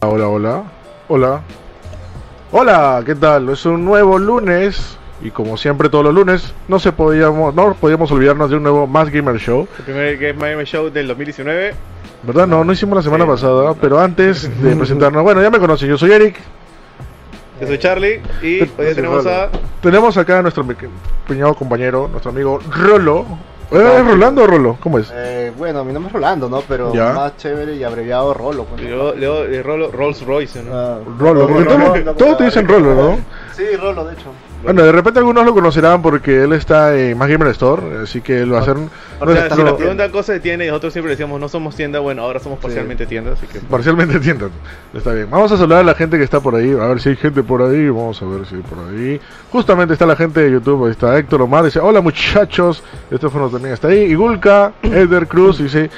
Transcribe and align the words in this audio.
Hola, 0.00 0.28
hola. 0.28 0.62
Hola. 1.08 1.40
Hola, 2.52 3.02
¿qué 3.04 3.14
tal? 3.14 3.48
Es 3.50 3.66
un 3.66 3.84
nuevo 3.84 4.18
lunes. 4.18 4.96
Y 5.20 5.32
como 5.32 5.56
siempre 5.56 5.88
todos 5.88 6.04
los 6.04 6.14
lunes, 6.14 6.54
no 6.68 6.78
se 6.78 6.92
podíamos, 6.92 7.52
no 7.52 7.74
podíamos 7.74 8.10
olvidarnos 8.12 8.50
de 8.50 8.56
un 8.56 8.62
nuevo 8.62 8.86
Más 8.86 9.10
Gamer 9.10 9.36
Show. 9.38 9.66
El 9.78 9.84
primer 9.84 10.16
Game 10.16 10.50
Gamer 10.50 10.64
Show 10.66 10.90
del 10.90 11.08
2019. 11.08 11.74
¿Verdad? 12.22 12.46
No, 12.46 12.62
no 12.62 12.72
hicimos 12.72 12.94
la 12.96 13.02
semana 13.02 13.24
Sí. 13.24 13.30
pasada, 13.30 13.74
pero 13.80 13.98
antes 13.98 14.62
de 14.62 14.76
presentarnos, 14.76 15.24
bueno, 15.24 15.42
ya 15.42 15.50
me 15.50 15.58
conocen, 15.58 15.88
yo 15.88 15.98
soy 15.98 16.12
Eric. 16.12 16.36
Yo 17.60 17.66
soy 17.66 17.78
Charlie 17.78 18.20
y 18.42 18.60
hoy 18.60 18.94
tenemos 18.94 19.26
a. 19.26 19.48
Tenemos 19.82 20.16
acá 20.16 20.38
a 20.38 20.42
nuestro 20.42 20.64
cuñado 21.26 21.54
compañero, 21.54 22.06
nuestro 22.06 22.30
amigo 22.30 22.60
Rolo. 22.70 23.26
¿Eh, 23.70 23.96
¿Es 23.98 24.06
Rolando 24.06 24.42
o 24.44 24.46
Rolo? 24.46 24.78
¿Cómo 24.82 24.98
es? 24.98 25.12
Eh, 25.14 25.52
bueno, 25.56 25.84
mi 25.84 25.92
nombre 25.92 26.08
es 26.08 26.14
Rolando, 26.14 26.48
¿no? 26.48 26.62
Pero 26.66 26.92
Ya. 26.94 27.12
más 27.12 27.36
chévere 27.36 27.74
y 27.76 27.84
abreviado 27.84 28.32
Rolo. 28.32 28.64
pues, 28.64 28.82
Rolo- 28.82 29.90
Rolls 29.92 30.24
Royce, 30.24 30.62
¿no? 30.62 30.70
Ah, 30.74 30.98
Rolo, 31.18 31.46
Rolo, 31.46 31.66
todos- 31.66 31.98
Rolo, 31.98 32.14
todos 32.14 32.38
te 32.38 32.44
dicen 32.44 32.66
Rolo, 32.66 32.94
¿no? 32.94 33.18
Sí, 33.58 33.74
Rolo, 33.76 34.04
de 34.04 34.14
hecho. 34.14 34.30
Bueno, 34.62 34.84
de 34.84 34.92
repente 34.92 35.18
algunos 35.18 35.44
lo 35.44 35.52
conocerán 35.52 36.00
porque 36.00 36.44
él 36.44 36.52
está 36.52 36.96
en 36.96 37.18
Más 37.18 37.28
Gamer 37.28 37.48
Store, 37.48 37.82
así 38.04 38.20
que 38.20 38.42
él 38.42 38.54
va 38.54 38.60
a 38.60 38.64
ser 38.64 38.76
O 38.76 39.32
sea, 39.32 39.50
si 39.50 39.62
nos 39.64 39.72
preguntan 39.72 40.12
cosas 40.12 40.34
de 40.34 40.40
tienda 40.40 40.64
y 40.64 40.68
nosotros 40.68 40.92
siempre 40.92 41.10
decíamos 41.10 41.40
no 41.40 41.48
somos 41.48 41.74
tienda, 41.74 41.98
bueno, 41.98 42.22
ahora 42.22 42.38
somos 42.38 42.60
parcialmente 42.60 43.04
tienda, 43.04 43.32
así 43.32 43.48
que. 43.48 43.58
Parcialmente 43.58 44.14
entiendan. 44.18 44.50
Está 44.94 45.12
bien. 45.12 45.28
Vamos 45.28 45.50
a 45.50 45.56
saludar 45.56 45.80
a 45.80 45.82
la 45.82 45.94
gente 45.94 46.18
que 46.18 46.22
está 46.22 46.38
por 46.38 46.54
ahí. 46.54 46.70
A 46.70 46.86
ver 46.86 47.00
si 47.00 47.08
hay 47.08 47.16
gente 47.16 47.42
por 47.42 47.60
ahí. 47.62 47.88
Vamos 47.88 48.22
a 48.22 48.26
ver 48.26 48.46
si 48.46 48.54
hay 48.54 48.62
por 48.62 48.78
ahí. 48.78 49.20
Justamente 49.50 49.94
está 49.94 50.06
la 50.06 50.14
gente 50.14 50.38
de 50.38 50.52
YouTube. 50.52 50.84
Ahí 50.84 50.92
está 50.92 51.18
Héctor 51.18 51.42
Omar. 51.42 51.64
Dice: 51.64 51.80
Hola 51.80 52.00
muchachos. 52.00 52.84
Estefano 53.10 53.50
también 53.50 53.74
está 53.74 53.88
ahí. 53.88 54.02
Igulka, 54.02 54.72
Eder 54.84 55.26
Cruz. 55.26 55.58
Dice: 55.58 55.90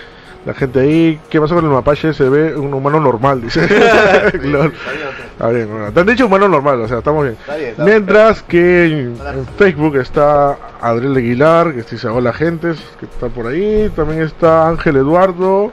La 0.47 0.55
gente 0.55 0.81
ahí. 0.81 1.21
¿Qué 1.29 1.41
pasó 1.41 1.55
con 1.55 1.65
el 1.65 1.71
mapache? 1.71 2.15
Se 2.15 2.29
ve 2.29 2.57
un 2.57 2.73
humano 2.73 2.99
normal. 2.99 3.43
Dice. 3.43 3.65
Está 3.65 5.49
bien, 5.49 5.71
bueno. 5.71 5.93
Te 5.93 6.01
han 6.01 6.07
dicho 6.07 6.27
humano 6.27 6.49
normal. 6.49 6.81
O 6.81 6.89
sea, 6.89 6.99
estamos 6.99 7.25
bien. 7.25 7.37
Está 7.39 7.57
bien, 7.57 7.71
está 7.71 7.85
Mientras 7.85 8.43
que 8.43 8.87
en, 8.87 9.17
en 9.35 9.47
Facebook 9.59 9.97
está 9.97 10.57
Adriel 10.81 11.17
Aguilar. 11.17 11.75
Que 11.75 11.83
dice: 11.83 12.09
Hola 12.09 12.33
gentes. 12.33 12.79
Que 12.99 13.07
está 13.07 13.29
por 13.29 13.47
ahí. 13.47 13.91
También 13.95 14.23
está 14.23 14.69
Ángel 14.69 14.97
Eduardo. 14.97 15.73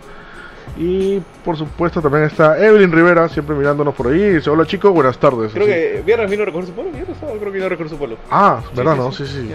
Y 0.78 1.22
por 1.44 1.58
supuesto 1.58 2.02
también 2.02 2.26
está 2.26 2.64
Evelyn 2.64 2.92
Rivera, 2.92 3.28
siempre 3.30 3.56
mirándonos 3.56 3.96
por 3.96 4.08
ahí. 4.08 4.34
Dice, 4.34 4.50
hola 4.50 4.66
chicos, 4.66 4.92
buenas 4.94 5.18
tardes. 5.18 5.52
Creo 5.52 5.64
Así. 5.64 5.74
que 5.74 6.04
viernes 6.06 6.30
vino 6.30 6.46
Recurso 6.46 6.72
Polo, 6.74 6.92
viernes 6.92 7.18
sábado 7.20 7.40
creo 7.40 7.52
que 7.52 7.58
vino 7.58 7.70
Recurso 7.70 7.96
Polo. 7.98 8.18
Ah, 8.30 8.62
¿verdad? 8.76 8.94
Sí, 8.94 9.00
no, 9.00 9.12
sí. 9.12 9.26
sí, 9.26 9.34
sí. 9.34 9.54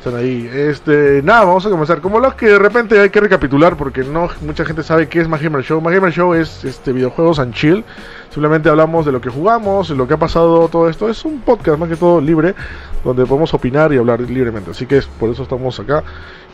Están 0.00 0.16
ahí. 0.16 0.48
Este, 0.50 1.20
nada, 1.22 1.44
vamos 1.44 1.66
a 1.66 1.68
comenzar. 1.68 2.00
Como 2.00 2.20
los 2.20 2.32
que 2.32 2.46
de 2.46 2.58
repente 2.58 2.98
hay 2.98 3.10
que 3.10 3.20
recapitular 3.20 3.76
porque 3.76 4.02
no 4.02 4.30
mucha 4.40 4.64
gente 4.64 4.82
sabe 4.82 5.10
qué 5.10 5.20
es 5.20 5.28
Más 5.28 5.42
Gamer 5.42 5.62
Show. 5.62 5.78
Más 5.82 5.92
Gamer 5.92 6.10
Show 6.10 6.32
es 6.32 6.64
este 6.64 6.94
videojuegos 6.94 7.38
and 7.38 7.52
chill. 7.52 7.84
Simplemente 8.30 8.70
hablamos 8.70 9.04
de 9.04 9.12
lo 9.12 9.20
que 9.20 9.28
jugamos, 9.28 9.90
lo 9.90 10.08
que 10.08 10.14
ha 10.14 10.16
pasado, 10.16 10.68
todo 10.68 10.88
esto. 10.88 11.10
Es 11.10 11.26
un 11.26 11.42
podcast 11.42 11.78
más 11.78 11.90
que 11.90 11.96
todo 11.96 12.18
libre, 12.18 12.54
donde 13.04 13.26
podemos 13.26 13.52
opinar 13.52 13.92
y 13.92 13.98
hablar 13.98 14.22
libremente. 14.22 14.70
Así 14.70 14.86
que 14.86 14.96
es 14.96 15.06
por 15.06 15.28
eso 15.28 15.42
estamos 15.42 15.78
acá. 15.78 16.02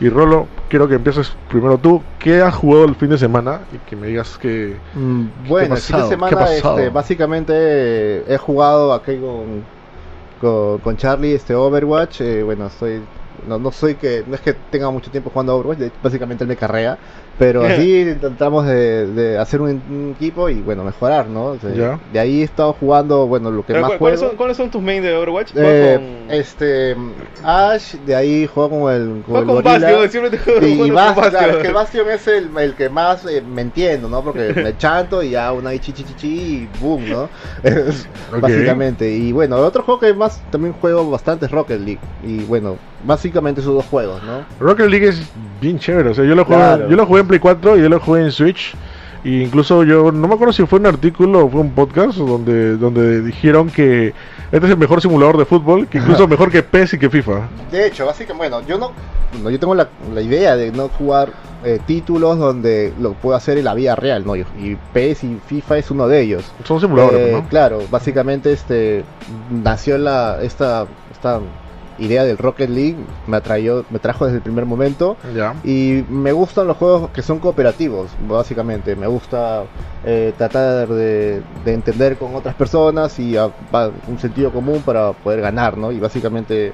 Y 0.01 0.09
Rolo, 0.09 0.47
quiero 0.67 0.89
que 0.89 0.95
empieces 0.95 1.31
primero 1.47 1.77
tú. 1.77 2.03
¿Qué 2.19 2.41
has 2.41 2.53
jugado 2.53 2.83
el 2.83 2.95
fin 2.95 3.11
de 3.11 3.17
semana? 3.17 3.61
Y 3.71 3.77
que 3.89 3.95
me 3.95 4.07
digas 4.07 4.37
que... 4.37 4.75
Mm, 4.93 5.47
bueno, 5.47 5.75
el 5.75 5.81
fin 5.81 5.95
de 6.01 6.07
semana 6.09 6.53
este, 6.53 6.89
básicamente 6.89 7.53
eh, 7.55 8.23
he 8.27 8.37
jugado 8.37 8.93
aquí 8.93 9.17
con, 9.17 9.63
con, 10.41 10.79
con 10.79 10.97
Charlie 10.97 11.33
este 11.33 11.55
Overwatch. 11.55 12.19
eh, 12.19 12.43
bueno, 12.43 12.69
soy 12.69 12.99
no, 13.47 13.59
no 13.59 13.71
soy 13.71 13.95
que 13.95 14.23
no 14.27 14.35
es 14.35 14.41
que 14.41 14.53
tenga 14.53 14.89
mucho 14.89 15.11
tiempo 15.11 15.29
jugando 15.29 15.53
a 15.53 15.55
Overwatch, 15.55 15.79
de- 15.79 15.91
básicamente 16.01 16.43
él 16.43 16.47
me 16.47 16.55
carrea, 16.55 16.97
pero 17.37 17.61
así 17.65 18.01
intentamos 18.01 18.65
de, 18.65 19.07
de 19.07 19.37
hacer 19.37 19.61
un, 19.61 19.69
un 19.89 20.13
equipo 20.15 20.49
y 20.49 20.61
bueno, 20.61 20.83
mejorar, 20.83 21.27
¿no? 21.27 21.45
O 21.47 21.57
sea, 21.59 21.71
Ya. 21.73 21.99
De 22.11 22.19
ahí 22.19 22.41
he 22.41 22.43
estado 22.43 22.73
jugando, 22.73 23.27
bueno, 23.27 23.51
lo 23.51 23.65
que 23.65 23.73
Pero, 23.73 23.81
más 23.81 23.91
¿cu- 23.93 23.97
¿cuáles, 23.99 24.19
juego. 24.19 24.31
son, 24.31 24.37
¿Cuáles 24.37 24.57
son 24.57 24.71
tus 24.71 24.81
main 24.81 25.01
de 25.03 25.13
Overwatch? 25.15 25.51
Eh, 25.55 25.97
con- 26.27 26.31
este 26.35 26.95
Ash, 27.43 27.93
de 28.05 28.15
ahí 28.15 28.47
juego 28.47 28.81
con 28.81 28.93
el 28.93 29.21
con, 29.23 29.37
el 29.37 29.45
con. 29.45 29.63
Bastion, 29.63 30.09
siempre 30.09 30.31
te 30.31 30.37
juego 30.39 30.65
Y 30.65 30.77
con 30.77 30.95
Bastion, 30.95 31.15
Bastion. 31.15 31.29
claro, 31.43 31.57
es 31.59 31.65
que 31.67 31.71
Bastion 31.73 32.09
es 32.09 32.27
el, 32.27 32.57
el 32.57 32.73
que 32.75 32.89
más 32.89 33.25
eh, 33.25 33.41
me 33.41 33.61
entiendo, 33.61 34.07
¿no? 34.09 34.23
Porque 34.23 34.53
me 34.53 34.75
chanto 34.77 35.21
y 35.23 35.31
ya 35.31 35.51
una 35.53 35.73
y 35.73 35.79
chi 35.79 35.93
chi 35.93 36.03
chi 36.03 36.13
chi 36.15 36.27
y 36.27 36.69
boom, 36.81 37.07
¿no? 37.09 37.29
Es 37.63 38.07
Ok. 38.33 38.39
Básicamente. 38.41 39.09
Y 39.09 39.31
bueno, 39.31 39.57
el 39.57 39.63
otro 39.63 39.83
juego 39.83 39.99
que 40.01 40.13
más 40.13 40.41
también 40.51 40.73
juego 40.73 41.09
bastante 41.09 41.45
es 41.45 41.51
Rocket 41.51 41.79
League. 41.79 41.99
Y 42.25 42.39
bueno, 42.43 42.77
básicamente 43.27 43.61
esos 43.61 43.73
dos 43.73 43.85
juegos, 43.85 44.21
¿no? 44.23 44.45
Rocket 44.59 44.87
League 44.89 45.07
es 45.07 45.21
bien 45.61 45.77
chévere, 45.79 46.09
o 46.09 46.13
sea, 46.13 46.23
yo 46.25 46.33
lo 46.35 46.45
jugué, 46.45 46.57
Claro. 46.57 46.89
yo 46.89 46.95
lo 46.95 47.05
jugué 47.05 47.21
en 47.21 47.27
Play 47.27 47.39
4 47.39 47.77
y 47.77 47.81
yo 47.81 47.89
lo 47.89 47.99
jugué 47.99 48.21
en 48.21 48.31
Switch. 48.31 48.73
Y 49.23 49.41
incluso 49.43 49.83
yo 49.83 50.11
no 50.11 50.27
me 50.27 50.35
acuerdo 50.35 50.53
si 50.53 50.65
fue 50.65 50.79
un 50.79 50.85
artículo 50.85 51.45
o 51.45 51.49
fue 51.49 51.59
un 51.59 51.71
podcast 51.71 52.17
donde 52.17 52.77
donde 52.77 53.21
dijeron 53.21 53.69
que 53.69 54.13
este 54.51 54.65
es 54.67 54.71
el 54.71 54.77
mejor 54.77 55.01
simulador 55.01 55.37
de 55.37 55.43
fútbol, 55.43 55.87
que 55.87 55.97
incluso 55.97 56.27
mejor 56.27 56.49
que 56.49 56.63
PES 56.63 56.93
y 56.93 56.99
que 56.99 57.09
FIFA. 57.09 57.41
De 57.71 57.87
hecho, 57.87 58.05
básicamente, 58.05 58.55
bueno, 58.55 58.65
yo 58.65 58.77
no, 58.77 58.91
no, 59.43 59.49
yo 59.49 59.59
tengo 59.59 59.75
la, 59.75 59.89
la 60.13 60.21
idea 60.21 60.55
de 60.55 60.71
no 60.71 60.87
jugar 60.87 61.33
eh, 61.65 61.79
títulos 61.85 62.37
donde 62.37 62.93
lo 63.01 63.13
puedo 63.13 63.35
hacer 63.35 63.57
en 63.57 63.65
la 63.65 63.73
vida 63.73 63.95
real, 63.97 64.23
¿no? 64.25 64.35
Y, 64.37 64.41
y 64.59 64.77
PES 64.93 65.23
y 65.25 65.39
FIFA 65.47 65.77
es 65.79 65.91
uno 65.91 66.07
de 66.07 66.21
ellos. 66.21 66.49
Son 66.63 66.79
simuladores, 66.79 67.19
Eh, 67.19 67.31
¿no? 67.33 67.49
Claro, 67.49 67.79
básicamente 67.91 68.53
este 68.53 69.03
nació 69.51 69.97
la 69.97 70.37
esta 70.41 70.85
esta 71.11 71.41
idea 71.99 72.23
del 72.23 72.37
Rocket 72.37 72.69
League, 72.69 72.97
me 73.27 73.37
atrayó, 73.37 73.85
me 73.89 73.99
trajo 73.99 74.25
desde 74.25 74.37
el 74.37 74.43
primer 74.43 74.65
momento 74.65 75.17
y 75.63 76.03
me 76.09 76.31
gustan 76.31 76.67
los 76.67 76.77
juegos 76.77 77.09
que 77.11 77.21
son 77.21 77.39
cooperativos, 77.39 78.09
básicamente. 78.27 78.95
Me 78.95 79.07
gusta 79.07 79.63
eh, 80.05 80.33
tratar 80.37 80.87
de, 80.87 81.41
de 81.65 81.73
entender 81.73 82.17
con 82.17 82.35
otras 82.35 82.55
personas 82.55 83.17
y 83.19 83.35
a- 83.37 83.49
un 84.07 84.19
sentido 84.19 84.51
común 84.51 84.81
para 84.85 85.13
poder 85.13 85.41
ganar, 85.41 85.77
¿no? 85.77 85.91
Y 85.91 85.99
básicamente 85.99 86.71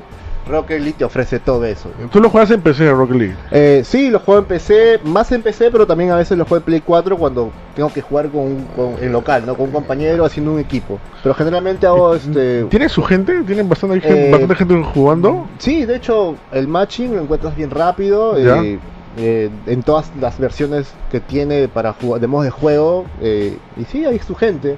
Rocket 0.48 0.80
League 0.82 0.96
te 0.98 1.06
ofrece 1.06 1.40
todo 1.40 1.64
eso. 1.66 1.90
Tú 2.12 2.20
lo 2.20 2.30
juegas 2.30 2.52
en 2.52 2.62
PC, 2.62 2.92
Rocket 2.92 3.16
League. 3.16 3.36
Eh, 3.52 3.84
sí, 3.86 4.10
lo 4.10 4.20
juego 4.20 4.40
en 4.42 4.46
PC, 4.46 5.00
más 5.04 5.32
en 5.32 5.42
PC, 5.42 5.72
pero 5.72 5.88
también 5.88 6.12
a 6.12 6.16
veces 6.18 6.38
lo 6.38 6.44
juego 6.46 6.58
en 6.58 6.64
Play 6.64 6.82
4 6.82 7.18
cuando 7.18 7.52
tengo 7.76 7.92
que 7.92 8.02
jugar 8.02 8.30
con, 8.30 8.42
un- 8.42 8.66
con- 8.76 9.04
en 9.04 9.12
local, 9.12 9.44
¿no? 9.46 9.56
Con 9.56 9.68
un 9.68 9.72
compañero 9.72 10.26
haciendo 10.26 10.52
un 10.54 10.60
equipo. 10.60 11.00
Pero 11.22 11.34
generalmente 11.36 11.88
hago 11.88 12.14
este... 12.16 12.66
¿Tiene 12.66 12.90
su 12.90 13.02
gente? 13.04 13.42
¿Tienen 13.44 13.70
bastante, 13.70 14.02
gente- 14.02 14.28
Eh, 14.28 14.32
bastante 14.32 14.56
gente 14.56 14.84
jugando? 14.94 15.48
Sí, 15.60 15.86
de 15.86 15.96
hecho, 15.96 16.36
el 16.52 16.68
matching 16.68 17.16
lo 17.16 17.22
encuentras 17.22 17.56
bien 17.56 17.70
rápido. 17.72 18.38
Eh, 18.38 18.80
eh, 19.18 19.50
en 19.68 19.84
todas 19.84 20.12
las 20.20 20.40
versiones 20.40 20.92
que 21.12 21.20
tiene 21.20 21.68
para 21.68 21.94
jugar 21.94 22.20
de 22.20 22.28
modo 22.28 22.44
de 22.44 22.50
juego. 22.50 23.06
eh, 23.22 23.58
y 23.80 23.86
sí, 23.86 24.04
hay 24.06 24.20
su 24.20 24.36
gente. 24.36 24.76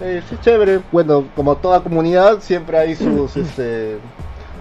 Eh, 0.00 0.22
sí, 0.28 0.36
chévere. 0.42 0.80
Bueno, 0.92 1.24
como 1.34 1.56
toda 1.56 1.80
comunidad, 1.80 2.40
siempre 2.40 2.76
hay 2.78 2.94
sus. 2.94 3.34
este 3.36 3.96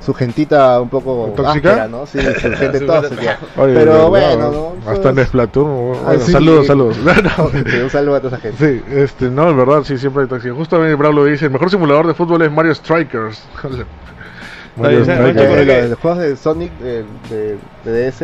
su 0.06 0.14
gentita 0.14 0.80
un 0.80 0.90
poco 0.90 1.34
¿Tóxica? 1.36 1.70
áspera, 1.70 1.88
¿no? 1.88 2.06
Sí, 2.06 2.20
su 2.22 2.52
gente 2.58 2.80
tóxica. 2.82 3.40
Oye, 3.58 3.74
Pero 3.74 4.10
bueno, 4.10 4.52
¿no? 4.52 4.92
Hasta 4.92 5.10
en 5.10 5.16
Pues- 5.16 5.28
Splatoon. 5.28 5.88
Bueno, 5.94 6.02
Ah, 6.06 6.14
sí. 6.20 6.32
saludos, 6.32 6.68
saludos. 6.68 6.98
No, 7.04 7.14
no. 7.14 7.50
Sí, 7.50 7.78
un 7.84 7.90
saludo 7.90 8.16
a 8.16 8.20
toda 8.22 8.38
esa 8.38 8.48
gente. 8.50 8.84
Sí, 8.86 8.94
este, 8.96 9.30
no, 9.30 9.50
es 9.50 9.56
verdad, 9.56 9.84
sí, 9.84 9.98
siempre 9.98 10.24
hay 10.24 10.30
tóxica. 10.30 10.54
Justamente 10.54 10.96
Bravo 10.96 11.16
lo 11.16 11.26
dice, 11.26 11.46
el 11.46 11.52
mejor 11.52 11.70
simulador 11.72 12.06
de 12.08 12.14
fútbol 12.14 12.42
es 12.44 12.52
Mario 12.52 12.76
Strikers. 12.76 13.44
Mario. 14.78 15.04
Strikers. 15.04 15.28
Yo 15.28 15.34
creo 15.34 15.58
Eh, 15.62 15.66
que- 15.66 15.88
Los 15.90 16.00
juegos 16.00 16.20
de 16.20 16.36
Sonic 16.36 16.72
de, 16.80 17.06
de, 17.30 17.58
de 17.86 18.12
DS 18.12 18.22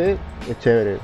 es 0.49 0.59
chévere. 0.59 0.97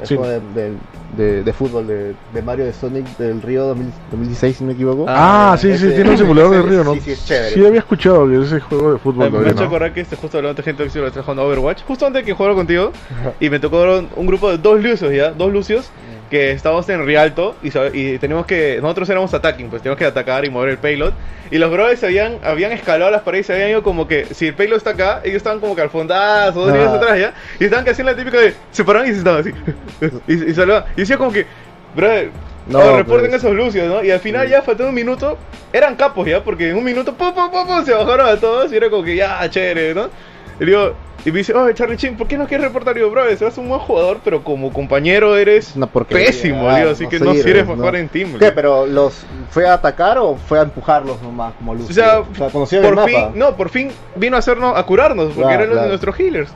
El 0.00 0.06
Sí. 0.06 0.16
juego 0.16 0.30
de, 0.30 0.40
de, 0.54 0.72
de- 1.16 1.42
de 1.44 1.52
fútbol 1.52 1.86
de, 1.86 2.14
de 2.32 2.42
Mario 2.42 2.64
de 2.64 2.72
Sonic 2.72 3.06
del 3.18 3.42
Río 3.42 3.64
2000 3.66 3.92
2016, 4.10 4.56
si 4.56 4.62
no 4.64 4.68
me 4.68 4.74
equivoco. 4.74 5.04
Ah, 5.08 5.52
Ah, 5.52 5.56
sí, 5.58 5.76
sí, 5.76 5.90
tiene 5.90 6.10
un 6.10 6.18
simulador 6.18 6.50
de 6.56 6.62
río, 6.62 6.84
¿no? 6.84 6.94
sí, 6.94 7.00
sí, 7.00 7.10
es 7.12 7.26
chévere. 7.26 7.50
Sí, 7.54 7.66
había 7.66 7.78
escuchado 7.80 8.28
que 8.28 8.40
ese 8.40 8.60
juego 8.60 8.92
de 8.92 8.98
fútbol 8.98 9.16
me 9.18 9.22
me 9.24 9.26
ha 9.26 9.30
todavía, 9.40 9.52
hecho 9.52 9.64
acordar 9.64 9.92
que 9.92 10.00
este, 10.00 10.16
justo 10.16 10.38
hablando 10.38 10.56
de 10.56 10.62
gente 10.62 10.82
tóxica 10.82 11.00
lo 11.02 11.06
está 11.08 11.22
jugando 11.22 11.44
Overwatch. 11.44 11.82
Justo 11.84 12.06
antes 12.06 12.24
que 12.24 12.32
jugara 12.32 12.54
contigo. 12.54 12.92
Y 13.40 13.50
me 13.50 13.58
tocó 13.58 13.82
un 14.16 14.26
grupo 14.26 14.50
de 14.50 14.58
dos 14.58 14.82
lucios 14.82 15.12
ya. 15.12 15.30
Dos 15.30 15.52
lucios. 15.52 15.90
Que 16.32 16.50
estábamos 16.52 16.88
en 16.88 17.04
Rialto. 17.04 17.54
Y, 17.62 17.68
y 17.92 18.18
teníamos 18.18 18.46
que. 18.46 18.78
Nosotros 18.80 19.08
éramos 19.10 19.34
attacking. 19.34 19.68
Pues 19.68 19.82
teníamos 19.82 19.98
que 19.98 20.06
atacar 20.06 20.44
y 20.46 20.50
mover 20.50 20.70
el 20.70 20.78
payload. 20.78 21.12
Y 21.50 21.58
los 21.58 21.70
brothers 21.70 22.00
se 22.00 22.06
habían, 22.06 22.38
habían 22.42 22.72
escalado 22.72 23.10
las 23.10 23.20
paredes. 23.20 23.46
Se 23.46 23.52
habían 23.52 23.68
ido 23.68 23.82
como 23.82 24.08
que. 24.08 24.24
Si 24.34 24.46
el 24.48 24.54
payload 24.54 24.78
está 24.78 24.90
acá. 24.90 25.20
Ellos 25.24 25.36
estaban 25.36 25.60
como 25.60 25.76
que 25.76 25.82
al 25.82 25.90
fondazo. 25.90 26.60
Dos 26.60 26.72
niveles 26.72 26.94
atrás 26.94 27.18
ya. 27.20 27.34
Y 27.60 27.64
estaban 27.64 27.84
que 27.84 27.90
hacían 27.90 28.06
la 28.06 28.16
típica 28.16 28.40
de. 28.40 28.54
Se 28.70 28.82
paraban 28.82 29.08
y 29.08 29.12
se 29.12 29.18
estaban 29.18 29.40
así. 29.40 29.50
y, 30.26 30.50
y 30.50 30.54
saludaban. 30.54 30.86
Y 30.96 31.00
decía 31.02 31.18
como 31.18 31.30
que. 31.32 31.46
Brother. 31.94 32.30
No, 32.66 32.78
No, 32.78 32.96
reporten 32.96 33.30
pues. 33.30 33.42
esos 33.42 33.54
lucios, 33.54 33.86
¿no? 33.88 34.02
Y 34.02 34.10
al 34.10 34.20
final 34.20 34.48
ya 34.48 34.62
faltando 34.62 34.88
un 34.90 34.94
minuto, 34.94 35.36
eran 35.72 35.96
capos 35.96 36.26
ya, 36.26 36.42
porque 36.44 36.70
en 36.70 36.76
un 36.76 36.84
minuto 36.84 37.12
pum, 37.14 37.34
pum, 37.34 37.50
pum, 37.50 37.84
se 37.84 37.92
bajaron 37.92 38.26
a 38.28 38.36
todos 38.36 38.72
y 38.72 38.76
era 38.76 38.88
como 38.88 39.02
que 39.02 39.16
ya, 39.16 39.50
chévere, 39.50 39.92
¿no? 39.94 40.08
Y 40.60 40.66
digo, 40.66 40.94
y 41.24 41.30
me 41.30 41.38
dice, 41.38 41.54
oye 41.54 41.72
Charlie 41.74 41.96
Chin, 41.96 42.16
¿por 42.16 42.26
qué 42.26 42.36
no 42.36 42.46
quieres 42.46 42.66
reportar? 42.66 42.96
Y 42.96 43.00
digo, 43.00 43.10
bro, 43.10 43.24
eres 43.26 43.56
un 43.58 43.68
buen 43.68 43.80
jugador, 43.80 44.18
pero 44.24 44.42
como 44.42 44.72
compañero 44.72 45.36
eres 45.36 45.74
pésimo, 46.08 46.68
ah, 46.68 46.78
digo, 46.78 46.90
así 46.90 47.04
no 47.04 47.10
que 47.10 47.18
no 47.20 47.32
sirves, 47.34 47.62
para 47.64 47.76
¿no? 47.76 47.76
jugar 47.76 47.96
en 47.96 48.08
team. 48.08 48.30
¿Qué? 48.32 48.46
bro. 48.46 48.54
¿Pero 48.54 48.86
los 48.86 49.24
fue 49.50 49.66
a 49.68 49.74
atacar 49.74 50.18
o 50.18 50.36
fue 50.36 50.58
a 50.58 50.62
empujarlos 50.62 51.22
nomás 51.22 51.54
como 51.54 51.74
luz? 51.74 51.90
O 51.90 51.92
sea, 51.92 52.22
por 52.22 52.94
mapa. 52.96 53.06
fin, 53.08 53.18
no, 53.34 53.56
por 53.56 53.68
fin 53.68 53.90
vino 54.16 54.36
a 54.36 54.38
hacernos, 54.40 54.76
a 54.76 54.82
curarnos, 54.84 55.26
porque 55.26 55.40
Claro, 55.42 55.54
eran 55.54 55.68
los- 55.68 55.74
claro. 55.76 55.88
nuestros 55.88 56.18
healers. 56.20 56.50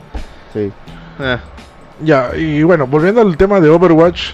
Sí. 0.53 0.71
Ah. 1.19 1.39
Ya, 2.03 2.31
y 2.37 2.61
bueno, 2.63 2.85
volviendo 2.87 3.21
al 3.21 3.35
tema 3.37 3.59
de 3.59 3.69
Overwatch, 3.69 4.31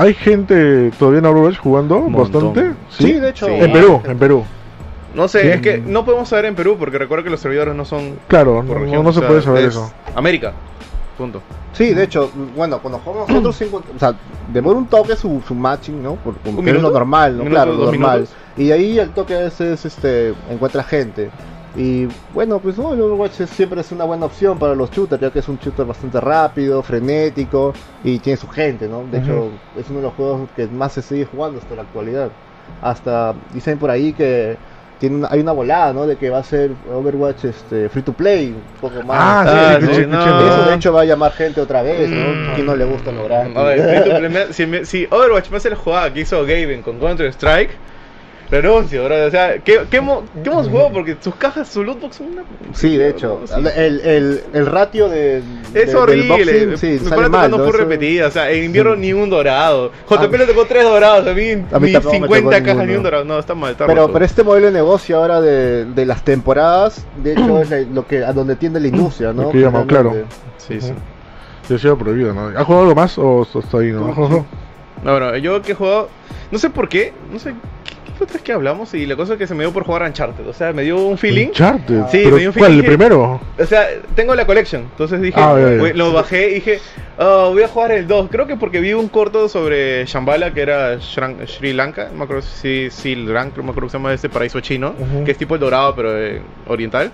¿Hay 0.00 0.14
gente 0.14 0.92
todavía 0.96 1.18
en 1.18 1.26
Overwatch 1.26 1.58
jugando 1.58 1.98
montón. 2.02 2.54
bastante? 2.54 2.76
Sí, 2.88 3.14
de 3.14 3.30
hecho. 3.30 3.46
Sí. 3.46 3.52
En 3.52 3.72
Perú, 3.72 4.00
en 4.06 4.16
Perú. 4.16 4.44
No 5.18 5.26
sé, 5.26 5.42
Sí. 5.42 5.48
es 5.48 5.60
que 5.60 5.78
no 5.78 6.04
podemos 6.04 6.28
saber 6.28 6.44
en 6.44 6.54
Perú 6.54 6.76
porque 6.78 6.96
recuerda 6.96 7.24
que 7.24 7.30
los 7.30 7.40
servidores 7.40 7.74
no 7.74 7.84
son 7.84 8.20
Claro, 8.28 8.62
no, 8.62 8.68
por 8.68 8.76
o 8.82 9.12
se 9.12 9.18
sea, 9.18 9.28
puede 9.28 9.42
saber 9.42 9.64
es 9.64 9.74
eso. 9.74 9.92
América. 10.14 10.52
Punto. 11.18 11.42
Sí, 11.72 11.92
de 11.92 12.04
hecho, 12.04 12.30
bueno, 12.56 12.78
cuando 12.78 13.00
jugamos 13.00 13.28
nosotros, 13.42 13.60
encont- 13.62 13.96
o 13.96 13.98
sea, 13.98 14.14
demora 14.52 14.78
un 14.78 14.86
toque 14.86 15.16
su, 15.16 15.42
su 15.46 15.56
matching, 15.56 16.00
¿no? 16.00 16.14
Por, 16.14 16.36
como 16.38 16.60
¿Un 16.60 16.64
que 16.64 16.70
es 16.70 16.80
lo 16.80 16.90
normal, 16.92 17.36
¿no? 17.36 17.42
¿Un 17.42 17.48
Claro, 17.50 17.72
lo 17.72 17.86
normal. 17.86 18.20
minutos? 18.20 18.36
Y 18.56 18.70
ahí 18.70 18.96
el 19.00 19.10
toque 19.10 19.46
es, 19.46 19.60
es, 19.60 19.84
este, 19.84 20.34
encuentra 20.50 20.84
gente. 20.84 21.30
Y 21.76 22.06
bueno, 22.32 22.60
pues 22.60 22.78
no, 22.78 22.92
el 22.94 23.00
Overwatch 23.00 23.40
es- 23.40 23.50
siempre 23.50 23.80
es 23.80 23.90
una 23.90 24.04
buena 24.04 24.26
opción 24.26 24.56
para 24.56 24.76
los 24.76 24.88
shooters, 24.92 25.20
ya 25.20 25.32
que 25.32 25.40
es 25.40 25.48
un 25.48 25.58
shooter 25.58 25.84
bastante 25.84 26.20
rápido, 26.20 26.80
frenético 26.84 27.72
y 28.04 28.20
tiene 28.20 28.36
su 28.36 28.46
gente, 28.48 28.86
¿no? 28.88 29.02
De 29.10 29.18
hecho, 29.18 29.48
es 29.76 29.90
uno 29.90 29.98
de 29.98 30.04
los 30.04 30.14
juegos 30.14 30.48
que 30.54 30.68
más 30.68 30.92
se 30.92 31.02
sigue 31.02 31.24
jugando 31.24 31.58
hasta 31.58 31.74
la 31.74 31.82
actualidad. 31.82 32.30
Hasta 32.82 33.34
dicen 33.52 33.78
por 33.78 33.90
ahí 33.90 34.12
que 34.12 34.56
tiene 34.98 35.16
una- 35.16 35.28
hay 35.30 35.40
una 35.40 35.52
volada, 35.52 35.92
¿no? 35.92 36.06
De 36.06 36.16
que 36.16 36.28
va 36.30 36.38
a 36.38 36.42
ser 36.42 36.72
Overwatch 36.92 37.44
este, 37.44 37.88
free 37.88 38.02
to 38.02 38.12
play, 38.12 38.48
un 38.52 38.62
poco 38.80 39.02
más. 39.02 39.18
Ah, 39.20 39.44
sí, 39.44 39.56
Ah, 39.56 39.78
sí, 39.94 40.00
sí, 40.02 40.06
no. 40.06 40.48
Eso 40.48 40.68
de 40.70 40.74
hecho 40.74 40.92
va 40.92 41.02
a 41.02 41.04
llamar 41.04 41.32
gente 41.32 41.60
otra 41.60 41.82
vez, 41.82 42.10
¿no? 42.10 42.16
Mm. 42.50 42.54
¿Quién 42.54 42.66
no 42.66 42.76
le 42.76 42.84
gusta 42.84 43.12
lo 43.12 43.24
gratis? 43.24 43.56
A 43.56 43.62
ver, 43.62 43.80
free 44.02 44.10
to 44.12 44.18
play, 44.18 44.28
me- 44.30 44.52
si, 44.52 44.66
me- 44.66 44.84
si 44.84 45.06
Overwatch 45.10 45.50
me 45.50 45.56
hace 45.58 45.70
la 45.70 45.76
jugada 45.76 46.12
que 46.12 46.20
hizo 46.20 46.40
Gaben 46.42 46.82
con 46.82 46.98
Counter 46.98 47.28
Strike, 47.32 47.70
renuncio, 48.50 49.04
bro. 49.04 49.26
O 49.26 49.30
sea, 49.30 49.58
¿qué, 49.58 49.80
qué, 49.90 49.96
hemos, 49.98 50.24
qué 50.42 50.48
hemos 50.50 50.68
jugado? 50.68 50.90
Porque 50.92 51.16
sus 51.20 51.34
cajas, 51.34 51.68
su 51.68 51.84
lootbox 51.84 52.16
son 52.16 52.28
una. 52.28 52.42
Sí, 52.72 52.96
de 52.96 53.10
hecho, 53.10 53.40
Sí. 53.46 53.54
el, 53.76 54.00
el, 54.00 54.40
el 54.54 54.66
ratio 54.66 55.08
de, 55.08 55.42
de- 55.72 55.82
Es 55.82 55.88
del 55.88 55.96
horrible, 55.96 56.66
boxing, 56.66 56.78
sí, 56.78 57.00
me 57.04 57.08
sale 57.10 57.28
mal, 57.28 57.50
¿no? 57.50 57.62
Eso- 57.62 57.72
repetida, 57.72 58.28
o 58.28 58.30
sea, 58.30 58.50
en 58.50 58.64
invierno 58.64 58.94
Sí. 58.94 59.00
ni 59.00 59.12
un 59.12 59.28
dorado. 59.30 59.92
JP 60.08 60.32
le 60.38 60.46
tocó 60.46 60.64
tres 60.66 60.84
dorados, 60.84 61.26
a 61.26 61.34
mí, 61.34 61.50
A 61.72 61.78
mí 61.78 61.86
ni 61.88 61.92
tampoco 61.92 62.14
me 62.18 62.26
50 62.28 62.56
tocó 62.58 62.66
cajas 62.66 62.86
ni 62.86 62.94
un 62.94 63.02
dorado. 63.02 63.24
No, 63.24 63.38
está 63.38 63.54
mal, 63.54 63.72
está 63.72 63.86
Pero, 63.86 64.02
roto. 64.02 64.12
pero 64.14 64.24
este 64.24 64.42
modelo 64.42 64.66
de 64.66 64.72
negocio 64.72 65.16
ahora 65.18 65.40
de, 65.40 65.84
de 65.84 66.06
las 66.06 66.24
temporadas, 66.24 67.04
de 67.22 67.32
hecho 67.32 67.60
es 67.62 67.70
la- 67.70 67.80
lo 67.80 68.06
que 68.06 68.24
a 68.24 68.32
donde 68.32 68.56
tiende 68.56 68.80
la 68.80 68.88
industria, 68.88 69.32
¿no? 69.32 69.50
Que 69.50 69.68
claro. 69.86 70.14
Sí, 70.56 70.80
sí. 70.80 70.92
Yo 71.68 71.78
sido 71.78 71.98
prohibido, 71.98 72.32
¿no? 72.32 72.48
¿Ha 72.58 72.64
jugado 72.64 72.84
algo 72.84 72.94
más 72.94 73.18
o 73.18 73.46
o 73.52 73.58
está 73.58 73.78
ahí, 73.78 73.92
no? 73.92 74.46
No, 75.04 75.12
bueno, 75.12 75.36
yo 75.36 75.60
que 75.62 75.72
he 75.72 75.74
jugado, 75.74 76.08
no 76.50 76.58
sé 76.58 76.70
por 76.70 76.88
qué, 76.88 77.12
no 77.30 77.38
sé 77.38 77.52
otra 78.24 78.34
vez 78.34 78.42
que 78.42 78.52
hablamos 78.52 78.92
y 78.94 79.06
la 79.06 79.16
cosa 79.16 79.34
es 79.34 79.38
que 79.38 79.46
se 79.46 79.54
me 79.54 79.64
dio 79.64 79.72
por 79.72 79.84
jugar 79.84 80.02
Uncharted, 80.02 80.46
o 80.46 80.52
sea, 80.52 80.72
me 80.72 80.82
dio 80.82 80.96
un 80.98 81.16
feeling. 81.18 81.48
Uncharted. 81.48 82.02
Sí, 82.10 82.20
¿Pero 82.24 82.36
me 82.36 82.40
dio 82.40 82.48
un 82.50 82.54
¿Cuál? 82.54 82.64
feeling 82.66 82.76
¿El 82.78 82.82
que- 82.82 82.88
primero? 82.88 83.40
O 83.58 83.66
sea, 83.66 83.86
tengo 84.14 84.34
la 84.34 84.46
collection, 84.46 84.82
entonces 84.82 85.20
dije, 85.20 85.38
Ah, 85.40 85.56
ya. 85.58 85.76
voy- 85.78 85.92
lo 85.92 86.12
bajé 86.12 86.50
y 86.50 86.54
dije, 86.54 86.80
"Oh, 87.18 87.50
voy 87.52 87.62
a 87.62 87.68
jugar 87.68 87.92
el 87.92 88.06
2. 88.06 88.28
Creo 88.30 88.46
que 88.46 88.56
porque 88.56 88.80
vi 88.80 88.92
un 88.92 89.08
corto 89.08 89.48
sobre 89.48 90.04
Shambhala, 90.06 90.52
que 90.52 90.60
era 90.62 90.96
Shran- 90.96 91.46
Sri 91.46 91.72
Lanka, 91.72 92.08
no 92.12 92.18
me 92.18 92.24
acuerdo 92.24 92.42
si 92.42 92.90
Sri 92.90 93.14
Lanka, 93.16 93.56
no 93.58 93.62
me 93.64 93.70
acuerdo 93.70 93.86
que 93.88 93.92
se 93.92 93.98
llama 93.98 94.12
este 94.14 94.28
paraíso 94.28 94.60
chino, 94.60 94.94
Ujú. 94.98 95.24
que 95.24 95.32
es 95.32 95.38
tipo 95.38 95.54
el 95.54 95.60
dorado, 95.60 95.94
pero 95.94 96.16
eh, 96.16 96.40
oriental. 96.66 97.10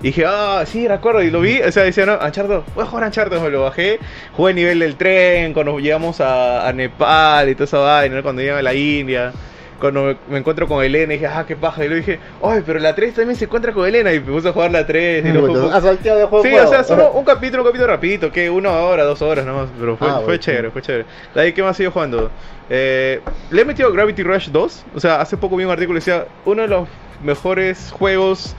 Y 0.00 0.08
dije, 0.08 0.24
ah, 0.26 0.64
sí, 0.66 0.86
recuerdo, 0.86 1.22
y 1.22 1.30
lo 1.30 1.40
vi, 1.40 1.60
o 1.62 1.72
sea, 1.72 1.84
decía, 1.84 2.04
no, 2.04 2.14
Uncharted, 2.22 2.60
voy 2.74 2.82
a 2.84 2.86
jugar 2.86 3.06
Uncharted, 3.06 3.38
me 3.40 3.48
lo 3.48 3.62
bajé, 3.62 3.98
jugué 4.32 4.50
el 4.50 4.56
nivel 4.56 4.78
del 4.80 4.96
tren, 4.96 5.54
cuando 5.54 5.78
llegamos 5.78 6.20
a, 6.20 6.68
a 6.68 6.72
Nepal 6.74 7.48
y 7.48 7.54
toda 7.54 7.64
esa 7.64 7.78
vaina, 7.78 8.20
cuando 8.22 8.42
llegan 8.42 8.58
a 8.58 8.62
la 8.62 8.74
India, 8.74 9.32
cuando 9.84 10.16
me, 10.30 10.38
encuentro 10.38 10.66
con 10.66 10.82
Elena, 10.82 11.12
y 11.12 11.18
dije, 11.18 11.26
ah, 11.26 11.44
qué 11.46 11.56
paja, 11.56 11.84
y 11.84 11.88
luego 11.88 12.06
dije, 12.06 12.18
ay, 12.42 12.62
pero 12.64 12.78
la 12.78 12.94
3 12.94 13.12
también 13.12 13.36
se 13.36 13.44
encuentra 13.44 13.70
con 13.74 13.86
Elena, 13.86 14.14
y 14.14 14.18
me 14.20 14.32
puse 14.32 14.48
a 14.48 14.52
jugar 14.52 14.70
la 14.70 14.86
3, 14.86 15.26
y 15.26 15.28
luego 15.28 15.48
Bueno, 15.48 15.66
fue- 15.66 15.76
has 15.76 15.84
salteado 15.84 16.18
de 16.20 16.24
juego 16.24 16.42
Sí, 16.42 16.54
o 16.54 16.66
sea, 16.66 16.84
solo 16.84 17.12
un 17.12 17.22
capítulo, 17.22 17.62
un 17.62 17.68
capítulo 17.68 17.88
rapidito, 17.92 18.32
que 18.32 18.48
una 18.48 18.70
hora, 18.70 19.04
dos 19.04 19.20
horas 19.20 19.44
nomás, 19.44 19.68
pero 19.78 19.94
fue, 19.98 20.08
Ah, 20.08 20.14
fue 20.14 20.24
bueno. 20.24 20.38
chévere, 20.38 20.70
fue 20.70 20.80
chévere. 20.80 21.04
De 21.34 21.40
ahí, 21.42 21.52
¿qué 21.52 21.62
más 21.62 21.76
sigo 21.76 21.90
jugando? 21.90 22.30
Eh, 22.70 23.20
le 23.50 23.60
he 23.60 23.64
metido 23.66 23.92
Gravity 23.92 24.22
Rush 24.22 24.48
2, 24.48 24.84
o 24.94 25.00
sea, 25.00 25.20
hace 25.20 25.36
poco 25.36 25.54
vi 25.56 25.64
un 25.64 25.70
artículo 25.70 25.98
que 26.00 26.10
decía, 26.10 26.24
uno 26.46 26.62
de 26.62 26.68
los 26.68 26.88
mejores 27.22 27.92
juegos 27.92 28.56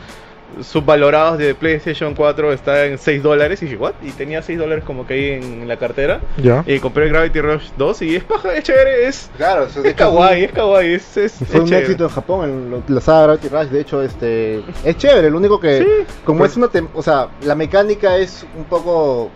subvalorados 0.62 1.38
de 1.38 1.54
PlayStation 1.56 2.14
4 2.14 2.54
está 2.54 2.86
en 2.86 2.98
6 2.98 3.22
dólares, 3.24 3.62
y 3.62 3.66
dije, 3.66 3.78
¿what? 3.78 3.94
Y 4.02 4.12
tenía 4.12 4.42
6 4.42 4.58
dólares 4.58 4.84
como 4.86 5.06
que 5.06 5.14
ahí 5.14 5.30
en 5.32 5.68
la 5.68 5.78
cartera, 5.78 6.22
Ya. 6.38 6.64
y 6.66 6.80
compré 6.80 7.10
Gravity 7.10 7.42
Rush 7.42 7.70
2, 7.78 8.02
y 8.04 8.16
es 8.16 8.24
paja, 8.24 8.54
es 8.54 8.64
chévere, 8.64 9.08
es... 9.08 9.30
Claro, 9.38 9.66
Es 9.66 9.76
hecho 9.78 9.96
kawaii, 9.96 10.44
es 10.46 10.52
kawaii, 10.52 10.94
es, 10.94 11.18
es, 11.18 11.34
Fue 11.34 11.48
es 11.48 11.54
un 11.56 11.66
chévere. 11.66 11.86
éxito 11.86 12.04
en 12.06 12.10
Japón, 12.10 12.50
en 12.50 12.72
lo- 12.72 12.84
la 12.88 13.02
saga 13.02 13.24
Gravity 13.36 13.50
Rush, 13.50 13.68
de 13.68 13.82
hecho, 13.82 14.02
este 14.02 14.62
es 14.84 14.98
chévere, 14.98 15.30
lo 15.30 15.38
único 15.38 15.60
que 15.60 15.80
Sí. 15.80 16.14
como 16.24 16.40
Pues- 16.40 16.52
es 16.52 16.58
una 16.58 16.68
tem- 16.68 16.88
o 16.94 17.02
sea, 17.04 17.28
la 17.44 17.56
mecánica 17.56 18.18
es 18.18 18.46
un 18.58 18.64
poco 18.66 19.32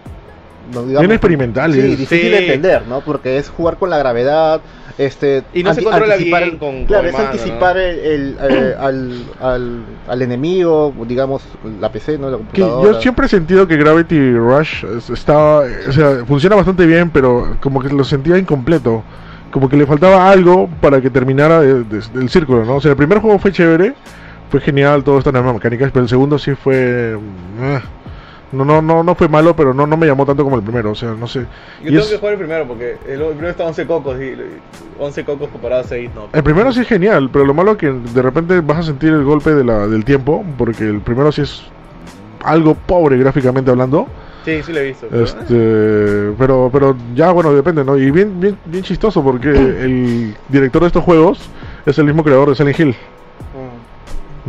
no, 0.74 0.82
digamos, 0.84 1.00
Bien 1.02 1.12
experimental, 1.12 1.74
Sí, 1.74 1.80
es. 1.80 1.86
difícil 1.86 2.20
Sí. 2.22 2.30
de 2.30 2.38
entender, 2.40 2.82
¿no? 2.88 3.02
Porque 3.02 3.38
es 3.38 3.50
jugar 3.50 3.78
con 3.78 3.90
la 3.90 3.98
gravedad, 3.98 4.62
este 4.98 5.44
Y 5.54 5.64
no 5.64 5.74
se 5.74 5.82
controla 5.84 6.16
bien 6.18 6.58
con- 6.58 6.86
claro, 6.86 7.04
con 7.04 7.08
es 7.10 7.14
mano, 7.14 7.26
anticipar 7.28 7.76
¿no? 7.76 7.82
el, 7.82 8.00
el, 8.00 8.38
eh, 8.50 8.76
al, 8.80 9.24
al, 9.42 9.80
al 10.08 10.22
enemigo, 10.22 10.94
digamos, 11.08 11.44
la 11.80 11.92
PC, 11.92 12.18
¿no? 12.18 12.30
La 12.30 12.38
Que 12.38 12.44
computadora. 12.62 12.92
yo 12.94 13.02
siempre 13.02 13.26
he 13.26 13.30
sentido 13.30 13.68
que 13.68 13.78
Gravity 13.78 14.34
Rush 14.34 14.84
es- 14.98 15.10
está, 15.10 15.38
o 15.60 15.92
sea, 15.92 16.26
funciona 16.26 16.56
bastante 16.56 16.86
bien, 16.86 17.10
pero 17.10 17.56
como 17.62 17.82
que 17.82 17.90
lo 17.90 18.04
sentía 18.04 18.38
incompleto. 18.38 19.04
Como 19.52 19.68
que 19.68 19.78
le 19.78 19.88
faltaba 19.88 20.30
algo 20.30 20.70
para 20.80 21.02
que 21.02 21.10
terminara 21.10 21.62
de- 21.62 21.84
de- 21.84 22.02
del 22.14 22.30
círculo, 22.30 22.66
¿no? 22.66 22.76
O 22.76 22.82
sea, 22.82 22.92
el 22.92 22.98
primer 22.98 23.18
juego 23.20 23.40
fue 23.40 23.52
chévere, 23.52 23.94
fue 24.52 24.60
genial, 24.62 25.04
todo 25.04 25.18
estas 25.18 25.34
nuevas 25.34 25.54
mecánicas, 25.56 25.92
pero 25.92 26.04
el 26.04 26.10
segundo 26.10 26.38
sí 26.38 26.54
fue... 26.56 27.18
eh, 27.60 27.80
no, 28.52 28.66
no, 28.66 28.82
no, 28.82 29.04
no 29.04 29.16
fue 29.16 29.28
malo, 29.28 29.56
pero 29.56 29.74
no, 29.74 29.86
no 29.88 29.96
me 29.98 30.08
llamó 30.08 30.26
tanto 30.26 30.44
como 30.44 30.56
el 30.58 30.64
primero, 30.64 30.92
o 30.92 30.96
sea, 30.96 31.12
no 31.14 31.28
sé. 31.28 31.42
Yo 31.42 31.46
Y 31.82 31.86
tengo 31.86 32.00
es- 32.02 32.08
que 32.10 32.18
jugar 32.18 32.34
el 32.34 32.40
primero 32.40 32.68
porque 32.68 32.98
el 33.08 33.20
primero 33.22 33.50
está 33.50 33.66
11 33.66 33.86
cocos 33.86 34.18
y 34.20 34.34
11 35.00 35.24
cocos 35.26 35.50
comparado 35.50 35.82
a 35.82 35.84
6 35.86 36.10
no. 36.16 36.28
El 36.34 36.44
primero 36.44 36.72
sí 36.72 36.82
es 36.82 36.88
genial, 36.88 37.30
pero 37.32 37.46
lo 37.46 37.54
malo 37.54 37.72
es 37.72 37.78
que 37.78 37.92
de 37.92 38.22
repente 38.22 38.60
vas 38.62 38.80
a 38.80 38.84
sentir 38.84 39.10
el 39.14 39.24
golpe 39.24 39.54
de 39.54 39.64
la, 39.64 39.88
del 39.88 40.04
tiempo, 40.06 40.44
porque 40.58 40.84
el 40.86 41.00
primero 41.02 41.32
sí 41.32 41.42
es 41.42 41.64
algo 42.44 42.74
pobre 42.76 43.18
gráficamente 43.18 43.70
hablando. 43.72 44.08
Sí, 44.46 44.64
sí 44.64 44.72
lo 44.72 44.80
he 44.80 44.86
visto. 44.86 45.08
pero, 45.10 45.24
Este, 45.26 46.34
pero, 46.38 46.70
pero 46.72 46.96
ya 47.14 47.32
bueno, 47.32 47.54
depende, 47.54 47.84
¿no? 47.84 47.98
Y 47.98 48.10
bien, 48.10 48.40
bien, 48.40 48.58
bien 48.66 48.84
chistoso 48.84 49.22
porque 49.24 49.50
el 49.52 50.36
director 50.48 50.82
de 50.82 50.88
estos 50.88 51.04
juegos 51.04 51.40
es 51.86 51.98
el 52.00 52.06
mismo 52.06 52.24
creador 52.24 52.50
de 52.50 52.56
Silent 52.56 52.80
Hill. 52.80 52.96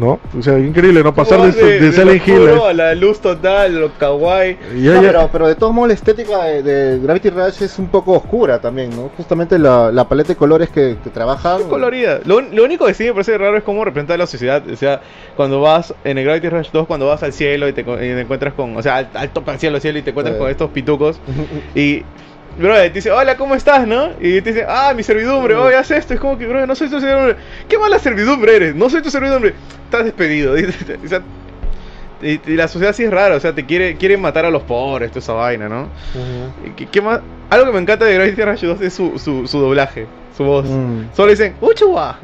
¿No? 0.01 0.19
O 0.37 0.43
sea, 0.43 0.59
increíble, 0.59 1.01
¿no? 1.05 1.13
¿cómo 1.15 1.25
Pasar 1.25 1.53
de, 1.53 1.79
de, 1.81 1.87
lo 1.87 1.93
Silent 1.93 2.27
Hill 2.27 2.49
a- 2.49 2.71
a 2.71 2.73
la 2.73 2.95
luz 2.95 3.21
total, 3.21 3.79
lo 3.79 3.93
kawaii. 3.99 4.57
y 4.77 4.83
ya- 4.85 4.95
No, 4.95 5.03
ya- 5.03 5.09
pero, 5.09 5.29
pero 5.31 5.49
de 5.49 5.55
todos 5.55 5.73
modos 5.75 5.89
la 5.89 5.95
estética 5.95 6.45
de, 6.45 6.63
de 6.63 6.99
Gravity 6.99 7.31
Rush 7.31 7.63
es 7.63 7.79
un 7.79 7.89
poco 7.89 8.13
oscura 8.15 8.61
también, 8.61 8.91
¿no? 8.97 9.11
Justamente 9.17 9.59
la, 9.59 9.93
la 9.93 10.09
paleta 10.09 10.29
de 10.29 10.37
colores 10.37 10.71
que, 10.71 10.97
que 11.05 11.11
trabajan. 11.11 11.61
Es 11.61 11.67
colorida. 11.67 12.21
Lo, 12.25 12.41
lo 12.41 12.65
único 12.65 12.87
que 12.87 12.95
sí 12.95 13.05
me 13.05 13.13
parece 13.13 13.37
raro 13.39 13.57
es 13.59 13.63
cómo 13.63 13.85
representa 13.85 14.17
la 14.17 14.27
sociedad. 14.27 14.63
O 14.69 14.77
sea, 14.77 15.03
cuando 15.37 15.61
vas 15.61 15.95
en 16.05 16.17
el 16.19 16.25
Gravity 16.25 16.49
Rush 16.49 16.71
2, 16.73 16.87
cuando 16.87 17.07
vas 17.07 17.23
al 17.23 17.33
cielo 17.35 17.69
y 17.69 17.73
te, 17.75 17.85
co- 17.85 17.97
y 17.97 17.99
te 18.09 18.21
encuentras 18.23 18.55
con. 18.55 18.77
O 18.77 18.83
sea, 18.83 18.97
al, 18.97 19.09
al 19.15 19.29
tope 19.31 19.51
al 19.51 19.59
cielo, 19.61 19.77
al 19.77 19.83
cielo 19.83 19.99
y 19.99 20.03
te 20.03 20.11
encuentras 20.11 20.37
Eh. 20.37 20.39
con 20.39 20.51
estos 20.51 20.71
pitucos. 20.71 21.21
Y. 21.75 22.03
Bro, 22.61 22.75
te 22.75 22.91
dice, 22.91 23.11
hola, 23.11 23.37
¿cómo 23.37 23.55
estás, 23.55 23.87
no? 23.87 24.11
Y 24.21 24.41
te 24.43 24.53
dice, 24.53 24.67
ah, 24.69 24.93
mi 24.95 25.03
servidumbre, 25.03 25.55
oye, 25.55 25.77
haz 25.77 25.91
esto. 25.91 26.13
Es 26.15 26.21
como 26.21 26.37
que, 26.37 26.47
bro, 26.47 26.67
no 26.67 26.75
soy 26.75 26.89
tu 26.91 27.01
servidumbre. 27.01 27.37
¿Qué 27.69 27.79
mala 27.79 27.99
servidumbre 27.99 28.57
eres? 28.57 28.75
No 28.75 28.91
soy 28.91 29.01
tu 29.03 29.11
servidumbre. 29.11 29.55
Estás 29.85 30.05
despedido. 30.05 30.57
Y, 30.59 30.65
o 30.65 31.09
sea, 31.09 31.23
y- 32.23 32.41
y 32.53 32.57
la 32.57 32.69
sociedad 32.69 32.93
sí 32.95 33.03
es 33.05 33.11
rara, 33.11 33.35
o 33.37 33.41
sea, 33.41 33.55
te 33.55 33.65
quiere, 33.65 33.97
quiere 33.97 34.19
matar 34.19 34.45
a 34.45 34.51
los 34.51 34.63
pobres, 34.65 35.11
toda 35.11 35.21
esa 35.21 35.33
vaina, 35.33 35.69
¿no? 35.71 35.85
Ujú. 36.15 36.67
¿Y 36.67 36.71
¿Qué, 36.73 36.87
qué 36.87 37.01
más? 37.01 37.21
Algo 37.49 37.67
que 37.67 37.73
me 37.73 37.79
encanta 37.81 38.05
de 38.05 38.15
Gravity 38.15 38.43
Rush 38.43 38.61
2 38.65 38.81
es 38.83 38.93
su, 38.93 39.19
su, 39.19 39.47
su 39.49 39.59
doblaje, 39.59 40.07
su 40.37 40.45
voz. 40.45 40.67
Mm. 40.69 41.05
Solo 41.17 41.31
dicen, 41.31 41.55
¡Uchuwa! 41.63 42.19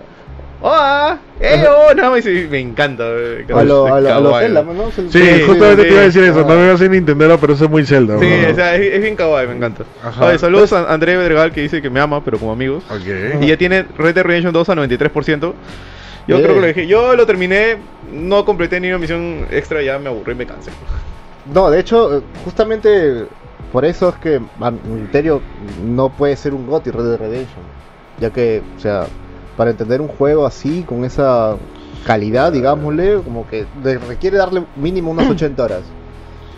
¡Hola! 0.60 1.18
¡Eh, 1.38 1.64
oh! 1.68 1.94
No, 1.94 2.12
me, 2.12 2.58
encanta. 2.60 3.04
eh, 3.08 3.44
A 3.54 3.62
lo, 3.62 3.86
a 3.92 4.00
lo, 4.00 4.14
a 4.14 4.20
lo. 4.20 4.38
Zelda, 4.38 4.62
¿no? 4.62 4.90
Sí, 4.90 5.06
Sí, 5.10 5.42
justamente 5.46 5.82
sí, 5.82 5.88
te 5.88 5.92
iba 5.92 6.00
a 6.00 6.04
decir 6.04 6.22
sí. 6.22 6.28
eso, 6.30 6.40
no 6.40 6.46
me 6.48 6.56
voy 6.56 6.68
a 6.68 6.72
hacer 6.72 6.90
Nintendo, 6.90 7.38
pero 7.38 7.52
eso 7.52 7.64
es 7.66 7.70
muy 7.70 7.84
Zelda. 7.84 8.18
Sí, 8.18 8.26
o 8.50 8.54
sea, 8.54 8.74
es, 8.74 8.94
es 8.94 9.02
bien 9.02 9.16
kawaii, 9.16 9.46
me 9.48 9.56
encanta. 9.56 9.84
Ajá. 10.02 10.24
Oye, 10.26 10.38
saludos 10.38 10.72
a 10.72 10.92
André 10.92 11.16
Bedregal 11.16 11.52
que 11.52 11.60
dice 11.60 11.82
que 11.82 11.90
me 11.90 12.00
ama, 12.00 12.24
pero 12.24 12.38
como 12.38 12.52
amigos. 12.52 12.84
Ok. 12.90 13.42
Y 13.42 13.46
ya 13.48 13.56
tiene 13.58 13.84
Red 13.98 14.14
Dead 14.14 14.24
Redemption 14.24 14.52
2 14.54 14.68
a 14.70 14.74
93%. 14.74 15.52
Yo 16.26 16.42
creo 16.42 16.54
que 16.54 16.60
lo 16.60 16.66
dije. 16.66 16.86
Yo 16.86 17.14
lo 17.14 17.26
terminé, 17.26 17.76
no 18.12 18.44
completé 18.44 18.80
ni 18.80 18.88
una 18.88 18.98
misión 18.98 19.46
extra, 19.50 19.82
ya 19.82 19.98
me 19.98 20.08
aburrí 20.08 20.32
y 20.32 20.36
me 20.36 20.46
cansé. 20.46 20.70
No, 21.52 21.70
de 21.70 21.78
hecho, 21.80 22.16
eh, 22.18 22.22
justamente 22.44 23.26
por 23.72 23.84
eso 23.84 24.08
es 24.08 24.14
que 24.16 24.40
a 24.60 24.70
mi 24.70 25.02
criterio 25.02 25.40
no 25.84 26.08
puede 26.08 26.34
ser 26.34 26.54
un 26.54 26.66
GOTY 26.66 26.90
Red 26.90 27.04
Dead 27.04 27.18
Redemption. 27.18 27.62
Ya 28.18 28.30
que, 28.30 28.62
o 28.76 28.80
sea, 28.80 29.06
para 29.56 29.70
entender 29.70 30.00
un 30.00 30.08
juego 30.08 30.46
así, 30.46 30.82
con 30.82 31.04
esa 31.04 31.56
calidad, 32.06 32.52
digámosle, 32.52 33.20
como 33.24 33.46
que 33.46 33.66
de- 33.82 33.98
requiere 33.98 34.36
darle 34.36 34.64
mínimo 34.76 35.10
unas 35.10 35.28
80 35.30 35.62
horas. 35.64 35.82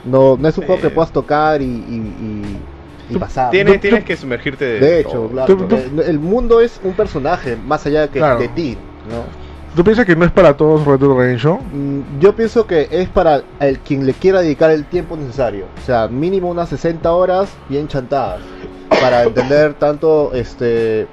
No, 0.04 0.36
no 0.36 0.48
es 0.48 0.56
un 0.58 0.64
juego 0.66 0.80
que 0.80 0.88
Eh. 0.88 0.90
puedas 0.90 1.12
tocar 1.12 1.60
y, 1.62 1.64
y, 1.64 1.68
y- 1.70 3.14
y 3.14 3.18
pasar. 3.18 3.50
Tienes, 3.50 3.74
tú- 3.74 3.80
tienes 3.80 4.00
tú- 4.00 4.06
que 4.06 4.16
sumergirte 4.16 4.64
de, 4.64 4.80
De 4.80 5.00
hecho, 5.00 5.10
todo. 5.12 5.28
claro, 5.28 5.46
Tú- 5.46 5.56
tú- 5.66 5.68
porque 5.68 6.10
el 6.10 6.18
mundo 6.18 6.60
es 6.60 6.80
un 6.84 6.92
personaje 6.92 7.56
más 7.56 7.84
allá 7.86 8.02
de, 8.02 8.08
que, 8.08 8.18
Claro. 8.18 8.38
de 8.38 8.48
ti, 8.48 8.76
¿no? 9.08 9.48
¿Tú 9.76 9.84
piensas 9.84 10.06
que 10.06 10.16
no 10.16 10.24
es 10.24 10.32
para 10.32 10.56
todos 10.56 10.84
Red 10.84 10.98
Dead 10.98 11.10
Redemption? 11.10 11.58
Mm, 11.72 12.20
Yo 12.20 12.34
pienso 12.34 12.66
que 12.66 12.88
es 12.90 13.08
para 13.08 13.42
el 13.60 13.78
quien 13.80 14.06
le 14.06 14.12
quiera 14.14 14.40
dedicar 14.40 14.70
el 14.70 14.84
tiempo 14.86 15.16
necesario. 15.16 15.66
O 15.80 15.86
sea, 15.86 16.08
mínimo 16.08 16.48
unas 16.48 16.68
60 16.70 17.12
horas 17.12 17.48
bien 17.68 17.86
chantadas. 17.86 18.40
para 19.00 19.22
entender 19.22 19.74
tanto 19.74 20.32
este 20.34 21.06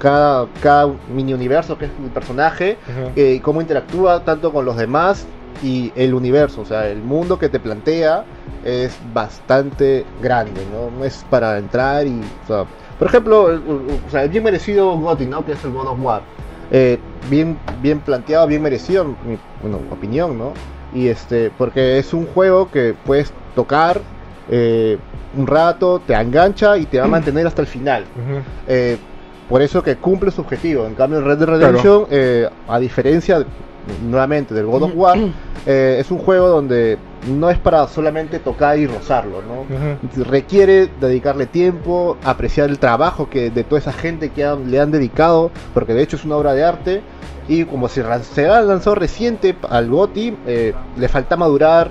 cada, 0.00 0.48
cada 0.62 0.92
mini 1.14 1.34
universo 1.34 1.78
que 1.78 1.84
es 1.84 1.90
el 2.02 2.10
personaje, 2.10 2.78
eh, 3.14 3.40
cómo 3.42 3.60
interactúa 3.60 4.24
tanto 4.24 4.52
con 4.52 4.64
los 4.64 4.76
demás 4.76 5.26
y 5.62 5.92
el 5.94 6.14
universo, 6.14 6.62
o 6.62 6.64
sea, 6.64 6.88
el 6.88 7.02
mundo 7.02 7.38
que 7.38 7.48
te 7.48 7.60
plantea 7.60 8.24
es 8.64 8.98
bastante 9.12 10.04
grande, 10.22 10.62
¿no? 10.72 11.04
Es 11.04 11.24
para 11.28 11.58
entrar 11.58 12.06
y, 12.06 12.20
o 12.44 12.46
sea, 12.46 12.64
por 12.98 13.08
ejemplo, 13.08 13.50
el, 13.50 13.58
o 14.06 14.10
sea, 14.10 14.24
el 14.24 14.30
bien 14.30 14.42
merecido 14.42 14.96
GOTY, 14.96 15.26
¿no? 15.26 15.44
Que 15.44 15.52
es 15.52 15.64
el 15.64 15.72
God 15.72 15.88
of 15.88 15.98
War. 16.00 16.22
Eh, 16.70 16.98
bien, 17.28 17.58
bien 17.82 18.00
planteado, 18.00 18.46
bien 18.46 18.62
merecido, 18.62 19.04
mi 19.04 19.38
bueno, 19.60 19.80
opinión, 19.90 20.38
¿no? 20.38 20.52
Y 20.94 21.08
este, 21.08 21.50
porque 21.56 21.98
es 21.98 22.14
un 22.14 22.26
juego 22.26 22.70
que 22.70 22.94
puedes 23.04 23.32
tocar 23.54 24.00
eh, 24.50 24.98
un 25.36 25.46
rato, 25.46 26.00
te 26.06 26.14
engancha 26.14 26.76
y 26.76 26.86
te 26.86 26.98
va 26.98 27.04
a 27.04 27.08
mantener 27.08 27.46
hasta 27.46 27.62
el 27.62 27.68
final. 27.68 28.04
Eh, 28.66 28.98
por 29.50 29.60
eso 29.60 29.82
que 29.82 29.96
cumple 29.96 30.30
su 30.30 30.40
objetivo. 30.40 30.86
En 30.86 30.94
cambio, 30.94 31.20
Red 31.20 31.36
Dead 31.38 31.48
Redemption, 31.48 32.06
eh, 32.10 32.48
a 32.68 32.78
diferencia, 32.78 33.44
nuevamente, 34.08 34.54
del 34.54 34.64
God 34.66 34.84
of 34.84 34.92
War, 34.94 35.18
eh, 35.66 35.96
es 36.00 36.10
un 36.10 36.18
juego 36.18 36.48
donde 36.48 36.96
no 37.28 37.50
es 37.50 37.58
para 37.58 37.86
solamente 37.88 38.38
tocar 38.38 38.78
y 38.78 38.86
rozarlo, 38.86 39.42
¿no? 39.42 39.66
Requiere 40.24 40.88
dedicarle 41.00 41.44
tiempo, 41.46 42.16
apreciar 42.24 42.70
el 42.70 42.78
trabajo 42.78 43.28
que 43.28 43.50
de 43.50 43.64
toda 43.64 43.78
esa 43.80 43.92
gente 43.92 44.30
que 44.30 44.44
han- 44.44 44.70
le 44.70 44.80
han 44.80 44.90
dedicado, 44.90 45.50
porque 45.74 45.92
de 45.92 46.02
hecho 46.02 46.16
es 46.16 46.24
una 46.24 46.36
obra 46.36 46.54
de 46.54 46.64
arte. 46.64 47.02
Y 47.48 47.64
como 47.64 47.88
se, 47.88 48.04
se 48.22 48.46
ha 48.48 48.60
lanzado 48.62 48.94
reciente 48.94 49.56
al 49.68 49.90
GOTI, 49.90 50.36
eh, 50.46 50.72
le 50.96 51.08
falta 51.08 51.36
madurar, 51.36 51.90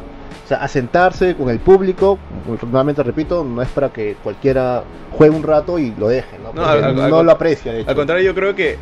sea, 0.49 0.57
asentarse 0.57 1.35
con 1.35 1.49
el 1.49 1.59
público. 1.59 2.17
Nuevamente 2.63 3.01
repito, 3.03 3.43
no 3.43 3.61
es 3.61 3.69
para 3.69 3.89
que 3.89 4.15
cualquiera 4.23 4.83
juegue 5.11 5.35
un 5.35 5.43
rato 5.43 5.79
y 5.79 5.93
lo 5.97 6.07
deje, 6.09 6.37
¿no? 6.43 6.51
No, 6.53 6.65
al- 6.67 6.95
no 6.95 7.17
al 7.19 7.25
lo 7.25 7.31
aprecia, 7.31 7.71
de 7.71 7.81
hecho. 7.81 7.89
Al 7.89 7.95
contrario, 7.95 8.25
yo 8.25 8.35
creo 8.35 8.55
que 8.55 8.77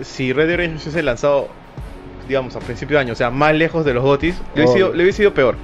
si 0.00 0.32
Red 0.32 0.48
Dead 0.48 0.56
Redemption 0.56 0.80
se 0.80 0.88
hubiese 0.88 1.02
lanzado, 1.02 1.48
digamos, 2.28 2.56
a 2.56 2.60
principio 2.60 2.96
de 2.96 3.02
año, 3.02 3.12
o 3.12 3.16
sea, 3.16 3.30
más 3.30 3.54
lejos 3.54 3.84
de 3.84 3.94
los 3.94 4.02
GOTIS, 4.02 4.36
le 4.54 4.62
hubiese 4.62 4.72
sido, 4.74 4.86
Obvio. 4.88 4.96
le 4.96 5.02
hubiese 5.04 5.16
sido 5.18 5.34
peor. 5.34 5.56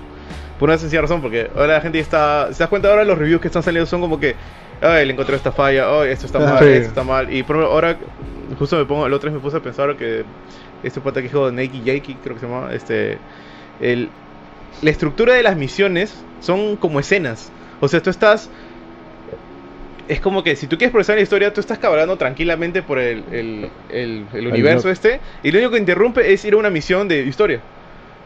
Por 0.59 0.69
una 0.69 0.76
sencilla 0.78 1.02
razón, 1.02 1.21
porque 1.23 1.50
ahora 1.55 1.75
la 1.75 1.81
gente 1.81 2.00
está. 2.00 2.49
¿Se 2.52 2.59
das 2.59 2.69
cuenta? 2.69 2.88
Ahora 2.90 3.05
los 3.05 3.17
reviews 3.17 3.40
que 3.40 3.47
están 3.47 3.62
saliendo 3.62 3.87
son 3.87 4.00
como 4.00 4.19
que. 4.19 4.35
Ay, 4.81 5.07
le 5.07 5.12
encontré 5.12 5.35
esta 5.37 5.50
falla, 5.52 5.87
ay, 5.88 6.11
esto 6.11 6.26
está 6.26 6.38
mal, 6.40 6.59
Sí. 6.59 6.64
esto 6.69 6.88
está 6.88 7.05
mal. 7.05 7.33
Y 7.33 7.43
por 7.45 7.57
ejemplo, 7.57 7.73
ahora, 7.73 7.97
justo 8.59 8.76
me 8.76 8.85
pongo, 8.85 9.07
el 9.07 9.12
otro 9.12 9.31
día 9.31 9.37
me 9.38 9.43
puse 9.43 9.57
a 9.57 9.61
pensar 9.61 9.97
que 9.97 10.25
este 10.83 11.00
pata 11.00 11.21
que 11.21 11.28
dijo 11.28 11.50
Nike 11.52 11.78
Jakey, 11.78 12.17
creo 12.23 12.35
que 12.35 12.40
se 12.40 12.47
llama, 12.49 12.73
este. 12.75 13.19
El, 13.81 14.09
la 14.82 14.90
estructura 14.90 15.35
de 15.35 15.42
las 15.42 15.56
misiones 15.56 16.25
son 16.40 16.76
como 16.76 17.00
escenas. 17.00 17.52
O 17.80 17.88
sea, 17.88 18.02
tú 18.02 18.11
estás. 18.11 18.50
Es 20.06 20.20
como 20.20 20.42
que 20.42 20.56
si 20.56 20.66
tú 20.66 20.78
quieres 20.78 20.90
progresar 20.90 21.14
en 21.14 21.18
la 21.18 21.23
historia, 21.25 21.52
tú 21.52 21.61
estás 21.61 21.78
cabalgando 21.78 22.16
tranquilamente 22.16 22.82
por 22.82 22.99
el, 22.99 23.25
el, 23.30 23.70
el- 23.90 24.26
el 24.32 24.47
universo 24.47 24.88
no- 24.88 24.92
este. 24.92 25.20
Y 25.42 25.50
lo 25.52 25.58
único 25.58 25.73
que 25.73 25.78
interrumpe 25.78 26.32
es 26.32 26.44
ir 26.47 26.54
a 26.54 26.56
una 26.56 26.70
misión 26.70 27.08
de 27.08 27.20
historia. 27.25 27.61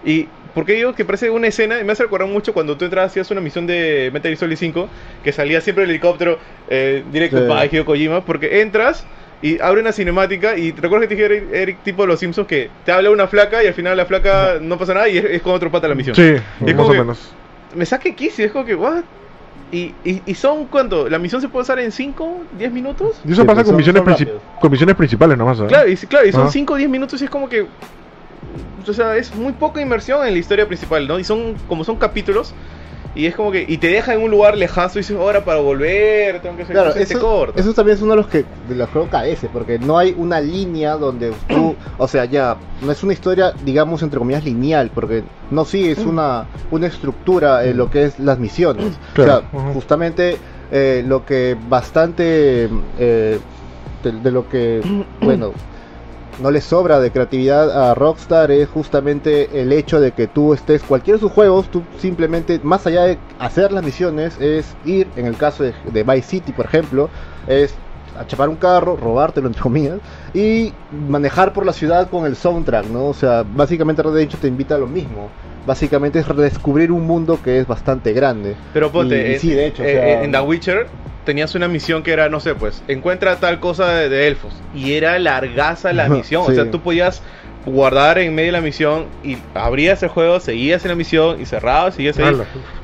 Y 0.05 0.25
¿por 0.55 0.65
qué 0.65 0.75
digo 0.75 0.95
que 0.95 1.05
parece 1.05 1.31
una 1.31 1.49
escena? 1.49 1.83
Me 1.83 1.93
hace 1.93 2.05
recordar 2.05 2.29
mucho 2.29 2.53
cuando 2.53 2.77
tú 2.77 2.85
entrabas 2.85 3.11
y 3.11 3.21
hacías 3.21 3.31
una 3.33 3.41
misión 3.41 3.67
de 3.67 4.11
Metal 4.13 4.31
Gear 4.31 4.37
Solid 4.39 4.57
5, 4.57 4.89
que 5.25 5.33
salía 5.33 5.61
siempre 5.61 5.85
el 5.85 5.91
helicóptero 5.91 6.39
eh, 6.69 7.05
directo 7.11 7.39
Sí. 7.41 7.49
para 7.49 7.67
Hideo 7.67 7.85
Kojima, 7.85 8.25
porque 8.25 8.61
entras 8.61 9.05
y 9.43 9.61
abre 9.61 9.81
una 9.81 9.93
cinemática 9.93 10.57
y 10.57 10.73
te 10.73 10.81
recuerdas 10.81 11.09
que 11.09 11.17
te 11.17 11.23
dije 11.23 11.35
Eric, 11.35 11.53
Eric, 11.53 11.83
tipo 11.83 12.03
de 12.03 12.09
los 12.09 12.21
Simpsons 12.21 12.47
que 12.47 12.71
te 12.85 12.93
habla 12.93 13.11
una 13.11 13.27
flaca 13.27 13.63
y 13.63 13.67
al 13.67 13.75
final 13.75 13.97
la 13.97 14.07
flaca 14.07 14.59
no 14.61 14.79
pasa 14.79 14.95
nada 14.95 15.09
y 15.09 15.19
es, 15.19 15.25
es 15.25 15.43
con 15.43 15.53
otro 15.53 15.71
pata 15.71 15.89
la 15.89 15.95
misión. 15.97 16.15
Sí, 16.15 16.23
Y 16.23 16.31
es 16.35 16.41
más 16.61 16.75
como 16.77 16.89
o 16.89 16.93
que- 16.93 16.99
menos. 16.99 17.19
Me 17.75 17.85
saque 17.87 18.15
quicio, 18.15 18.45
es 18.45 18.53
como 18.53 18.65
que, 18.65 18.75
¿what? 18.75 19.03
Y, 19.73 19.95
y, 20.05 20.23
y 20.27 20.35
son, 20.35 20.67
¿cuánto? 20.67 21.09
¿La 21.09 21.19
misión 21.19 21.41
se 21.41 21.49
puede 21.49 21.63
usar 21.63 21.79
en 21.81 21.91
5, 21.91 22.43
10 22.59 22.71
minutos? 22.73 23.17
Y 23.27 23.33
eso 23.33 23.41
Sí, 23.43 23.47
pasa 23.47 23.63
con 23.63 23.69
son- 23.71 23.77
misiones, 23.77 24.01
son 24.03 24.09
princip- 24.13 24.19
rápidos. 24.27 24.43
con 24.61 24.71
misiones 24.71 24.97
principales 24.97 25.39
nomás. 25.39 25.59
¿eh? 25.61 25.65
Claro, 25.69 25.89
y, 25.89 25.97
claro, 25.97 26.27
y 26.27 26.33
son 26.33 26.43
Ajá. 26.43 26.51
5 26.51 26.75
o 26.75 26.77
10 26.77 26.91
minutos 26.91 27.21
y 27.21 27.25
es 27.25 27.31
como 27.31 27.49
que. 27.49 27.67
O 28.87 28.93
sea, 28.93 29.17
es 29.17 29.35
muy 29.35 29.53
poca 29.55 29.81
inversión 29.81 30.27
en 30.27 30.35
la 30.35 30.39
historia 30.39 30.67
principal, 30.67 31.07
¿no? 31.09 31.19
Y 31.19 31.25
son, 31.25 31.55
como 31.69 31.85
son 31.85 31.97
capítulos, 31.97 32.53
y 33.15 33.27
es 33.27 33.35
como 33.35 33.53
que. 33.53 33.65
Y 33.69 33.79
te 33.79 33.89
deja 33.89 34.15
en 34.15 34.23
un 34.23 34.31
lugar 34.31 34.57
lejano 34.57 34.91
y 34.95 34.99
dices, 34.99 35.17
ahora 35.17 35.45
para 35.45 35.61
volver, 35.61 36.41
tengo 36.41 36.57
que 36.57 36.63
hacer. 36.63 36.75
Claro, 36.75 36.95
eso, 36.95 37.21
corta. 37.21 37.61
eso 37.61 37.75
también 37.75 37.97
es 37.97 38.03
uno 38.03 38.13
de 38.13 38.17
los 38.17 38.27
que 38.27 38.45
de 38.69 38.75
los 38.75 38.89
juegos 38.91 39.11
carece, 39.11 39.49
porque 39.53 39.79
no 39.79 39.99
hay 39.99 40.15
una 40.17 40.41
línea 40.41 40.97
donde 40.97 41.33
tú, 41.49 41.77
o 41.99 42.09
sea, 42.09 42.25
ya, 42.25 42.57
no 42.81 42.91
es 42.91 43.03
una 43.03 43.13
historia, 43.13 43.53
digamos, 43.65 44.03
entre 44.03 44.19
comillas, 44.19 44.45
lineal, 44.45 44.91
porque 44.95 45.25
no 45.51 45.65
sigues 45.65 45.99
una, 45.99 46.47
una 46.71 46.87
estructura 46.87 47.65
en 47.65 47.77
lo 47.77 47.91
que 47.91 48.05
es 48.05 48.19
las 48.19 48.39
misiones. 48.39 48.99
Claro, 49.13 49.45
O 49.53 49.61
sea, 49.61 49.73
justamente 49.75 50.39
eh, 50.71 51.05
lo 51.07 51.27
que 51.27 51.57
bastante 51.69 52.71
eh, 52.99 53.39
de, 54.03 54.13
de 54.13 54.31
lo 54.31 54.49
que, 54.49 54.81
bueno, 55.21 55.53
no 56.41 56.51
le 56.51 56.61
sobra 56.61 57.01
de 57.01 57.11
creatividad 57.11 57.71
a 57.71 57.95
Rockstar 57.95 58.51
es 58.51 58.69
justamente 58.69 59.61
el 59.61 59.73
hecho 59.73 60.01
de 60.01 60.13
que 60.13 60.29
tú 60.29 60.55
estés, 60.55 60.83
cualquiera 60.83 61.17
de 61.17 61.21
sus 61.21 61.33
juegos, 61.33 61.69
tú 61.71 61.83
simplemente, 61.99 62.61
más 62.63 62.87
allá 62.87 63.05
de 63.05 63.19
hacer 63.39 63.73
las 63.73 63.85
misiones, 63.85 64.41
es 64.41 64.75
ir, 64.85 65.09
en 65.17 65.27
el 65.27 65.37
caso 65.37 65.65
de, 65.65 65.75
de 65.93 66.03
Vice 66.03 66.29
City, 66.29 66.53
por 66.53 66.67
ejemplo, 66.67 67.11
es 67.47 67.75
a 68.17 68.27
chapar 68.27 68.49
un 68.49 68.57
carro, 68.57 68.97
robártelo 68.97 69.47
entre 69.49 69.63
comillas, 69.63 69.99
y 70.35 70.73
manejar 70.91 71.53
por 71.53 71.67
la 71.67 71.73
ciudad 71.73 72.09
con 72.11 72.27
el 72.27 72.37
soundtrack, 72.37 72.87
¿no? 72.87 73.07
O 73.07 73.15
sea, 73.15 73.45
básicamente 73.45 74.03
Red 74.03 74.15
Dead 74.15 74.29
te 74.29 74.49
invita 74.49 74.75
a 74.75 74.79
lo 74.79 74.87
mismo. 74.87 75.31
Básicamente 75.67 76.19
es 76.19 76.27
redescubrir 76.29 76.91
un 76.91 77.07
mundo 77.07 77.39
que 77.43 77.59
es 77.59 77.67
bastante 77.67 78.13
grande. 78.13 78.57
Pero 78.73 78.91
ponte, 78.91 79.17
Y- 79.31 79.35
en, 79.35 79.41
sí, 79.41 79.51
de 79.53 79.67
hecho, 79.67 79.83
o 79.83 79.87
eh, 79.87 79.93
sea- 79.95 80.25
en 80.25 80.33
The 80.33 80.41
Witcher 80.41 80.89
tenías 81.25 81.55
una 81.55 81.69
misión 81.69 82.03
que 82.03 82.13
era, 82.13 82.29
no 82.29 82.41
sé, 82.41 82.55
pues, 82.55 82.83
encuentra 82.89 83.37
tal 83.37 83.61
cosa 83.61 83.89
de, 83.91 84.09
de 84.09 84.27
elfos. 84.27 84.61
Y 84.75 84.95
era 84.95 85.19
largaza 85.21 85.93
la 85.93 86.09
misión. 86.09 86.43
O 86.47 86.51
sea, 86.53 86.71
tú 86.71 86.81
podías 86.81 87.23
guardar 87.67 88.19
en 88.19 88.35
medio 88.35 88.49
de 88.49 88.53
la 88.53 88.61
misión 88.61 89.07
y 89.23 89.37
abrías 89.55 90.03
el 90.03 90.09
juego, 90.09 90.41
seguías 90.41 90.85
en 90.85 90.91
la 90.91 90.95
misión 90.97 91.41
y 91.41 91.47
cerrabas, 91.47 91.95
seguías 91.95 92.19
ahí. 92.19 92.35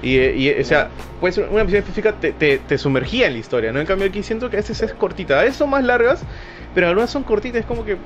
Y, 0.03 0.17
y, 0.19 0.61
o 0.61 0.65
sea, 0.65 0.89
pues 1.21 1.37
una 1.39 1.65
misión 1.65 1.81
específica 1.81 2.13
te, 2.13 2.33
te, 2.33 2.59
te 2.59 2.79
sumergía 2.79 3.27
en 3.27 3.33
la 3.33 3.39
historia, 3.41 3.73
¿no? 3.73 3.81
En 3.81 3.87
cambio 3.87 4.07
aquí 4.09 4.23
siento 4.23 4.49
que 4.51 4.57
a 4.57 4.61
veces 4.61 4.81
es 4.83 4.93
cortita. 4.93 5.39
A 5.41 5.43
veces 5.43 5.57
son 5.57 5.71
más 5.71 5.83
largas, 5.83 6.21
pero 6.75 6.87
algunas 6.89 7.11
son 7.11 7.25
cortitas. 7.25 7.61
Es 7.61 7.67
como 7.67 7.85
que, 7.85 7.97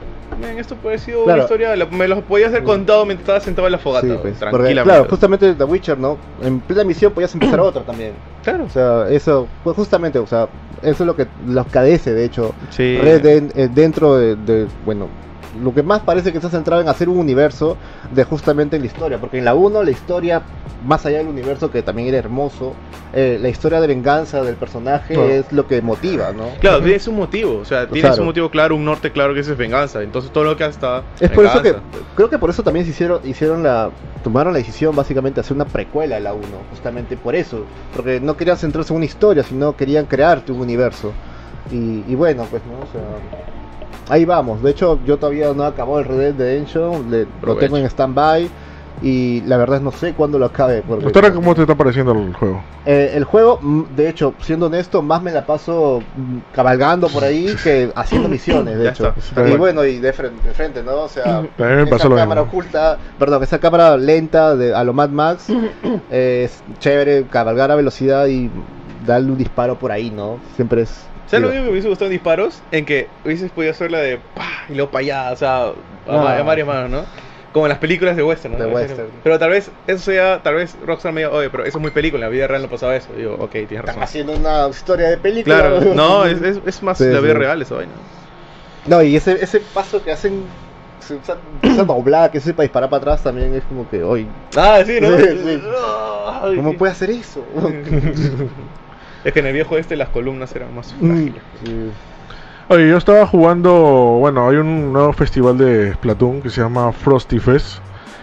"Men, 0.41 0.59
esto 0.59 0.76
puede 0.76 0.95
haber 0.95 1.00
sido 1.05 1.25
una 1.25 1.38
historia, 1.38 1.76
la- 1.76 1.85
me 1.87 2.09
lo 2.09 2.23
podías 2.23 2.49
haber 2.49 2.64
contado 2.64 3.05
mientras 3.05 3.25
estaba 3.25 3.41
sentado 3.41 3.69
en 3.69 3.73
la 3.73 3.79
fogata, 3.79 4.07
Sí, 4.07 4.12
pues, 4.23 4.35
porque, 4.38 4.38
tranquilamente. 4.57 4.83
claro, 4.85 5.07
justamente 5.11 5.55
The 5.55 5.64
Witcher, 5.64 5.99
¿no? 5.99 6.17
En 6.43 6.61
plena 6.61 6.85
misión 6.85 7.12
podías 7.12 7.35
empezar 7.35 7.61
otra 7.61 7.83
también. 7.83 8.12
Claro. 8.43 8.64
O 8.64 8.71
sea, 8.71 9.07
eso, 9.11 9.47
pues 9.62 9.76
justamente, 9.76 10.19
o 10.19 10.26
sea, 10.26 10.49
eso 10.81 11.02
es 11.05 11.07
lo 11.07 11.14
que 11.14 11.26
los 11.47 11.67
cadece, 11.67 12.14
de 12.14 12.25
hecho, 12.25 12.55
Sí. 12.71 12.97
Red 12.99 13.21
Dead 13.23 13.43
eh, 13.55 13.69
dentro 13.73 14.17
de, 14.17 14.37
de, 14.37 14.67
bueno, 14.87 15.09
lo 15.61 15.75
que 15.75 15.82
más 15.82 16.00
parece 16.00 16.32
que 16.32 16.38
está 16.38 16.49
centrado 16.50 16.80
en 16.82 16.88
hacer 16.88 17.09
un 17.09 17.18
universo 17.18 17.76
de 18.11 18.25
justamente 18.25 18.78
la 18.78 18.87
historia, 18.87 19.18
porque 19.18 19.38
en 19.38 19.44
la 19.44 19.54
1 19.54 19.82
la 19.82 19.90
historia, 19.90 20.42
más 20.87 21.04
allá 21.06 21.18
del 21.18 21.28
universo 21.28 21.71
que 21.71 21.82
también 21.82 22.09
era 22.09 22.18
hermoso, 22.18 22.75
eh, 23.12 23.38
la 23.40 23.49
historia 23.49 23.80
de 23.80 23.87
venganza 23.87 24.42
del 24.42 24.56
personaje 24.56 25.14
Claro. 25.14 25.28
es 25.28 25.52
lo 25.52 25.66
que 25.66 25.82
motiva, 25.82 26.32
¿no? 26.32 26.49
Claro, 26.61 26.80
tienes 26.82 27.06
un 27.09 27.16
motivo, 27.16 27.59
o 27.59 27.64
sea, 27.64 27.87
tienes 27.87 28.11
Claro. 28.12 28.23
un 28.23 28.26
motivo 28.28 28.50
claro, 28.50 28.75
un 28.76 28.85
norte 28.85 29.12
claro 29.12 29.35
que 29.35 29.40
es 29.40 29.56
venganza. 29.56 30.02
Entonces 30.02 30.32
todo 30.32 30.44
lo 30.44 30.56
que 30.56 30.64
hasta 30.64 31.02
Es 31.21 31.30
por 31.30 31.44
eso 31.44 31.61
que 31.62 31.75
creo 32.16 32.30
que 32.30 32.38
por 32.38 32.49
eso 32.50 32.62
también 32.62 32.85
se 32.87 32.92
hicieron 32.92 33.21
hicieron 33.25 33.62
la 33.62 33.90
tomaron 34.25 34.52
la 34.52 34.59
decisión 34.61 34.94
básicamente 34.97 35.37
de 35.37 35.40
hacer 35.42 35.54
una 35.56 35.64
precuela 35.66 36.16
a 36.16 36.21
la 36.21 36.32
1, 36.32 36.42
justamente 36.71 37.16
por 37.16 37.35
eso, 37.35 37.64
porque 37.94 38.21
no 38.21 38.37
querían 38.37 38.56
centrarse 38.56 38.92
en 38.92 38.97
una 38.99 39.04
historia, 39.06 39.42
sino 39.42 39.76
querían 39.76 40.06
crearte 40.06 40.52
un 40.52 40.61
universo. 40.61 41.12
Y, 41.71 42.04
y 42.09 42.14
bueno, 42.14 42.47
pues 42.50 42.62
no, 42.66 42.75
o 42.75 42.92
sea, 42.92 43.02
ahí 44.09 44.25
vamos. 44.25 44.62
De 44.62 44.71
hecho, 44.71 45.00
yo 45.04 45.18
todavía 45.18 45.52
no 45.54 45.64
acabó 45.64 45.99
el 45.99 46.04
Red 46.04 46.35
Dead 46.35 46.47
Redemption, 46.52 47.11
le- 47.11 47.26
lo 47.42 47.56
tengo 47.56 47.76
en 47.76 47.85
stand-by 47.87 48.50
y 49.00 49.40
la 49.42 49.56
verdad 49.56 49.80
no 49.80 49.90
sé 49.90 50.12
cuándo 50.14 50.38
lo 50.38 50.47
acabe. 50.47 50.82
Porque, 50.82 51.06
¿Hasta 51.06 51.18
ahora 51.21 51.35
cómo 51.35 51.54
te 51.54 51.62
está 51.62 51.75
pareciendo 51.75 52.12
el 52.12 52.32
juego? 52.35 52.62
Eh, 52.85 53.12
el 53.14 53.25
juego, 53.25 53.59
mm, 53.61 53.85
de 53.97 54.09
hecho, 54.09 54.35
siendo 54.42 54.66
honesto, 54.66 55.02
más 55.02 55.23
me 55.23 55.30
la 55.32 55.47
paso 55.47 56.02
mm, 56.14 56.38
cabalgando 56.52 57.09
por 57.09 57.25
ahí 57.25 57.47
que 57.64 57.90
haciendo 57.94 58.28
misiones, 58.28 58.78
de 58.78 58.88
hecho. 58.90 59.12
está. 59.16 59.49
Y 59.49 59.56
bueno, 59.56 59.85
y 59.85 59.99
de 59.99 60.12
frente, 60.12 60.47
de 60.47 60.54
frente 60.54 60.82
¿no? 60.82 61.02
O 61.02 61.09
sea, 61.09 61.42
También 61.56 61.85
me 61.85 61.97
esa 61.97 62.09
cámara 62.09 62.42
mismo. 62.42 62.59
oculta, 62.59 62.99
perdón, 63.18 63.42
esa 63.42 63.59
cámara 63.59 63.97
lenta 63.97 64.56
de, 64.56 64.75
a 64.75 64.85
lo 64.85 64.92
Mad 64.92 65.11
Max, 65.11 65.47
eh, 66.11 66.42
es 66.44 66.62
chévere 66.78 67.25
cabalgar 67.28 67.71
a 67.71 67.76
velocidad 67.76 68.26
y 68.26 68.50
darle 69.06 69.32
un 69.32 69.38
disparo 69.38 69.78
por 69.78 69.90
ahí, 69.90 70.11
¿no? 70.11 70.38
Siempre 70.54 70.82
es... 70.82 71.12
¿Sabes 71.33 71.43
lo 71.43 71.49
único 71.49 71.62
que 71.62 71.67
me 71.67 71.71
hubiese 71.73 71.89
gustado 71.89 72.07
en 72.11 72.12
disparos? 72.12 72.62
En 72.71 72.85
que 72.85 73.09
hubieses 73.25 73.51
podido 73.53 73.71
hacer 73.73 73.91
la 73.91 73.99
de 74.01 74.19
pa 74.19 74.49
y 74.69 74.75
luego 74.75 74.91
para 74.91 75.01
allá, 75.01 75.33
o 75.33 75.37
sea, 75.37 75.57
a, 75.69 75.73
Ah. 76.07 76.39
a 76.39 76.43
varias 76.43 76.67
manos, 76.67 76.91
¿no? 76.91 77.05
Como 77.53 77.67
en 77.67 77.71
las 77.71 77.79
películas 77.79 78.17
de 78.17 78.23
western, 78.23 78.55
¿no? 78.59 78.65
De 78.65 78.67
western. 78.73 79.11
Pero 79.23 79.39
tal 79.39 79.51
vez 79.51 79.71
eso 79.87 80.05
sea, 80.11 80.43
tal 80.43 80.55
vez 80.57 80.79
Rockstar 80.81 81.12
me 81.12 81.23
diga, 81.23 81.33
oye, 81.33 81.49
pero 81.51 81.65
eso 81.65 81.79
es 81.79 81.83
muy 81.83 81.91
película, 81.91 82.27
en 82.27 82.31
la 82.31 82.35
vida 82.35 82.47
real 82.47 82.62
no 82.62 82.69
pasaba 82.69 82.95
eso. 82.97 83.12
Y 83.15 83.19
digo, 83.21 83.35
ok, 83.35 83.51
tienes 83.51 83.71
Están 83.71 83.87
razón. 83.87 84.03
haciendo 84.03 84.33
una 84.35 84.69
historia 84.69 85.09
de 85.09 85.17
película. 85.17 85.57
Claro, 85.59 85.81
no, 85.95 86.25
es, 86.27 86.41
es, 86.43 86.61
es 86.67 86.83
más 86.83 86.99
Sí, 86.99 87.05
la 87.05 87.21
vida 87.21 87.33
sí. 87.33 87.39
real 87.39 87.62
esa 87.62 87.75
vaina. 87.77 87.93
No, 88.87 89.03
y 89.03 89.17
ese, 89.17 89.33
ese 89.43 89.61
paso 89.61 90.03
que 90.03 90.12
hacen, 90.12 90.45
se 91.01 91.15
usa- 91.17 91.39
esa 91.62 91.85
doblada 91.85 92.31
que 92.31 92.39
hace 92.39 92.53
para 92.55 92.65
disparar 92.65 92.91
para 92.91 92.99
atrás 93.03 93.23
también 93.23 93.55
es 93.55 93.65
como 93.65 93.89
que, 93.89 94.03
hoy 94.03 94.27
Ah, 94.57 94.83
sí, 94.85 94.99
¿no? 95.01 95.17
Sí, 95.19 95.61
¿Cómo 96.57 96.77
puede 96.77 96.93
hacer 96.93 97.11
eso? 97.11 97.47
Es 99.25 99.33
que 99.33 99.41
en 99.41 99.47
el 99.47 99.52
viejo 99.52 99.76
este 99.76 99.97
las 99.97 100.09
columnas 100.09 100.55
eran 100.57 100.75
más 100.75 100.95
Mm. 101.00 101.07
frágiles. 101.09 101.43
Sí. 101.64 101.91
Oye, 102.69 102.88
yo 102.88 102.97
estaba 102.97 103.26
jugando, 103.26 103.73
bueno, 104.21 104.49
hay 104.49 104.57
un 104.57 104.93
nuevo 104.93 105.12
festival 105.12 105.59
de 105.59 105.93
Splatoon 105.95 106.41
que 106.43 106.49
se 106.50 106.61
llama 106.61 106.91
Frosty 106.93 107.38
Fest, 107.38 107.79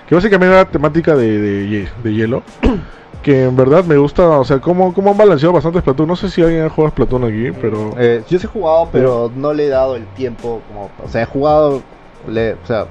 que 0.08 0.16
básicamente 0.16 0.54
era 0.56 0.66
temática 0.66 1.16
de, 1.16 1.38
de, 1.40 1.90
de 2.04 2.14
hielo, 2.14 2.42
que 3.22 3.44
en 3.44 3.56
verdad 3.56 3.84
me 3.84 3.98
gusta, 3.98 4.28
o 4.40 4.44
sea, 4.46 4.60
cómo, 4.60 4.94
cómo 4.94 5.12
han 5.12 5.18
balanceado 5.18 5.54
bastante 5.54 5.82
Splatoon, 5.82 6.08
no 6.08 6.16
sé 6.16 6.30
si 6.30 6.42
alguien 6.42 6.64
ha 6.66 6.70
jugado 6.70 6.92
Splatoon 6.92 7.26
aquí, 7.26 7.52
pero... 7.62 7.92
Eh, 7.98 8.24
yo 8.28 8.40
sí 8.40 8.46
he 8.46 8.50
jugado, 8.50 8.90
pero 8.92 9.32
no 9.36 9.54
le 9.54 9.66
he 9.68 9.70
dado 9.70 9.96
el 9.96 10.06
tiempo 10.08 10.62
como, 10.68 10.90
o 11.04 11.08
sea, 11.10 11.24
he 11.24 11.26
jugado, 11.26 11.82
le- 12.28 12.54
o 12.54 12.66
sea, 12.66 12.88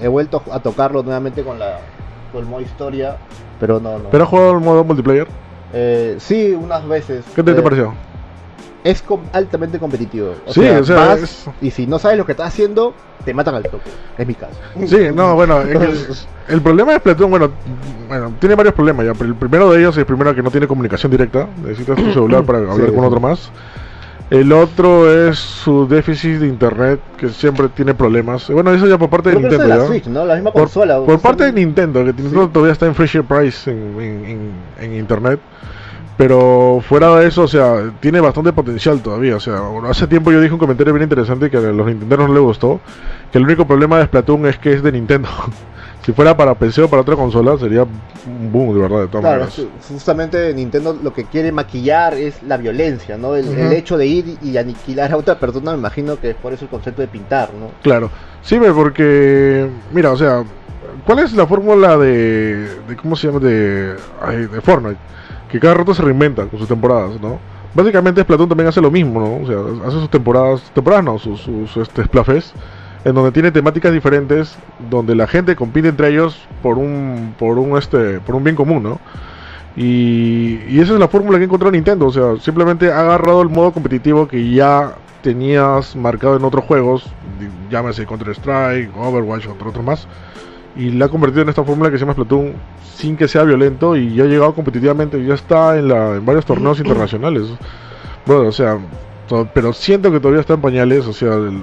he 0.00 0.08
vuelto 0.08 0.42
a 0.50 0.58
tocarlo 0.60 1.02
nuevamente 1.02 1.42
con 1.44 1.58
la 1.60 1.78
con 2.32 2.40
el 2.42 2.48
modo 2.48 2.62
historia, 2.62 3.18
pero 3.60 3.78
no, 3.78 3.98
no. 3.98 4.08
¿Pero 4.10 4.24
has 4.24 4.30
jugado 4.30 4.52
el 4.52 4.60
modo 4.60 4.82
multiplayer? 4.84 5.28
Eh, 5.72 6.16
sí, 6.18 6.52
unas 6.52 6.86
veces. 6.86 7.24
¿Qué 7.34 7.42
te, 7.42 7.52
te 7.54 7.60
Eh, 7.60 7.62
pareció? 7.62 7.94
Es 8.84 9.00
com- 9.02 9.22
altamente 9.32 9.78
competitivo. 9.78 10.34
O 10.44 10.52
Sí, 10.52 10.60
sea, 10.60 10.80
o 10.80 10.84
sea, 10.84 10.96
vas 10.96 11.22
es- 11.22 11.44
y 11.60 11.70
si 11.70 11.86
no 11.86 11.98
sabes 11.98 12.18
lo 12.18 12.26
que 12.26 12.32
estás 12.32 12.48
haciendo, 12.48 12.96
te 13.24 13.32
matan 13.32 13.54
al 13.54 13.62
toque. 13.62 13.90
Es 14.18 14.26
mi 14.26 14.34
caso. 14.34 14.58
Sí, 14.86 14.98
no, 15.14 15.34
bueno, 15.36 15.60
es 15.62 15.78
que 15.78 15.84
el, 15.84 16.06
el 16.48 16.60
problema 16.62 16.92
de 16.92 16.98
Splatoon, 16.98 17.30
bueno, 17.30 17.52
bueno, 18.08 18.34
tiene 18.40 18.54
varios 18.56 18.74
problemas 18.74 19.06
ya, 19.06 19.12
pero 19.14 19.26
el 19.26 19.36
primero 19.36 19.70
de 19.70 19.78
ellos 19.78 19.96
es 19.96 20.04
primero 20.04 20.34
que 20.34 20.42
no 20.42 20.50
tiene 20.50 20.66
comunicación 20.66 21.10
directa, 21.12 21.48
necesitas 21.56 21.96
tu 21.96 22.10
celular 22.12 22.44
para 22.44 22.58
hablar 22.58 22.76
Sí, 22.76 22.82
con 22.92 23.00
sí. 23.00 23.06
otro 23.06 23.20
más. 23.20 23.50
El 24.32 24.52
otro 24.52 25.10
es 25.12 25.38
su 25.38 25.86
déficit 25.86 26.38
de 26.38 26.46
internet, 26.46 27.00
que 27.18 27.28
siempre 27.28 27.68
tiene 27.68 27.94
problemas. 27.94 28.48
Bueno, 28.50 28.72
eso 28.72 28.86
ya 28.86 28.96
por 28.98 29.10
parte 29.10 29.28
de 29.30 29.34
eso 29.36 29.40
Nintendo, 29.42 29.64
de 29.74 29.78
la. 29.80 29.86
Switch, 29.86 30.06
¿no? 30.06 30.24
La 30.24 30.34
misma 30.34 30.52
Por, 30.52 30.62
consola. 30.62 31.00
parte 31.22 31.44
de 31.44 31.52
Nintendo, 31.52 32.00
que 32.04 32.12
Nintendo 32.12 32.48
todavía 32.48 32.72
está 32.72 32.86
en 32.86 32.94
Fisher 32.94 33.22
Price 33.24 33.70
en, 33.70 34.00
en- 34.00 34.24
en- 34.24 34.52
en 34.80 34.94
internet. 34.98 35.38
Pero 36.16 36.80
fuera 36.86 37.16
de 37.16 37.26
eso, 37.26 37.42
o 37.42 37.48
sea, 37.48 37.90
tiene 38.00 38.20
bastante 38.20 38.52
potencial 38.52 39.00
todavía. 39.00 39.36
O 39.36 39.40
sea, 39.40 39.60
hace 39.88 40.06
tiempo 40.06 40.30
yo 40.30 40.40
dije 40.40 40.52
un 40.52 40.58
comentario 40.60 40.92
bien 40.92 41.04
interesante 41.04 41.50
que 41.50 41.56
a 41.56 41.60
los 41.60 41.86
Nintenderos 41.86 42.28
no 42.28 42.34
les 42.34 42.42
gustó. 42.42 42.80
Que 43.32 43.38
el 43.38 43.44
único 43.44 43.66
problema 43.66 43.98
de 43.98 44.04
Splatoon 44.04 44.46
es 44.46 44.58
que 44.58 44.72
es 44.74 44.82
de 44.82 44.92
Nintendo. 44.92 45.28
si 46.04 46.12
fuera 46.12 46.36
para 46.36 46.54
PC 46.54 46.82
o 46.82 46.88
para 46.88 47.02
otra 47.02 47.14
consola, 47.16 47.56
sería 47.58 47.82
un 47.84 48.50
boom, 48.52 48.74
de 48.74 48.80
verdad, 48.82 49.00
de 49.02 49.08
todas 49.08 49.22
Claro, 49.22 49.40
maneras. 49.40 49.58
ju- 49.58 49.68
justamente 49.88 50.52
Nintendo 50.54 50.98
lo 51.00 51.12
que 51.12 51.24
quiere 51.26 51.52
maquillar 51.52 52.14
es 52.14 52.42
la 52.42 52.56
violencia, 52.56 53.16
¿no? 53.16 53.36
El, 53.36 53.46
el 53.48 53.66
Ujú. 53.66 53.74
hecho 53.74 53.96
de 53.96 54.06
ir 54.06 54.38
y 54.42 54.56
aniquilar 54.56 55.12
a 55.12 55.16
otra 55.16 55.38
persona, 55.38 55.72
me 55.72 55.78
imagino 55.78 56.18
que 56.18 56.30
es 56.30 56.36
por 56.36 56.52
eso 56.52 56.64
el 56.64 56.70
concepto 56.70 57.02
de 57.02 57.08
pintar, 57.08 57.54
¿no? 57.54 57.68
Claro. 57.82 58.10
Sí, 58.42 58.58
porque, 58.74 59.68
mira, 59.92 60.10
o 60.10 60.16
sea, 60.16 60.42
¿cuál 61.04 61.20
es 61.20 61.32
la 61.34 61.46
fórmula 61.46 61.96
de, 61.96 62.80
de 62.88 62.96
cómo 62.96 63.14
se 63.14 63.28
llama, 63.28 63.38
de, 63.38 63.94
ay, 64.20 64.46
de 64.46 64.60
Fortnite? 64.60 64.98
Que 65.48 65.60
cada 65.60 65.74
rato 65.74 65.94
se 65.94 66.02
reinventa 66.02 66.46
con 66.46 66.58
sus 66.58 66.66
temporadas, 66.68 67.20
¿no? 67.20 67.38
Básicamente 67.74 68.22
Splatoon 68.22 68.48
también 68.48 68.68
hace 68.68 68.80
lo 68.80 68.90
mismo, 68.90 69.20
¿no? 69.20 69.44
O 69.44 69.46
sea, 69.46 69.86
hace 69.88 69.98
sus 70.00 70.10
temporadas, 70.10 70.62
temporadas 70.74 71.04
no, 71.04 71.18
sus, 71.18 71.40
sus 71.40 71.76
este, 71.76 72.04
Splatfest, 72.04 72.56
en 73.04 73.14
donde 73.14 73.32
tiene 73.32 73.50
temáticas 73.50 73.92
diferentes, 73.92 74.56
donde 74.90 75.14
la 75.14 75.26
gente 75.26 75.56
compite 75.56 75.88
entre 75.88 76.08
ellos 76.08 76.38
por 76.62 76.78
un, 76.78 77.34
por 77.38 77.58
un, 77.58 77.76
este, 77.76 78.20
por 78.20 78.34
un 78.36 78.44
bien 78.44 78.56
común, 78.56 78.82
¿no? 78.82 79.00
Y, 79.76 80.60
y 80.68 80.80
esa 80.80 80.92
es 80.94 80.98
la 81.00 81.08
fórmula 81.08 81.38
que 81.38 81.44
encontró 81.44 81.70
Nintendo, 81.70 82.06
o 82.06 82.12
sea, 82.12 82.36
simplemente 82.40 82.92
ha 82.92 83.00
agarrado 83.00 83.40
el 83.42 83.48
modo 83.48 83.72
competitivo 83.72 84.28
que 84.28 84.50
ya 84.50 84.94
tenías 85.22 85.96
marcado 85.96 86.36
en 86.36 86.44
otros 86.44 86.64
juegos, 86.64 87.04
llámese 87.70 88.04
Counter 88.06 88.28
Strike, 88.30 88.90
Overwatch, 88.96 89.46
entre 89.46 89.68
otros 89.68 89.84
más, 89.84 90.06
y 90.76 90.90
la 90.90 91.06
ha 91.06 91.08
convertido 91.08 91.42
en 91.42 91.48
esta 91.48 91.64
fórmula 91.64 91.90
que 91.90 91.96
se 91.96 92.00
llama 92.00 92.12
Splatoon 92.12 92.52
sin 92.94 93.16
que 93.16 93.26
sea 93.28 93.44
violento 93.44 93.96
y 93.96 94.14
ya 94.14 94.24
ha 94.24 94.26
llegado 94.26 94.54
competitivamente, 94.54 95.18
y 95.18 95.26
ya 95.26 95.34
está 95.34 95.78
en, 95.78 95.88
la, 95.88 96.16
en 96.16 96.26
varios 96.26 96.44
torneos 96.44 96.78
internacionales. 96.84 97.44
Bueno, 98.26 98.42
o 98.48 98.52
sea, 98.52 98.78
pero 99.54 99.72
siento 99.72 100.12
que 100.12 100.20
todavía 100.20 100.40
está 100.42 100.54
en 100.54 100.60
pañales, 100.60 101.06
o 101.06 101.12
sea, 101.14 101.34
el- 101.34 101.62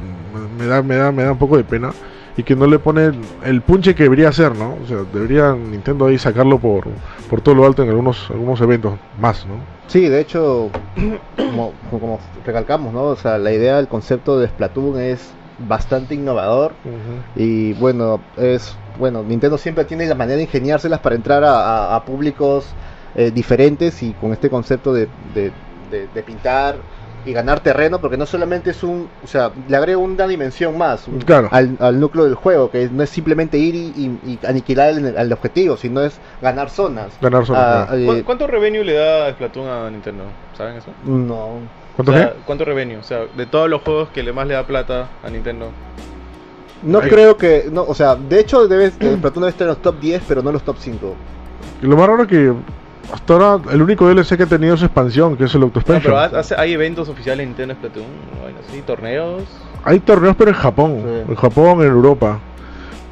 me 0.59 0.67
da, 0.67 0.81
me 0.83 0.95
da, 0.97 1.11
me 1.11 1.23
da 1.23 1.31
un 1.31 1.37
poco 1.39 1.57
de 1.57 1.63
pena 1.63 1.91
y 2.37 2.43
que 2.43 2.55
no 2.55 2.67
le 2.67 2.79
pone 2.79 3.05
el, 3.05 3.19
el 3.43 3.61
punche 3.61 3.95
que 3.95 4.03
debería 4.03 4.29
hacer, 4.29 4.55
¿no? 4.55 4.77
O 4.83 4.85
sea, 4.87 4.97
debería 5.11 5.53
Nintendo 5.53 6.05
ahí 6.05 6.17
sacarlo 6.17 6.59
por, 6.59 6.87
por 7.29 7.41
todo 7.41 7.55
lo 7.55 7.65
alto 7.65 7.81
en 7.83 7.89
algunos, 7.89 8.29
algunos 8.29 8.59
eventos 8.61 8.99
más, 9.19 9.45
¿no? 9.45 9.55
Sí, 9.87 10.07
de 10.07 10.19
hecho, 10.21 10.69
como, 11.35 11.73
como 11.89 12.19
recalcamos, 12.45 12.93
¿no? 12.93 13.03
O 13.03 13.15
sea, 13.15 13.37
la 13.37 13.51
idea 13.51 13.77
del 13.77 13.87
concepto 13.87 14.39
de 14.39 14.47
Splatoon 14.47 14.99
es 14.99 15.33
bastante 15.57 16.15
innovador 16.15 16.75
y 17.35 17.73
bueno, 17.73 18.21
es 18.37 18.77
bueno, 18.97 19.23
Nintendo 19.23 19.57
siempre 19.57 19.85
tiene 19.85 20.05
la 20.07 20.15
manera 20.15 20.37
de 20.37 20.43
ingeniárselas 20.43 20.99
para 20.99 21.15
entrar 21.15 21.43
a, 21.43 21.53
a- 21.91 21.95
a 21.95 22.05
públicos 22.05 22.73
eh, 23.15 23.31
diferentes 23.31 24.01
y 24.03 24.13
con 24.13 24.31
este 24.33 24.49
concepto 24.49 24.93
de, 24.93 25.07
de- 25.33 25.51
de- 25.89 26.07
de 26.07 26.23
pintar 26.23 26.77
y 27.25 27.33
ganar 27.33 27.59
terreno, 27.59 27.99
porque 27.99 28.17
no 28.17 28.25
solamente 28.25 28.69
es 28.71 28.83
un, 28.83 29.09
o 29.23 29.27
sea, 29.27 29.51
le 29.67 29.75
agrega 29.77 29.97
una 29.97 30.25
dimensión 30.27 30.77
más 30.77 31.07
un- 31.07 31.19
Claro. 31.19 31.49
al, 31.51 31.75
al 31.79 31.99
núcleo 31.99 32.25
del 32.25 32.35
juego, 32.35 32.71
que 32.71 32.89
no 32.89 33.03
es 33.03 33.09
simplemente 33.09 33.57
ir 33.57 33.75
y, 33.75 33.87
y- 33.95 34.19
y 34.41 34.45
aniquilar 34.45 34.89
el, 34.89 35.05
el 35.15 35.33
objetivo, 35.33 35.77
sino 35.77 36.01
es 36.01 36.19
ganar 36.41 36.69
zonas. 36.69 37.13
Ganar 37.21 37.45
zonas, 37.45 37.61
Ah, 37.63 37.85
claro. 37.89 38.01
eh, 38.01 38.05
¿Cu- 38.19 38.25
¿Cuánto 38.25 38.47
revenue 38.47 38.83
le 38.83 38.93
da 38.93 39.31
Splatoon 39.31 39.67
a 39.67 39.89
Nintendo? 39.89 40.23
¿Saben 40.57 40.75
eso? 40.77 40.91
no, 41.05 41.59
¿Cuánto 41.95 42.11
O 42.11 42.15
sea, 42.15 42.29
qué? 42.31 42.35
¿Cuánto 42.45 42.65
revenue? 42.65 42.97
O 42.97 43.03
sea, 43.03 43.25
de 43.35 43.45
todos 43.45 43.69
los 43.69 43.81
juegos 43.81 44.09
que 44.09 44.23
le 44.23 44.31
más 44.33 44.47
le 44.47 44.53
da 44.53 44.63
plata 44.65 45.07
a 45.23 45.29
Nintendo. 45.29 45.69
no 46.81 46.99
Ahí. 46.99 47.09
creo 47.09 47.35
que, 47.35 47.65
no, 47.71 47.83
o 47.83 47.93
sea, 47.93 48.15
de 48.15 48.39
hecho 48.39 48.67
debe, 48.67 48.89
Splatoon 48.91 49.19
debe 49.41 49.49
estar 49.49 49.63
en 49.63 49.69
los 49.69 49.81
top 49.81 49.99
10, 49.99 50.23
pero 50.27 50.41
no 50.41 50.49
en 50.49 50.53
los 50.53 50.63
top 50.63 50.77
5. 50.79 51.15
Y 51.81 51.85
lo 51.87 51.97
más 51.97 52.07
raro 52.07 52.23
es 52.23 52.29
que 52.29 52.53
hasta 53.13 53.33
ahora 53.33 53.73
el 53.73 53.81
único 53.81 54.07
DLC 54.07 54.37
que 54.37 54.43
ha 54.43 54.47
tenido 54.47 54.75
es 54.75 54.83
expansión, 54.83 55.35
que 55.37 55.45
es 55.45 55.53
el 55.55 55.61
No, 55.61 55.67
Expansion. 55.67 56.01
pero 56.03 56.17
hace- 56.19 56.55
hay 56.57 56.73
eventos 56.73 57.09
oficiales 57.09 57.39
de 57.39 57.45
Nintendo 57.47 57.73
en 57.73 57.77
Splatoon, 57.79 58.05
bueno, 58.41 58.57
sí, 58.71 58.81
torneos. 58.85 59.43
Hay 59.83 59.99
torneos, 59.99 60.35
pero 60.37 60.51
en 60.51 60.57
Japón. 60.57 61.01
Sí. 61.03 61.31
En 61.31 61.35
Japón, 61.35 61.81
en 61.81 61.87
Europa. 61.87 62.39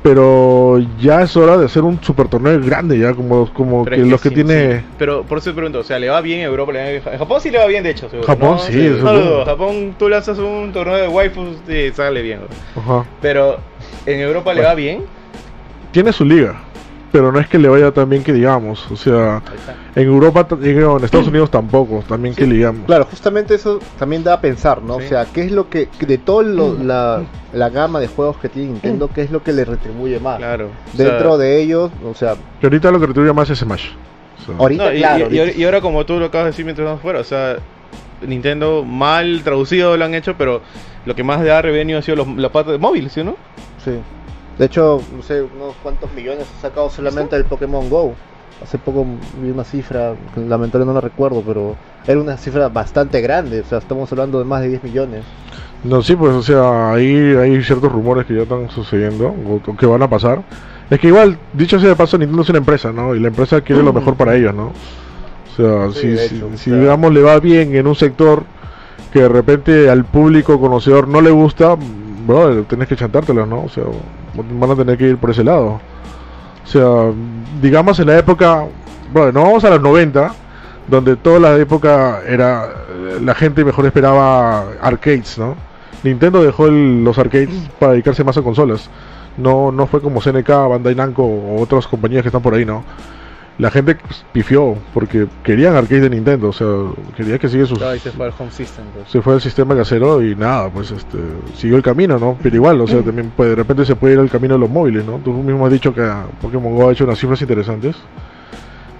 Pero 0.03 0.79
ya 1.01 1.21
es 1.23 1.35
hora 1.35 1.57
de 1.57 1.65
hacer 1.65 1.83
un 1.83 2.01
super 2.01 2.27
torneo 2.29 2.57
grande, 2.61 2.97
ya 2.97 3.13
como, 3.13 3.51
como 3.51 3.83
que 3.83 3.97
los 3.97 4.21
que 4.21 4.29
sí, 4.29 4.35
tiene. 4.35 4.79
sí. 4.79 4.85
Pero 4.97 5.23
por 5.23 5.39
eso 5.39 5.49
te 5.49 5.55
pregunto, 5.55 5.79
o 5.79 5.83
sea, 5.83 5.99
¿le 5.99 6.07
va 6.07 6.21
bien 6.21 6.39
en 6.39 6.45
Europa? 6.45 6.71
¿Le 6.71 6.79
va 6.79 6.89
en 6.91 7.13
en 7.13 7.19
Japón 7.19 7.41
sí 7.41 7.51
le 7.51 7.57
va 7.57 7.65
bien, 7.65 7.83
de 7.83 7.89
hecho. 7.89 8.07
seguro, 8.09 8.25
Japón 8.27 8.51
¿no? 8.51 8.59
sí, 8.59 8.79
eso 8.85 9.03
No 9.03 9.11
lo 9.13 9.19
dudo. 9.21 9.45
Japón, 9.45 9.95
tú 9.99 10.07
lanzas 10.07 10.37
un 10.37 10.71
torneo 10.71 10.95
de 10.95 11.07
waifus 11.09 11.57
y 11.67 11.91
sale 11.91 12.21
bien. 12.21 12.39
Ajá. 12.77 13.03
Pero, 13.21 13.57
¿en 14.05 14.19
Europa 14.21 14.53
le 14.53 14.61
va 14.61 14.75
bien? 14.75 15.03
Tiene 15.91 16.13
su 16.13 16.23
liga. 16.23 16.55
Pero 17.11 17.31
no 17.31 17.39
es 17.39 17.47
que 17.47 17.57
le 17.57 17.69
vaya 17.69 17.91
tan 17.91 18.09
bien 18.09 18.21
que 18.23 18.33
digamos. 18.33 18.89
O 18.91 18.95
sea, 18.97 19.41
en 19.95 20.07
Europa, 20.07 20.45
en 20.61 21.03
Estados 21.03 21.27
Unidos 21.27 21.49
tampoco, 21.49 22.03
también 22.07 22.35
que 22.35 22.43
Sí, 22.45 22.51
digamos. 22.51 22.85
Claro, 22.85 23.05
justamente 23.09 23.55
eso 23.55 23.79
también 23.97 24.23
da 24.25 24.33
a 24.33 24.41
pensar, 24.41 24.81
¿no? 24.81 24.99
Sí. 24.99 25.05
O 25.05 25.07
sea, 25.09 25.25
¿qué 25.25 25.43
es 25.43 25.51
lo 25.51 25.69
que, 25.69 25.87
de 25.99 26.17
toda 26.17 26.43
la, 26.43 27.23
la 27.53 27.69
gama 27.69 27.99
de 28.01 28.07
juegos 28.07 28.37
que 28.37 28.49
tiene 28.49 28.71
Nintendo, 28.73 29.09
qué 29.13 29.21
es 29.21 29.31
lo 29.31 29.41
que 29.41 29.53
le 29.53 29.63
retribuye 29.63 30.19
más? 30.19 30.37
Claro. 30.37 30.67
o 30.93 30.97
Dentro 30.97 31.29
sea, 31.29 31.37
de 31.37 31.61
ellos, 31.61 31.91
o 32.05 32.13
sea, 32.13 32.35
Que 32.59 32.65
ahorita 32.67 32.91
lo 32.91 32.99
que 32.99 33.07
retribuye 33.07 33.33
más 33.33 33.49
es 33.49 33.59
Smash. 33.59 33.85
O 34.41 34.45
sea, 34.45 34.55
ahorita, 34.57 34.85
no, 34.85 34.93
y, 34.93 34.97
claro. 34.99 35.17
y- 35.17 35.19
y 35.19 35.23
ahorita- 35.23 35.41
ahora- 35.41 35.51
y 35.57 35.63
ahora 35.63 35.81
como 35.81 36.05
tú 36.05 36.19
lo 36.19 36.25
acabas 36.25 36.45
de 36.45 36.51
decir 36.51 36.65
mientras 36.65 36.83
estamos 36.85 37.01
fuera, 37.01 37.19
o 37.21 37.23
sea, 37.23 37.55
Nintendo 38.25 38.83
mal 38.83 39.41
traducido 39.43 39.95
lo 39.95 40.03
han 40.05 40.13
hecho, 40.13 40.35
pero 40.37 40.61
lo 41.05 41.15
que 41.15 41.23
más 41.23 41.41
da 41.43 41.61
revenue 41.61 41.95
ha 41.95 42.01
sido 42.01 42.17
los, 42.17 42.27
la 42.35 42.49
parte 42.51 42.71
de 42.71 42.77
móvil, 42.79 43.09
¿sí 43.09 43.21
o 43.21 43.23
no? 43.23 43.37
sí. 43.83 43.91
De 44.57 44.65
hecho, 44.65 45.01
no 45.15 45.21
sé, 45.21 45.41
unos 45.43 45.75
cuantos 45.83 46.11
millones 46.13 46.47
ha 46.57 46.61
sacado 46.61 46.89
solamente 46.89 47.35
el 47.35 47.45
Pokémon 47.45 47.89
Go. 47.89 48.13
Hace 48.61 48.79
poco 48.79 49.05
vi 49.39 49.51
una 49.51 49.63
cifra, 49.63 50.15
lamentablemente 50.35 50.85
no 50.85 50.93
la 50.93 51.01
recuerdo, 51.01 51.43
pero 51.45 51.75
era 52.07 52.19
una 52.19 52.37
cifra 52.37 52.69
bastante 52.69 53.21
grande. 53.21 53.59
O 53.59 53.63
sea, 53.65 53.77
estamos 53.77 54.11
hablando 54.11 54.39
de 54.39 54.45
más 54.45 54.61
de 54.61 54.69
10 54.69 54.83
millones. 54.83 55.23
No, 55.83 56.01
sí, 56.01 56.15
pues, 56.15 56.33
o 56.33 56.41
sea, 56.41 56.91
ahí 56.93 57.35
hay 57.35 57.63
ciertos 57.63 57.91
rumores 57.91 58.25
que 58.25 58.33
ya 58.33 58.41
están 58.41 58.67
sucediendo 58.71 59.27
o, 59.27 59.61
que 59.77 59.85
van 59.85 60.01
a 60.01 60.09
pasar. 60.09 60.41
Es 60.89 60.99
que 60.99 61.07
igual, 61.07 61.37
dicho 61.53 61.79
sea 61.79 61.89
de 61.89 61.95
paso, 61.95 62.17
Nintendo 62.17 62.41
es 62.41 62.49
una 62.49 62.57
empresa, 62.57 62.91
¿no? 62.91 63.13
Y 63.13 63.19
la 63.19 63.27
empresa 63.27 63.61
quiere 63.61 63.83
lo 63.83 63.93
mejor 63.93 64.15
para 64.15 64.35
ellos, 64.35 64.55
¿no? 64.55 64.67
O 64.67 65.55
sea, 65.55 65.91
Sí, 65.91 66.17
si, 66.17 66.27
si- 66.27 66.57
si, 66.57 66.71
digamos 66.71 67.13
le 67.13 67.21
va 67.21 67.39
bien 67.39 67.75
en 67.75 67.87
un 67.87 67.95
sector 67.95 68.43
que 69.11 69.21
de 69.21 69.29
repente 69.29 69.89
al 69.89 70.03
público 70.05 70.59
conocedor 70.59 71.07
no 71.07 71.21
le 71.21 71.31
gusta, 71.31 71.75
bro, 72.25 72.63
tenés 72.63 72.87
que 72.87 72.95
chantártelo, 72.95 73.45
¿no? 73.45 73.63
O 73.63 73.69
sea, 73.69 73.83
van 74.59 74.71
a 74.71 74.75
tener 74.75 74.97
que 74.97 75.09
ir 75.09 75.17
por 75.17 75.29
ese 75.31 75.43
lado. 75.43 75.79
O 76.63 76.67
sea, 76.69 77.11
digamos 77.61 77.99
en 77.99 78.07
la 78.07 78.17
época, 78.17 78.65
bueno, 79.13 79.31
no 79.31 79.43
vamos 79.43 79.63
a 79.63 79.69
los 79.69 79.81
90, 79.81 80.33
donde 80.87 81.15
toda 81.15 81.39
la 81.39 81.55
época 81.57 82.21
era, 82.27 82.65
eh, 82.89 83.19
la 83.23 83.35
gente 83.35 83.63
mejor 83.63 83.85
esperaba 83.85 84.65
arcades, 84.81 85.37
¿no? 85.37 85.55
Nintendo 86.03 86.43
dejó 86.43 86.67
el- 86.67 87.03
los 87.03 87.17
arcades 87.17 87.49
para 87.79 87.93
dedicarse 87.93 88.23
más 88.23 88.37
a 88.37 88.41
consolas. 88.41 88.89
No, 89.37 89.71
no 89.71 89.87
fue 89.87 90.01
como 90.01 90.21
CNK, 90.21 90.49
Bandai 90.67 90.95
Namco 90.95 91.23
o 91.23 91.61
otras 91.61 91.87
compañías 91.87 92.21
que 92.21 92.29
están 92.29 92.41
por 92.41 92.53
ahí, 92.53 92.65
¿no? 92.65 92.83
La 93.57 93.71
gente 93.71 93.95
pues, 93.95 94.23
pifió 94.31 94.77
porque 94.93 95.27
querían 95.43 95.75
arcades 95.75 96.03
de 96.03 96.09
Nintendo, 96.11 96.49
o 96.49 96.53
sea, 96.53 96.67
quería 97.15 97.39
que 97.39 97.49
siga 97.49 97.65
sus... 97.65 97.81
Ahí 97.81 97.99
se 97.99 98.11
fue 98.11 98.27
al 98.27 98.33
home 98.37 98.51
system. 98.51 98.85
pues. 98.93 99.09
Se 99.09 99.21
fue 99.21 99.33
al 99.33 99.41
sistema 99.41 99.75
casero 99.75 100.23
y 100.23 100.35
nada, 100.35 100.69
pues 100.69 100.91
este 100.91 101.17
siguió 101.55 101.77
el 101.77 101.83
camino, 101.83 102.19
¿no? 102.19 102.37
Pero 102.41 102.55
igual, 102.55 102.79
o 102.81 102.87
sea, 102.87 103.01
también 103.01 103.31
puede, 103.35 103.51
de 103.51 103.55
repente 103.55 103.83
se 103.85 103.95
puede 103.95 104.13
ir 104.13 104.19
al 104.19 104.29
camino 104.29 104.53
de 104.53 104.59
los 104.59 104.69
móviles, 104.69 105.03
¿no? 105.05 105.17
Tú 105.17 105.33
mismo 105.33 105.65
has 105.65 105.71
dicho 105.71 105.93
que 105.93 106.01
ah, 106.01 106.25
Pokémon 106.39 106.75
Go 106.75 106.89
ha 106.89 106.91
hecho 106.91 107.05
unas 107.05 107.17
cifras 107.17 107.41
interesantes. 107.41 107.95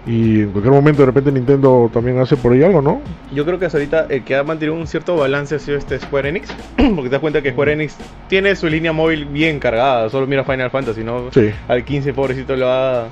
Y 0.08 0.42
en 0.42 0.52
cualquier 0.52 0.74
momento 0.74 1.02
de 1.02 1.06
repente 1.08 1.32
Nintendo 1.34 1.90
también 1.94 2.18
hace 2.20 2.38
por 2.38 2.54
ahí 2.54 2.64
algo, 2.64 2.82
¿no? 2.82 3.02
Yo 3.34 3.44
creo 3.46 3.60
que 3.60 3.66
hasta 3.66 3.78
ahorita 3.78 4.08
el 4.10 4.24
que 4.24 4.36
ha 4.38 4.44
mantenido 4.44 4.74
un 4.78 4.88
cierto 4.88 5.18
balance 5.18 5.56
ha 5.56 5.60
sido 5.60 5.78
este 5.78 6.00
Square 6.00 6.30
Enix. 6.30 6.48
Porque 6.78 7.04
te 7.04 7.10
das 7.10 7.20
cuenta 7.20 7.42
que 7.42 7.52
Square 7.52 7.74
Enix 7.74 7.98
tiene 8.30 8.56
su 8.56 8.68
línea 8.68 8.94
móvil 8.94 9.26
bien 9.26 9.60
cargada. 9.60 10.10
Solo 10.10 10.26
mira 10.26 10.46
Final 10.46 10.72
Fantasy, 10.72 11.04
¿no? 11.04 11.30
Sí. 11.34 11.52
Al 11.68 11.84
15 11.84 12.14
pobrecito 12.14 12.56
lo 12.56 12.70
ha, 12.72 13.08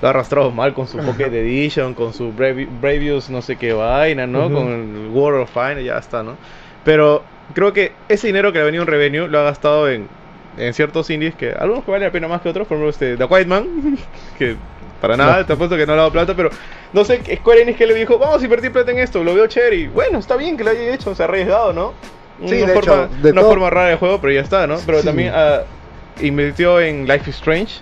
lo 0.00 0.06
ha 0.06 0.10
arrastrado 0.10 0.52
mal 0.52 0.72
con 0.72 0.86
su 0.86 0.98
Pocket 0.98 1.32
Edition, 1.34 1.94
con 1.94 2.14
su 2.14 2.32
Brave- 2.32 2.68
Bravious 2.80 3.28
no 3.28 3.42
sé 3.42 3.56
qué 3.56 3.72
vaina, 3.72 4.26
¿no? 4.28 4.46
Ujú. 4.46 4.54
Con 4.54 4.68
el 4.68 5.08
World 5.12 5.42
of 5.42 5.50
Fine, 5.52 5.82
ya 5.82 5.98
está, 5.98 6.22
¿no? 6.22 6.34
Pero 6.84 7.24
creo 7.54 7.72
que 7.72 7.90
ese 8.08 8.28
dinero 8.28 8.52
que 8.52 8.58
le 8.58 8.62
ha 8.62 8.66
venido 8.66 8.84
en 8.84 8.88
revenue 8.88 9.26
lo 9.26 9.40
ha 9.40 9.42
gastado 9.42 9.90
en, 9.90 10.06
en 10.58 10.72
ciertos 10.74 11.10
indies 11.10 11.34
que 11.34 11.50
algunos 11.50 11.84
que 11.84 11.90
valen 11.90 12.06
la 12.06 12.12
pena 12.12 12.28
más 12.28 12.40
que 12.40 12.48
otros. 12.50 12.68
Por 12.68 12.76
ejemplo, 12.76 12.90
este, 12.90 13.16
The 13.16 13.26
Quiet 13.26 13.48
Man, 13.48 13.66
que 14.38 14.54
para 15.00 15.16
nada, 15.16 15.46
te 15.46 15.52
apuesto 15.52 15.76
que 15.76 15.86
no 15.86 15.92
le 15.92 15.98
ha 15.98 16.02
dado 16.02 16.12
plata, 16.12 16.34
pero 16.36 16.50
no 16.92 17.04
sé, 17.04 17.20
Square 17.36 17.62
Enix 17.62 17.78
que 17.78 17.86
le 17.86 17.94
dijo, 17.94 18.18
vamos 18.18 18.40
a 18.40 18.44
invertir 18.44 18.70
plata 18.72 18.90
en 18.90 18.98
esto, 18.98 19.22
lo 19.24 19.34
veo 19.34 19.46
chévere 19.46 19.76
y 19.76 19.86
bueno, 19.88 20.18
está 20.18 20.36
bien 20.36 20.56
que 20.56 20.64
lo 20.64 20.70
haya 20.70 20.94
hecho, 20.94 21.14
se 21.14 21.22
ha 21.22 21.26
arriesgado, 21.26 21.72
¿no? 21.72 21.92
Sí, 22.46 22.56
una 22.62 22.66
de 22.66 22.74
forma, 22.74 22.94
hecho, 23.04 23.22
de 23.22 23.30
una 23.32 23.40
todo- 23.42 23.50
forma 23.50 23.70
rara 23.70 23.88
de 23.90 23.96
juego, 23.96 24.20
pero 24.20 24.32
ya 24.32 24.40
está, 24.40 24.66
¿no? 24.66 24.76
Pero 24.86 24.98
Sí. 25.00 25.04
también 25.06 25.32
ah, 25.34 25.60
invirtió 26.20 26.80
en 26.80 27.06
Life 27.06 27.28
is 27.30 27.36
Strange. 27.36 27.80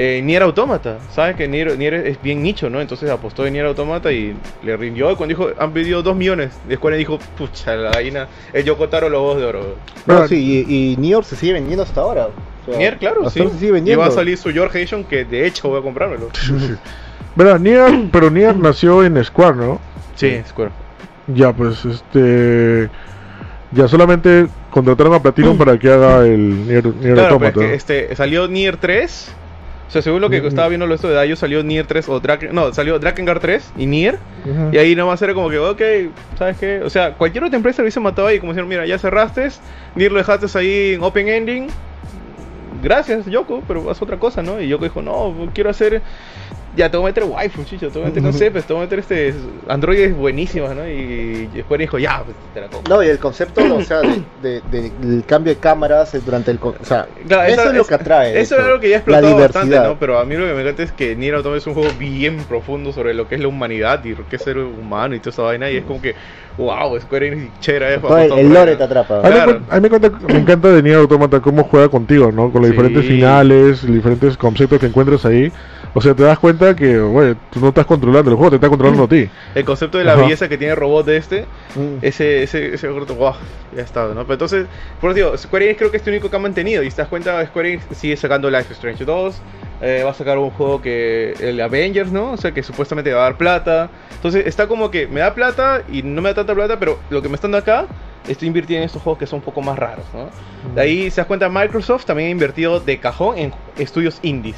Eh, 0.00 0.20
Nier 0.22 0.42
Automata, 0.42 0.98
¿sabes? 1.12 1.34
Que 1.34 1.48
Nier, 1.48 1.76
Nier 1.76 1.94
es 1.94 2.22
bien 2.22 2.40
nicho, 2.40 2.70
¿no? 2.70 2.80
Entonces 2.80 3.10
apostó 3.10 3.44
en 3.46 3.54
Nier 3.54 3.66
Automata 3.66 4.12
y 4.12 4.36
le 4.62 4.76
rindió. 4.76 5.10
Y 5.10 5.16
cuando 5.16 5.34
dijo, 5.34 5.50
han 5.58 5.72
pedido 5.72 6.02
2 6.04 6.14
millones, 6.14 6.52
de 6.68 6.76
Square 6.76 6.96
dijo, 6.96 7.18
pucha, 7.36 7.74
la 7.74 7.90
gallina, 7.90 8.28
el 8.52 8.62
Yokotaro 8.64 9.08
los 9.08 9.20
huevos 9.20 9.38
de 9.40 9.46
oro. 9.46 9.60
No, 10.06 10.14
Bueno, 10.14 10.28
sí, 10.28 10.64
y, 10.68 10.96
y 11.02 11.08
York 11.08 11.24
se 11.26 11.34
sigue 11.34 11.54
vendiendo 11.54 11.82
hasta 11.82 12.00
ahora. 12.00 12.28
Sea, 12.70 12.78
Nier, 12.78 12.98
claro, 12.98 13.28
sí. 13.30 13.40
ahora 13.40 13.52
se 13.52 13.58
sigue 13.58 13.82
Y 13.92 13.94
va 13.94 14.06
a 14.06 14.10
salir 14.10 14.36
su 14.38 14.50
George 14.50 14.78
Edition, 14.78 15.04
que 15.04 15.24
de 15.24 15.46
hecho 15.46 15.68
voy 15.68 15.80
a 15.80 15.82
comprármelo. 15.82 16.28
Verdad, 17.36 17.60
Nier, 17.60 18.08
pero 18.12 18.30
Nier 18.30 18.56
nació 18.56 19.04
en 19.04 19.22
Square, 19.24 19.56
¿no? 19.56 19.80
Sí, 20.16 20.40
Square. 20.48 20.70
Ya, 21.28 21.52
pues, 21.52 21.84
este... 21.84 22.88
Ya 23.70 23.86
solamente 23.86 24.46
contrataron 24.70 25.12
a 25.12 25.20
Platinum 25.22 25.58
para 25.58 25.78
que 25.78 25.90
haga 25.92 26.24
el 26.26 26.66
Nier, 26.66 26.86
Nier 26.86 27.14
Claro, 27.14 27.14
pero 27.14 27.20
es 27.20 27.32
Automata. 27.32 27.60
que 27.60 27.74
este, 27.74 28.16
salió 28.16 28.48
Nier 28.48 28.78
3. 28.78 29.34
O 29.86 29.90
sea, 29.90 30.02
según 30.02 30.20
lo 30.22 30.28
que 30.30 30.40
Mm. 30.42 30.46
estaba 30.46 30.68
viendo 30.68 30.86
lo 30.86 30.94
esto 30.94 31.08
de 31.08 31.14
Dayo, 31.14 31.36
salió 31.36 31.62
Nier 31.62 31.86
3 31.86 32.08
o 32.08 32.20
Draken, 32.20 32.54
no, 32.54 32.72
salió 32.74 32.98
Drakengard 32.98 33.40
3 33.40 33.70
y 33.76 33.86
Nier. 33.86 34.18
Ujú. 34.44 34.70
Y 34.72 34.78
ahí 34.78 34.94
nomás 34.96 35.20
era 35.22 35.32
como 35.34 35.48
que, 35.50 35.58
ok, 35.58 35.80
¿sabes 36.38 36.56
qué? 36.58 36.80
O 36.82 36.90
sea, 36.90 37.12
cualquier 37.14 37.44
otra 37.44 37.56
empresa 37.56 37.80
lo 37.82 37.84
hubiese 37.84 38.00
matado 38.00 38.28
ahí, 38.28 38.38
como 38.38 38.52
decir, 38.52 38.66
mira, 38.68 38.84
ya 38.86 38.98
cerraste, 38.98 39.48
Nier 39.94 40.12
lo 40.12 40.18
dejaste 40.18 40.58
ahí 40.58 40.94
en 40.94 41.02
Open 41.02 41.28
Ending. 41.28 41.68
Gracias, 42.82 43.26
Yoko, 43.26 43.62
pero 43.66 43.90
haz 43.90 44.00
otra 44.02 44.18
cosa, 44.18 44.42
¿no? 44.42 44.60
Y 44.60 44.68
Yoko 44.68 44.84
dijo, 44.84 45.02
no, 45.02 45.50
quiero 45.54 45.70
hacer. 45.70 46.02
Ya, 46.78 46.88
te 46.88 46.96
voy 46.96 47.06
a 47.06 47.08
meter 47.08 47.24
waifu, 47.24 47.64
chicho, 47.64 47.88
te 47.90 47.98
voy 47.98 48.02
a 48.06 48.08
meter, 48.10 48.22
no 48.22 48.32
sé, 48.32 48.52
pues 48.52 48.64
te 48.64 48.72
voy 48.72 48.82
a 48.82 48.84
meter 48.84 49.00
este. 49.00 49.34
Androides 49.66 50.14
buenísimas, 50.16 50.76
¿no? 50.76 50.88
Y 50.88 51.50
Square 51.62 51.82
dijo, 51.82 51.98
ya, 51.98 52.22
pues 52.24 52.36
te 52.54 52.60
la 52.60 52.68
compro. 52.68 52.94
No, 52.96 53.02
y 53.02 53.08
el 53.08 53.18
concepto, 53.18 53.60
o 53.74 53.82
sea, 53.82 54.00
de, 54.00 54.22
de- 54.40 54.60
de- 54.70 54.90
del 55.00 55.24
cambio 55.24 55.52
de 55.52 55.58
cámaras 55.58 56.12
durante 56.24 56.52
el... 56.52 56.58
O 56.62 56.74
sea, 56.82 57.08
Claro, 57.26 57.52
eso 57.52 57.70
es 57.70 57.74
lo 57.76 57.84
que 57.84 57.94
atrae. 57.94 58.40
Eso 58.40 58.54
es 58.56 58.62
algo 58.64 58.78
que 58.78 58.90
ya 58.90 58.96
explotado 58.98 59.34
bastante, 59.36 59.66
diversidad. 59.70 59.88
¿no? 59.88 59.98
Pero 59.98 60.20
a 60.20 60.24
mí 60.24 60.36
lo 60.36 60.46
que 60.46 60.54
me 60.54 60.60
encanta 60.62 60.84
es 60.84 60.92
que 60.92 61.16
Nier 61.16 61.34
Automata 61.34 61.58
es 61.58 61.66
un 61.66 61.74
juego 61.74 61.90
bien 61.98 62.36
profundo 62.48 62.92
sobre 62.92 63.12
lo 63.12 63.26
que 63.26 63.34
es 63.34 63.40
la 63.40 63.48
humanidad 63.48 64.04
y 64.04 64.14
lo 64.14 64.28
que 64.28 64.36
es 64.36 64.42
ser 64.42 64.58
humano 64.58 65.16
y 65.16 65.18
toda 65.18 65.30
esa 65.32 65.42
vaina. 65.42 65.68
Y 65.72 65.78
es 65.78 65.84
como 65.84 66.00
que, 66.00 66.14
wow, 66.56 66.96
Square 67.00 67.26
Enix 67.26 67.58
chévere. 67.58 67.96
es 67.96 68.00
el, 68.36 68.54
lore 68.54 68.76
te 68.76 68.84
atrapa. 68.84 69.18
A 69.18 69.22
mí, 69.22 69.28
me 69.30 69.32
Claro. 69.34 69.60
a 69.68 69.74
mí 69.74 69.80
me, 69.80 69.88
cuenta- 69.90 70.10
me 70.28 70.38
encanta 70.38 70.68
de 70.68 70.80
Nier 70.82 70.96
Automata 70.98 71.40
cómo 71.40 71.64
juega 71.64 71.88
contigo, 71.88 72.30
¿no? 72.30 72.52
Con 72.52 72.62
los 72.62 72.70
Sí. 72.70 72.76
diferentes 72.76 73.04
finales, 73.04 73.84
diferentes 73.84 74.36
conceptos 74.36 74.78
que 74.78 74.86
encuentras 74.86 75.24
ahí. 75.24 75.50
O 75.94 76.00
sea, 76.00 76.14
te 76.14 76.22
das 76.22 76.38
cuenta 76.38 76.76
que, 76.76 76.98
güey, 76.98 77.34
tú 77.50 77.60
no 77.60 77.68
estás 77.68 77.86
controlando 77.86 78.30
el 78.30 78.36
juego, 78.36 78.50
te 78.50 78.56
está 78.56 78.68
controlando 78.68 79.04
a 79.04 79.08
ti. 79.08 79.28
El 79.54 79.64
concepto 79.64 79.98
de 79.98 80.04
la 80.04 80.12
Ajá. 80.12 80.22
belleza 80.22 80.48
que 80.48 80.58
tiene 80.58 80.72
el 80.72 80.78
robot 80.78 81.06
de 81.06 81.16
este, 81.16 81.46
Mm. 81.74 81.98
ese, 82.02 82.42
ese, 82.42 82.74
ese 82.74 82.88
wow, 82.88 83.34
ya 83.74 83.82
está, 83.82 84.06
¿no? 84.08 84.22
Pero 84.22 84.32
entonces, 84.34 84.66
por 85.00 85.10
eso 85.10 85.16
digo, 85.16 85.38
Square 85.38 85.64
Enix 85.64 85.78
creo 85.78 85.90
que 85.90 85.96
es 85.96 86.06
el 86.06 86.12
único 86.14 86.30
que 86.30 86.36
ha 86.36 86.40
mantenido. 86.40 86.82
Y 86.82 86.90
te 86.90 86.96
das 86.96 87.08
cuenta, 87.08 87.44
Square 87.46 87.72
Enix 87.74 87.84
sigue 87.96 88.16
sacando 88.16 88.50
Life 88.50 88.66
is 88.70 88.72
Strange 88.72 89.04
2. 89.04 89.34
eh, 89.80 90.02
va 90.04 90.10
a 90.10 90.14
sacar 90.14 90.38
un 90.38 90.50
juego 90.50 90.82
que. 90.82 91.34
El 91.40 91.60
Avengers, 91.60 92.10
¿no? 92.10 92.32
O 92.32 92.36
sea, 92.36 92.52
que 92.52 92.62
supuestamente 92.64 93.12
va 93.12 93.20
a 93.20 93.22
dar 93.24 93.36
plata. 93.36 93.88
Entonces, 94.12 94.44
está 94.46 94.66
como 94.66 94.90
que 94.90 95.06
me 95.06 95.20
da 95.20 95.34
plata 95.34 95.82
y 95.90 96.02
no 96.02 96.20
me 96.20 96.30
da 96.30 96.34
tanta 96.34 96.54
plata, 96.54 96.78
pero 96.80 96.98
lo 97.10 97.22
que 97.22 97.28
me 97.28 97.36
están 97.36 97.52
dando 97.52 97.58
acá, 97.70 97.86
estoy 98.26 98.48
invirtiendo 98.48 98.82
en 98.82 98.86
estos 98.86 99.00
juegos 99.02 99.18
que 99.20 99.26
son 99.26 99.38
un 99.38 99.44
poco 99.44 99.62
más 99.62 99.78
raros, 99.78 100.04
¿no? 100.12 100.28
De 100.74 100.80
ahí 100.80 101.10
se 101.12 101.20
das 101.20 101.26
cuenta, 101.26 101.48
Microsoft 101.48 102.04
también 102.06 102.28
ha 102.28 102.32
invertido 102.32 102.80
de 102.80 102.98
cajón 102.98 103.38
en 103.38 103.52
estudios 103.78 104.18
indies. 104.22 104.56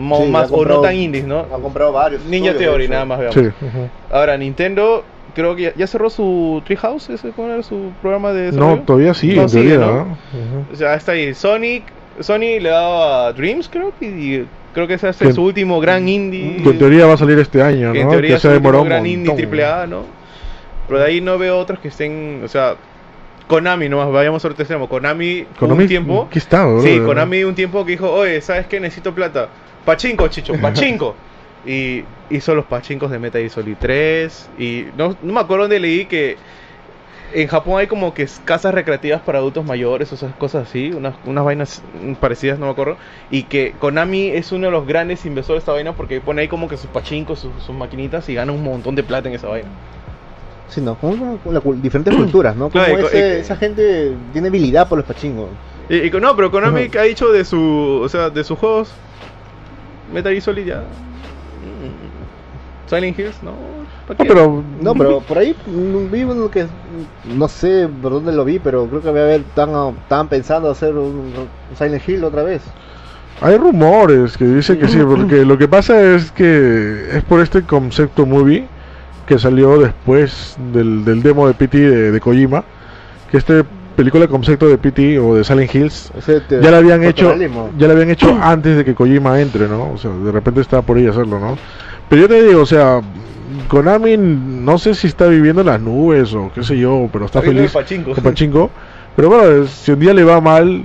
Mo- 0.00 0.16
Sí, 0.24 0.30
más, 0.30 0.42
ha 0.44 0.46
o 0.46 0.50
no 0.50 0.56
comprado- 0.56 0.80
tan 0.82 0.94
indies, 0.96 1.24
¿no? 1.26 1.40
Ha 1.40 1.58
comprado 1.58 1.92
varios. 1.92 2.24
Ninja 2.24 2.54
Theory, 2.54 2.88
nada 2.88 3.04
más 3.04 3.18
veamos. 3.18 3.34
Sí. 3.34 3.40
ujú. 3.40 3.88
Ahora, 4.10 4.36
Nintendo, 4.38 5.04
creo 5.34 5.54
que 5.54 5.62
ya, 5.62 5.74
ya 5.76 5.86
cerró 5.86 6.08
su 6.10 6.62
Treehouse, 6.64 7.10
¿ese 7.10 7.30
cuál 7.30 7.50
era 7.50 7.62
su 7.62 7.92
programa 8.00 8.32
de 8.32 8.46
No, 8.46 8.52
desarrollo? 8.52 8.82
todavía 8.82 9.14
sí, 9.14 9.34
No, 9.34 9.42
en 9.42 9.48
sigue, 9.48 9.68
teoría. 9.70 9.86
¿no? 9.86 9.92
¿no? 9.94 10.02
Ujú. 10.02 10.72
O 10.72 10.76
sea, 10.76 10.94
está 10.94 11.12
ahí. 11.12 11.34
Sonic, 11.34 11.84
Sony 12.20 12.58
le 12.60 12.68
daba 12.70 13.28
a 13.28 13.32
Dreams, 13.32 13.68
creo 13.68 13.92
que 13.98 14.06
y 14.06 14.46
creo 14.74 14.86
que 14.86 14.94
ese 14.94 15.08
es 15.08 15.16
Que- 15.16 15.32
su 15.32 15.42
último 15.44 15.80
gran 15.80 16.08
indie. 16.08 16.62
Que 16.62 16.70
en 16.70 16.78
teoría 16.78 17.06
va 17.06 17.14
a 17.14 17.16
salir 17.16 17.38
este 17.38 17.62
año, 17.62 17.92
que 17.92 18.00
en 18.00 18.06
¿no? 18.06 18.10
teoría 18.12 18.30
que 18.30 18.34
es 18.36 18.42
se 18.42 18.48
su 18.48 18.52
ha 18.52 18.56
último 18.56 18.68
demorado 18.72 18.82
un 18.82 18.88
gran 18.88 19.06
indie 19.06 19.18
montón. 19.28 19.36
triple 19.36 19.64
A, 19.64 19.86
¿no? 19.86 20.04
Pero 20.88 21.00
de 21.00 21.06
ahí 21.06 21.20
no 21.20 21.38
veo 21.38 21.58
otros 21.58 21.78
que 21.78 21.88
estén, 21.88 22.40
o 22.44 22.48
sea, 22.48 22.74
Konami 23.46 23.88
nomás, 23.88 24.10
vayamos 24.12 24.44
al 24.44 24.52
extremo. 24.52 24.88
Konami, 24.88 25.44
Konami, 25.58 25.82
un 25.82 25.88
tiempo. 25.88 26.28
¿qué 26.30 26.38
está, 26.38 26.66
bro? 26.66 26.82
Sí, 26.82 27.00
Konami 27.00 27.42
un 27.42 27.54
tiempo 27.56 27.84
que 27.84 27.92
dijo, 27.92 28.08
oye, 28.10 28.40
¿sabes 28.40 28.66
qué? 28.66 28.78
Necesito 28.78 29.12
plata. 29.14 29.48
Pachinko, 29.84 30.28
chicho, 30.28 30.54
pachinko. 30.62 31.16
y 31.66 32.04
hizo 32.30 32.54
los 32.54 32.64
pachinkos 32.66 33.10
de 33.10 33.18
Metal 33.18 33.48
Solid 33.50 33.76
3. 33.78 34.48
Y 34.58 34.86
no, 34.96 35.16
no 35.22 35.32
me 35.32 35.40
acuerdo 35.40 35.64
dónde 35.64 35.80
leí 35.80 36.06
que 36.06 36.36
en 37.32 37.46
Japón 37.46 37.78
hay 37.78 37.86
como 37.86 38.12
que 38.12 38.26
casas 38.44 38.74
recreativas 38.74 39.20
para 39.22 39.38
adultos 39.38 39.64
mayores, 39.64 40.10
o 40.10 40.14
esas 40.16 40.34
cosas 40.34 40.68
así, 40.68 40.90
unas, 40.92 41.14
unas 41.26 41.44
vainas 41.44 41.82
parecidas, 42.18 42.58
no 42.58 42.66
me 42.66 42.72
acuerdo. 42.72 42.96
Y 43.30 43.44
que 43.44 43.72
Konami 43.78 44.28
es 44.30 44.50
uno 44.52 44.66
de 44.66 44.72
los 44.72 44.86
grandes 44.86 45.24
inversores 45.26 45.58
de 45.60 45.62
esta 45.62 45.72
vaina 45.72 45.92
porque 45.92 46.20
pone 46.20 46.42
ahí 46.42 46.48
como 46.48 46.68
que 46.68 46.76
sus 46.76 46.90
pachinkos, 46.90 47.38
sus, 47.40 47.52
sus 47.64 47.74
maquinitas 47.76 48.28
y 48.28 48.34
gana 48.34 48.52
un 48.52 48.62
montón 48.64 48.94
de 48.96 49.02
plata 49.04 49.28
en 49.28 49.34
esa 49.36 49.48
vaina. 49.48 49.68
Sí, 50.68 50.80
no, 50.80 50.94
como 50.96 51.38
la 51.46 51.60
diferentes 51.82 52.14
culturas, 52.14 52.54
¿no? 52.56 52.70
Como 52.70 52.84
Claro, 52.84 53.08
ese- 53.08 53.18
y- 53.38 53.40
esa 53.40 53.56
gente 53.56 54.12
tiene 54.32 54.48
habilidad 54.48 54.88
por 54.88 54.98
los 54.98 55.06
pachingos. 55.06 55.48
Y, 55.88 56.08
no, 56.20 56.36
pero 56.36 56.50
Konami 56.52 56.88
que 56.88 56.98
ha 57.00 57.02
dicho 57.02 57.30
de 57.32 57.44
su, 57.44 58.00
o 58.02 58.08
sea, 58.08 58.30
de 58.30 58.44
sus 58.44 58.56
juegos 58.58 58.92
Metal 60.12 60.32
Gear 60.32 60.42
Solid 60.42 60.66
ya. 60.66 60.82
Silent 62.90 63.16
Hills, 63.16 63.40
no. 63.42 63.52
¿pa' 64.08 64.14
No, 64.14 64.28
pero. 64.28 64.64
No, 64.80 64.94
pero 64.94 65.20
por 65.20 65.38
ahí 65.38 65.54
vi 66.10 66.24
uno 66.24 66.50
que 66.50 66.66
no 67.24 67.46
sé 67.46 67.88
por 68.02 68.12
dónde 68.12 68.32
lo 68.32 68.44
vi, 68.44 68.58
pero 68.58 68.86
creo 68.86 69.00
que 69.00 69.08
había 69.08 69.24
ver 69.24 69.40
estaban, 69.42 69.94
estaban 69.96 70.28
pensando 70.28 70.68
hacer 70.70 70.96
un, 70.96 71.32
un 71.70 71.76
Silent 71.76 72.06
Hill 72.08 72.24
otra 72.24 72.42
vez. 72.42 72.62
Hay 73.40 73.56
rumores 73.56 74.36
que 74.36 74.44
dicen 74.44 74.78
que 74.78 74.88
sí, 74.88 74.98
porque 75.08 75.44
lo 75.44 75.56
que 75.56 75.68
pasa 75.68 76.02
es 76.02 76.32
que 76.32 77.10
es 77.12 77.22
por 77.22 77.40
este 77.40 77.62
concepto 77.62 78.26
movie 78.26 78.66
que 79.26 79.38
salió 79.38 79.78
después 79.78 80.56
del, 80.72 81.04
del 81.04 81.22
demo 81.22 81.46
de 81.46 81.54
PT 81.54 81.78
de, 81.78 82.10
de 82.10 82.20
Kojima, 82.20 82.64
que 83.30 83.36
este 83.38 83.64
película 84.00 84.26
concepto 84.28 84.66
de 84.66 84.78
PT 84.78 85.18
o 85.18 85.34
de 85.34 85.44
Silent 85.44 85.74
Hills 85.74 86.10
ya 86.48 86.70
la 86.70 86.78
habían 86.78 87.04
hecho 87.04 87.36
ya 87.76 87.86
la 87.86 87.92
habían 87.92 88.08
hecho 88.08 88.34
antes 88.40 88.78
de 88.78 88.84
que 88.84 88.94
Kojima 88.94 89.38
entre, 89.42 89.68
¿no? 89.68 89.92
O 89.92 89.98
sea, 89.98 90.10
de 90.10 90.32
repente 90.32 90.62
estaba 90.62 90.80
por 90.80 90.96
ahí 90.96 91.06
hacerlo, 91.06 91.38
¿no? 91.38 91.58
Pero 92.08 92.22
yo 92.22 92.28
te 92.28 92.42
digo, 92.42 92.62
o 92.62 92.66
sea, 92.66 93.02
Konami 93.68 94.16
no 94.16 94.78
sé 94.78 94.94
si 94.94 95.06
está 95.06 95.26
viviendo 95.26 95.60
en 95.60 95.66
las 95.66 95.80
nubes 95.82 96.32
o 96.32 96.50
qué 96.54 96.62
sé 96.62 96.78
yo, 96.78 97.10
pero 97.12 97.26
está 97.26 97.40
Está 97.40 97.52
feliz 97.52 97.72
con 98.14 98.24
Pachinko. 98.24 98.70
Pero 99.20 99.28
bueno, 99.36 99.66
si 99.66 99.92
un 99.92 100.00
día 100.00 100.14
le 100.14 100.24
va 100.24 100.40
mal, 100.40 100.82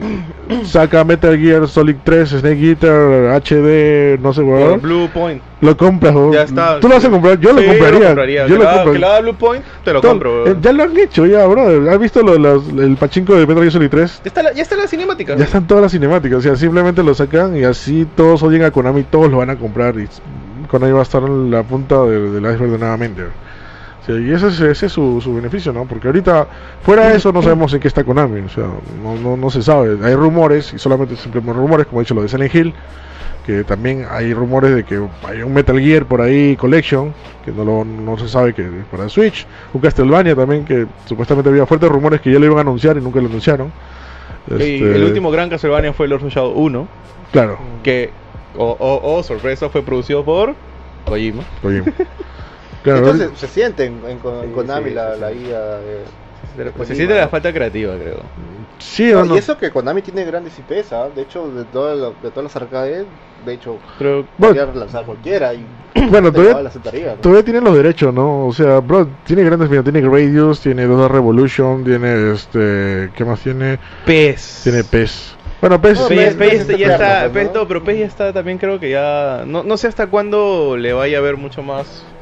saca 0.66 1.06
Metal 1.06 1.38
Gear 1.40 1.70
Solid 1.70 1.96
3, 2.04 2.30
Snake 2.32 2.68
Eater, 2.70 3.30
HD, 3.42 4.20
no 4.22 4.34
sé, 4.34 4.42
weón. 4.42 4.82
Blue 4.82 5.08
Point. 5.14 5.42
Lo 5.62 5.78
compras, 5.78 6.14
weón. 6.14 6.34
Ya 6.34 6.42
está. 6.42 6.82
Tú 6.82 6.90
lo 6.90 6.96
vas 6.96 7.06
a 7.06 7.10
comprar, 7.10 7.40
yo 7.40 7.52
Sí, 7.58 7.64
lo 7.64 7.66
compraría. 7.72 8.08
compraría. 8.08 8.42
Yo 8.48 8.58
que, 8.58 8.58
lo 8.58 8.64
la, 8.66 8.74
compro. 8.74 8.92
que 8.92 9.00
la 9.00 9.08
haga 9.08 9.22
Blue 9.22 9.36
Point, 9.36 9.64
te 9.86 9.94
lo 9.94 10.02
Todo- 10.02 10.12
compro. 10.12 10.48
eh, 10.48 10.56
ya 10.62 10.74
lo 10.74 10.84
han 10.84 10.98
hecho, 10.98 11.26
ya, 11.26 11.46
bro. 11.48 11.90
¿Has 11.90 11.98
visto 11.98 12.22
lo- 12.24 12.38
los- 12.38 12.68
el 12.78 12.98
Pachinko 12.98 13.36
de 13.36 13.48
Metal 13.48 13.64
Gear 13.64 13.72
Solid 13.72 13.90
3? 13.90 14.20
ya, 14.22 14.28
está 14.28 14.44
la, 14.44 14.52
ya 14.52 14.64
está 14.64 14.76
la 14.76 14.88
cinemática. 14.90 15.38
Ya 15.38 15.46
están 15.46 15.66
todas 15.66 15.82
las 15.84 15.94
cinemáticas, 15.94 16.40
o 16.40 16.42
sea, 16.42 16.58
simplemente 16.58 17.04
lo 17.04 17.14
sacan 17.14 17.56
y 17.56 17.64
así 17.64 18.06
todos 18.18 18.44
odian 18.44 18.64
a 18.64 18.72
Konami, 18.72 19.04
todos 19.04 19.32
lo 19.32 19.38
van 19.38 19.50
a 19.52 19.56
comprar 19.56 19.96
y 19.98 20.10
Konami 20.68 20.92
va 20.92 21.00
a 21.00 21.04
estar 21.04 21.24
en 21.24 21.52
la 21.52 21.64
punta 21.64 22.04
de- 22.04 22.32
del 22.32 22.44
iceberg 22.54 22.72
de 22.72 22.78
nuevamente. 22.80 23.22
Y 24.08 24.32
ese 24.32 24.48
es, 24.50 24.60
ese 24.60 24.86
es 24.86 24.92
su, 24.92 25.20
su 25.22 25.34
beneficio, 25.36 25.74
¿no? 25.74 25.86
Porque 25.86 26.08
ahorita, 26.08 26.48
fuera 26.84 27.10
de 27.10 27.18
eso, 27.18 27.32
no 27.32 27.42
sabemos 27.42 27.74
en 27.74 27.80
qué 27.80 27.88
está 27.88 28.04
Konami, 28.04 28.42
o 28.42 28.50
sea, 28.50 28.66
no, 29.02 29.16
no, 29.16 29.36
no 29.36 29.50
se 29.50 29.62
sabe. 29.64 29.98
Hay 30.04 30.14
rumores, 30.16 30.74
y 30.74 30.80
solamente 30.80 31.16
simplemente 31.16 31.60
rumores, 31.60 31.88
como 31.88 32.02
he 32.02 32.04
dicho 32.04 32.14
lo 32.14 32.22
de 32.22 32.28
Silent 32.30 32.54
Hill, 32.54 32.74
que 33.46 33.64
también 33.64 34.06
hay 34.10 34.34
rumores 34.34 34.76
de 34.76 34.84
que 34.84 35.00
hay 35.24 35.42
un 35.42 35.54
Metal 35.54 35.80
Gear 35.80 36.06
por 36.06 36.22
ahí, 36.22 36.56
Collection, 36.56 37.14
que 37.44 37.52
no, 37.52 37.64
lo, 37.64 37.84
no 37.86 38.18
se 38.18 38.28
sabe 38.28 38.54
que 38.54 38.62
es 38.64 38.86
para 38.92 39.08
Switch, 39.10 39.46
un 39.74 39.82
Castlevania 39.82 40.36
también, 40.36 40.66
que 40.66 40.86
supuestamente 41.06 41.50
había 41.50 41.66
fuertes 41.66 41.90
rumores 41.90 42.22
que 42.22 42.32
ya 42.32 42.40
lo 42.40 42.46
iban 42.46 42.58
a 42.60 42.62
anunciar 42.62 42.98
y 42.98 43.02
nunca 43.02 43.20
lo 43.22 43.28
anunciaron. 43.28 43.72
Y 44.50 44.54
Este, 44.54 44.96
el 44.96 45.04
último 45.04 45.32
gran 45.32 45.50
Castlevania 45.50 45.94
fue 45.94 46.08
Lord 46.08 46.24
of 46.26 46.34
Shadow 46.34 46.54
1, 46.54 46.88
Claro. 47.32 47.58
que, 47.84 48.12
o, 48.58 48.66
o, 48.80 49.16
o, 49.18 49.24
sorpresa, 49.24 49.70
fue 49.70 49.82
producido 49.84 50.24
por 50.24 50.54
Kojima. 51.06 51.44
Kojima. 51.62 51.86
De 52.86 52.92
Claro, 52.92 53.08
hecho, 53.10 53.18
se, 53.18 53.36
se 53.36 53.48
siente 53.48 53.86
en, 53.86 54.08
en 54.08 54.20
Kon- 54.20 54.44
en 54.44 54.50
Sí, 54.50 54.56
Konami 54.56 54.90
sí, 54.90 54.96
la, 54.96 55.14
sí, 55.16 55.20
la 55.22 55.32
sí. 55.32 55.38
IA 55.40 55.60
de... 55.82 56.04
Pero, 56.56 56.72
pues, 56.72 56.88
se 56.88 56.96
siente 56.96 57.16
la 57.16 57.28
falta 57.28 57.52
creativa, 57.52 57.98
creo. 57.98 58.24
sí 58.80 59.12
o 59.14 59.26
no. 59.26 59.36
Y 59.36 59.38
eso 59.38 59.58
que 59.58 59.72
Konami 59.72 60.02
tiene 60.02 60.24
grandes 60.24 60.58
IPs, 60.60 60.94
¿ah? 60.94 61.10
de 61.10 61.22
hecho, 61.24 61.52
de, 61.52 61.66
todo 61.66 61.96
lo- 61.96 62.14
de 62.14 62.30
todas 62.32 62.44
las 62.44 62.56
arcades, 62.56 63.08
de 63.44 63.54
hecho, 63.54 63.80
Pero 63.98 64.26
Bueno, 64.38 64.54
podría 64.56 64.66
relanzar 64.66 65.06
cualquiera 65.06 65.54
y 65.54 65.68
bueno, 66.12 66.32
todavía, 66.32 66.62
la. 66.62 66.70
¿no? 67.16 67.22
todavía 67.22 67.44
tienen 67.44 67.64
los 67.64 67.76
derechos, 67.76 68.14
¿no? 68.14 68.48
O 68.48 68.54
sea, 68.54 68.80
bro, 68.80 69.08
tiene 69.26 69.44
grandes 69.44 69.70
mira, 69.70 69.84
tiene 69.84 70.02
Radius, 70.02 70.62
tiene 70.62 70.86
Dota 70.86 71.08
Revolution, 71.14 71.84
tiene 71.84 72.32
este, 72.34 73.12
¿qué 73.16 73.26
más 73.26 73.42
tiene? 73.42 73.80
PES. 74.06 74.64
Tiene 74.64 74.84
PES. 74.84 75.38
Bueno, 75.62 75.82
PES 75.82 76.00
No, 76.00 76.08
sí. 76.08 76.16
PES, 76.16 76.36
PES 76.36 76.52
PES 76.52 76.62
está 76.62 76.78
ya 76.78 76.88
está, 76.88 77.04
claro, 77.06 77.34
PES, 77.34 77.46
¿no? 77.48 77.54
no, 77.62 77.68
pero 77.68 77.84
PES 77.84 78.00
ya 78.00 78.06
está 78.06 78.34
también 78.34 78.58
creo 78.58 78.80
que 78.80 78.90
ya 78.90 79.44
no, 79.48 79.64
no 79.64 79.78
sé 79.78 79.88
hasta 79.88 80.08
cuándo 80.08 80.78
le 80.78 80.94
vaya 80.94 81.18
a 81.18 81.22
ver 81.22 81.38
mucho 81.38 81.64
más 81.64 82.15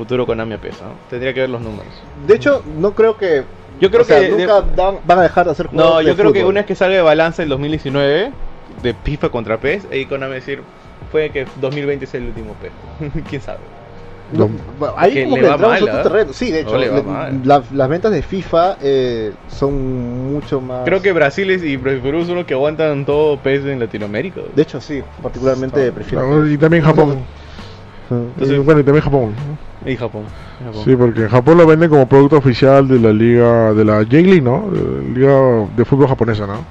futuro 0.00 0.26
Konami 0.26 0.54
a 0.54 0.58
PES, 0.58 0.80
¿no? 0.82 0.94
Tendría 1.10 1.34
que 1.34 1.40
ver 1.40 1.50
los 1.50 1.60
números. 1.60 1.92
De 2.26 2.34
hecho, 2.34 2.62
no 2.78 2.92
creo 2.94 3.16
que... 3.18 3.44
Yo 3.78 3.90
creo 3.90 4.02
o 4.02 4.04
sea, 4.04 4.20
que 4.20 4.28
nunca 4.30 4.62
dan- 4.74 4.98
van 5.04 5.18
a 5.18 5.22
dejar 5.22 5.44
de 5.46 5.52
hacer 5.52 5.66
juegos 5.68 5.90
No, 5.92 5.98
de 5.98 6.04
yo 6.04 6.16
creo 6.16 6.32
que 6.32 6.44
una 6.44 6.60
vez 6.60 6.66
que 6.66 6.74
salga 6.74 6.96
de 6.96 7.02
balance 7.02 7.42
el 7.42 7.48
2019 7.50 8.32
de 8.82 8.94
FIFA 9.04 9.28
contra 9.28 9.58
PES, 9.58 9.86
ahí 9.92 10.06
Konami 10.06 10.34
decir 10.34 10.62
puede 11.12 11.30
que 11.30 11.46
2020 11.60 12.06
sea 12.06 12.18
el 12.20 12.26
último 12.28 12.54
PES. 12.54 13.22
¿Quién 13.28 13.42
sabe? 13.42 13.58
No, 14.32 14.48
ahí 14.96 15.12
Que 15.12 15.24
como 15.24 15.36
le 15.36 15.42
que 15.42 15.48
va 15.48 15.54
entramos 15.54 15.78
en 15.78 15.84
mal, 15.84 15.88
otro 15.96 15.98
¿ah? 15.98 16.02
terreno. 16.02 16.32
Sí, 16.32 16.50
de 16.52 16.60
hecho, 16.60 16.78
le- 16.78 16.88
la- 17.44 17.62
las 17.72 17.88
ventas 17.88 18.12
de 18.12 18.22
FIFA 18.22 18.76
eh, 18.80 19.32
son 19.48 20.32
mucho 20.32 20.60
más... 20.60 20.84
Creo 20.84 21.02
que 21.02 21.12
Brasil 21.12 21.50
es- 21.50 21.64
y 21.64 21.76
Perú 21.78 22.24
son 22.24 22.36
los 22.36 22.46
que 22.46 22.54
aguantan 22.54 23.04
todo 23.04 23.38
PES 23.38 23.64
en 23.66 23.80
Latinoamérica. 23.80 24.40
De 24.54 24.62
hecho, 24.62 24.80
sí, 24.80 25.02
particularmente 25.22 25.90
prefiero... 25.92 26.26
No, 26.28 26.46
y 26.48 26.56
también 26.56 26.84
Japón. 26.84 27.18
Y 28.40 28.56
bueno, 28.58 28.80
y 28.80 28.84
también 28.84 29.02
Japón. 29.04 29.34
Y 29.86 29.96
Japón. 29.96 30.24
Japón. 30.58 30.82
Sí, 30.84 30.94
porque 30.96 31.22
en 31.22 31.28
Japón 31.28 31.58
lo 31.58 31.66
venden 31.66 31.88
como 31.90 32.06
producto 32.06 32.36
oficial 32.36 32.86
de 32.86 32.98
la 33.00 33.12
liga, 33.12 33.72
de 33.72 33.84
la 33.84 33.98
J-League, 33.98 34.42
¿no? 34.42 34.68
De 34.70 35.02
la 35.02 35.14
liga 35.14 35.68
de 35.76 35.84
fútbol 35.84 36.08
japonesa, 36.08 36.46
¿no? 36.46 36.64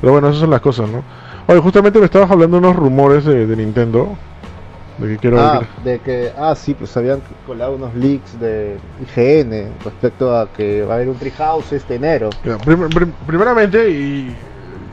Pero 0.00 0.12
bueno, 0.12 0.28
esas 0.28 0.40
son 0.40 0.50
las 0.50 0.60
cosas, 0.60 0.88
¿no? 0.88 1.02
Oye, 1.46 1.60
justamente 1.60 1.98
me 1.98 2.06
estabas 2.06 2.30
hablando 2.30 2.58
de 2.60 2.66
unos 2.66 2.76
rumores 2.76 3.24
de, 3.24 3.46
de 3.46 3.56
Nintendo. 3.56 4.08
De 4.98 5.08
que 5.08 5.18
quiero 5.18 5.38
Ah, 5.40 5.60
ver. 5.60 5.68
de 5.84 6.00
que, 6.00 6.32
ah, 6.36 6.54
sí, 6.54 6.74
pues 6.74 6.94
habían 6.96 7.22
colado 7.46 7.74
unos 7.74 7.94
leaks 7.94 8.38
de 8.38 8.78
IGN 9.00 9.72
respecto 9.84 10.36
a 10.36 10.46
que 10.52 10.82
va 10.84 10.94
a 10.94 10.96
haber 10.96 11.08
un 11.08 11.16
Treehouse 11.18 11.72
este 11.72 11.94
enero. 11.96 12.30
Ya, 12.44 12.58
prim- 12.58 12.92
prim- 12.92 13.12
primeramente, 13.26 13.88
y, 13.90 14.36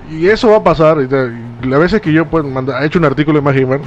y 0.09 0.27
eso 0.27 0.49
va 0.49 0.57
a 0.57 0.63
pasar. 0.63 0.97
y 1.01 1.65
y 1.65 1.67
Las 1.69 1.79
veces 1.79 2.01
que 2.01 2.11
yo 2.13 2.25
pues, 2.25 2.43
manda- 2.45 2.81
he 2.81 2.85
hecho 2.85 2.99
un 2.99 3.05
artículo 3.05 3.39
en 3.39 3.43
Más 3.43 3.55
Gamer 3.55 3.81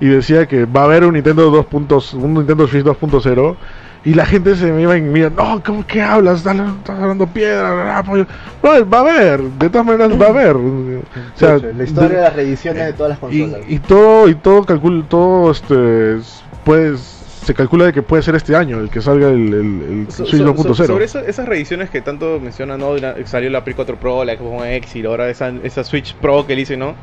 y 0.00 0.06
decía 0.06 0.46
que 0.46 0.64
va 0.64 0.82
a 0.82 0.84
haber 0.84 1.04
un 1.04 1.14
Nintendo 1.14 1.50
2. 1.50 1.66
puntos- 1.66 2.14
un 2.14 2.34
Nintendo 2.34 2.66
Switch 2.68 2.84
2.0 2.84 3.56
y 4.04 4.14
la 4.14 4.24
gente 4.24 4.54
se 4.54 4.70
me 4.70 4.82
iba 4.82 4.96
y 4.96 5.00
mira, 5.02 5.30
no, 5.30 5.60
¿cómo 5.64 5.84
que 5.84 6.00
hablas? 6.00 6.38
Estás, 6.38 6.54
estás 6.56 7.00
hablando 7.00 7.26
piedra, 7.26 7.72
bla, 7.74 7.82
bla, 7.84 8.02
pollo". 8.04 8.26
No, 8.62 8.88
va 8.88 8.98
a 8.98 9.00
haber, 9.00 9.42
de 9.42 9.68
todas 9.68 9.86
maneras 9.86 10.12
va 10.20 10.26
a 10.26 10.28
haber. 10.28 10.54
O 10.56 11.02
sea, 11.34 11.58
la 11.58 11.82
historia 11.84 12.18
de 12.18 12.22
las 12.22 12.36
reediciones 12.36 12.86
de 12.86 12.92
todas 12.92 13.10
las 13.20 13.32
y, 13.32 13.40
consolas. 13.42 13.66
y 13.70 13.78
todo, 13.80 14.28
y 14.28 14.34
todo 14.36 14.64
calcul, 14.64 15.04
todo 15.08 15.50
este 15.50 16.18
pues 16.64 17.15
se 17.46 17.54
calcula 17.54 17.84
de 17.86 17.92
que 17.92 18.02
puede 18.02 18.22
ser 18.24 18.34
este 18.34 18.56
año 18.56 18.80
el 18.80 18.90
que 18.90 19.00
salga 19.00 19.28
el, 19.28 19.54
el, 19.54 19.54
el 19.54 20.06
So- 20.10 20.26
Switch 20.26 20.42
so- 20.42 20.54
2.0. 20.54 20.74
so- 20.74 20.84
sobre 20.86 21.04
eso- 21.04 21.20
esas 21.20 21.46
reediciones 21.48 21.90
que 21.90 22.00
tanto 22.00 22.40
mencionan, 22.40 22.80
¿no? 22.80 22.94
Salió 23.24 23.48
la 23.50 23.62
Play 23.62 23.74
4 23.74 23.96
Pro, 23.96 24.24
la 24.24 24.34
Xbox 24.36 24.62
One 24.62 24.76
X 24.76 24.96
y 24.96 25.06
ahora 25.06 25.28
esa, 25.30 25.52
esa 25.62 25.84
Switch 25.84 26.14
Pro 26.16 26.46
que 26.46 26.56
le 26.56 26.62
hice, 26.62 26.76
¿no? 26.76 26.94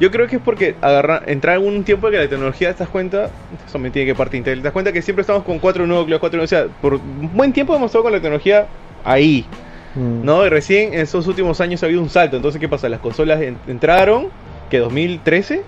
Yo 0.00 0.10
creo 0.10 0.26
que 0.26 0.36
es 0.36 0.42
porque 0.42 0.74
agarra, 0.82 1.22
entrar 1.26 1.56
en 1.58 1.66
un 1.66 1.84
tiempo 1.84 2.10
que 2.10 2.16
la 2.18 2.28
tecnología 2.28 2.72
te 2.74 2.80
das 2.80 2.88
cuenta, 2.88 3.30
eso 3.66 3.78
me 3.78 3.90
tiene 3.90 4.06
que 4.06 4.14
parte 4.14 4.36
Intel, 4.36 4.58
te 4.58 4.64
das 4.64 4.72
cuenta 4.72 4.92
que 4.92 5.00
siempre 5.02 5.20
estamos 5.22 5.42
con 5.44 5.58
cuatro 5.58 5.86
núcleos, 5.86 6.20
cuatro 6.20 6.38
núcleos, 6.40 6.52
o 6.64 6.68
sea, 6.68 6.80
por 6.82 6.94
un 6.94 7.30
buen 7.32 7.52
tiempo 7.52 7.74
hemos 7.74 7.86
estado 7.86 8.02
con 8.04 8.12
la 8.12 8.18
tecnología 8.18 8.66
ahí, 9.04 9.46
Mm. 9.94 10.24
¿no? 10.26 10.44
Y 10.44 10.50
recién 10.50 10.92
en 10.92 11.00
esos 11.00 11.26
últimos 11.26 11.58
años 11.62 11.82
ha 11.82 11.86
habido 11.86 12.02
un 12.02 12.10
salto, 12.10 12.36
entonces 12.36 12.60
¿qué 12.60 12.68
pasa? 12.68 12.86
Las 12.90 13.00
consolas 13.00 13.40
en- 13.40 13.56
entraron, 13.66 14.26
que 14.68 14.78
2013, 14.80 15.62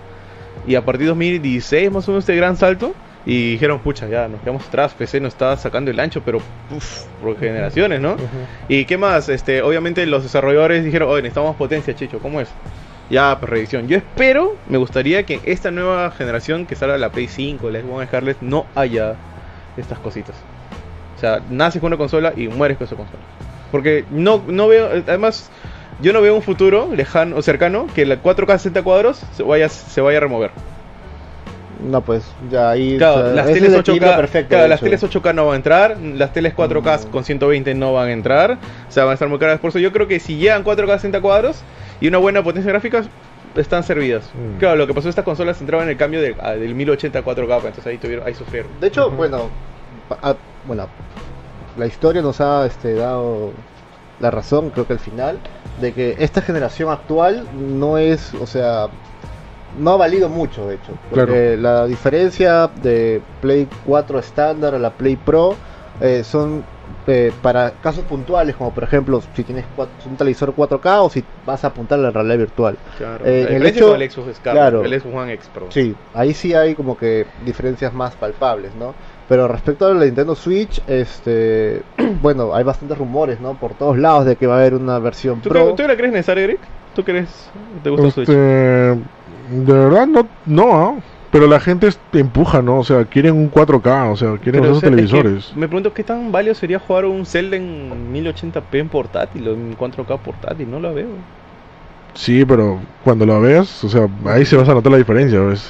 y 0.67 0.75
a 0.75 0.85
partir 0.85 1.05
de 1.05 1.07
2016 1.07 1.89
más 1.91 2.07
o 2.07 2.11
menos 2.11 2.23
este 2.25 2.35
gran 2.35 2.55
salto, 2.55 2.93
y 3.29 3.51
dijeron, 3.51 3.77
pucha, 3.77 4.07
ya 4.07 4.27
nos 4.27 4.41
quedamos 4.41 4.65
atrás, 4.67 4.95
PC 4.95 5.19
nos 5.19 5.33
está 5.33 5.55
sacando 5.55 5.91
el 5.91 5.99
ancho, 5.99 6.23
pero 6.25 6.39
por 7.21 7.37
generaciones, 7.37 8.01
¿no? 8.01 8.15
¿Y 8.67 8.85
qué 8.85 8.97
más? 8.97 9.29
Este, 9.29 9.61
obviamente 9.61 10.03
los 10.07 10.23
desarrolladores 10.23 10.83
dijeron, 10.83 11.09
oye, 11.09 11.21
necesitamos 11.21 11.55
potencia, 11.55 11.93
chicho, 11.93 12.17
¿cómo 12.17 12.41
es? 12.41 12.49
Ya, 13.11 13.37
pues 13.39 13.51
reedición. 13.51 13.87
Yo 13.87 13.97
espero, 13.97 14.55
me 14.67 14.79
gustaría 14.79 15.27
que 15.27 15.41
esta 15.45 15.69
nueva 15.69 16.09
generación 16.09 16.65
que 16.65 16.75
salga 16.75 16.97
la 16.97 17.11
Play 17.11 17.27
5, 17.27 17.69
la 17.69 17.81
Xbox 17.81 18.07
Scarlett, 18.07 18.37
no 18.41 18.65
haya 18.73 19.13
estas 19.77 19.99
cositas. 19.99 20.35
O 21.15 21.19
sea, 21.19 21.39
naces 21.51 21.81
con 21.81 21.89
una 21.89 21.97
consola 21.97 22.33
y 22.35 22.47
mueres 22.47 22.79
con 22.79 22.87
esa 22.87 22.95
consola. 22.95 23.21
Porque 23.71 24.05
no, 24.09 24.41
no 24.47 24.67
veo, 24.67 24.87
además, 24.87 25.51
yo 26.01 26.13
no 26.13 26.21
veo 26.21 26.33
un 26.33 26.41
futuro 26.41 26.89
lejano 26.95 27.35
o 27.35 27.43
cercano 27.43 27.85
que 27.93 28.07
la 28.07 28.23
4K 28.23 28.53
60 28.53 28.81
cuadros 28.81 29.21
se 29.33 29.43
vaya, 29.43 29.69
se 29.69 30.01
vaya 30.01 30.17
a 30.17 30.21
remover. 30.21 30.49
No, 31.81 32.01
pues 32.01 32.23
ya 32.51 32.71
ahí. 32.71 32.97
Claro, 32.97 33.15
o 33.21 33.23
sea, 33.25 33.33
las 33.33 33.45
teles 33.47 33.73
el 33.73 33.79
equilibrio 33.79 34.11
8K, 34.11 34.15
perfecto, 34.17 34.49
claro, 34.49 34.67
las 34.67 34.81
teles 34.81 35.01
8K 35.03 35.33
no 35.33 35.45
van 35.45 35.53
a 35.53 35.55
entrar, 35.57 35.97
las 35.97 36.33
teles 36.33 36.53
4K 36.53 37.05
Mm. 37.07 37.09
con 37.11 37.23
120 37.23 37.73
no 37.75 37.93
van 37.93 38.09
a 38.09 38.11
entrar, 38.11 38.57
o 38.87 38.91
sea, 38.91 39.05
van 39.05 39.11
a 39.11 39.13
estar 39.13 39.29
muy 39.29 39.39
caras. 39.39 39.59
Por 39.59 39.69
eso 39.69 39.79
yo 39.79 39.91
creo 39.93 40.07
que 40.07 40.19
si 40.19 40.35
llegan 40.37 40.63
4K 40.63 40.95
60 40.97 41.21
cuadros 41.21 41.61
y 42.01 42.07
una 42.07 42.17
buena 42.17 42.43
potencia 42.43 42.69
gráfica, 42.71 43.03
están 43.55 43.83
servidas. 43.83 44.29
Mm. 44.33 44.59
Claro, 44.59 44.75
lo 44.75 44.87
que 44.87 44.93
pasó 44.93 45.09
estas 45.09 45.25
consolas 45.25 45.59
entraban 45.61 45.87
en 45.87 45.91
el 45.91 45.97
cambio 45.97 46.21
de- 46.21 46.35
a- 46.41 46.51
del 46.51 46.75
1080 46.75 47.19
a 47.19 47.23
4K, 47.23 47.55
entonces 47.67 47.87
ahí 47.87 47.97
tuvieron, 47.97 48.27
ahí 48.27 48.33
sufrieron. 48.35 48.69
De 48.81 48.87
hecho, 48.87 49.09
bueno, 49.09 49.49
ah, 50.21 50.35
bueno, 50.67 50.87
la 51.77 51.85
historia 51.87 52.21
nos 52.21 52.41
ha 52.41 52.65
este, 52.65 52.93
dado 52.93 53.51
la 54.19 54.31
razón, 54.31 54.69
creo 54.71 54.85
que 54.85 54.93
al 54.93 54.99
final, 54.99 55.39
de 55.79 55.93
que 55.93 56.17
esta 56.19 56.41
generación 56.41 56.91
actual 56.91 57.47
no 57.57 57.97
es, 57.97 58.33
o 58.33 58.45
sea, 58.45 58.87
no 59.77 59.91
ha 59.91 59.97
valido 59.97 60.29
mucho, 60.29 60.67
de 60.67 60.75
hecho. 60.75 60.93
Porque 61.09 61.57
la 61.57 61.85
diferencia 61.85 62.67
de 62.81 63.21
Play 63.41 63.67
4 63.85 64.19
estándar 64.19 64.73
a 64.75 64.79
la 64.79 64.91
Play 64.91 65.15
Pro 65.15 65.55
eh, 66.01 66.23
son 66.23 66.63
eh, 67.07 67.31
para 67.41 67.71
casos 67.71 68.03
puntuales, 68.05 68.55
como 68.55 68.71
por 68.73 68.83
ejemplo 68.83 69.21
si 69.35 69.43
tienes 69.43 69.65
un 70.09 70.17
televisor 70.17 70.55
4K 70.55 71.03
o 71.03 71.09
si 71.09 71.23
vas 71.45 71.63
a 71.63 71.67
apuntar 71.67 71.99
a 71.99 72.01
la 72.03 72.11
realidad 72.11 72.37
virtual. 72.37 72.77
Claro. 72.97 73.25
Eh, 73.25 73.47
el 73.49 73.65
hecho- 73.65 73.95
el 73.95 74.09
Xbox 74.09 74.39
claro. 74.39 74.83
el 74.83 74.99
Xbox 74.99 75.15
One 75.15 75.33
X 75.33 75.49
Pro. 75.53 75.67
Sí, 75.69 75.95
ahí 76.13 76.33
sí 76.33 76.53
hay 76.53 76.73
como 76.75 76.97
que 76.97 77.25
diferencias 77.45 77.93
más 77.93 78.15
palpables, 78.15 78.73
¿no? 78.75 78.93
Pero 79.27 79.47
respecto 79.47 79.85
a 79.85 79.93
la 79.93 80.05
Nintendo 80.05 80.33
Switch, 80.35 80.81
este, 80.87 81.83
bueno, 82.21 82.55
hay 82.55 82.63
bastantes 82.63 82.97
rumores, 82.97 83.39
¿no? 83.39 83.53
Por 83.53 83.73
todos 83.75 83.97
lados 83.97 84.25
de 84.25 84.35
que 84.35 84.47
va 84.47 84.55
a 84.55 84.59
haber 84.59 84.73
una 84.73 84.97
versión 84.99 85.41
¿Tú, 85.41 85.49
Pro. 85.49 85.73
cre- 85.73 85.75
¿Tú 85.75 85.87
la 85.87 85.95
crees 85.95 86.11
necesaria, 86.11 86.43
Eric? 86.45 86.59
¿Tú 86.95 87.03
crees? 87.03 87.49
¿Te 87.83 87.89
gusta 87.91 88.03
el 88.03 88.09
Este, 88.09 88.25
Switch? 88.95 89.18
De 89.51 89.73
verdad 89.73 90.07
no, 90.07 90.27
no, 90.45 90.73
¿ah? 90.73 90.93
pero 91.31 91.47
la 91.47 91.59
gente 91.59 91.87
es- 91.87 91.99
empuja, 92.13 92.61
¿no? 92.61 92.79
O 92.79 92.83
sea, 92.83 93.05
quieren 93.05 93.35
un 93.35 93.49
4K, 93.51 94.11
o 94.11 94.15
sea, 94.17 94.37
quieren 94.37 94.61
Pero, 94.61 94.65
esos 94.73 94.77
es 94.77 94.83
que 94.83 94.89
televisores. 94.89 95.53
me 95.55 95.67
pregunto 95.67 95.93
qué 95.93 96.03
tan 96.03 96.31
válido 96.31 96.55
sería 96.55 96.79
jugar 96.79 97.05
un 97.05 97.25
Zelda 97.25 97.55
en 97.57 98.11
1080p 98.13 98.79
en 98.79 98.89
portátil 98.89 99.47
o 99.47 99.53
en 99.53 99.75
4K 99.77 100.17
portátil, 100.19 100.69
no 100.69 100.79
lo 100.79 100.93
veo. 100.93 101.07
Sí, 102.15 102.43
pero 102.43 102.79
cuando 103.03 103.25
lo 103.25 103.39
veas, 103.39 103.83
o 103.83 103.89
sea, 103.89 104.07
ahí 104.25 104.43
se 104.43 104.55
vas 104.57 104.67
a 104.67 104.73
notar 104.73 104.91
la 104.91 104.97
diferencia, 104.97 105.39
¿ves? 105.41 105.69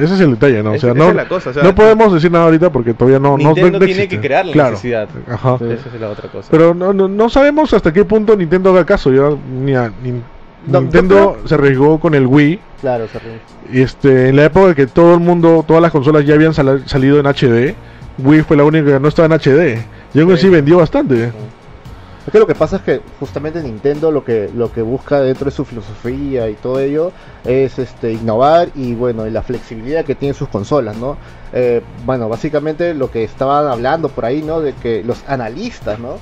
Ese 0.00 0.14
es 0.14 0.20
el 0.20 0.30
detalle, 0.32 0.62
¿no? 0.62 0.72
O 0.72 0.78
sea, 0.78 0.94
no, 0.94 1.08
es 1.08 1.14
la 1.16 1.26
cosa, 1.28 1.50
o 1.50 1.52
sea, 1.52 1.62
no 1.64 1.74
podemos 1.74 2.12
decir 2.12 2.30
nada 2.30 2.44
ahorita 2.44 2.70
porque 2.70 2.94
todavía 2.94 3.18
no, 3.18 3.30
no, 3.36 3.36
Nintendo 3.38 3.80
no 3.80 3.84
tiene 3.86 4.06
que 4.06 4.20
crear 4.20 4.46
la 4.46 4.52
Claro. 4.52 4.70
necesidad. 4.70 5.08
Ajá. 5.28 5.56
Esa 5.56 5.88
es 5.92 6.00
la 6.00 6.08
otra 6.10 6.28
cosa. 6.30 6.48
Pero 6.50 6.72
no, 6.72 6.92
no, 6.92 7.08
no 7.08 7.28
sabemos 7.28 7.74
hasta 7.74 7.92
qué 7.92 8.04
punto 8.04 8.36
Nintendo 8.36 8.70
haga 8.70 8.86
caso. 8.86 9.10
Ya, 9.12 9.36
ni 9.52 9.74
a- 9.74 9.90
ni- 10.02 10.22
No, 10.66 10.80
Nintendo 10.80 11.38
se 11.44 11.54
arriesgó 11.54 11.98
con 11.98 12.14
el 12.14 12.26
Wii. 12.26 12.60
Claro, 12.80 13.06
se. 13.08 13.18
Y 13.76 13.82
este, 13.82 14.28
en 14.28 14.36
la 14.36 14.44
época 14.44 14.68
en 14.68 14.74
que 14.74 14.86
todo 14.86 15.14
el 15.14 15.20
mundo, 15.20 15.64
todas 15.66 15.82
las 15.82 15.90
consolas 15.92 16.24
ya 16.24 16.34
habían 16.34 16.54
sal- 16.54 16.82
salido 16.86 17.18
en 17.18 17.26
HD, 17.26 17.74
Wii 18.18 18.42
fue 18.42 18.56
la 18.56 18.64
única 18.64 18.86
que 18.92 19.00
no 19.00 19.08
estaba 19.08 19.26
en 19.26 19.32
HD. 19.32 19.78
Y 20.14 20.20
aún 20.20 20.32
así 20.32 20.42
Sí. 20.42 20.48
vendió 20.50 20.78
bastante. 20.78 21.32
Es 22.24 22.30
que 22.30 22.38
lo 22.38 22.46
que 22.46 22.54
pasa 22.54 22.76
es 22.76 22.82
que 22.82 23.00
justamente 23.18 23.60
Nintendo 23.62 24.12
lo 24.12 24.24
que 24.24 24.48
lo 24.54 24.70
que 24.70 24.80
busca 24.82 25.20
dentro 25.20 25.46
de 25.46 25.50
su 25.50 25.64
filosofía 25.64 26.48
y 26.48 26.54
todo 26.54 26.78
ello 26.78 27.10
es 27.44 27.80
este 27.80 28.12
innovar 28.12 28.68
y 28.76 28.94
bueno 28.94 29.26
y 29.26 29.30
la 29.32 29.42
flexibilidad 29.42 30.04
que 30.04 30.14
tienen 30.14 30.34
sus 30.34 30.48
consolas, 30.48 30.96
¿no? 30.98 31.16
Eh, 31.52 31.82
bueno, 32.06 32.28
básicamente 32.28 32.94
lo 32.94 33.10
que 33.10 33.24
estaban 33.24 33.66
hablando 33.66 34.08
por 34.08 34.24
ahí, 34.24 34.40
¿no? 34.40 34.60
De 34.60 34.72
que 34.72 35.02
los 35.02 35.24
analistas, 35.26 35.98
¿no? 35.98 36.18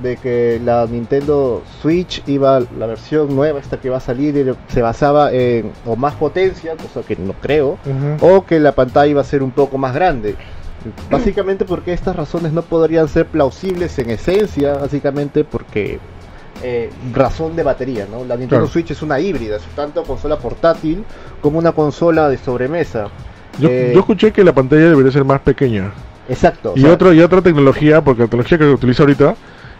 De 0.00 0.16
que 0.16 0.60
la 0.64 0.86
Nintendo 0.86 1.62
Switch 1.80 2.22
iba 2.26 2.60
la 2.78 2.86
versión 2.86 3.34
nueva 3.36 3.60
esta 3.60 3.78
que 3.80 3.90
va 3.90 3.98
a 3.98 4.00
salir 4.00 4.56
se 4.68 4.82
basaba 4.82 5.32
en 5.32 5.70
o 5.86 5.96
más 5.96 6.14
potencia, 6.14 6.74
cosa 6.76 7.06
que 7.06 7.14
no 7.16 7.34
creo, 7.34 7.78
o 8.20 8.44
que 8.44 8.58
la 8.58 8.72
pantalla 8.72 9.06
iba 9.06 9.20
a 9.20 9.24
ser 9.24 9.42
un 9.42 9.50
poco 9.52 9.78
más 9.78 9.94
grande. 9.94 10.34
Básicamente 11.10 11.64
porque 11.64 11.92
estas 11.92 12.16
razones 12.16 12.52
no 12.52 12.62
podrían 12.62 13.06
ser 13.08 13.26
plausibles 13.26 13.96
en 14.00 14.10
esencia, 14.10 14.74
básicamente 14.74 15.44
porque 15.44 16.00
eh, 16.64 16.90
razón 17.12 17.54
de 17.54 17.62
batería, 17.62 18.06
¿no? 18.10 18.18
La 18.24 18.36
Nintendo 18.36 18.64
Claro. 18.64 18.66
Switch 18.66 18.90
es 18.90 19.02
una 19.02 19.20
híbrida, 19.20 19.56
es 19.56 19.62
tanto 19.76 20.02
consola 20.02 20.38
portátil 20.38 21.04
como 21.40 21.58
una 21.58 21.72
consola 21.72 22.28
de 22.28 22.38
sobremesa. 22.38 23.08
Yo, 23.58 23.68
Eh, 23.70 23.92
yo 23.94 24.00
escuché 24.00 24.32
que 24.32 24.42
la 24.42 24.52
pantalla 24.52 24.88
debería 24.90 25.12
ser 25.12 25.24
más 25.24 25.40
pequeña. 25.40 25.92
Exacto. 26.28 26.72
o 26.72 26.76
Y, 26.76 26.82
sea, 26.82 26.92
otro, 26.92 27.12
y 27.12 27.20
otra 27.20 27.42
tecnología, 27.42 28.02
porque 28.02 28.22
la 28.22 28.28
tecnología 28.28 28.58
que 28.58 28.64
utiliza 28.70 29.02
ahorita, 29.02 29.36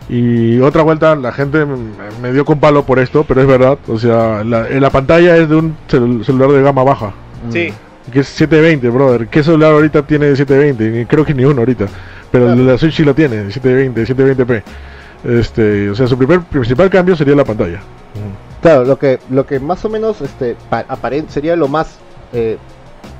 y 0.08 0.58
otra 0.60 0.82
vuelta, 0.82 1.14
la 1.16 1.32
gente 1.32 1.64
me, 2.20 2.32
dio 2.32 2.44
con 2.44 2.58
palo 2.60 2.84
por 2.84 2.98
esto, 2.98 3.24
pero 3.26 3.40
es 3.40 3.46
verdad. 3.46 3.78
O 3.88 3.98
sea, 3.98 4.42
la, 4.44 4.68
la 4.68 4.90
pantalla 4.90 5.36
es 5.36 5.48
de 5.48 5.56
un 5.56 5.76
cel- 5.88 6.24
celular 6.24 6.50
de 6.50 6.62
gama 6.62 6.82
baja, 6.84 7.12
mm, 7.48 7.52
Sí, 7.52 7.72
que 8.12 8.20
es 8.20 8.28
720, 8.28 8.88
brother. 8.90 9.28
¿Qué 9.28 9.42
celular 9.42 9.72
ahorita 9.72 10.02
tiene 10.06 10.26
de 10.26 10.36
720? 10.36 10.98
Ni- 10.98 11.06
Creo 11.06 11.24
que 11.24 11.34
ni 11.34 11.44
uno 11.44 11.60
ahorita. 11.60 11.86
Pero 12.30 12.50
el 12.52 12.58
de 12.58 12.72
la 12.72 12.78
Switch 12.78 12.96
sí 12.96 13.04
lo 13.04 13.14
tiene, 13.14 13.50
720, 13.50 14.06
720p. 14.06 14.62
Este, 15.24 15.88
o 15.90 15.94
sea, 15.94 16.06
su 16.06 16.18
primer 16.18 16.40
principal 16.40 16.90
cambio 16.90 17.14
sería 17.14 17.34
la 17.36 17.44
pantalla. 17.44 17.80
Claro, 18.60 18.84
lo 18.84 18.98
que, 18.98 19.18
lo 19.30 19.46
que 19.46 19.60
más 19.60 19.84
o 19.84 19.88
menos 19.88 20.20
este, 20.20 20.56
sería 21.28 21.56
lo 21.56 21.68
más, 21.68 21.98
eh, 22.32 22.58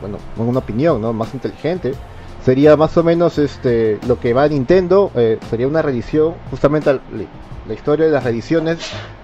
bueno, 0.01 0.18
con 0.37 0.49
una 0.49 0.59
opinión, 0.61 1.01
¿no? 1.01 1.12
Más 1.12 1.33
inteligente. 1.35 1.95
Sería 2.44 2.76
más 2.76 2.96
o 2.96 3.05
menos 3.05 3.38
este, 3.38 3.98
lo 4.09 4.18
que 4.18 4.33
va 4.33 4.44
a 4.44 4.48
Nintendo, 4.48 5.11
eh, 5.14 5.38
sería 5.48 5.68
una 5.68 5.81
reedición, 5.83 6.35
justamente 6.50 6.90
al- 6.90 7.00
la 7.68 7.74
historia 7.74 8.07
de 8.07 8.12
las 8.12 8.24
reediciones 8.24 8.78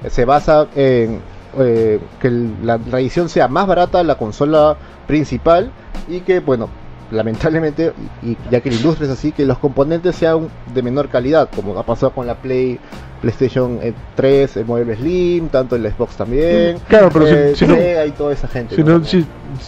eh, 0.04 0.11
se 0.11 0.24
basa 0.24 0.68
en 0.76 1.20
eh, 1.59 1.98
que 2.20 2.28
el- 2.28 2.52
la 2.62 2.76
reedición 2.76 3.28
sea 3.28 3.48
más 3.48 3.66
barata 3.66 4.02
la 4.04 4.14
consola 4.16 4.76
principal 5.09 5.72
y 6.07 6.20
que, 6.20 6.38
bueno, 6.40 6.68
lamentablemente, 7.11 7.92
y, 8.22 8.31
y 8.33 8.38
ya 8.50 8.61
que 8.61 8.70
la 8.70 8.76
industria 8.76 9.07
es 9.07 9.12
así, 9.12 9.33
que 9.33 9.44
los 9.46 9.59
componentes 9.59 10.14
sean 10.14 10.48
de 10.72 10.83
menor 10.83 11.09
calidad, 11.09 11.48
como 11.57 11.76
ha 11.78 11.83
pasado 11.85 12.12
con 12.12 12.26
la 12.26 12.35
Play 12.37 12.78
PlayStation 13.22 13.81
eh, 13.83 13.94
3, 14.14 14.59
el 14.59 14.66
modelo 14.66 14.94
Slim, 14.94 15.48
tanto 15.48 15.74
el 15.74 15.90
Xbox 15.90 16.16
también. 16.16 16.78
Claro, 16.88 17.09
pero 17.12 17.26
si- 17.26 17.33
eh, 17.35 17.52
si 17.57 17.66
no- 17.66 17.74
y 18.07 18.11
toda 18.12 18.33
esa 18.33 18.46
gente. 18.46 18.76
Si, 18.76 18.85
¿no? 18.85 18.98
no- 19.00 19.04
si, 19.04 19.26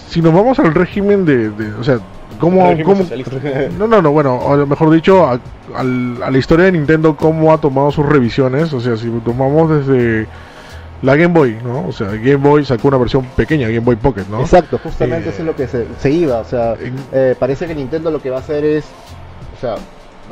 si 0.08 0.22
nos 0.22 0.32
vamos 0.32 0.58
al 0.60 0.72
régimen 0.72 1.24
de, 1.24 1.48
de- 1.50 1.72
o 1.74 1.82
sea, 1.82 1.98
¿cómo, 2.40 2.66
no, 3.78 3.86
no, 3.86 4.02
no, 4.02 4.10
bueno, 4.10 4.34
o 4.36 4.66
mejor 4.66 4.90
dicho, 4.90 5.24
a, 5.26 5.38
al- 5.76 6.22
a 6.22 6.30
la 6.30 6.38
historia 6.38 6.64
de 6.66 6.72
Nintendo, 6.72 7.16
cómo 7.16 7.52
ha 7.52 7.58
tomado 7.60 7.90
sus 7.90 8.06
revisiones, 8.06 8.72
o 8.72 8.80
sea, 8.80 8.96
si 8.96 9.08
tomamos 9.24 9.70
desde 9.70 10.26
la 11.02 11.16
Game 11.16 11.32
Boy, 11.32 11.56
¿no? 11.64 11.86
O 11.88 11.92
sea, 11.92 12.08
Game 12.08 12.36
Boy 12.36 12.64
sacó 12.64 12.88
una 12.88 12.98
versión 12.98 13.24
pequeña, 13.36 13.66
Game 13.68 13.80
Boy 13.80 13.96
Pocket, 13.96 14.24
¿no? 14.30 14.40
Exacto, 14.40 14.78
justamente 14.82 15.28
Eh, 15.28 15.30
eso 15.32 15.40
es 15.42 15.46
lo 15.46 15.56
que 15.56 15.66
se, 15.68 15.86
se 15.98 16.10
iba. 16.10 16.38
O 16.40 16.44
sea, 16.44 16.74
en- 16.74 16.94
eh, 17.12 17.34
parece 17.38 17.66
que 17.66 17.74
Nintendo 17.74 18.10
lo 18.10 18.20
que 18.20 18.30
va 18.30 18.36
a 18.36 18.40
hacer 18.40 18.64
es, 18.64 18.84
o 19.56 19.60
sea, 19.60 19.76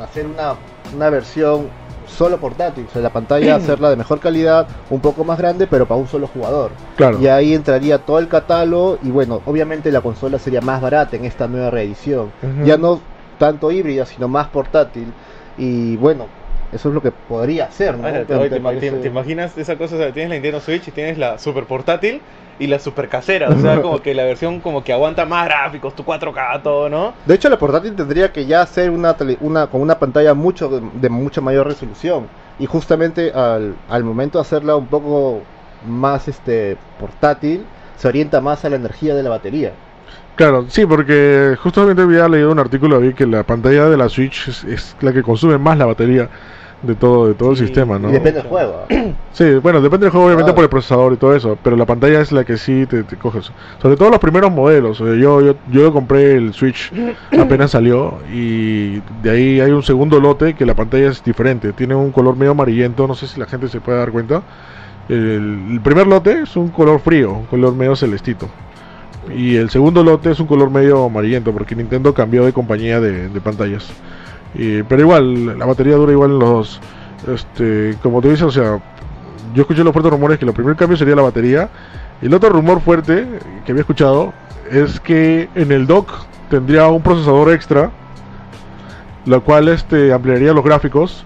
hacer 0.03 0.27
una, 0.27 0.53
una 0.95 1.09
versión 1.09 1.67
solo 2.09 2.37
portátil, 2.39 2.85
o 2.89 2.91
sea, 2.91 3.01
la 3.01 3.09
pantalla 3.11 3.55
hacerla 3.55 3.89
de 3.89 3.95
mejor 3.95 4.19
calidad, 4.19 4.67
un 4.89 4.99
poco 4.99 5.23
más 5.23 5.37
grande, 5.37 5.67
pero 5.67 5.85
para 5.85 5.99
un 5.99 6.07
solo 6.07 6.27
jugador. 6.27 6.71
Claro. 6.95 7.19
Y 7.21 7.27
ahí 7.27 7.53
entraría 7.53 7.99
todo 7.99 8.19
el 8.19 8.27
catálogo 8.27 8.97
y 9.01 9.09
bueno, 9.11 9.41
obviamente 9.45 9.91
la 9.91 10.01
consola 10.01 10.39
sería 10.39 10.61
más 10.61 10.81
barata 10.81 11.15
en 11.15 11.25
esta 11.25 11.47
nueva 11.47 11.69
reedición. 11.69 12.31
Ya 12.65 12.77
no 12.77 12.99
tanto 13.37 13.71
híbrida, 13.71 14.05
sino 14.05 14.27
más 14.27 14.47
portátil. 14.49 15.13
Y 15.57 15.95
bueno, 15.97 16.27
eso 16.71 16.89
es 16.89 16.95
lo 16.95 17.01
que 17.01 17.11
podría 17.11 17.65
hacer, 17.65 17.97
¿no? 17.97 18.07
Parece- 18.39 18.55
te- 18.79 18.79
te 19.01 19.07
imaginas 19.07 19.57
esa 19.57 19.77
cosa? 19.77 19.95
O 19.95 19.97
sea, 19.97 20.11
tienes 20.11 20.29
la 20.29 20.35
Nintendo 20.35 20.59
Switch 20.59 20.87
y 20.87 20.91
tienes 20.91 21.17
la 21.17 21.37
super 21.37 21.65
portátil 21.65 22.21
y 22.59 22.67
la 22.67 22.79
super 22.79 23.09
casera. 23.09 23.51
O 23.51 23.57
sea, 23.57 23.79
como 23.81 24.01
que 24.01 24.13
la 24.13 24.23
versión 24.25 24.61
como 24.61 24.83
que 24.83 24.93
aguanta 24.93 25.25
más 25.25 25.45
gráficos, 25.47 25.95
tu 25.95 26.03
4K, 26.05 26.61
todo, 26.61 26.89
¿no? 26.89 27.15
De 27.25 27.35
hecho, 27.35 27.49
la 27.49 27.57
portátil 27.57 27.95
tendría 27.95 28.31
que 28.33 28.45
ya 28.45 28.65
ser 28.65 28.89
una, 28.91 29.15
tele- 29.17 29.37
una 29.41 29.67
con 29.67 29.81
una 29.81 29.99
pantalla 29.99 30.33
mucho 30.33 30.69
de, 30.69 30.89
de 30.93 31.09
mucha 31.09 31.41
mayor 31.41 31.67
resolución. 31.67 32.29
Y 32.57 32.65
justamente 32.65 33.31
al, 33.33 33.81
al 33.87 34.03
momento 34.03 34.37
de 34.37 34.41
hacerla 34.41 34.75
un 34.75 34.89
poco 34.89 35.47
más 35.81 36.27
este 36.27 36.77
portátil, 36.97 37.71
se 37.95 38.07
orienta 38.07 38.41
más 38.41 38.65
a 38.65 38.69
la 38.69 38.75
energía 38.77 39.15
de 39.15 39.23
la 39.23 39.29
batería. 39.29 39.79
Claro, 40.35 40.69
sí, 40.69 40.85
porque 40.85 41.55
justamente 41.61 42.01
había 42.01 42.27
leído 42.29 42.51
un 42.51 42.59
artículo, 42.59 42.99
vi 42.99 43.13
que 43.13 43.25
la 43.27 43.43
pantalla 43.43 43.89
de 43.89 43.97
la 43.97 44.07
Switch 44.07 44.47
es, 44.47 44.63
es 44.63 44.95
la 45.01 45.11
que 45.11 45.21
consume 45.21 45.57
más 45.57 45.77
la 45.77 45.85
batería 45.85 46.29
de 46.81 46.95
todo, 46.95 47.27
de 47.27 47.33
todo 47.33 47.55
Sí, 47.55 47.61
el 47.61 47.67
sistema, 47.67 47.99
¿no? 47.99 48.09
Y 48.09 48.13
depende 48.13 48.41
del 48.41 48.49
juego. 48.49 48.85
Sí, 49.31 49.45
bueno, 49.61 49.79
depende 49.79 50.05
del 50.05 50.11
juego 50.11 50.25
obviamente 50.25 50.47
Claro. 50.51 50.55
por 50.55 50.63
el 50.63 50.69
procesador 50.69 51.13
y 51.13 51.17
todo 51.17 51.35
eso, 51.35 51.57
pero 51.63 51.75
la 51.77 51.85
pantalla 51.85 52.19
es 52.19 52.31
la 52.31 52.43
que 52.43 52.57
sí 52.57 52.85
te, 52.87 53.03
te 53.03 53.15
coges. 53.15 53.51
Sobre 53.81 53.95
todo 53.95 54.09
los 54.09 54.19
primeros 54.19 54.51
modelos. 54.51 54.99
o 54.99 55.05
sea, 55.05 55.15
yo, 55.15 55.41
yo, 55.41 55.55
yo 55.71 55.93
compré 55.93 56.33
el 56.35 56.53
Switch 56.53 56.91
apenas 57.39 57.71
salió 57.71 58.19
y 58.33 58.99
de 59.21 59.29
ahí 59.29 59.61
hay 59.61 59.71
un 59.71 59.83
segundo 59.83 60.19
lote 60.19 60.55
que 60.55 60.65
la 60.65 60.73
pantalla 60.75 61.09
es 61.09 61.23
diferente. 61.23 61.71
Tiene 61.73 61.95
un 61.95 62.11
color 62.11 62.35
medio 62.35 62.51
amarillento, 62.51 63.07
no 63.07 63.15
sé 63.15 63.27
si 63.27 63.39
la 63.39 63.45
gente 63.45 63.67
se 63.69 63.79
puede 63.81 63.97
dar 63.99 64.11
cuenta. 64.11 64.41
El, 65.07 65.67
el 65.71 65.81
primer 65.81 66.07
lote 66.07 66.41
es 66.43 66.55
un 66.55 66.69
color 66.69 66.99
frío, 66.99 67.31
un 67.33 67.45
color 67.45 67.73
medio 67.75 67.95
celestito. 67.95 68.49
Y 69.35 69.55
el 69.57 69.69
segundo 69.69 70.03
lote 70.03 70.31
es 70.31 70.39
un 70.39 70.47
color 70.47 70.69
medio 70.71 71.05
amarillento 71.05 71.51
porque 71.51 71.75
Nintendo 71.75 72.13
cambió 72.13 72.45
de 72.45 72.53
compañía 72.53 72.99
de, 72.99 73.29
de 73.29 73.41
pantallas. 73.41 73.87
Y- 74.55 74.83
pero 74.83 75.01
igual, 75.01 75.57
la 75.57 75.65
batería 75.65 75.95
dura 75.95 76.11
igual 76.11 76.31
en 76.31 76.39
los... 76.39 76.79
Este, 77.27 77.95
como 78.01 78.21
te 78.21 78.29
dices, 78.29 78.43
o 78.43 78.51
sea, 78.51 78.79
yo 79.53 79.61
escuché 79.61 79.83
los 79.83 79.93
fuertes 79.93 80.11
rumores 80.11 80.39
que 80.39 80.45
el 80.45 80.53
primer 80.53 80.75
cambio 80.75 80.97
sería 80.97 81.15
la 81.15 81.21
batería. 81.23 81.69
Y 82.21 82.25
el 82.27 82.33
otro 82.33 82.49
rumor 82.49 82.81
fuerte 82.81 83.27
que 83.65 83.71
había 83.71 83.81
escuchado 83.81 84.33
es 84.71 84.99
que 84.99 85.49
en 85.55 85.71
el 85.71 85.85
dock 85.87 86.11
tendría 86.49 86.87
un 86.87 87.01
procesador 87.01 87.51
extra, 87.51 87.91
lo 89.25 89.43
cual 89.43 89.67
este, 89.67 90.11
ampliaría 90.13 90.53
los 90.53 90.63
gráficos 90.63 91.25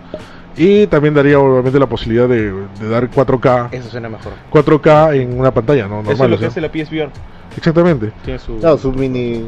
y 0.57 0.87
también 0.87 1.13
daría 1.13 1.39
obviamente 1.39 1.79
la 1.79 1.87
posibilidad 1.87 2.27
de, 2.27 2.51
de 2.51 2.89
dar 2.89 3.09
4K, 3.09 3.69
Eso 3.71 3.89
suena 3.89 4.09
mejor. 4.09 4.33
4K 4.51 5.15
en 5.21 5.39
una 5.39 5.51
pantalla, 5.51 5.87
¿no? 5.87 6.01
Eso 6.01 6.09
Normal, 6.11 6.25
es 6.25 6.29
lo 6.29 6.35
o 6.35 6.37
que 6.37 6.41
sea. 6.41 6.47
hace 6.49 6.61
la 6.61 6.69
PSVR. 6.69 7.09
Exactamente. 7.57 8.11
Tiene 8.23 8.39
su... 8.39 8.57
Claro, 8.59 8.77
su 8.77 8.91
mini. 8.91 9.45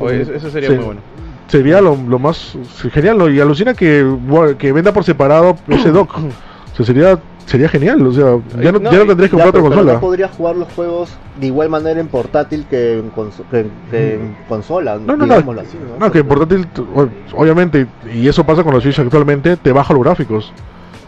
Oye, 0.00 0.22
eso, 0.22 0.34
eso 0.34 0.50
sería 0.50 0.68
Sí. 0.70 0.76
muy 0.76 0.84
bueno. 0.84 1.00
Sería 1.48 1.80
lo, 1.80 1.96
lo 1.96 2.18
más 2.18 2.56
genial, 2.92 3.18
¿no? 3.18 3.28
Y 3.28 3.38
alucina 3.40 3.74
que, 3.74 4.04
que 4.58 4.72
venda 4.72 4.92
por 4.92 5.04
separado 5.04 5.56
ese 5.68 5.90
dock. 5.90 6.16
O 6.74 6.76
sea, 6.78 6.86
sería, 6.86 7.18
sería 7.46 7.68
genial, 7.68 8.04
o 8.04 8.10
sea, 8.12 8.36
ya 8.60 8.72
no, 8.72 8.80
No, 8.80 8.90
ya 8.90 8.98
no 8.98 9.06
tendrías 9.06 9.30
que 9.30 9.36
comprar 9.36 9.50
otra 9.50 9.60
consola. 9.62 9.92
no 9.92 10.00
podría 10.00 10.26
jugar 10.26 10.56
los 10.56 10.72
juegos 10.72 11.08
de 11.38 11.46
igual 11.46 11.68
manera 11.68 12.00
en 12.00 12.08
portátil 12.08 12.66
que 12.68 12.98
en, 12.98 13.12
conso- 13.12 13.44
que 13.48 13.60
en- 13.60 13.70
que 13.92 14.14
en 14.16 14.36
consola. 14.48 14.98
No, 14.98 15.16
no, 15.16 15.24
no. 15.24 15.34
así, 15.60 15.78
¿no? 16.00 16.10
Que 16.10 16.18
en 16.18 16.26
portátil, 16.26 16.66
obviamente, 17.32 17.86
y 18.12 18.26
eso 18.26 18.42
pasa 18.44 18.64
con 18.64 18.74
los 18.74 18.82
Switch 18.82 18.98
actualmente, 18.98 19.56
te 19.56 19.70
baja 19.70 19.94
los 19.94 20.02
gráficos. 20.02 20.52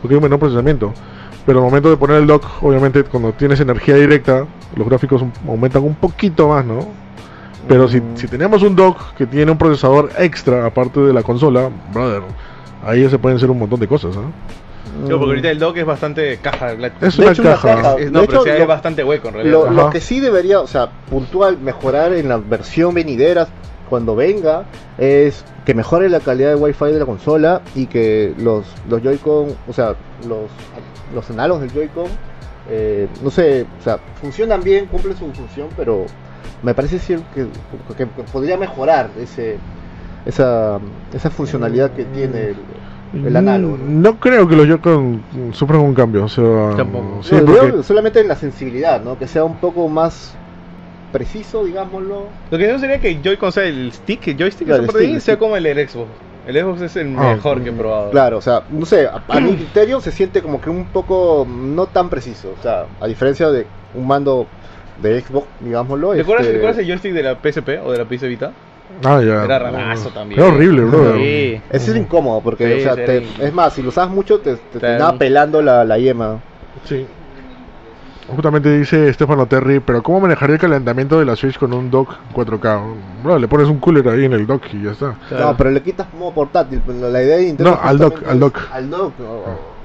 Porque 0.01 0.15
hay 0.15 0.19
un 0.19 0.23
menor 0.23 0.39
procesamiento. 0.39 0.93
Pero 1.45 1.59
al 1.59 1.65
momento 1.65 1.91
de 1.91 1.97
poner 1.97 2.19
el 2.19 2.29
dock, 2.29 2.45
obviamente, 2.63 3.03
cuando 3.03 3.33
tienes 3.33 3.59
energía 3.59 3.97
directa, 3.97 4.47
los 4.77 4.87
gráficos 4.89 5.25
aumentan 5.49 5.83
un 5.83 5.97
poquito 5.97 6.47
más, 6.49 6.65
¿no? 6.65 6.87
Pero 7.69 7.89
si, 7.89 8.01
si 8.15 8.29
tenemos 8.29 8.63
un 8.63 8.77
dock 8.77 9.15
que 9.17 9.27
tiene 9.27 9.51
un 9.51 9.59
procesador 9.59 10.11
extra, 10.19 10.67
aparte 10.67 11.01
de 11.01 11.13
la 11.13 11.23
consola, 11.23 11.71
brother, 11.93 12.23
ahí 12.85 13.03
ya 13.03 13.11
se 13.11 13.19
pueden 13.19 13.37
hacer 13.39 13.51
un 13.51 13.59
montón 13.59 13.81
de 13.81 13.89
cosas, 13.89 14.15
¿no? 14.15 14.23
Mm. 14.23 15.09
Yo, 15.09 15.19
porque 15.19 15.31
ahorita 15.33 15.51
el 15.51 15.59
dock 15.59 15.77
es 15.79 15.85
bastante 15.87 16.39
caja. 16.39 16.75
la- 16.75 16.87
Es 17.01 17.17
De 17.17 17.23
una 17.25 17.33
hecho, 17.33 17.43
una 17.43 17.51
caja. 17.53 17.97
es- 17.99 18.11
no, 18.13 18.21
de 18.21 18.27
pero 18.29 18.43
hecho, 18.43 18.53
sí 18.55 18.59
lo- 18.61 18.67
bastante 18.67 19.05
hueco 19.05 19.29
en 19.29 19.35
realidad. 19.35 19.71
Lo, 19.71 19.91
que 19.91 20.01
sí 20.01 20.21
debería, 20.21 20.61
o 20.61 20.67
sea, 20.67 20.91
puntual, 21.11 21.59
mejorar 21.59 22.13
en 22.13 22.29
la 22.29 22.37
versión 22.39 22.95
venidera 22.95 23.49
cuando 23.91 24.15
venga 24.17 24.65
es 24.99 25.45
que 25.65 25.75
mejore 25.75 26.09
la 26.09 26.21
calidad 26.21 26.51
de 26.51 26.55
Wi-Fi 26.57 26.87
de 26.93 26.99
la 27.01 27.07
consola 27.07 27.63
y 27.75 27.87
que 27.87 28.33
los, 28.39 28.65
los 28.89 29.03
Joy-Con, 29.03 29.49
o 29.67 29.73
sea, 29.73 29.97
los, 30.29 30.49
los 31.15 31.29
análogos 31.31 31.63
del 31.63 31.73
Joy-Con, 31.73 32.07
eh, 32.71 33.09
no 33.23 33.31
sé, 33.31 33.67
o 33.81 33.83
sea, 33.83 33.99
funcionan 34.21 34.63
bien, 34.63 34.87
cumplen 34.87 35.17
su 35.17 35.27
función, 35.33 35.69
pero 35.77 36.07
me 36.63 36.75
parece 36.75 36.99
que, 37.35 37.47
que 37.97 38.07
podría 38.07 38.57
mejorar 38.57 39.11
ese 39.21 39.59
esa, 40.25 40.81
esa 41.15 41.31
funcionalidad 41.31 41.93
que 41.93 42.05
tiene 42.05 42.55
el, 43.13 43.27
el 43.27 43.37
análogo. 43.37 43.77
¿no? 43.77 43.85
Mm, 43.85 44.03
No 44.03 44.17
creo 44.17 44.49
que 44.49 44.57
los 44.57 44.67
Joy-Con 44.67 45.23
sufran 45.53 45.81
un 45.81 45.95
cambio, 45.95 46.25
o 46.25 46.29
sea... 46.29 46.75
Tampoco. 46.77 47.23
sí, 47.23 47.37
No, 47.37 47.45
porque- 47.45 47.67
digo 47.67 47.83
solamente 47.85 48.21
en 48.21 48.27
la 48.29 48.35
sensibilidad, 48.35 49.01
¿no? 49.03 49.17
Que 49.19 49.29
sea 49.29 49.45
un 49.45 49.57
poco 49.57 49.89
más 49.89 50.35
preciso, 51.13 51.65
digámoslo. 51.65 52.27
Lo 52.51 52.59
que 52.59 52.67
no 52.73 52.79
sería 52.79 52.99
que 52.99 53.09
el 53.09 53.23
Joy-Con 53.23 53.53
sea 53.53 53.65
el 53.65 53.93
stick, 53.93 54.27
el 54.29 54.37
joystick, 54.37 54.67
Claro, 54.67 54.83
esa 54.83 54.83
el 54.83 54.87
parte 54.87 54.99
de 54.99 55.05
stick, 55.05 55.09
ahí, 55.11 55.15
el 55.15 55.21
sea 55.23 55.35
stick. 55.35 55.41
como 55.41 55.57
el 55.57 55.89
Xbox. 55.89 56.09
El 56.49 56.61
Xbox 56.63 56.81
es 56.83 56.97
el 56.97 57.15
Ah, 57.17 57.35
mejor 57.35 57.63
que 57.63 57.69
he 57.71 57.73
probado. 57.73 58.11
Claro, 58.11 58.39
o 58.39 58.41
sea, 58.41 58.63
no 58.69 58.85
sé, 58.87 59.07
a, 59.07 59.23
a 59.29 59.41
mi 59.41 59.55
criterio 59.55 60.01
se 60.01 60.11
siente 60.13 60.43
como 60.43 60.61
que 60.61 60.71
un 60.71 60.87
poco 60.87 61.47
no 61.49 61.87
tan 61.87 62.09
preciso. 62.11 62.55
O 62.59 62.63
sea, 62.63 62.87
a 63.01 63.07
diferencia 63.07 63.49
de 63.51 63.67
un 63.95 64.07
mando 64.07 64.47
de 65.03 65.21
Xbox, 65.21 65.47
digámoslo. 65.61 66.15
¿Recuerdas, 66.15 66.47
este, 66.47 66.57
¿Recuerdas 66.59 66.79
el 66.81 66.87
joystick 66.87 67.13
de 67.13 67.23
la 67.23 67.35
PSP 67.35 67.69
o 67.85 67.93
de 67.93 67.99
la 67.99 68.05
PS 68.05 68.23
Vita? 68.29 68.53
Ah, 69.05 69.21
ya. 69.21 69.45
Era 69.45 69.59
rarazo 69.59 70.11
también. 70.11 70.41
Era 70.41 70.49
horrible, 70.51 70.83
bro. 70.85 71.17
Sí. 71.17 71.61
Ese 71.71 71.91
es 71.91 71.97
incómodo 71.97 72.41
porque, 72.41 72.67
Sí, 72.67 72.81
o 72.81 72.83
sea, 72.95 72.95
te- 73.05 73.27
es 73.41 73.53
más, 73.53 73.73
si 73.75 73.83
lo 73.83 73.89
usas 73.91 74.09
mucho 74.09 74.39
te, 74.41 74.55
te 74.57 74.79
terminaba 74.79 75.19
pelando 75.19 75.61
la, 75.61 75.85
la 75.85 75.99
yema. 75.99 76.39
Sí. 76.85 77.07
Justamente 78.29 78.77
dice 78.77 79.13
Stefano 79.13 79.47
Terry, 79.47 79.79
pero 79.79 80.03
¿cómo 80.03 80.19
manejaría 80.21 80.55
el 80.55 80.61
calentamiento 80.61 81.19
de 81.21 81.25
la 81.25 81.37
Switch 81.37 81.59
con 81.59 81.73
un 81.73 81.91
dock 81.93 82.11
4K? 82.35 82.83
Bro, 83.23 83.39
le 83.39 83.47
pones 83.47 83.69
un 83.69 83.79
cooler 83.79 84.09
ahí 84.09 84.25
en 84.25 84.33
el 84.33 84.47
dock 84.49 84.65
y 84.73 84.83
ya 84.83 84.93
está. 84.93 85.15
Claro. 85.29 85.47
No, 85.47 85.57
pero 85.57 85.71
le 85.71 85.81
quitas 85.83 86.13
modo 86.15 86.33
portátil. 86.33 86.81
pero 86.85 87.09
La 87.09 87.23
idea 87.23 87.37
de 87.37 87.45
Nintendo 87.45 87.71
No, 87.73 87.81
al 87.81 87.99
dock, 87.99 88.23
al 88.27 88.41
dock. 88.41 88.59
Al 88.73 88.91
dock, 88.91 89.13
oh, 89.21 89.45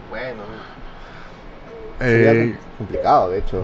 bueno. 0.09 0.41
Sería 1.99 2.32
Eh, 2.34 2.55
complicado, 2.80 3.30
de 3.30 3.39
hecho. 3.39 3.62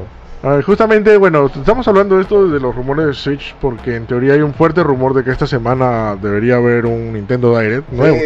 Justamente, 0.65 1.17
bueno, 1.17 1.47
estamos 1.53 1.87
hablando 1.87 2.15
de 2.15 2.21
esto 2.21 2.47
de 2.47 2.59
los 2.59 2.73
rumores 2.75 3.07
de 3.07 3.13
Switch 3.13 3.55
porque 3.59 3.95
en 3.95 4.05
teoría 4.05 4.33
hay 4.33 4.41
un 4.41 4.53
fuerte 4.53 4.83
rumor 4.83 5.13
de 5.13 5.23
que 5.23 5.31
esta 5.31 5.47
semana 5.47 6.15
debería 6.21 6.55
haber 6.57 6.85
un 6.85 7.13
Nintendo 7.13 7.57
Direct 7.59 7.89
nuevo. 7.91 8.15
Sí, 8.17 8.23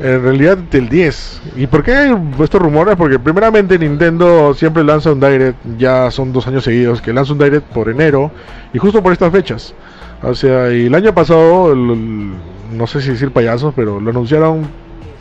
En 0.00 0.22
realidad 0.22 0.58
del 0.58 0.88
10. 0.88 1.40
¿Y 1.56 1.68
por 1.68 1.84
qué 1.84 1.94
hay 1.94 2.16
estos 2.42 2.60
rumores? 2.60 2.96
Porque 2.96 3.18
primeramente 3.20 3.78
Nintendo 3.78 4.52
siempre 4.52 4.82
lanza 4.82 5.12
un 5.12 5.20
Direct, 5.20 5.58
ya 5.78 6.10
son 6.10 6.32
dos 6.32 6.46
años 6.48 6.64
seguidos, 6.64 7.00
que 7.00 7.12
lanza 7.12 7.32
un 7.32 7.38
Direct 7.38 7.66
por 7.68 7.88
enero 7.88 8.32
y 8.74 8.78
justo 8.78 9.00
por 9.02 9.12
estas 9.12 9.30
fechas. 9.32 9.74
O 10.22 10.34
sea, 10.34 10.72
y 10.72 10.86
el 10.86 10.94
año 10.94 11.14
pasado, 11.14 11.72
el- 11.72 11.90
el- 11.90 12.32
no 12.76 12.86
sé 12.88 13.00
si 13.00 13.10
decir 13.10 13.30
payasos, 13.30 13.72
pero 13.76 14.00
lo 14.00 14.10
anunciaron 14.10 14.62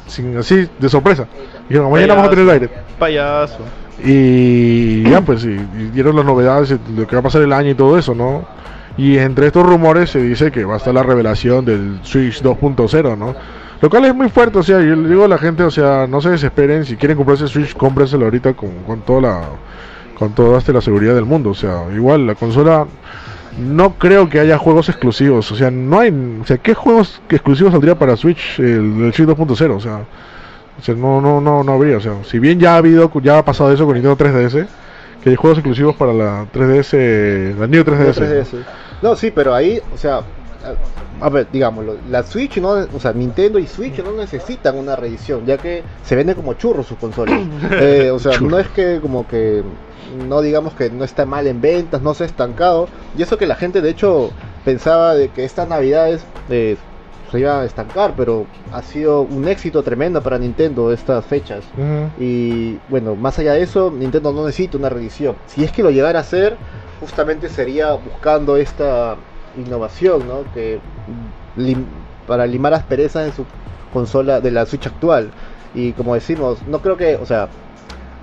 sin 0.08 0.36
así, 0.36 0.68
de 0.80 0.90
sorpresa. 0.90 1.28
Dijeron, 1.72 1.90
mañana 1.90 2.16
vamos 2.16 2.28
a 2.28 2.36
tener 2.36 2.54
Direct. 2.54 2.76
Payaso. 3.00 3.60
Y 4.04 5.04
ya 5.10 5.22
pues, 5.22 5.46
y, 5.46 5.52
y 5.52 5.90
dieron 5.94 6.18
las 6.18 6.26
novedades, 6.26 6.70
de 6.70 6.80
lo 6.96 7.08
que 7.08 7.16
va 7.16 7.22
a 7.22 7.24
pasar 7.24 7.42
el 7.44 7.54
año 7.54 7.70
y 7.70 7.76
todo 7.76 7.98
eso, 7.98 8.14
¿no? 8.14 8.46
Y 8.98 9.18
entre 9.18 9.48
estos 9.48 9.66
rumores 9.66 10.10
se 10.10 10.22
dice 10.22 10.52
que 10.52 10.66
va 10.66 10.74
a 10.74 10.78
estar 10.78 10.94
la 10.94 11.02
revelación 11.02 11.64
del 11.64 12.00
Switch 12.04 12.42
2.0, 12.42 13.18
¿no? 13.18 13.36
Lo 13.80 13.90
cual 13.90 14.04
es 14.04 14.14
muy 14.14 14.28
fuerte, 14.28 14.60
o 14.60 14.64
sea, 14.64 14.82
yo 14.82 14.98
le 14.98 15.08
digo 15.08 15.24
a 15.24 15.28
la 15.30 15.38
gente, 15.38 15.64
o 15.64 15.72
sea, 15.72 16.08
no 16.08 16.20
se 16.20 16.32
desesperen, 16.32 16.84
si 16.84 16.98
quieren 16.98 17.16
comprarse 17.16 17.48
Switch, 17.48 17.74
cómprenselo 17.74 18.26
ahorita 18.26 18.54
con, 18.54 18.72
con 18.86 19.00
toda 19.02 19.22
la 19.22 19.42
con 20.20 20.36
toda 20.36 20.60
este, 20.60 20.74
la 20.74 20.82
seguridad 20.82 21.16
del 21.16 21.26
mundo, 21.26 21.52
o 21.52 21.56
sea, 21.56 21.86
igual 21.96 22.28
la 22.28 22.36
consola 22.36 22.86
no 23.58 23.94
creo 23.94 24.30
que 24.30 24.40
haya 24.40 24.58
juegos 24.58 24.90
exclusivos, 24.90 25.52
o 25.52 25.56
sea, 25.56 25.72
no 25.72 26.00
hay, 26.00 26.12
o 26.42 26.46
sea, 26.46 26.58
¿qué 26.58 26.74
juegos 26.74 27.22
exclusivos 27.30 27.72
saldría 27.72 27.98
para 27.98 28.16
Switch 28.18 28.60
el, 28.60 29.06
el 29.06 29.14
Switch 29.14 29.28
2.0? 29.28 29.76
O 29.76 29.80
sea, 29.80 30.02
o 30.82 30.84
sea, 30.84 30.96
no, 30.96 31.22
no, 31.22 31.40
no, 31.40 31.64
no 31.64 31.74
habría. 31.74 31.98
O 31.98 32.02
sea, 32.02 32.24
si 32.24 32.40
bien 32.40 32.60
ya 32.60 32.74
ha 32.74 32.78
habido, 32.78 33.12
ya 33.22 33.38
ha 33.38 33.46
pasado 33.46 33.72
eso 33.72 33.86
con 33.86 33.94
Nintendo 33.94 34.18
3DS, 34.18 34.66
que 35.24 35.30
hay 35.30 35.36
juegos 35.36 35.60
exclusivos 35.60 35.96
para 35.96 36.12
la 36.12 36.48
3DS, 36.52 37.56
la 37.56 37.68
New 37.68 37.84
3DS. 37.84 38.16
3DS. 38.16 38.66
No, 39.04 39.16
sí, 39.16 39.30
pero 39.30 39.54
ahí, 39.54 39.80
o 39.94 39.98
sea, 39.98 40.22
a, 41.22 41.30
ver, 41.30 41.48
digámoslo, 41.52 41.98
la 42.10 42.24
Switch, 42.24 42.58
no, 42.58 42.70
o 42.70 43.00
sea, 43.00 43.14
Nintendo 43.14 43.60
y 43.60 43.68
Switch 43.68 44.04
no 44.04 44.12
necesitan 44.14 44.76
una 44.76 44.96
reedición, 44.96 45.46
ya 45.46 45.60
que 45.60 45.84
se 46.04 46.16
venden 46.16 46.36
como 46.36 46.56
churros 46.56 46.88
sus 46.88 46.98
consolas. 46.98 47.40
Eh, 47.74 48.10
o 48.12 48.18
sea, 48.18 48.34
Churro. 48.34 48.50
no 48.50 48.60
es 48.60 48.68
que 48.70 49.00
como 49.02 49.28
que 49.28 49.64
no 50.28 50.42
digamos 50.42 50.74
que 50.74 50.90
no 50.90 51.04
está 51.04 51.26
mal 51.28 51.46
en 51.46 51.62
ventas, 51.62 52.02
no 52.02 52.16
se 52.16 52.24
ha 52.24 52.26
estancado, 52.26 52.88
y 53.16 53.22
eso 53.22 53.38
que 53.38 53.46
la 53.46 53.56
gente 53.56 53.82
de 53.82 53.92
hecho 53.92 54.32
pensaba 54.66 55.14
de 55.14 55.30
que 55.30 55.46
estas 55.46 55.68
navidades 55.68 56.26
eh, 56.50 56.76
se 57.32 57.40
iba 57.40 57.62
a 57.62 57.66
estancar, 57.66 58.14
pero 58.18 58.46
ha 58.74 58.82
sido 58.82 59.22
un 59.22 59.48
éxito 59.48 59.82
tremendo 59.84 60.22
para 60.22 60.38
Nintendo 60.38 60.92
estas 60.92 61.26
fechas. 61.26 61.64
Y 62.20 62.78
bueno, 62.90 63.16
más 63.16 63.40
allá 63.40 63.54
de 63.54 63.62
eso, 63.64 63.90
Nintendo 63.92 64.34
no 64.34 64.46
necesita 64.46 64.78
una 64.78 64.90
reedición. 64.90 65.36
Si 65.48 65.64
es 65.64 65.72
que 65.72 65.82
lo 65.84 65.92
llegara 65.92 66.20
a 66.20 66.22
hacer, 66.24 66.58
justamente 67.00 67.48
sería 67.50 67.94
buscando 67.94 68.58
esta 68.58 69.16
innovación, 69.58 70.28
¿no? 70.28 70.44
Que 70.54 70.80
lim- 71.58 71.86
para 72.28 72.46
limar 72.46 72.74
asperezas 72.74 73.28
en 73.28 73.34
su 73.34 73.46
consola 73.94 74.42
de 74.42 74.52
la 74.52 74.66
Switch 74.66 74.88
actual. 74.88 75.32
Y 75.74 75.94
como 75.94 76.14
decimos, 76.16 76.60
no 76.68 76.80
creo 76.82 76.98
que, 76.98 77.16
o 77.16 77.26
sea, 77.26 77.48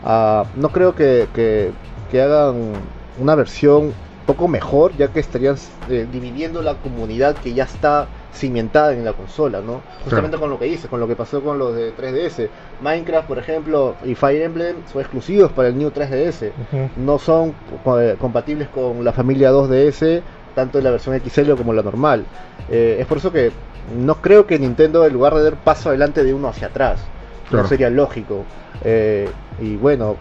ah, 0.04 0.44
no 0.56 0.68
creo 0.68 0.94
que, 0.94 1.28
que, 1.34 1.70
que 2.10 2.20
hagan 2.22 2.72
una 3.18 3.34
versión 3.34 3.92
poco 4.26 4.48
mejor, 4.48 4.94
ya 4.98 5.08
que 5.08 5.20
estarían 5.20 5.56
eh, 5.88 6.06
dividiendo 6.12 6.60
la 6.62 6.74
comunidad 6.74 7.34
que 7.36 7.54
ya 7.54 7.64
está 7.64 8.06
cimentada 8.32 8.92
en 8.92 9.04
la 9.04 9.12
consola, 9.14 9.60
¿no? 9.60 9.80
Justamente 10.04 10.36
con 10.36 10.50
lo 10.50 10.58
que 10.58 10.66
dices, 10.66 10.88
con 10.88 11.00
lo 11.00 11.08
que 11.08 11.16
pasó 11.16 11.42
con 11.42 11.58
los 11.58 11.74
de 11.74 11.92
3DS. 11.96 12.48
Minecraft, 12.82 13.26
por 13.26 13.38
ejemplo, 13.38 13.94
y 14.04 14.14
Fire 14.14 14.42
Emblem 14.42 14.76
son 14.92 15.00
exclusivos 15.00 15.50
para 15.52 15.68
el 15.68 15.78
New 15.78 15.90
3DS. 15.90 16.50
Ujú. 16.72 16.90
No 16.98 17.18
son 17.18 17.54
eh, 18.00 18.16
compatibles 18.20 18.68
con 18.68 19.02
la 19.04 19.12
familia 19.12 19.50
2DS, 19.52 20.20
tanto 20.54 20.78
en 20.78 20.84
la 20.84 20.90
versión 20.90 21.18
XL 21.20 21.52
como 21.54 21.72
la 21.72 21.82
normal. 21.82 22.24
Eh, 22.68 22.98
es 23.00 23.06
por 23.06 23.18
eso 23.18 23.32
que 23.32 23.50
no 23.98 24.16
creo 24.16 24.46
que 24.46 24.58
Nintendo, 24.58 25.06
en 25.06 25.12
lugar 25.14 25.34
de 25.34 25.42
dar 25.44 25.54
paso 25.56 25.88
adelante 25.88 26.22
de 26.22 26.34
uno 26.34 26.48
hacia 26.48 26.66
atrás, 26.68 27.00
Claro. 27.48 27.62
no 27.62 27.68
sería 27.68 27.88
lógico. 27.88 28.44
Eh, 28.84 29.28
y 29.60 29.76
bueno, 29.76 30.16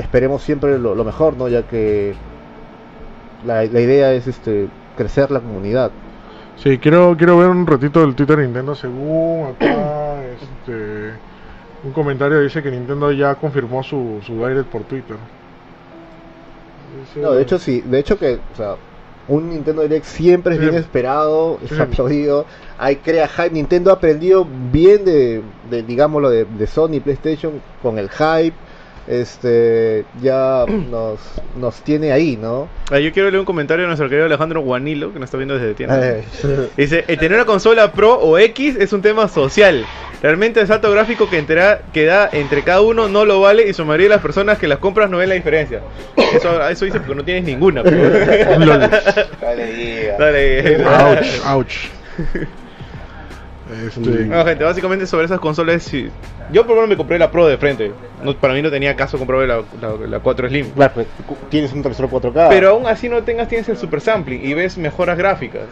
esperemos 0.00 0.42
siempre 0.42 0.78
lo, 0.78 0.94
lo 0.94 1.04
mejor, 1.04 1.36
¿no? 1.36 1.48
Ya 1.48 1.62
que 1.64 2.14
la, 3.44 3.64
la 3.64 3.80
idea 3.80 4.12
es 4.12 4.26
este 4.28 4.68
crecer 4.96 5.30
la 5.32 5.40
comunidad. 5.40 5.90
Sí, 6.62 6.78
quiero, 6.78 7.16
quiero 7.16 7.38
ver 7.38 7.48
un 7.48 7.66
ratito 7.66 8.00
del 8.00 8.14
Twitter 8.14 8.36
de 8.38 8.44
Nintendo. 8.44 8.74
Según 8.74 9.46
acá, 9.48 10.22
este, 10.32 11.12
un 11.84 11.92
comentario 11.92 12.40
dice 12.40 12.62
que 12.62 12.70
Nintendo 12.70 13.10
ya 13.12 13.34
confirmó 13.34 13.82
su, 13.82 14.20
su 14.24 14.34
Direct 14.34 14.68
por 14.70 14.82
Twitter. 14.84 15.16
Dice- 17.00 17.20
No, 17.20 17.32
de 17.32 17.42
hecho 17.42 17.58
sí, 17.58 17.80
de 17.80 17.98
hecho 17.98 18.18
que, 18.18 18.38
o 18.52 18.56
sea, 18.56 18.76
un 19.28 19.50
Nintendo 19.50 19.82
Direct 19.82 20.04
siempre 20.04 20.54
es 20.54 20.60
Sí. 20.60 20.64
bien 20.66 20.76
esperado, 20.76 21.58
es 21.64 21.70
Sí. 21.70 21.80
aplaudido, 21.80 22.46
hay 22.78 22.96
crea 22.96 23.26
hype, 23.26 23.50
Nintendo 23.50 23.90
ha 23.90 23.94
aprendido 23.94 24.46
bien 24.72 25.04
de, 25.04 25.42
de 25.70 25.82
digámoslo, 25.82 26.30
de, 26.30 26.44
de 26.44 26.66
Sony 26.68 27.00
PlayStation 27.02 27.60
con 27.82 27.98
el 27.98 28.08
hype, 28.08 28.54
este, 29.08 30.04
ya 30.22 30.64
nos, 30.68 31.18
nos 31.56 31.76
tiene 31.82 32.12
ahí, 32.12 32.36
¿no? 32.40 32.68
Ah, 32.90 32.98
yo 32.98 33.12
quiero 33.12 33.30
leer 33.30 33.40
un 33.40 33.44
comentario 33.46 33.82
de 33.82 33.86
nuestro 33.88 34.08
querido 34.08 34.26
Alejandro 34.26 34.60
Guanilo, 34.62 35.12
que 35.12 35.18
nos 35.18 35.26
está 35.28 35.36
viendo 35.38 35.58
desde 35.58 35.74
tienda. 35.74 35.98
Dice, 36.76 37.04
el 37.08 37.18
tener 37.18 37.34
una 37.38 37.44
consola 37.46 37.92
Pro 37.92 38.14
o 38.18 38.38
X 38.38 38.76
es 38.78 38.92
un 38.92 39.02
tema 39.02 39.28
social. 39.28 39.84
Realmente 40.22 40.60
el 40.60 40.68
salto 40.68 40.90
gráfico 40.92 41.28
que, 41.28 41.38
entera- 41.44 41.80
que 41.92 42.04
da 42.04 42.28
entre 42.32 42.62
cada 42.62 42.80
uno 42.80 43.08
no 43.08 43.24
lo 43.24 43.40
vale 43.40 43.68
y 43.68 43.74
su 43.74 43.84
mayoría 43.84 44.04
de 44.06 44.14
las 44.14 44.22
personas 44.22 44.56
que 44.58 44.68
las 44.68 44.78
compras 44.78 45.10
no 45.10 45.18
ven 45.18 45.28
la 45.28 45.34
diferencia. 45.34 45.80
Eso, 46.34 46.68
eso 46.68 46.84
dice 46.84 46.98
porque 47.00 47.14
no 47.16 47.24
tienes 47.24 47.42
ninguna. 47.44 47.82
pero- 47.82 48.58
Lol. 48.64 48.80
Dale. 50.18 50.84
Ouch, 50.84 51.46
ouch. 51.46 51.74
Este, 53.86 54.26
No, 54.26 54.44
gente, 54.44 54.64
básicamente 54.64 55.06
sobre 55.06 55.24
esas 55.26 55.40
consolas, 55.40 55.82
sí. 55.82 56.08
yo 56.52 56.62
por 56.66 56.70
lo 56.76 56.82
menos 56.82 56.90
me 56.90 56.96
compré 56.96 57.18
la 57.18 57.30
Pro 57.30 57.46
de 57.46 57.56
frente. 57.58 57.92
No, 58.22 58.34
para 58.36 58.54
mí 58.54 58.62
no 58.62 58.70
tenía 58.70 58.94
caso 58.96 59.18
comprarme 59.18 59.46
la, 59.46 59.62
la, 59.80 60.06
la 60.08 60.20
4 60.20 60.48
Slim. 60.48 60.70
claro, 60.70 60.92
pues, 60.94 61.06
tienes 61.48 61.72
un 61.72 61.82
televisor 61.82 62.08
4K. 62.08 62.48
Pero 62.48 62.70
aún 62.70 62.86
así 62.86 63.08
no 63.08 63.22
tengas, 63.22 63.48
tienes 63.48 63.68
el 63.68 63.76
super 63.76 64.00
sampling 64.00 64.44
y 64.44 64.54
ves 64.54 64.78
mejoras 64.78 65.16
gráficas. 65.18 65.62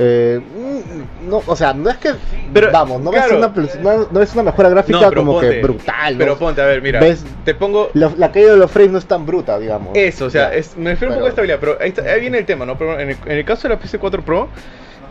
Eh, 0.00 0.38
mm, 0.40 1.28
no, 1.30 1.42
o 1.46 1.56
sea, 1.56 1.72
no 1.72 1.90
es 1.90 1.96
que, 1.96 2.10
Pero, 2.52 2.70
vamos, 2.70 3.00
no, 3.00 3.10
ves 3.10 3.22
claro. 3.22 3.38
una, 3.38 3.52
pl- 3.52 3.68
no, 3.82 4.06
no 4.10 4.22
es 4.22 4.32
una 4.34 4.42
mejora 4.44 4.68
gráfica 4.68 5.00
No, 5.00 5.08
pero 5.08 5.20
como 5.22 5.40
que 5.40 5.46
ponte, 5.46 5.62
brutal. 5.62 6.12
¿no? 6.12 6.18
Pero 6.18 6.38
ponte, 6.38 6.60
a 6.60 6.66
ver, 6.66 6.82
mira, 6.82 7.00
¿Ves? 7.00 7.24
te 7.44 7.54
pongo 7.54 7.90
La, 7.94 8.12
la 8.16 8.30
caída 8.30 8.52
de 8.52 8.58
los 8.58 8.70
frames 8.70 8.92
no 8.92 8.98
es 8.98 9.06
tan 9.06 9.24
bruta, 9.26 9.58
digamos. 9.58 9.96
Eso, 9.96 10.26
o 10.26 10.30
sea, 10.30 10.54
es- 10.54 10.76
me 10.76 10.90
refiero 10.90 11.14
un 11.14 11.18
poco 11.20 11.28
a 11.28 11.34
Pero- 11.34 11.46
estabilidad, 11.46 11.58
pero 11.58 11.78
ahí, 11.80 11.88
está- 11.88 12.02
ahí 12.02 12.20
viene 12.20 12.38
el 12.38 12.44
tema, 12.46 12.64
¿no? 12.66 12.76
Pero 12.78 13.00
en 13.00 13.10
el, 13.10 13.16
en 13.26 13.38
el 13.38 13.44
caso 13.44 13.66
de 13.66 13.74
la 13.74 13.80
PS4 13.80 14.22
Pro, 14.22 14.48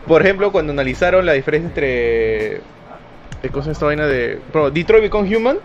por 0.08 0.22
ejemplo, 0.22 0.50
cuando 0.50 0.72
analizaron 0.72 1.24
la 1.26 1.32
diferencia 1.34 1.68
entre. 1.68 2.56
eh, 2.56 2.60
¿Cómo 3.52 3.62
se 3.62 3.66
llama 3.66 3.72
esta 3.72 3.86
vaina 3.86 4.06
de. 4.06 4.40
Detroit 4.72 5.02
Become 5.02 5.36
Human? 5.36 5.58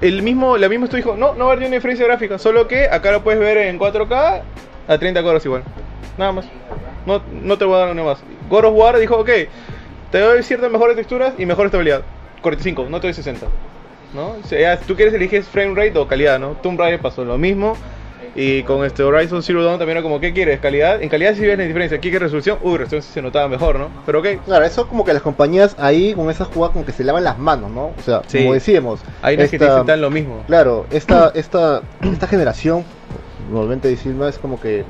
El 0.00 0.22
mismo, 0.22 0.58
la 0.58 0.68
misma 0.68 0.84
estudio 0.84 1.04
dijo: 1.04 1.16
No, 1.16 1.34
no 1.34 1.46
va 1.46 1.52
a 1.52 1.54
haber 1.54 1.66
una 1.66 1.76
diferencia 1.76 2.04
gráfica, 2.06 2.38
solo 2.38 2.68
que 2.68 2.88
acá 2.90 3.10
lo 3.12 3.22
puedes 3.22 3.40
ver 3.40 3.56
en 3.56 3.78
4K 3.78 4.42
a 4.88 4.98
30 4.98 5.22
cuadros 5.22 5.44
igual. 5.46 5.62
Nada 6.18 6.32
más. 6.32 6.46
No, 7.06 7.22
no 7.30 7.56
te 7.56 7.64
voy 7.64 7.76
a 7.76 7.78
dar 7.78 7.90
una 7.90 8.02
más. 8.02 8.18
God 8.50 8.64
of 8.66 8.74
War 8.74 8.98
dijo: 8.98 9.16
Ok, 9.16 9.30
te 10.10 10.18
doy 10.18 10.42
ciertas 10.42 10.70
mejores 10.70 10.96
texturas 10.96 11.34
y 11.38 11.46
mejor 11.46 11.66
estabilidad. 11.66 12.02
45, 12.42 12.86
no 12.90 13.00
te 13.00 13.06
doy 13.06 13.14
60. 13.14 13.46
¿no? 14.14 14.36
O 14.42 14.46
sea, 14.46 14.78
tú 14.78 14.96
quieres 14.96 15.14
eliges 15.14 15.46
frame 15.46 15.74
rate 15.74 15.98
o 15.98 16.06
calidad, 16.06 16.38
¿no? 16.38 16.52
Tomb 16.62 16.78
Raider 16.78 17.00
pasó 17.00 17.24
lo 17.24 17.38
mismo. 17.38 17.76
Y 18.34 18.62
con 18.64 18.84
este 18.84 19.02
Horizon 19.02 19.42
Zero 19.42 19.64
Dawn 19.64 19.78
también 19.78 19.96
era 19.98 20.02
como, 20.02 20.20
¿qué 20.20 20.32
quieres? 20.32 20.60
¿Calidad? 20.60 21.02
En 21.02 21.08
calidad 21.08 21.34
sí 21.34 21.40
ves 21.42 21.56
la 21.58 21.64
diferencia. 21.64 21.98
¿Qué 21.98 22.10
quieres 22.10 22.22
resolución? 22.32 22.58
Uy, 22.62 22.78
resolución 22.78 23.02
se 23.14 23.22
notaba 23.22 23.48
mejor, 23.48 23.78
¿no? 23.78 23.88
Pero 24.04 24.20
ok. 24.20 24.26
Claro, 24.44 24.64
eso 24.64 24.88
como 24.88 25.04
que 25.04 25.12
las 25.12 25.22
compañías 25.22 25.74
ahí 25.78 26.14
con 26.14 26.30
esas 26.30 26.48
jugadas 26.48 26.72
como 26.72 26.84
que 26.84 26.92
se 26.92 27.04
lavan 27.04 27.24
las 27.24 27.38
manos, 27.38 27.70
¿no? 27.70 27.86
O 27.98 28.02
sea, 28.04 28.22
Sí. 28.26 28.38
como 28.38 28.54
decíamos. 28.54 29.00
Ahí 29.22 29.36
no 29.36 29.42
es 29.44 29.50
que 29.50 29.58
te 29.58 29.96
lo 29.96 30.10
mismo. 30.10 30.42
Claro, 30.46 30.86
esta, 30.90 31.30
esta, 31.34 31.82
esta 32.02 32.26
generación, 32.26 32.84
normalmente 33.50 33.88
decirlo 33.88 34.28
es 34.28 34.38
como 34.38 34.60
que 34.60 34.84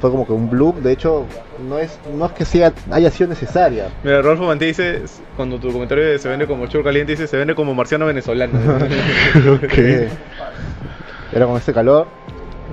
fue 0.00 0.10
como 0.10 0.26
que 0.26 0.32
un 0.32 0.48
bloop, 0.48 0.76
de 0.76 0.92
hecho, 0.92 1.26
no 1.68 1.78
es, 1.78 1.98
no 2.16 2.24
es 2.24 2.32
que 2.32 2.46
sea, 2.46 2.72
haya 2.90 3.10
sido 3.10 3.28
necesaria. 3.28 3.88
Mira, 4.02 4.22
Rolfo 4.22 4.44
Manti 4.44 4.64
dice, 4.64 5.02
cuando 5.36 5.58
tu 5.58 5.70
comentario 5.70 6.18
se 6.18 6.26
vende 6.26 6.46
como 6.46 6.66
churro 6.68 6.84
caliente, 6.84 7.12
dice, 7.12 7.26
se 7.26 7.36
vende 7.36 7.54
como 7.54 7.74
marciano 7.74 8.06
venezolano. 8.06 8.58
Era 11.32 11.46
con 11.46 11.56
este 11.56 11.72
calor. 11.74 12.06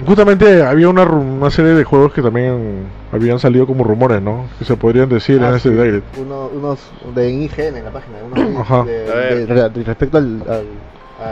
Justamente 0.05 0.61
había 0.63 0.89
una, 0.89 1.03
una 1.03 1.49
serie 1.49 1.73
de 1.73 1.83
juegos 1.83 2.13
que 2.13 2.21
también 2.21 2.85
habían 3.11 3.39
salido 3.39 3.65
como 3.65 3.83
rumores, 3.83 4.21
¿no? 4.21 4.45
Que 4.59 4.65
se 4.65 4.75
podrían 4.75 5.09
decir 5.09 5.41
Ah, 5.43 5.49
en 5.49 5.55
ese 5.55 5.69
Direct. 5.71 6.17
uno- 6.19 6.49
unos 6.53 6.79
de 7.15 7.31
IGN 7.31 7.77
en 7.77 7.85
la 7.85 7.91
página, 7.91 8.17
unos 8.23 8.47
de- 8.53 8.57
Ajá. 8.59 8.83
de- 8.83 9.45
de- 9.45 9.69
de- 9.69 9.83
respecto 9.83 10.17
al, 10.19 10.41
al, 10.47 10.65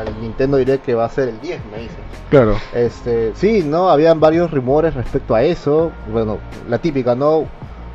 al 0.07 0.21
Nintendo 0.21 0.57
Direct 0.57 0.83
que 0.83 0.95
va 0.95 1.05
a 1.05 1.09
ser 1.09 1.29
el 1.29 1.39
10, 1.41 1.59
me 1.71 1.77
dicen. 1.77 1.97
Claro. 2.31 2.55
Este, 2.73 3.31
sí, 3.35 3.63
no, 3.63 3.89
habían 3.89 4.19
varios 4.19 4.49
rumores 4.49 4.95
respecto 4.95 5.35
a 5.35 5.43
eso. 5.43 5.91
Bueno, 6.11 6.39
la 6.67 6.79
típica, 6.79 7.13
¿no? 7.13 7.45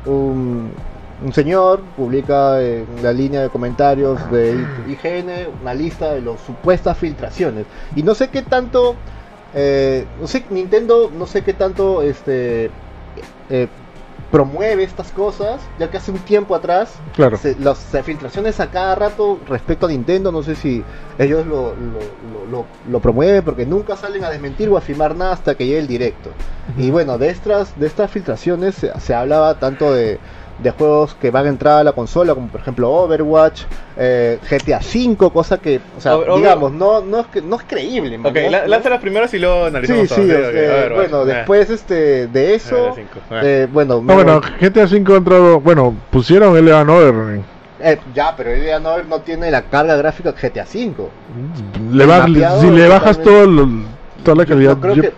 Un, 0.05 0.71
un 1.23 1.33
señor 1.33 1.81
publica 1.97 2.61
en 2.63 2.85
la 3.03 3.11
línea 3.11 3.41
de 3.41 3.49
comentarios 3.49 4.19
de 4.31 4.55
IGN 4.87 5.49
una 5.61 5.73
lista 5.73 6.13
de 6.13 6.21
las 6.21 6.39
supuestas 6.41 6.97
filtraciones. 6.97 7.65
Y 7.95 8.03
no 8.03 8.15
sé 8.15 8.29
qué 8.29 8.41
tanto 8.41 8.95
eh, 9.53 10.05
no 10.19 10.27
sé, 10.27 10.45
Nintendo, 10.49 11.11
no 11.13 11.25
sé 11.27 11.41
qué 11.43 11.53
tanto 11.53 12.01
este 12.01 12.71
eh, 13.49 13.67
promueve 14.31 14.83
estas 14.85 15.11
cosas, 15.11 15.59
ya 15.77 15.91
que 15.91 15.97
hace 15.97 16.09
un 16.11 16.19
tiempo 16.19 16.55
atrás 16.55 16.93
Claro. 17.15 17.35
se- 17.37 17.57
las 17.59 17.79
filtraciones 18.03 18.61
a 18.61 18.71
cada 18.71 18.95
rato 18.95 19.37
respecto 19.45 19.87
a 19.87 19.89
Nintendo, 19.89 20.31
no 20.31 20.41
sé 20.41 20.55
si 20.55 20.81
ellos 21.19 21.45
lo, 21.45 21.75
lo, 21.75 21.99
lo- 22.31 22.45
lo- 22.49 22.65
lo 22.89 22.99
promueven 23.01 23.43
porque 23.43 23.65
nunca 23.65 23.97
salen 23.97 24.23
a 24.23 24.29
desmentir 24.29 24.69
o 24.69 24.75
a 24.75 24.79
afirmar 24.79 25.17
nada 25.17 25.33
hasta 25.33 25.55
que 25.55 25.65
llegue 25.65 25.79
el 25.79 25.87
directo. 25.87 26.29
Y 26.77 26.91
bueno, 26.91 27.17
de 27.17 27.29
estas, 27.29 27.77
de 27.77 27.87
estas 27.87 28.09
filtraciones 28.09 28.75
se, 28.75 28.97
se 29.01 29.13
hablaba 29.13 29.59
tanto 29.59 29.93
de, 29.93 30.17
de 30.61 30.71
juegos 30.71 31.15
que 31.15 31.31
van 31.31 31.45
a 31.45 31.49
entrar 31.49 31.79
a 31.79 31.83
la 31.83 31.91
consola, 31.93 32.35
como 32.35 32.47
por 32.47 32.61
ejemplo 32.61 32.91
Overwatch, 32.91 33.63
eh, 33.97 34.37
GTA 34.49 34.79
V, 34.79 35.31
cosa 35.31 35.57
que, 35.57 35.79
o 35.97 36.01
sea, 36.01 36.15
Over- 36.15 36.29
Over- 36.29 36.37
digamos, 36.43 36.71
no, 36.71 37.01
no, 37.01 37.21
es, 37.21 37.27
que- 37.27 37.41
no 37.41 37.55
es 37.55 37.63
creíble. 37.67 38.19
Ok, 38.23 38.35
la- 38.49 38.67
lanza 38.67 38.89
las 38.89 38.99
primeras 39.01 39.33
y 39.33 39.39
luego 39.39 39.61
Sí, 39.63 39.67
analizamos. 39.67 40.07
sí, 40.09 40.21
eh, 40.21 40.25
ver, 40.53 40.93
bueno, 40.93 41.23
eh. 41.23 41.25
después 41.25 41.69
este, 41.69 42.27
de 42.27 42.55
eso, 42.55 42.95
Ah, 42.97 43.01
ah. 43.31 43.39
eh, 43.43 43.67
bueno, 43.71 43.95
No, 43.95 44.01
me- 44.03 44.13
bueno, 44.13 44.41
GTA 44.59 44.85
V 44.85 45.13
ha 45.13 45.17
entrado. 45.17 45.59
Bueno, 45.59 45.95
pusieron 46.11 46.55
LA 46.55 46.83
Noir. 46.83 47.41
eh, 47.79 47.97
ya, 48.13 48.35
pero 48.37 48.51
el 48.51 48.83
no, 48.83 49.01
no 49.03 49.19
tiene 49.21 49.49
la 49.49 49.63
carga 49.63 49.95
gráfica 49.95 50.33
que 50.35 50.47
GTA 50.49 50.65
V. 50.71 50.93
Le 51.91 52.05
mapeado 52.05 52.61
si 52.61 52.69
le 52.69 52.87
bajas 52.87 53.17
todo 53.19 53.47
lo- 53.47 53.67
toda 54.23 54.37
la 54.37 54.45
calidad. 54.45 54.73
Yo 54.75 54.79
creo 54.81 54.95
yo- 54.95 55.01
que 55.01 55.13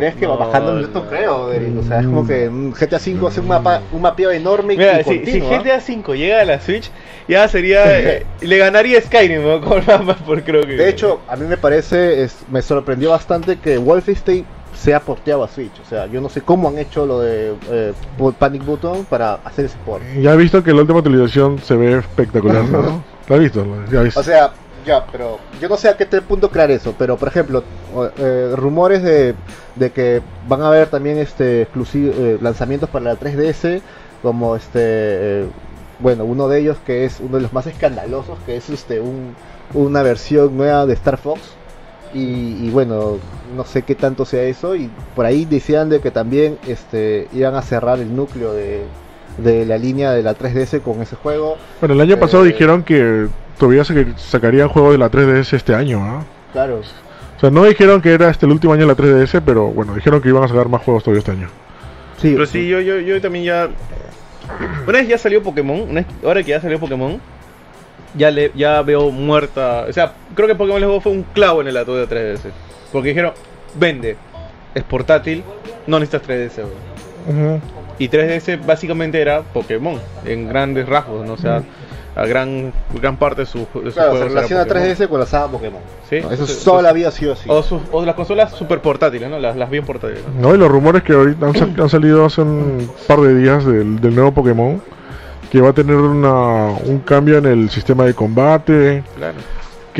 crees 0.00 0.16
que 0.16 0.26
va 0.26 0.36
bajando, 0.36 0.74
no 0.74 0.88
no. 0.88 1.06
creo, 1.06 1.48
Derek, 1.48 1.78
o 1.78 1.82
sea, 1.82 2.00
es 2.00 2.06
como 2.06 2.26
que 2.26 2.48
mm, 2.48 2.72
GTA 2.72 2.96
V 2.96 3.26
hace 3.28 3.40
un 3.40 3.48
mapa, 3.48 3.82
un 3.92 4.02
mapeo 4.02 4.30
enorme 4.30 4.74
y 4.74 4.78
Mira, 4.78 4.96
si, 4.98 5.04
si 5.04 5.16
continuo, 5.18 5.54
¿ah? 5.54 5.62
GTA 5.62 5.76
V 5.76 6.18
llega 6.18 6.40
a 6.40 6.44
la 6.44 6.60
Switch, 6.60 6.90
ya 7.28 7.46
sería. 7.48 7.84
eh, 8.00 8.26
le 8.40 8.58
ganaría 8.58 9.00
Skyrim 9.00 9.42
¿no? 9.42 9.60
con 9.64 9.84
mapas, 9.86 10.16
por 10.22 10.42
creo 10.42 10.62
que. 10.62 10.74
De 10.74 10.88
hecho, 10.88 11.20
a 11.28 11.36
mí 11.36 11.46
me 11.46 11.56
parece, 11.56 12.22
es- 12.22 12.48
me 12.50 12.62
sorprendió 12.62 13.10
bastante 13.10 13.58
que 13.58 13.78
Wolfenstein 13.78 14.44
sea 14.74 15.00
porteado 15.00 15.44
a 15.44 15.48
Switch. 15.48 15.78
O 15.80 15.84
sea, 15.84 16.06
yo 16.06 16.20
no 16.20 16.28
sé 16.28 16.40
cómo 16.40 16.68
han 16.68 16.78
hecho 16.78 17.04
lo 17.04 17.20
de 17.20 17.54
eh, 17.70 17.92
Panic 18.38 18.64
Button 18.64 19.04
para 19.04 19.34
hacer 19.34 19.66
ese 19.66 19.76
port. 19.84 20.02
Ya 20.20 20.32
he 20.32 20.36
visto 20.36 20.62
que 20.62 20.72
la 20.72 20.80
última 20.80 20.98
actualización 20.98 21.58
se 21.58 21.76
ve 21.76 21.98
espectacular, 21.98 22.64
¿no? 22.64 23.04
¿Lo 23.28 23.34
has 23.34 23.40
visto? 23.40 23.66
¿Ya 23.92 24.02
viste? 24.02 24.18
O 24.18 24.22
sea, 24.22 24.52
pero 25.10 25.38
yo 25.60 25.68
no 25.68 25.76
sé 25.76 25.88
a 25.88 25.96
qué 25.96 26.06
tal 26.06 26.22
punto 26.22 26.50
crear 26.50 26.70
eso, 26.70 26.94
pero 26.98 27.16
por 27.16 27.28
ejemplo, 27.28 27.62
eh, 28.18 28.52
rumores 28.56 29.02
de, 29.02 29.34
de 29.76 29.90
que 29.90 30.22
van 30.48 30.62
a 30.62 30.68
haber 30.68 30.88
también 30.88 31.18
este 31.18 31.62
exclusivo, 31.62 32.12
eh, 32.16 32.38
lanzamientos 32.40 32.90
para 32.90 33.06
la 33.06 33.18
3DS, 33.18 33.80
como 34.22 34.56
este, 34.56 34.70
eh, 34.74 35.46
bueno, 35.98 36.24
uno 36.24 36.48
de 36.48 36.60
ellos 36.60 36.76
que 36.84 37.04
es 37.04 37.20
uno 37.20 37.36
de 37.36 37.42
los 37.42 37.52
más 37.52 37.66
escandalosos, 37.66 38.38
que 38.46 38.56
es 38.56 38.68
este 38.70 39.00
un, 39.00 39.34
una 39.74 40.02
versión 40.02 40.56
nueva 40.56 40.86
de 40.86 40.94
Star 40.94 41.16
Fox. 41.16 41.40
Y, 42.12 42.66
y 42.66 42.70
bueno, 42.70 43.18
no 43.56 43.64
sé 43.64 43.82
qué 43.82 43.94
tanto 43.94 44.24
sea 44.24 44.42
eso. 44.42 44.74
Y 44.74 44.90
por 45.14 45.26
ahí 45.26 45.44
decían 45.44 45.88
de 45.88 46.00
que 46.00 46.10
también 46.10 46.58
este 46.66 47.28
iban 47.32 47.54
a 47.54 47.62
cerrar 47.62 48.00
el 48.00 48.16
núcleo 48.16 48.52
de, 48.52 48.82
de 49.42 49.64
la 49.66 49.78
línea 49.78 50.12
de 50.12 50.22
la 50.22 50.34
3DS 50.36 50.80
con 50.82 51.00
ese 51.02 51.16
juego. 51.16 51.56
Bueno, 51.80 51.94
el 51.94 52.00
año 52.00 52.16
pasado 52.18 52.44
eh, 52.44 52.48
dijeron 52.48 52.82
que 52.82 53.26
todavía 53.58 53.84
se- 53.84 54.14
sacarían 54.16 54.68
juegos 54.68 54.92
de 54.92 54.98
la 54.98 55.10
3DS 55.10 55.52
este 55.56 55.74
año, 55.74 56.02
¿ah? 56.02 56.24
Claro, 56.52 56.80
O 57.36 57.40
sea, 57.40 57.50
no 57.50 57.64
dijeron 57.64 58.00
que 58.02 58.12
era 58.12 58.28
este 58.30 58.46
el 58.46 58.52
último 58.52 58.72
año 58.72 58.82
de 58.82 58.88
la 58.88 58.96
3DS, 58.96 59.40
pero 59.44 59.68
bueno, 59.68 59.94
dijeron 59.94 60.20
que 60.20 60.28
iban 60.28 60.42
a 60.44 60.48
sacar 60.48 60.68
más 60.68 60.82
juegos 60.82 61.02
todavía 61.04 61.20
este 61.20 61.30
año. 61.32 61.48
sí, 62.20 62.32
Pero 62.32 62.46
sí, 62.46 62.68
yo, 62.68 62.80
yo, 62.80 62.98
yo 63.00 63.20
también 63.20 63.44
ya. 63.44 63.68
Una 64.86 64.98
vez 64.98 65.08
ya 65.08 65.16
salió 65.18 65.42
Pokémon, 65.42 65.80
una 65.82 66.00
vez- 66.02 66.06
ahora 66.24 66.42
que 66.42 66.50
ya 66.50 66.60
salió 66.60 66.78
Pokémon, 66.80 67.20
ya 68.16 68.30
le 68.30 68.50
ya 68.54 68.82
veo 68.82 69.10
muerta. 69.10 69.86
O 69.88 69.92
sea, 69.92 70.12
creo 70.34 70.48
que 70.48 70.54
Pokémon 70.54 70.82
Go 70.82 71.00
fue 71.00 71.12
un 71.12 71.22
clavo 71.32 71.60
en 71.60 71.68
el 71.68 71.76
ataúd 71.76 72.06
de 72.06 72.08
3DS. 72.08 72.50
Porque 72.92 73.08
dijeron, 73.10 73.32
vende, 73.78 74.16
es 74.74 74.82
portátil, 74.82 75.44
no 75.86 75.98
necesitas 76.00 76.28
3DS. 76.28 76.64
weón". 77.28 77.60
Y 78.00 78.08
3DS 78.08 78.66
básicamente 78.66 79.20
era 79.20 79.42
Pokémon, 79.42 80.00
en 80.24 80.48
grandes 80.48 80.88
rasgos, 80.88 81.24
¿no? 81.24 81.34
O 81.34 81.36
sea, 81.36 81.62
a 82.16 82.26
gran, 82.26 82.72
gran 83.00 83.16
parte 83.16 83.42
de 83.42 83.46
su, 83.46 83.58
de 83.58 83.64
sus 83.64 83.72
Claro, 83.72 83.92
se 83.92 83.94
juegos 83.94 84.16
era 84.20 84.28
relaciona 84.28 84.64
Pokémon. 84.64 84.88
3DS 84.88 85.08
con 85.08 85.20
la 85.20 85.26
saga 85.26 85.46
Pokémon. 85.48 85.80
Sí, 86.08 86.20
No, 86.22 86.30
eso 86.32 86.46
sí, 86.46 86.54
solo 86.54 86.88
había 86.88 87.10
sido 87.12 87.34
así. 87.34 87.48
O, 87.48 87.62
sus- 87.62 87.82
o 87.92 88.04
las 88.04 88.16
consolas 88.16 88.52
super 88.52 88.80
portátiles, 88.80 89.30
¿no? 89.30 89.38
Las, 89.38 89.54
las 89.56 89.70
bien 89.70 89.84
portátiles. 89.84 90.22
¿no? 90.40 90.48
No, 90.48 90.54
y 90.54 90.58
los 90.58 90.68
rumores 90.68 91.02
que 91.04 91.12
ahorita 91.12 91.46
han, 91.46 91.54
sa- 91.54 91.82
han 91.82 91.88
salido 91.88 92.24
hace 92.24 92.40
un 92.42 92.90
par 93.06 93.20
de 93.20 93.34
días 93.36 93.64
del, 93.64 94.00
del 94.00 94.14
nuevo 94.14 94.32
Pokémon, 94.32 94.82
que 95.52 95.60
va 95.60 95.68
a 95.70 95.72
tener 95.72 95.96
una, 95.96 96.66
un 96.84 96.98
cambio 97.04 97.38
en 97.38 97.46
el 97.46 97.70
sistema 97.70 98.04
de 98.04 98.14
combate, 98.14 99.04
Claro. 99.16 99.34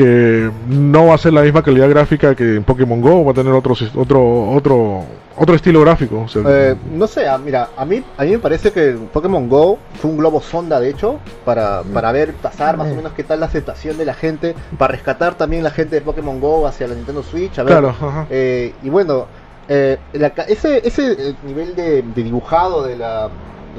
Que 0.01 0.49
no 0.67 1.07
va 1.07 1.15
a 1.15 1.17
ser 1.17 1.33
la 1.33 1.41
misma 1.41 1.61
calidad 1.61 1.89
gráfica 1.89 2.33
que 2.35 2.55
en 2.57 2.63
Pokémon 2.63 2.99
Go, 3.01 3.23
va 3.25 3.31
a 3.31 3.35
tener 3.35 3.53
otro 3.53 3.75
otro 3.95 4.49
otro 4.51 5.03
otro 5.37 5.55
estilo 5.55 5.81
gráfico. 5.81 6.23
o 6.25 6.27
sea, 6.27 6.41
Eh, 6.45 6.75
no 6.91 7.07
sé, 7.07 7.27
ah, 7.27 7.37
mira, 7.37 7.69
a 7.77 7.85
mí, 7.85 8.03
a 8.17 8.23
mí 8.23 8.31
me 8.31 8.39
parece 8.39 8.71
que 8.71 8.95
Pokémon 9.13 9.47
Go 9.47 9.77
fue 9.99 10.11
un 10.11 10.17
globo 10.17 10.41
sonda, 10.41 10.79
de 10.79 10.89
hecho, 10.89 11.19
para, 11.45 11.83
para 11.93 12.11
ver, 12.11 12.33
pasar 12.33 12.77
más 12.77 12.91
o 12.91 12.95
menos 12.95 13.13
qué 13.13 13.23
tal 13.23 13.39
la 13.39 13.45
aceptación 13.45 13.97
de 13.97 14.05
la 14.05 14.13
gente, 14.13 14.55
para 14.77 14.91
rescatar 14.93 15.35
también 15.35 15.63
la 15.63 15.71
gente 15.71 15.95
de 15.95 16.01
Pokémon 16.01 16.39
Go 16.39 16.67
hacia 16.67 16.87
la 16.87 16.95
Nintendo 16.95 17.23
Switch, 17.23 17.57
a 17.59 17.63
ver. 17.63 17.71
claro. 17.73 17.95
Eh, 18.29 18.73
y 18.83 18.89
bueno, 18.89 19.25
eh, 19.67 19.97
la 20.13 20.31
ca- 20.31 20.43
ese, 20.43 20.85
ese 20.85 21.11
eh, 21.13 21.35
nivel 21.45 21.75
de, 21.75 22.01
de 22.01 22.23
dibujado 22.23 22.83
de 22.83 22.97
la, 22.97 23.29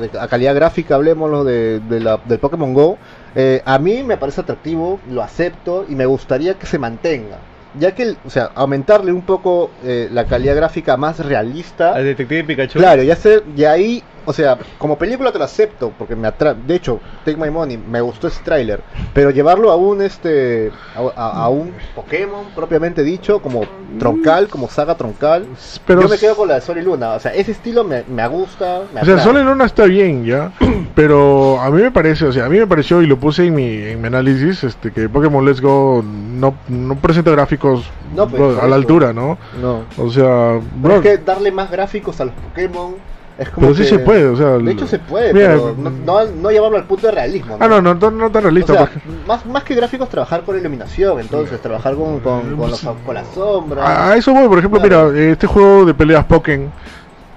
de 0.00 0.08
la 0.12 0.26
calidad 0.28 0.54
gráfica, 0.54 0.94
hablemoslo 0.94 1.44
de, 1.44 1.80
de 1.80 2.00
la, 2.00 2.18
del 2.24 2.38
Pokémon 2.38 2.72
Go, 2.72 2.96
eh, 3.34 3.62
a 3.64 3.78
mí 3.78 4.02
me 4.02 4.16
parece 4.16 4.40
atractivo, 4.42 5.00
lo 5.08 5.22
acepto 5.22 5.84
y 5.88 5.94
me 5.94 6.06
gustaría 6.06 6.54
que 6.54 6.66
se 6.66 6.78
mantenga. 6.78 7.38
Ya 7.78 7.94
que, 7.94 8.16
o 8.24 8.30
sea, 8.30 8.50
aumentarle 8.54 9.12
un 9.12 9.22
poco 9.22 9.70
eh, 9.82 10.08
la 10.12 10.26
calidad 10.26 10.54
gráfica 10.56 10.96
más 10.98 11.18
realista. 11.24 11.94
Al 11.94 12.04
Detective 12.04 12.44
Pikachu. 12.44 12.78
Claro, 12.78 13.02
ya 13.02 13.16
sé, 13.16 13.42
y 13.56 13.64
ahí, 13.64 14.02
o 14.24 14.32
sea, 14.32 14.58
como 14.78 14.96
película 14.98 15.32
te 15.32 15.38
lo 15.38 15.44
acepto, 15.44 15.92
porque 15.98 16.14
me 16.16 16.28
atra 16.28 16.54
de 16.54 16.74
hecho, 16.74 17.00
Take 17.24 17.36
My 17.36 17.50
Money, 17.50 17.76
me 17.78 18.00
gustó 18.00 18.28
ese 18.28 18.42
tráiler, 18.42 18.80
pero 19.12 19.30
llevarlo 19.30 19.70
a 19.70 19.76
un 19.76 20.02
este 20.02 20.70
a, 20.94 21.00
a- 21.20 21.44
a 21.44 21.48
un 21.48 21.72
Pokémon 21.94 22.46
propiamente 22.54 23.02
dicho, 23.02 23.40
como 23.40 23.66
troncal, 23.98 24.48
como 24.48 24.68
saga 24.68 24.94
troncal, 24.96 25.46
Pero 25.86 26.02
yo 26.02 26.08
me 26.08 26.18
quedo 26.18 26.36
con 26.36 26.48
la 26.48 26.54
de 26.54 26.60
Sol 26.60 26.78
y 26.78 26.82
Luna, 26.82 27.12
o 27.14 27.20
sea, 27.20 27.34
ese 27.34 27.52
estilo 27.52 27.84
me, 27.84 28.04
me 28.08 28.26
gusta, 28.28 28.82
me 28.94 29.00
O 29.00 29.04
sea. 29.04 29.18
Sol 29.18 29.36
y 29.38 29.42
Luna 29.42 29.64
está 29.64 29.84
bien 29.84 30.24
ya, 30.24 30.52
pero 30.94 31.60
a 31.60 31.70
mí 31.70 31.82
me 31.82 31.90
parece, 31.90 32.24
o 32.26 32.32
sea, 32.32 32.46
a 32.46 32.48
mí 32.48 32.58
me 32.58 32.66
pareció 32.66 33.02
y 33.02 33.06
lo 33.06 33.18
puse 33.18 33.46
en 33.46 33.54
mi, 33.54 33.76
en 33.76 34.00
mi 34.00 34.06
análisis, 34.06 34.64
este, 34.64 34.92
que 34.92 35.08
Pokémon 35.08 35.44
Let's 35.44 35.60
Go 35.60 36.02
no, 36.04 36.54
no 36.68 36.96
presenta 36.96 37.30
gráficos 37.30 37.84
No, 38.14 38.28
pues, 38.28 38.40
bro, 38.40 38.50
a 38.50 38.62
la 38.62 38.66
eso. 38.66 38.74
altura, 38.76 39.12
¿no? 39.12 39.38
No, 39.60 39.84
O 39.96 40.10
sea, 40.10 40.60
bro, 40.76 40.96
es 40.96 41.00
que 41.02 41.18
darle 41.18 41.50
más 41.52 41.70
gráficos 41.70 42.20
a 42.20 42.24
los 42.26 42.34
Pokémon 42.34 42.94
es 43.42 43.50
como 43.50 43.66
pero 43.66 43.76
sí 43.76 43.82
que- 43.82 43.88
se 43.88 43.98
puede, 43.98 44.24
o 44.26 44.36
sea, 44.36 44.58
De 44.58 44.72
hecho 44.72 44.86
se 44.86 44.98
puede, 44.98 45.32
mira, 45.32 45.48
pero 45.48 45.74
no, 45.78 45.90
no, 45.90 46.24
no 46.32 46.50
llevarlo 46.50 46.76
al 46.78 46.84
punto 46.84 47.06
de 47.06 47.12
realismo. 47.12 47.56
Ah, 47.60 47.68
no, 47.68 47.80
no, 47.82 47.94
no, 47.94 48.10
no 48.10 48.30
tan 48.30 48.42
O 48.44 48.48
realista, 48.48 48.72
sea, 48.72 48.80
porque- 48.86 49.00
más, 49.26 49.44
más 49.46 49.64
que 49.64 49.74
gráficos, 49.74 50.08
trabajar 50.08 50.42
con 50.42 50.58
iluminación, 50.58 51.20
entonces, 51.20 51.60
trabajar 51.60 51.94
con, 51.94 52.20
con, 52.20 52.56
con, 52.56 52.70
los- 52.70 52.80
con 52.80 53.14
las 53.14 53.26
sombras. 53.28 53.86
A, 53.88 54.16
eso 54.16 54.32
voy, 54.32 54.48
por 54.48 54.58
ejemplo, 54.58 54.80
Claro. 54.80 55.10
mira, 55.10 55.30
este 55.32 55.46
juego 55.46 55.84
de 55.84 55.94
peleas 55.94 56.24
Pokémon, 56.24 56.70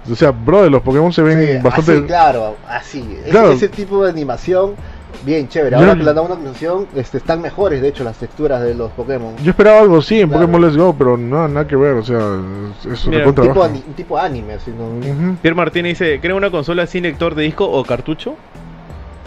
o 0.10 0.16
sea, 0.16 0.32
bro, 0.32 0.70
los 0.70 0.82
Pokémon 0.84 1.12
se 1.12 1.22
ven 1.24 1.40
Sí, 1.58 1.64
bastante... 1.64 1.92
así, 1.94 2.02
claro, 2.04 2.56
así. 2.68 3.18
Ese- 3.22 3.30
Claro. 3.32 3.52
Ese, 3.52 3.70
tipo 3.70 4.04
de 4.04 4.12
animación, 4.12 4.76
bien 5.24 5.48
chévere. 5.48 5.72
Yo- 5.76 5.78
Ahora 5.80 5.96
que 5.96 6.04
le 6.04 6.10
han 6.10 6.16
dado 6.16 6.28
una 6.28 6.36
animación, 6.36 6.88
este, 6.96 7.18
están 7.18 7.42
mejores, 7.42 7.82
de 7.82 7.88
hecho, 7.90 8.04
las 8.04 8.18
texturas 8.18 8.62
de 8.62 8.74
los 8.76 8.92
Pokémon. 8.92 9.36
Yo 9.44 9.52
esperaba 9.52 9.80
algo 9.82 9.98
así 9.98 10.20
en 10.22 10.28
Claro. 10.30 10.42
Pokémon 10.48 10.62
Let's 10.62 10.78
Go, 10.78 10.96
pero 10.98 11.18
no, 11.18 11.48
nada 11.48 11.68
que 11.68 11.76
ver, 11.76 11.94
o 11.94 12.04
sea, 12.04 12.20
es- 12.92 13.08
Mira, 13.08 13.28
Un 13.28 13.36
tipo, 13.36 13.62
un 13.64 13.94
tipo 13.96 14.18
anime, 14.18 14.54
así, 14.54 14.72
¿no? 14.72 14.86
Ujú. 14.88 15.36
Pierre 15.42 15.56
Martínez 15.56 16.00
dice, 16.00 16.20
¿creen 16.20 16.36
una 16.36 16.52
consola 16.52 16.86
sin 16.88 17.04
lector 17.04 17.36
de 17.36 17.44
disco 17.44 17.66
o 17.70 17.84
cartucho? 17.84 18.36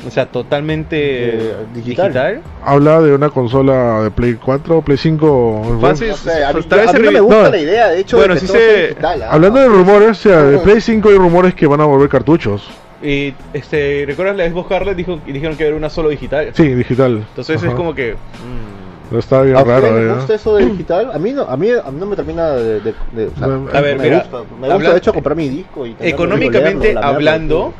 O 0.06 0.10
sea, 0.12 0.26
totalmente 0.26 0.96
Eh, 1.00 1.54
digital. 1.74 2.06
digital. 2.12 2.40
Habla 2.64 3.00
de 3.02 3.14
una 3.14 3.30
consola 3.30 4.02
de 4.04 4.10
Play 4.12 4.34
4, 4.34 4.80
Play 4.80 4.96
5... 4.96 5.78
Fácil. 5.80 6.08
No 6.10 6.16
sé, 6.16 6.44
a 6.44 6.52
mí, 6.52 6.60
a 6.70 6.92
no 6.92 7.10
me 7.12 7.20
gusta 7.20 7.42
no. 7.42 7.50
la 7.50 7.58
idea, 7.58 7.88
de 7.88 7.98
hecho, 8.00 8.16
Bueno, 8.16 8.34
de 8.34 8.40
que 8.40 8.46
sí 8.46 8.52
todo 8.52 8.62
se- 8.62 8.74
sea 8.76 8.86
digital, 8.90 9.22
¿ah? 9.22 9.28
Hablando 9.32 9.58
de 9.58 9.66
rumores, 9.68 10.10
o 10.10 10.14
sea, 10.14 10.42
de. 10.44 10.58
Play 10.60 10.80
5 10.80 11.08
hay 11.08 11.16
rumores 11.16 11.52
que 11.54 11.66
van 11.66 11.80
a 11.80 11.84
volver 11.84 12.08
cartuchos. 12.08 12.68
Y 13.02 13.34
este, 13.52 14.04
¿recuerdas 14.06 14.36
la 14.36 14.48
Xbox 14.48 14.66
Scarlett? 14.66 14.96
Dijo, 14.96 15.20
y 15.26 15.32
dijeron 15.32 15.56
que 15.56 15.66
era 15.66 15.76
una 15.76 15.88
solo 15.90 16.08
digital. 16.08 16.50
Sí, 16.54 16.74
digital. 16.74 17.24
Entonces 17.28 17.58
Ajá. 17.58 17.68
es 17.68 17.74
como 17.74 17.94
que... 17.94 18.14
mm, 18.14 19.16
Está 19.16 19.40
bien 19.42 19.56
¿A 19.56 19.64
raro, 19.64 19.98
les 19.98 20.10
¿eh? 20.10 20.14
gusta 20.16 20.34
eso 20.34 20.56
de 20.56 20.66
digital? 20.66 21.10
A 21.14 21.18
mí 21.18 21.32
no, 21.32 21.42
a 21.42 21.56
mí, 21.56 21.70
a 21.70 21.90
mí 21.90 21.98
no 21.98 22.06
me 22.06 22.16
termina 22.16 22.50
de... 22.50 22.80
de- 22.80 22.94
de- 23.12 23.26
o 23.28 23.36
sea, 23.38 23.78
A 23.78 23.80
ver, 23.80 23.96
me 23.96 24.04
mira, 24.04 24.18
gusta, 24.18 24.36
me 24.38 24.44
gusta 24.58 24.74
habla- 24.74 24.90
de 24.92 24.98
hecho 24.98 25.14
comprar 25.14 25.36
mi 25.36 25.48
disco 25.48 25.86
y 25.86 25.96
Económicamente 26.00 26.88
leerlo, 26.88 27.04
hablando, 27.04 27.74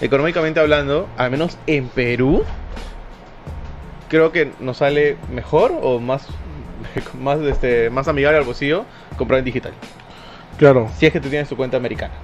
económicamente 0.00 0.58
hablando, 0.60 1.06
al 1.18 1.30
menos 1.32 1.58
en 1.66 1.88
Perú, 1.88 2.44
creo 4.08 4.32
que 4.32 4.52
nos 4.60 4.78
sale 4.78 5.16
mejor 5.34 5.72
o 5.82 6.00
más, 6.00 6.26
más, 7.20 7.40
este, 7.40 7.90
más 7.90 8.08
amigable 8.08 8.38
al 8.38 8.44
bolsillo 8.44 8.84
comprar 9.18 9.40
en 9.40 9.44
digital. 9.44 9.72
Claro. 10.58 10.88
Si 10.96 11.06
es 11.06 11.12
que 11.12 11.20
tú 11.20 11.28
tienes 11.28 11.48
tu 11.48 11.56
cuenta 11.56 11.76
americana, 11.76 12.14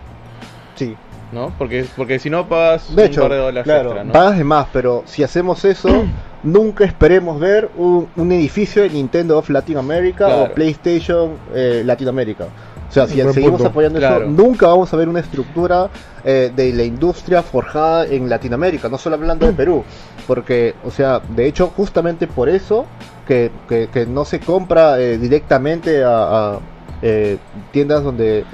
Sí. 0.77 0.95
¿No? 1.33 1.53
Porque, 1.59 1.87
porque 1.97 2.19
si 2.19 2.31
no 2.31 2.49
pagas 2.49 2.95
De 2.95 3.03
un 3.05 3.09
hecho, 3.09 3.23
par 3.23 3.31
de 3.33 3.37
dólares 3.39 3.65
claro, 3.65 3.89
extra, 3.91 4.05
¿no? 4.05 4.13
pagas 4.13 4.39
de 4.39 4.45
más, 4.45 4.67
pero 4.73 5.03
si 5.07 5.23
hacemos 5.23 5.65
eso, 5.65 6.05
nunca 6.43 6.85
esperemos 6.85 7.41
ver 7.41 7.71
un, 7.77 8.09
un 8.17 8.33
edificio 8.33 8.83
de 8.83 8.91
Nintendo 8.91 9.39
of 9.39 9.49
Latin 9.51 9.79
America 9.79 10.27
Claro. 10.27 10.43
o 10.45 10.55
PlayStation 10.55 11.39
eh, 11.55 11.83
Latinoamérica. 11.85 12.47
O 12.89 12.93
sea, 12.93 13.09
si 13.09 13.17
seguimos 13.17 13.57
punto. 13.59 13.67
apoyando 13.67 13.99
Claro. 13.99 14.25
eso, 14.27 14.31
nunca 14.31 14.69
vamos 14.69 14.93
a 14.95 14.97
ver 14.97 15.09
una 15.09 15.19
estructura 15.21 15.91
eh, 16.25 16.53
de 16.55 16.73
la 16.73 16.85
industria 16.85 17.43
forjada 17.43 18.07
en 18.07 18.29
Latinoamérica, 18.29 18.89
no 18.89 18.97
solo 18.97 19.17
hablando 19.17 19.45
de 19.47 19.53
Perú. 19.55 19.83
Porque, 20.29 20.77
o 20.85 20.91
sea, 20.93 21.21
de 21.29 21.47
hecho, 21.47 21.67
justamente 21.77 22.27
por 22.29 22.49
eso 22.49 22.87
que, 23.27 23.51
que- 23.69 23.89
que 23.93 24.07
no 24.07 24.25
se 24.25 24.39
compra 24.39 25.01
eh, 25.01 25.19
directamente 25.19 26.05
a, 26.05 26.11
a, 26.55 26.59
eh, 27.03 27.39
tiendas 27.73 28.05
donde 28.05 28.45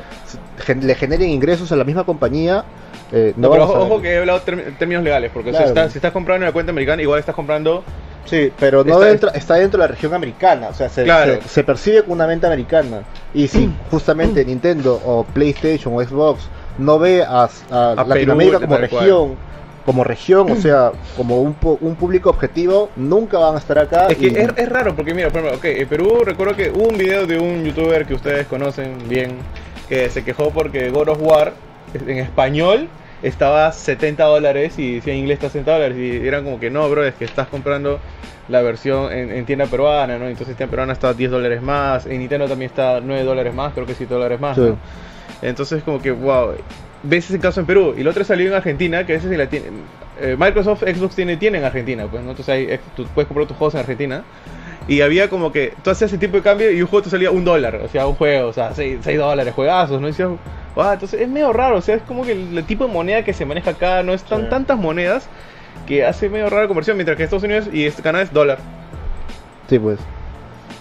gen- 0.63 0.87
le 0.87 0.95
generen 0.95 1.29
ingresos 1.31 1.71
a 1.73 1.77
la 1.77 1.85
misma 1.85 2.05
compañía. 2.05 2.65
eh, 3.15 3.35
no 3.37 3.49
No, 3.49 3.53
pero 3.53 3.65
ojo, 3.65 3.79
ojo 3.81 4.01
que 4.01 4.15
he 4.15 4.19
hablado 4.19 4.41
term- 4.41 4.75
términos 4.79 5.05
legales, 5.05 5.31
porque 5.35 5.51
Claro. 5.51 5.67
estás- 5.67 5.93
si 5.93 5.99
estás 5.99 6.13
comprando 6.13 6.45
en 6.45 6.49
la 6.49 6.53
cuenta 6.53 6.71
americana, 6.73 7.03
igual 7.03 7.21
estás 7.21 7.35
comprando 7.35 7.85
Sí, 8.25 8.53
pero 8.59 8.85
no 8.85 8.93
Está- 8.95 9.05
dentro, 9.07 9.31
está 9.35 9.55
dentro 9.57 9.79
de 9.81 9.89
la 9.89 9.93
región 9.93 10.15
americana, 10.15 10.69
o 10.69 10.75
sea, 10.75 10.89
se, 10.89 11.03
Claro. 11.03 11.41
se, 11.43 11.49
se 11.49 11.65
percibe 11.65 12.03
como 12.03 12.15
una 12.15 12.25
venta 12.25 12.47
americana. 12.47 13.03
Y 13.35 13.49
si 13.49 13.69
justamente 13.91 14.45
Nintendo 14.45 14.95
o 15.05 15.25
PlayStation 15.25 15.93
o 15.95 16.01
Xbox 16.03 16.49
no 16.79 17.01
ve 17.01 17.25
a, 17.25 17.49
a 17.71 17.93
A 17.93 18.05
Latinoamérica 18.05 18.61
Perú, 18.61 18.69
como 18.69 18.79
tal 18.81 18.89
cual. 18.91 19.03
región, 19.05 19.37
como 19.85 20.05
región, 20.05 20.51
o 20.53 20.55
sea, 20.63 20.93
como 21.17 21.43
un, 21.43 21.57
un 21.81 21.97
público 21.97 22.31
objetivo, 22.31 22.91
nunca 22.95 23.39
van 23.39 23.57
a 23.57 23.59
estar 23.59 23.79
acá. 23.81 24.07
Es 24.07 24.17
que 24.17 24.27
y- 24.29 24.37
es, 24.37 24.49
es 24.57 24.69
raro 24.69 24.95
porque 24.95 25.13
mira, 25.15 25.29
por 25.29 25.41
ejemplo, 25.41 25.59
ok, 25.59 25.65
en 25.65 25.89
Perú 25.89 26.23
recuerdo 26.25 26.55
que 26.55 26.71
hubo 26.71 26.85
un 26.91 26.97
video 26.97 27.27
de 27.27 27.39
un 27.41 27.65
youtuber 27.65 28.07
que 28.07 28.15
ustedes 28.15 28.47
conocen 28.47 28.97
bien 29.09 29.33
que 29.89 30.09
se 30.11 30.25
quejó 30.25 30.51
porque 30.51 30.91
God 30.91 31.09
of 31.11 31.19
War 31.21 31.53
en 31.95 32.19
español 32.19 32.89
estaba 33.23 33.71
70 33.73 34.25
dólares 34.25 34.79
y 34.79 34.97
decía 34.97 35.13
en 35.13 35.21
inglés 35.21 35.37
está 35.37 35.49
60 35.49 35.73
dólares 35.73 35.97
y 35.99 36.27
eran 36.27 36.45
como 36.45 36.59
que 36.59 36.71
no, 36.71 36.89
bro, 36.91 37.05
es 37.05 37.15
que 37.15 37.25
estás 37.25 37.47
comprando 37.49 38.01
la 38.49 38.61
versión 38.63 39.13
en, 39.13 39.31
en 39.31 39.45
tienda 39.47 39.67
peruana, 39.67 40.19
¿no? 40.19 40.27
Entonces 40.27 40.49
en 40.51 40.57
tienda 40.57 40.71
peruana 40.71 40.93
está 40.93 41.15
10 41.15 41.31
dólares 41.31 41.63
más, 41.63 42.07
en 42.07 42.19
Nintendo 42.19 42.49
también 42.49 42.71
está 42.71 43.01
9 43.01 43.23
dólares 43.25 43.55
más, 43.55 43.73
creo 43.75 43.87
que 43.87 43.95
7 43.95 44.13
dólares 44.13 44.41
más, 44.41 44.57
Sí. 44.57 44.63
¿no? 44.63 44.77
Entonces 45.43 45.83
como 45.83 46.01
que, 46.01 46.11
wow, 46.11 46.53
ves 47.03 47.29
ese 47.29 47.39
caso 47.39 47.61
en 47.61 47.67
Perú 47.67 47.95
y 47.97 48.01
el 48.01 48.09
otro 48.09 48.25
salió 48.25 48.49
en 48.49 48.55
Argentina, 48.55 49.05
que 49.07 49.15
ese 49.15 49.29
sí 49.29 49.37
la 49.37 49.47
tiene, 49.49 49.67
eh, 50.21 50.37
Microsoft, 50.39 50.83
Xbox 50.83 51.15
tiene, 51.17 51.37
tiene 51.37 51.59
en 51.59 51.65
Argentina, 51.65 52.07
pues, 52.11 52.23
¿no? 52.23 52.31
Entonces 52.31 52.53
hay, 52.55 52.65
ex- 52.71 52.83
tú 52.97 53.05
puedes 53.15 53.27
comprar 53.29 53.47
tus 53.47 53.57
juegos 53.57 53.75
en 53.75 53.81
Argentina. 53.81 54.23
Y 54.89 55.01
había 55.01 55.29
como 55.31 55.53
que 55.53 55.75
tú 55.83 55.91
hacías 55.91 56.11
ese 56.11 56.19
tipo 56.19 56.37
de 56.37 56.43
cambio 56.43 56.71
y 56.71 56.83
un 56.83 56.89
juego 56.89 57.05
te 57.05 57.11
salía 57.11 57.31
un 57.31 57.45
dólar, 57.45 57.77
o 57.77 57.89
sea, 57.89 58.07
un 58.07 58.15
juego, 58.15 58.49
o 58.49 58.53
sea, 58.53 58.75
6, 58.75 59.01
dólares, 59.17 59.55
juegazos, 59.55 60.01
¿no? 60.01 60.09
Y 60.09 60.11
decías, 60.11 60.31
"Ah", 60.77 60.91
entonces 60.95 61.21
es 61.21 61.29
medio 61.29 61.53
raro, 61.53 61.77
o 61.77 61.81
sea, 61.81 61.95
es 61.97 62.03
como 62.03 62.25
que 62.25 62.33
el, 62.33 62.59
el 62.59 62.65
tipo 62.65 62.87
de 62.87 62.93
moneda 62.93 63.23
que 63.25 63.33
se 63.33 63.45
maneja 63.47 63.71
acá 63.71 64.03
no 64.03 64.13
es 64.13 64.23
tan 64.25 64.43
Sí. 64.43 64.47
tantas 64.51 64.77
monedas 64.79 65.29
que 65.87 66.05
hace 66.05 66.29
medio 66.29 66.49
rara 66.51 66.63
la 66.63 66.69
conversión, 66.69 66.97
mientras 66.97 67.17
que 67.17 67.23
Estados 67.25 67.45
Unidos 67.45 67.69
y 67.73 67.85
este 67.87 68.03
Canadá 68.03 68.25
es 68.25 68.33
dólar. 68.33 68.59
Sí, 69.69 69.79
pues. 69.79 69.99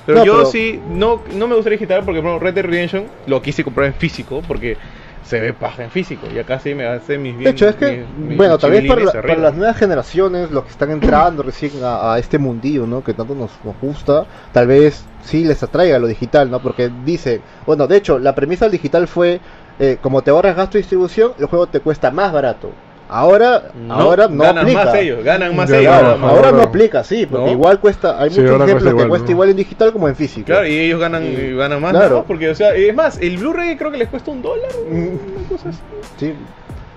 Pero 0.05 0.17
No, 0.19 0.25
yo 0.25 0.33
pero- 0.37 0.45
sí, 0.47 0.81
no, 0.89 1.21
no 1.35 1.47
me 1.47 1.53
gustaría 1.55 1.77
digital 1.77 2.03
porque, 2.03 2.21
por 2.21 2.29
ejemplo, 2.31 2.39
Red 2.47 2.55
Dead 2.55 2.65
Redemption 2.65 3.05
lo 3.27 3.41
quise 3.41 3.63
comprar 3.63 3.85
en 3.87 3.93
físico 3.93 4.41
porque 4.47 4.77
se 5.21 5.39
ve 5.39 5.53
paja 5.53 5.83
en 5.83 5.91
físico 5.91 6.27
y 6.31 6.39
acá 6.39 6.59
sí 6.59 6.73
me 6.75 6.85
hace 6.85 7.17
mis 7.17 7.37
De 7.43 7.49
hecho, 7.49 7.67
es 7.67 7.75
que, 7.75 8.05
mis- 8.05 8.09
mis 8.15 8.37
bueno, 8.37 8.57
tal 8.59 8.71
vez 8.71 8.83
para, 8.85 9.39
las 9.41 9.55
nuevas 9.55 9.77
generaciones, 9.77 10.51
los 10.51 10.63
que 10.63 10.69
están 10.71 10.91
entrando 10.91 11.41
recién 11.43 11.83
a, 11.83 12.13
a 12.13 12.19
este 12.19 12.37
mundillo, 12.37 12.85
¿no? 12.85 13.03
Que 13.03 13.13
tanto 13.13 13.33
nos, 13.35 13.63
nos 13.63 13.79
gusta, 13.79 14.27
tal 14.51 14.67
vez 14.67 15.09
sí 15.19 15.43
les 15.43 15.63
atraiga 15.63 15.97
lo 15.99 16.07
digital, 16.07 16.49
¿no? 16.51 16.61
Porque 16.61 16.89
dicen, 16.89 17.43
bueno, 17.65 17.87
de 17.87 17.97
hecho, 17.97 18.19
la 18.19 18.35
premisa 18.35 18.65
del 18.65 18.73
digital 18.73 19.07
fue, 19.07 19.41
eh, 19.79 19.97
como 20.01 20.23
te 20.23 20.31
ahorras 20.31 20.55
gasto 20.55 20.73
de 20.77 20.81
distribución, 20.83 21.33
el 21.39 21.45
juego 21.47 21.67
te 21.69 21.81
cuesta 21.81 22.11
más 22.11 22.31
barato. 22.31 22.77
Ahora, 23.13 23.63
No, 23.75 23.93
ahora 23.93 24.27
no 24.29 24.41
ganan 24.41 24.63
aplica. 24.63 24.85
más 24.85 24.95
ellos, 24.95 25.23
ganan 25.23 25.53
más 25.55 25.69
ellos. 25.69 25.81
Claro, 25.83 26.17
más. 26.17 26.31
ahora 26.31 26.51
no 26.51 26.57
Ahora- 26.59 26.63
aplica, 26.69 27.03
sí, 27.03 27.25
porque 27.25 27.45
¿No? 27.47 27.51
igual 27.51 27.79
cuesta, 27.81 28.17
hay 28.21 28.29
Sí, 28.29 28.39
muchos 28.39 28.51
ahora 28.53 28.63
ejemplos 28.63 28.83
cuesta 28.83 28.89
que 28.89 28.95
igual, 28.95 29.09
cuesta 29.09 29.25
¿no? 29.25 29.31
igual 29.31 29.49
en 29.49 29.55
digital 29.57 29.91
como 29.93 30.07
en 30.07 30.15
físico. 30.15 30.45
Claro, 30.45 30.65
y 30.65 30.79
ellos 30.79 30.99
ganan, 30.99 31.23
Y- 31.25 31.27
y 31.35 31.55
ganan 31.55 31.81
más, 31.81 31.91
claro. 31.91 32.15
¿no? 32.19 32.23
Porque, 32.23 32.49
o 32.49 32.55
sea, 32.55 32.73
es 32.73 32.95
más, 32.95 33.17
el 33.19 33.37
Blu-ray 33.37 33.75
creo 33.75 33.91
que 33.91 33.97
les 33.97 34.07
cuesta 34.07 34.31
un 34.31 34.41
dólar, 34.41 34.71
Mm. 34.89 34.95
una 34.95 35.47
cosa 35.49 35.69
así. 35.69 35.79
Sí. 36.17 36.33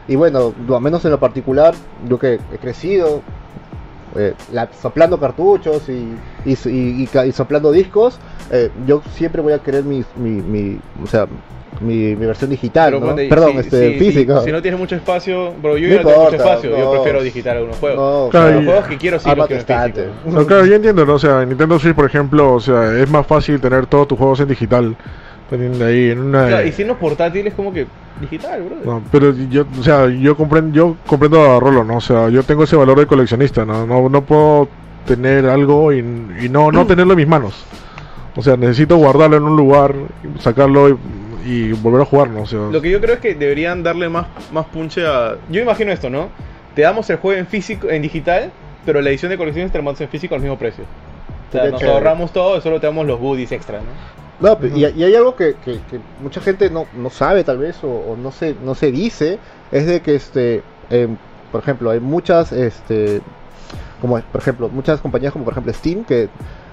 Y 0.07 0.15
bueno, 0.17 0.55
lo- 0.69 0.77
al 0.77 0.83
menos 0.83 1.05
en 1.05 1.11
lo 1.11 1.19
particular, 1.19 1.75
yo 2.09 2.17
que 2.19 2.35
he 2.35 2.59
crecido 2.59 3.23
eh, 4.17 4.35
la- 4.53 4.69
soplando 4.81 5.19
cartuchos 5.19 5.89
y, 5.89 6.15
y, 6.45 6.53
y- 6.69 7.09
y 7.27 7.33
soplando 7.33 7.73
discos, 7.73 8.19
eh, 8.51 8.71
yo 8.87 9.03
siempre 9.15 9.43
voy 9.43 9.53
a 9.53 9.59
querer 9.59 9.85
mi, 9.85 10.05
mi, 10.17 10.31
mi- 10.43 10.79
o 11.03 11.07
sea, 11.07 11.27
mi, 11.81 12.15
mi 12.15 12.27
versión 12.27 12.51
digital, 12.51 12.93
Pero 13.01 13.29
Perdón, 13.29 13.53
si- 13.55 13.59
este, 13.59 13.93
si- 13.95 13.99
física. 13.99 14.39
Si, 14.41 14.45
si 14.47 14.53
no 14.53 14.63
tienes 14.63 14.79
mucho 14.79 14.95
espacio, 14.95 15.53
bro, 15.61 15.77
yo 15.77 15.89
No 15.89 16.09
tengo 16.09 16.25
mucho 16.25 16.37
espacio, 16.37 16.71
yo 16.79 16.91
prefiero 16.93 17.23
digital 17.23 17.57
algunos 17.57 17.79
juegos. 17.79 17.99
No, 18.25 18.29
Claro, 18.31 18.51
Los 18.53 18.63
y- 18.63 18.67
juegos 18.67 18.87
que 18.87 18.97
quiero 18.99 19.19
sí 19.19 19.25
los 19.29 19.33
Ámate 19.39 19.65
quiero 19.65 19.83
físico. 19.93 20.11
No, 20.27 20.47
claro, 20.47 20.67
yo 20.67 20.75
entiendo, 20.77 21.05
¿no? 21.05 21.15
O 21.15 21.19
sea, 21.19 21.43
en 21.43 21.49
Nintendo 21.49 21.79
Switch, 21.81 21.95
por 21.97 22.07
ejemplo, 22.07 22.53
o 22.55 22.61
sea, 22.61 22.97
es 22.97 23.11
más 23.11 23.27
fácil 23.27 23.61
tener 23.61 23.87
todos 23.87 24.07
tus 24.07 24.17
juegos 24.19 24.39
en 24.41 24.49
digital. 24.49 24.97
Teniendo 25.51 25.85
ahí 25.85 26.11
en 26.11 26.21
una... 26.21 26.49
Claro, 26.49 26.67
y 26.67 26.73
si 26.73 26.85
no 26.85 26.95
es 26.95 26.99
portátil 26.99 27.47
es 27.47 27.55
como 27.55 27.73
que 27.73 27.87
digital, 28.21 28.63
bro. 28.63 28.77
No, 28.85 29.03
pero 29.11 29.35
yo, 29.51 29.67
o 29.79 29.83
sea, 29.83 30.09
yo 30.09 30.37
comprendo, 30.37 30.75
yo 30.75 30.97
comprendo 31.07 31.43
a 31.53 31.61
Rolo, 31.61 31.85
¿no? 31.85 31.97
O 31.97 32.01
sea, 32.01 32.29
yo 32.29 32.43
tengo 32.43 32.65
ese 32.65 32.77
valor 32.77 32.99
de 32.99 33.07
coleccionista, 33.07 33.65
¿no? 33.65 33.87
No, 33.87 34.09
no 34.09 34.23
puedo 34.23 34.69
tener 35.07 35.47
algo 35.47 35.93
y, 35.93 35.99
y 35.99 36.49
no, 36.49 36.73
no 36.73 36.87
tenerlo 36.87 37.13
en 37.13 37.19
mis 37.19 37.29
manos. 37.29 37.65
O 38.37 38.43
sea, 38.43 38.57
necesito 38.57 38.97
guardarlo 38.97 39.37
en 39.37 39.45
un 39.45 39.57
lugar, 39.57 39.95
sacarlo 40.41 40.89
y, 40.89 40.97
y 41.45 41.73
volver 41.73 42.03
a 42.03 42.05
jugar, 42.05 42.31
¿no? 42.31 42.43
O 42.43 42.47
sea, 42.47 42.59
Lo 42.71 42.81
que 42.81 42.91
yo 42.91 43.01
creo 43.01 43.15
es 43.15 43.21
que 43.21 43.35
deberían 43.35 43.83
darle 43.83 44.09
más, 44.09 44.27
más 44.53 44.67
punche 44.67 45.07
a. 45.07 45.37
Yo 45.51 45.61
imagino 45.61 45.93
esto, 45.93 46.11
¿no? 46.11 46.29
Te 46.75 46.83
damos 46.83 47.09
el 47.11 47.17
juego 47.19 47.39
en 47.39 47.47
físico, 47.47 47.89
en 47.91 48.03
digital, 48.03 48.51
pero 48.85 49.01
la 49.01 49.11
edición 49.11 49.31
de 49.31 49.39
colecciones 49.39 49.71
te 49.71 49.79
la 49.79 49.85
mandamos 49.85 50.01
en 50.01 50.09
físico 50.09 50.35
al 50.35 50.41
mismo 50.41 50.59
precio. 50.59 50.85
O 51.49 51.53
sea, 51.53 51.71
nos 51.71 51.79
chévere. 51.79 51.97
ahorramos 51.97 52.33
todo, 52.33 52.61
solo 52.61 52.81
te 52.81 52.87
damos 52.87 53.07
los 53.07 53.21
goodies 53.21 53.53
extra, 53.53 53.79
¿no? 53.79 53.85
No, 54.41 54.59
y, 54.75 54.81
y 54.85 55.05
hay 55.05 55.15
algo 55.15 55.37
que, 55.37 55.55
que- 55.65 55.81
que 55.91 56.01
mucha 56.21 56.41
gente 56.41 56.69
no, 56.71 56.87
no 56.97 57.09
sabe 57.11 57.45
tal 57.45 57.59
vez 57.59 57.77
o, 57.85 57.89
o 57.89 58.17
no 58.17 58.33
se 58.33 58.55
no 58.65 58.75
se 58.75 58.91
dice 58.91 59.39
es 59.71 59.87
de 59.87 60.01
que 60.01 60.15
este 60.17 60.63
em, 60.91 61.17
por 61.53 61.61
ejemplo 61.63 61.91
hay 61.91 62.01
muchas 62.01 62.51
este 62.53 63.21
como 64.01 64.21
por 64.21 64.41
ejemplo 64.41 64.69
muchas 64.69 65.01
compañías 65.01 65.33
como 65.33 65.45
por 65.45 65.53
ejemplo 65.55 65.73
Steam 65.73 66.05
que 66.05 66.29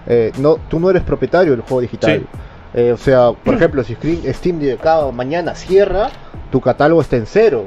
eh, 0.08 0.32
no 0.40 0.58
tú 0.70 0.80
no 0.80 0.90
eres 0.90 1.04
propietario 1.04 1.52
del 1.52 1.62
juego 1.62 1.82
digital. 1.82 2.20
Sí. 2.20 2.26
Eh, 2.74 2.92
o 2.94 2.98
sea 2.98 3.32
por 3.32 3.54
ejemplo 3.54 3.84
si 3.84 3.96
Steam, 4.34 4.60
de 4.60 4.78
cada 4.78 5.12
mañana 5.12 5.54
cierra 5.56 6.10
tu 6.52 6.60
catálogo 6.62 7.02
está 7.02 7.18
en 7.18 7.26
cero 7.26 7.66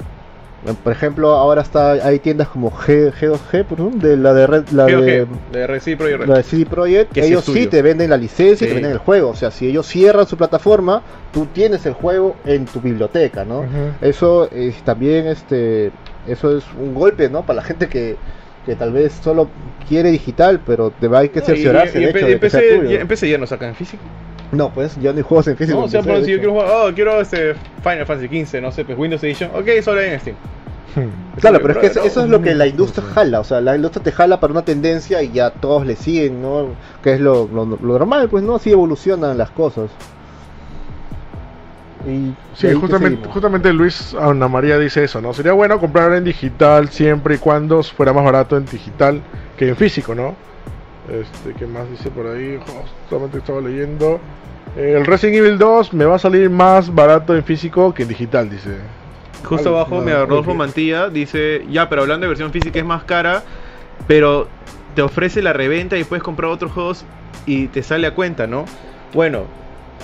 por 0.82 0.92
ejemplo 0.92 1.30
ahora 1.32 1.60
está 1.62 1.92
hay 1.92 2.18
tiendas 2.20 2.48
como 2.48 2.70
G, 2.70 3.12
G2G 3.12 3.64
por 3.64 3.78
ejemplo, 3.80 3.90
de 4.08 4.16
la 4.16 4.32
de 4.32 4.46
Red, 4.46 4.68
la 4.70 4.86
de 4.86 5.26
de 5.52 5.66
Red 5.66 5.96
Pro 5.98 6.08
y 6.08 6.14
Red. 6.16 6.26
la 6.26 6.36
de 6.38 6.42
CD 6.42 6.64
Projekt, 6.66 7.12
Que 7.12 7.26
ellos 7.26 7.44
sí 7.44 7.66
te 7.66 7.82
venden 7.82 8.08
la 8.10 8.16
licencia 8.16 8.64
y 8.64 8.68
te 8.68 8.74
venden 8.74 8.92
el 8.92 8.98
juego. 8.98 9.28
O 9.30 9.34
sea, 9.36 9.50
si 9.50 9.68
ellos 9.68 9.86
cierran 9.86 10.26
su 10.26 10.36
plataforma, 10.36 11.02
tú 11.32 11.46
tienes 11.52 11.84
el 11.86 11.92
juego 11.92 12.36
en 12.46 12.64
tu 12.64 12.80
biblioteca, 12.80 13.44
¿no? 13.44 13.64
Eso 14.00 14.50
es 14.50 14.82
también, 14.84 15.26
este, 15.26 15.90
eso 16.26 16.56
es 16.56 16.64
un 16.80 16.94
golpe, 16.94 17.28
¿no? 17.28 17.42
Para 17.44 17.56
la 17.58 17.62
gente 17.62 17.88
que, 17.88 18.16
que 18.64 18.74
tal 18.74 18.92
vez 18.92 19.12
solo 19.22 19.48
quiere 19.88 20.10
digital, 20.10 20.60
pero 20.64 20.90
te 20.90 21.08
va 21.08 21.18
hay 21.18 21.28
que 21.28 21.40
No, 21.40 21.44
y- 21.44 21.48
cerciorarse 21.48 22.00
y- 22.00 22.04
hecho 22.04 22.26
de 22.26 22.40
que 22.40 22.50
sea 22.50 22.60
en 22.60 22.66
PC 22.68 22.76
tuyo. 22.78 22.90
ya- 22.90 23.00
en 23.00 23.08
PC 23.08 23.28
ya 23.28 23.36
no 23.38 23.46
sacan 23.46 23.68
en 23.70 23.74
físico. 23.74 24.02
No, 24.52 24.70
pues 24.70 24.96
ya 25.00 25.12
no 25.12 25.18
hay 25.18 25.22
juegos 25.22 25.48
en 25.48 25.56
físico. 25.56 25.78
No, 25.78 25.84
o 25.86 25.88
sea, 25.88 26.02
PC, 26.02 26.24
si 26.24 26.30
yo 26.32 26.38
quiero 26.38 26.52
jugar, 26.52 26.68
oh, 26.70 26.94
quiero 26.94 27.20
este 27.20 27.54
Final 27.82 28.06
Fantasy 28.06 28.28
15, 28.28 28.60
no 28.60 28.70
sé, 28.72 28.84
pues 28.84 28.98
Windows 28.98 29.22
Edition. 29.24 29.50
Ok, 29.54 29.68
solo 29.82 30.00
hay 30.00 30.10
en 30.10 30.20
Steam. 30.20 30.36
Claro, 31.40 31.58
pero 31.60 31.80
es 31.80 31.92
que 31.92 32.06
eso, 32.06 32.22
es 32.22 32.28
lo 32.28 32.40
que 32.40 32.54
la 32.54 32.68
industria 32.68 33.04
jala, 33.14 33.40
o 33.40 33.44
sea, 33.44 33.60
la 33.60 33.74
industria 33.74 34.04
te 34.04 34.12
jala 34.12 34.38
para 34.38 34.52
una 34.52 34.64
tendencia 34.64 35.22
y 35.22 35.32
ya 35.32 35.50
todos 35.50 35.84
le 35.84 35.96
siguen, 35.96 36.40
¿no? 36.40 36.68
Que 37.02 37.14
es 37.14 37.20
lo, 37.20 37.48
lo, 37.52 37.64
lo 37.66 37.76
normal, 37.98 38.28
pues, 38.28 38.44
¿no? 38.44 38.54
Así 38.54 38.70
evolucionan 38.70 39.36
las 39.36 39.50
cosas. 39.50 39.90
Y 42.06 42.34
Sí, 42.54 42.72
justamente, 42.74 43.28
justamente 43.28 43.72
Luis 43.72 44.14
Ana 44.14 44.46
María 44.46 44.78
dice 44.78 45.04
eso, 45.04 45.20
¿no? 45.20 45.32
Sería 45.32 45.52
bueno 45.52 45.80
comprar 45.80 46.12
en 46.12 46.24
digital 46.24 46.88
siempre 46.90 47.36
y 47.36 47.38
cuando 47.38 47.82
fuera 47.82 48.12
más 48.12 48.24
barato 48.24 48.56
en 48.56 48.66
digital 48.66 49.20
que 49.56 49.68
en 49.68 49.76
físico, 49.76 50.14
¿no? 50.14 50.34
Este, 51.10 51.52
¿qué 51.54 51.66
más 51.66 51.88
dice 51.90 52.10
por 52.10 52.26
ahí? 52.26 52.58
Justamente 53.02 53.38
estaba 53.38 53.60
leyendo. 53.60 54.20
Eh, 54.76 54.94
El 54.96 55.04
Resident 55.06 55.36
Evil 55.38 55.58
2 55.58 55.92
me 55.92 56.04
va 56.04 56.16
a 56.16 56.18
salir 56.18 56.48
más 56.50 56.92
barato 56.94 57.34
en 57.36 57.44
físico 57.44 57.92
que 57.92 58.02
en 58.04 58.08
digital, 58.08 58.48
dice. 58.48 58.70
Justo 59.44 59.68
abajo, 59.70 59.96
no, 59.96 60.02
mi 60.02 60.12
Rodolfo 60.12 60.52
ok. 60.52 60.56
Mantilla 60.56 61.08
dice, 61.10 61.64
ya, 61.70 61.88
pero 61.90 62.02
hablando 62.02 62.24
de 62.24 62.28
versión 62.28 62.50
física 62.50 62.78
es 62.78 62.84
más 62.84 63.04
cara, 63.04 63.42
pero 64.06 64.48
te 64.94 65.02
ofrece 65.02 65.42
la 65.42 65.52
reventa 65.52 65.98
y 65.98 66.04
puedes 66.04 66.22
comprar 66.22 66.50
otros 66.50 66.72
juegos 66.72 67.04
y 67.44 67.66
te 67.68 67.82
sale 67.82 68.06
a 68.06 68.14
cuenta, 68.14 68.46
¿no? 68.46 68.64
Bueno, 69.12 69.42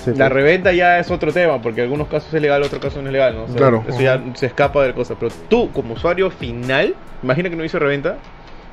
Sí, 0.05 0.12
la 0.14 0.28
sí. 0.28 0.32
reventa 0.34 0.72
ya 0.72 0.98
es 0.98 1.11
otro 1.11 1.32
tema, 1.32 1.61
porque 1.61 1.80
en 1.80 1.84
algunos 1.86 2.09
casos 2.09 2.32
es 2.32 2.40
legal, 2.40 2.62
otros 2.62 2.80
casos 2.80 3.03
no 3.03 3.09
es 3.09 3.12
legal, 3.12 3.34
¿no? 3.34 3.44
O 3.44 3.48
sea, 3.48 3.57
Claro. 3.57 3.84
Eso 3.88 4.01
ya 4.01 4.22
se 4.34 4.46
escapa 4.46 4.82
de 4.82 4.88
la 4.88 4.94
cosa. 4.94 5.14
Pero 5.18 5.32
tú, 5.48 5.70
como 5.72 5.94
usuario 5.94 6.30
final, 6.30 6.94
imagina 7.22 7.51
que 7.51 7.57
no 7.57 7.64
hizo 7.64 7.78
reventa. 7.78 8.16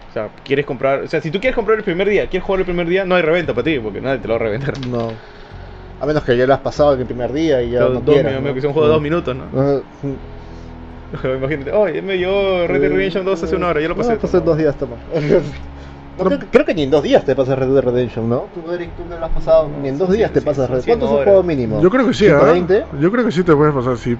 O 0.09 0.13
sea, 0.13 0.29
quieres 0.43 0.65
comprar. 0.65 1.01
O 1.03 1.07
sea, 1.07 1.21
si 1.21 1.31
tú 1.31 1.39
quieres 1.39 1.55
comprar 1.55 1.77
el 1.77 1.83
primer 1.83 2.07
día, 2.09 2.27
quieres 2.27 2.45
jugar 2.45 2.59
el 2.61 2.65
primer 2.65 2.87
día, 2.87 3.05
no 3.05 3.15
hay 3.15 3.21
reventa 3.21 3.53
para 3.53 3.63
ti, 3.65 3.77
porque 3.79 4.01
nadie 4.01 4.19
te 4.19 4.27
lo 4.27 4.35
va 4.35 4.39
a 4.39 4.43
reventar. 4.43 4.73
No. 4.87 5.09
A 5.99 6.05
menos 6.05 6.23
que 6.23 6.37
ya 6.37 6.45
lo 6.45 6.53
has 6.53 6.59
pasado 6.59 6.93
en 6.93 6.99
el 7.01 7.05
primer 7.05 7.33
día 7.33 7.61
y 7.63 7.71
ya 7.71 7.81
Dos- 7.81 7.93
no 7.95 8.01
dos 8.01 8.13
quieras, 8.15 8.41
¿no? 8.41 8.53
que 8.53 8.61
sea 8.61 8.69
un 8.69 8.73
juego 8.73 8.87
de 8.87 8.93
dos 8.93 9.01
minutos, 9.01 9.35
¿no? 9.35 9.43
Ah, 9.55 9.79
Imagínate, 11.37 11.71
oh, 11.71 11.87
ya 11.87 12.01
me 12.01 12.13
dio 12.15 12.67
Red 12.67 12.81
Dead 12.81 12.91
Redemption 12.91 13.25
2 13.25 13.41
hace 13.43 13.55
una 13.55 13.69
hora, 13.69 13.81
ya 13.81 13.87
lo 13.87 13.95
pasé. 13.95 14.13
No, 14.13 14.19
pasé 14.19 14.39
dos 14.41 14.57
días, 14.57 14.75
toma. 14.77 14.95
No, 16.17 16.25
creo, 16.25 16.39
creo 16.51 16.65
que 16.65 16.73
ni 16.73 16.81
en 16.81 16.89
dos 16.89 17.03
días 17.03 17.23
te 17.23 17.35
pasas 17.35 17.59
Red 17.59 17.67
Dead 17.67 17.83
Redemption, 17.83 18.27
¿no? 18.27 18.47
Tú, 18.51 18.71
Eric, 18.71 18.89
tú 18.97 19.03
me 19.07 19.19
lo 19.19 19.23
has 19.25 19.31
pasado, 19.31 19.69
ni 19.83 19.89
en 19.89 19.99
dos 19.99 20.11
días 20.11 20.33
te 20.33 20.41
pasas 20.41 20.67
Red 20.67 20.77
Dead 20.77 20.85
¿Cuánto 20.87 21.05
es 21.05 21.11
un 21.11 21.15
horas. 21.17 21.27
juego 21.27 21.43
mínimo? 21.43 21.79
Yo 21.79 21.91
creo 21.91 22.07
que 22.07 22.13
sí, 22.15 22.25
¿ah? 22.27 22.39
120. 22.39 22.85
Yo 22.99 23.11
creo 23.11 23.23
que 23.23 23.31
sí 23.31 23.43
te 23.43 23.55
puedes 23.55 23.71
pasar, 23.75 23.97
sí. 23.97 24.17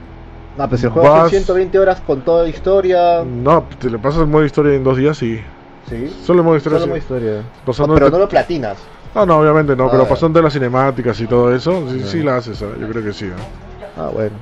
No, 0.59 0.69
pues 0.69 0.79
si 0.79 0.85
el 0.85 0.93
juego 0.93 1.09
Vas- 1.09 1.21
son 1.21 1.29
120 1.31 1.79
horas 1.79 1.99
con 2.01 2.21
toda 2.21 2.47
historia. 2.47 3.23
No, 3.25 3.63
te 3.79 3.89
le 3.89 3.97
pasas 3.97 4.21
el 4.21 4.27
modo 4.27 4.45
historia 4.45 4.75
en 4.75 4.83
dos 4.83 4.95
días 4.95 5.23
y... 5.23 5.41
Sí. 5.89 6.15
Solo 6.25 6.43
modo 6.43 6.57
historia, 6.57 6.79
Solo 6.79 6.85
sí. 6.85 6.89
modo 6.89 6.97
historia. 6.97 7.43
Pasando 7.65 7.93
pero 7.93 8.09
no 8.09 8.19
lo 8.19 8.29
platinas. 8.29 8.77
No, 9.15 9.25
no, 9.25 9.39
obviamente 9.39 9.75
no, 9.75 9.85
Ah, 9.85 9.91
pero 9.91 10.07
pasando 10.07 10.39
de 10.39 10.43
las 10.43 10.53
cinemáticas 10.53 11.19
y 11.21 11.27
todo 11.27 11.53
eso, 11.53 11.83
sí, 11.89 12.03
sí 12.05 12.23
la 12.23 12.37
haces, 12.37 12.61
¿ah? 12.61 12.67
yo 12.79 12.87
creo 12.87 13.03
que 13.03 13.13
sí. 13.13 13.29
¿ah? 13.31 14.01
Ah, 14.03 14.09
bueno. 14.13 14.35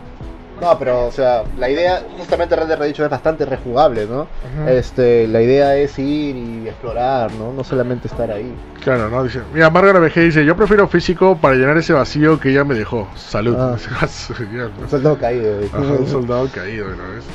No, 0.61 0.79
pero, 0.79 1.07
o 1.07 1.11
sea, 1.11 1.43
la 1.57 1.69
idea, 1.69 2.01
justamente 2.17 2.55
Red 2.55 2.67
Dead 2.67 2.77
Redemption 2.77 3.05
es 3.05 3.11
bastante 3.11 3.45
rejugable, 3.45 4.05
¿no? 4.05 4.27
Este, 4.67 5.27
la 5.27 5.41
idea 5.41 5.75
es 5.75 5.99
ir 5.99 6.35
y 6.35 6.67
explorar, 6.67 7.31
¿no? 7.33 7.51
No 7.51 7.63
solamente 7.63 8.07
estar 8.07 8.31
ahí. 8.31 8.53
Claro, 8.81 9.09
¿no? 9.09 9.23
Dice, 9.23 9.41
mira, 9.53 9.69
Margaret 9.69 10.13
dice, 10.13 10.45
yo 10.45 10.55
prefiero 10.55 10.87
físico 10.87 11.37
para 11.37 11.55
llenar 11.55 11.77
ese 11.77 11.91
vacío 11.91 12.39
que 12.39 12.51
ella 12.51 12.63
me 12.63 12.73
dejó. 12.73 13.07
Salud. 13.15 13.55
Ah. 13.59 13.75
Un 14.81 14.89
soldado 14.89 15.17
caído. 15.17 15.59
¿eh? 15.59 15.69
Ajá, 15.73 15.81
un 15.81 16.07
soldado 16.07 16.47
caído, 16.53 16.87
¿no 16.89 17.03
ves? 17.13 17.25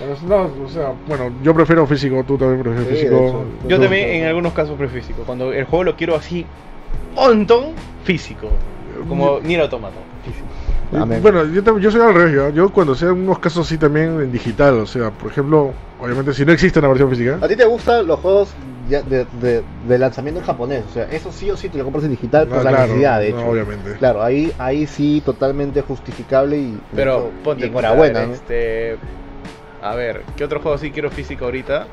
Pero, 0.00 0.16
No, 0.26 0.64
o 0.64 0.68
sea, 0.68 0.92
bueno, 1.06 1.30
yo 1.42 1.54
prefiero 1.54 1.86
físico, 1.86 2.24
tú 2.26 2.36
también 2.38 2.62
prefieres 2.62 2.88
Sí, 2.88 2.94
físico. 3.06 3.26
hecho. 3.28 3.44
Yo 3.68 3.76
Tú- 3.76 3.82
también 3.82 4.08
en 4.08 4.24
algunos 4.24 4.52
casos 4.52 4.76
prefiero 4.78 5.02
físico. 5.04 5.22
Cuando 5.26 5.52
el 5.52 5.64
juego 5.64 5.84
lo 5.84 5.94
quiero 5.96 6.16
así, 6.16 6.46
montón, 7.14 7.66
físico. 8.04 8.48
Como 9.08 9.40
Nier 9.40 9.60
Automata, 9.60 9.96
físico. 10.24 11.20
Bueno, 11.22 11.44
yo, 11.46 11.78
yo 11.78 11.90
soy 11.90 12.00
al 12.00 12.14
revés, 12.14 12.34
¿ya? 12.34 12.50
yo 12.50 12.70
cuando 12.70 12.94
sea 12.94 13.12
unos 13.12 13.38
casos 13.38 13.66
sí 13.66 13.78
también 13.78 14.20
en 14.20 14.32
digital, 14.32 14.74
o 14.80 14.86
sea, 14.86 15.10
por 15.10 15.30
ejemplo, 15.30 15.72
obviamente 16.00 16.34
si 16.34 16.44
no 16.44 16.52
existe 16.52 16.78
una 16.80 16.88
versión 16.88 17.08
física, 17.10 17.38
¿A 17.40 17.46
ti 17.48 17.54
te 17.56 17.64
gustan 17.64 18.06
los 18.06 18.18
juegos 18.18 18.52
ya 18.88 19.00
de, 19.02 19.24
de- 19.40 19.62
de 19.86 19.98
lanzamiento 19.98 20.40
en 20.40 20.46
japonés? 20.46 20.84
O 20.90 20.92
sea, 20.92 21.04
eso 21.04 21.30
sí 21.30 21.48
o 21.50 21.56
sí 21.56 21.68
te 21.68 21.78
lo 21.78 21.84
compras 21.84 22.04
en 22.04 22.10
digital 22.10 22.48
por 22.48 22.58
Ah, 22.58 22.64
la 22.64 22.70
claro, 22.70 22.86
necesidad, 22.88 23.20
de 23.20 23.30
no, 23.30 23.38
hecho. 23.38 23.48
obviamente. 23.50 23.92
Claro, 23.98 24.22
ahí, 24.22 24.52
ahí 24.58 24.86
sí 24.86 25.22
totalmente 25.24 25.80
justificable 25.82 26.58
y, 26.58 26.78
Pero 26.94 27.30
y 27.38 27.44
ponte 27.44 27.66
enhorabuena. 27.66 28.20
pensar, 28.26 28.44
¿no? 28.48 29.19
A 29.82 29.94
ver, 29.94 30.22
¿qué 30.36 30.44
otro 30.44 30.60
juego 30.60 30.76
sí 30.78 30.90
quiero 30.90 31.10
físico 31.10 31.46
ahorita? 31.46 31.86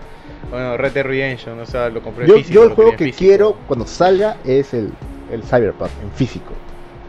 Bueno, 0.52 0.78
Red 0.78 0.92
Dead 0.94 1.06
Redemption, 1.06 1.60
o 1.60 1.66
sea, 1.66 1.90
lo 1.90 2.02
compré 2.02 2.28
Yo, 2.28 2.36
físico. 2.36 2.54
yo 2.54 2.64
el 2.64 2.70
juego 2.72 2.92
que 2.92 3.06
físico. 3.06 3.18
quiero 3.18 3.58
cuando 3.68 3.86
salga 3.88 4.38
es 4.46 4.74
el, 4.74 4.92
el 5.32 5.44
Cyberpunk 5.44 5.90
en 6.04 6.12
físico. 6.12 6.54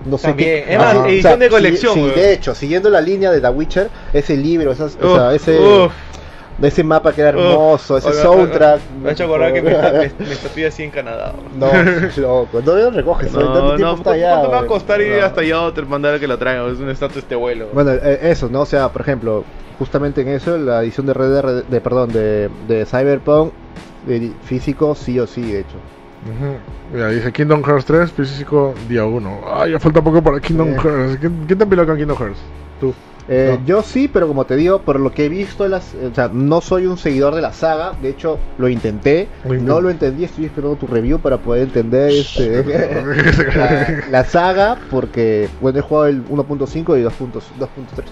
No 0.05 0.17
sé 0.17 0.29
También, 0.29 0.65
qué. 0.65 0.73
es 0.75 0.79
más, 0.79 0.95
edición 1.07 1.39
de 1.41 1.49
colección, 1.49 1.95
si 1.95 2.03
de 2.03 2.33
hecho, 2.33 2.55
siguiendo 2.55 2.89
la 2.91 3.01
línea 3.01 3.31
de 3.33 3.41
The 3.41 3.49
Witcher, 3.49 3.91
ese 4.13 4.37
libro, 4.37 4.71
esas, 4.71 4.97
o 5.03 5.17
sea, 5.17 5.35
ese, 5.35 5.59
ese 6.63 6.85
mapa 6.85 7.13
que 7.13 7.21
era 7.21 7.31
hermoso, 7.31 7.99
ese 7.99 8.09
Oiga, 8.09 8.23
soundtrack. 8.23 8.75
oiga, 8.75 8.85
Me 9.03 9.09
ha 9.09 9.13
hecho 9.13 9.25
acordar 9.25 9.53
que 9.53 9.63
me, 9.63 9.71
me, 9.77 10.11
me 10.57 10.67
así 10.67 10.85
en 10.85 10.91
Canadá. 10.91 11.35
No, 11.57 11.67
loco. 12.17 12.63
No 12.65 12.75
lo 12.77 12.91
recoges, 12.93 13.33
No, 13.33 13.41
tanto 13.41 13.61
no, 13.61 13.75
está 13.75 13.85
¿cuánto, 14.05 14.11
allá. 14.11 14.31
cuánto 14.31 14.49
me 14.49 14.55
va 14.55 14.61
a 14.61 14.67
costar 14.67 15.01
ir 15.01 15.17
No. 15.19 15.25
hasta 15.27 15.41
allá 15.41 15.63
o 15.63 15.73
te 15.73 15.83
mandar 15.83 16.15
a 16.15 16.19
que 16.21 16.29
lo 16.29 16.39
traigan? 16.39 16.71
Es 16.73 16.79
un 16.79 16.89
estatua 16.91 17.19
este 17.21 17.35
vuelo. 17.35 17.69
Bueno, 17.73 17.93
eh, 17.93 18.19
eso, 18.23 18.49
¿no? 18.49 18.61
O 18.63 18.67
sea, 18.67 18.89
por 18.91 19.03
ejemplo, 19.03 19.45
justamente 19.79 20.23
en 20.23 20.29
eso, 20.29 20.57
la 20.59 20.83
edición 20.83 21.07
de 21.07 21.15
Red 21.15 21.31
Dead, 21.31 21.65
de, 21.65 21.81
perdón, 21.81 22.13
de, 22.13 22.51
de 22.67 22.85
Cyberpunk, 22.87 23.53
de 24.07 24.33
físico, 24.45 24.95
sí 24.95 25.19
o 25.21 25.27
sí, 25.27 25.43
de 25.43 25.61
hecho. 25.61 25.77
Mira, 26.93 27.09
dice 27.09 27.33
Kingdom 27.33 27.63
Hearts 27.63 27.85
3, 27.85 28.13
físico 28.13 28.75
día 28.89 29.05
1. 29.05 29.41
Ay, 29.55 29.73
ya 29.73 29.79
falta 29.79 30.03
poco 30.03 30.21
para 30.23 30.41
Kingdom 30.41 30.71
Eh. 30.71 30.77
Hearts. 30.83 31.17
¿Quién, 31.21 31.45
quién 31.47 31.59
te 31.59 31.65
empiló 31.65 31.87
con 31.87 31.97
Kingdom 31.97 32.19
Hearts? 32.19 32.39
Tú. 32.81 32.93
Eh, 33.29 33.59
No. 33.61 33.67
Yo 33.67 33.83
sí, 33.83 34.09
pero 34.09 34.27
como 34.27 34.47
te 34.47 34.57
digo, 34.57 34.81
por 34.81 34.99
lo 34.99 35.13
que 35.13 35.27
he 35.27 35.29
visto, 35.29 35.67
las, 35.69 35.95
o 35.95 36.15
sea, 36.15 36.31
no 36.33 36.61
soy 36.61 36.87
un 36.87 36.97
seguidor 36.97 37.35
de 37.35 37.43
la 37.43 37.53
saga. 37.53 37.93
De 38.01 38.09
hecho, 38.09 38.39
lo 38.57 38.69
intenté, 38.69 39.29
no 39.45 39.81
lo 39.81 39.91
entendí. 39.91 40.25
Estoy 40.25 40.47
esperando 40.47 40.77
tu 40.77 40.87
review 40.87 41.19
para 41.19 41.39
poder 41.39 41.65
entender 41.65 42.11
este, 42.11 42.65
la, 43.57 44.05
la 44.11 44.25
saga, 44.25 44.79
porque 44.91 45.49
bueno, 45.61 45.79
he 45.79 45.83
jugado 45.83 46.07
el 46.07 46.25
1.5 46.27 46.99
y 46.99 47.05
2.2.3, 47.05 47.11
si 47.11 47.59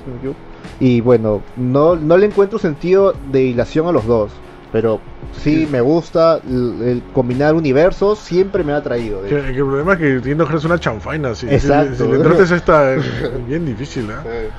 no 0.07 0.12
me 0.12 0.17
equivoco. 0.19 0.39
y 0.81 1.01
bueno, 1.01 1.43
no, 1.57 1.97
no 1.97 2.17
le 2.19 2.27
encuentro 2.27 2.59
sentido 2.59 3.14
de 3.33 3.43
hilación 3.43 3.87
a 3.87 3.93
los 3.93 4.07
dos. 4.07 4.33
Pero 4.73 5.01
sí 5.33 5.67
me 5.71 5.81
gusta 5.81 6.41
el, 6.47 6.83
el 6.83 7.03
combinar 7.12 7.55
universos, 7.55 8.19
siempre 8.19 8.64
me 8.64 8.73
ha 8.73 8.83
Que, 8.83 9.29
que 9.29 9.37
el 9.37 9.64
problema 9.64 9.95
es 9.95 9.99
que 9.99 10.21
Kingdom 10.23 10.47
Hearts 10.49 10.64
es 10.64 10.64
una 10.64 10.79
chanfaina. 10.79 11.35
Si, 11.35 11.47
Exacto. 11.49 12.05
Si, 12.05 12.12
le 12.12 12.19
trates 12.19 12.51
esta, 12.51 12.95
es 12.95 13.47
bien 13.47 13.64
difícil, 13.64 14.11
¿eh? 14.11 14.51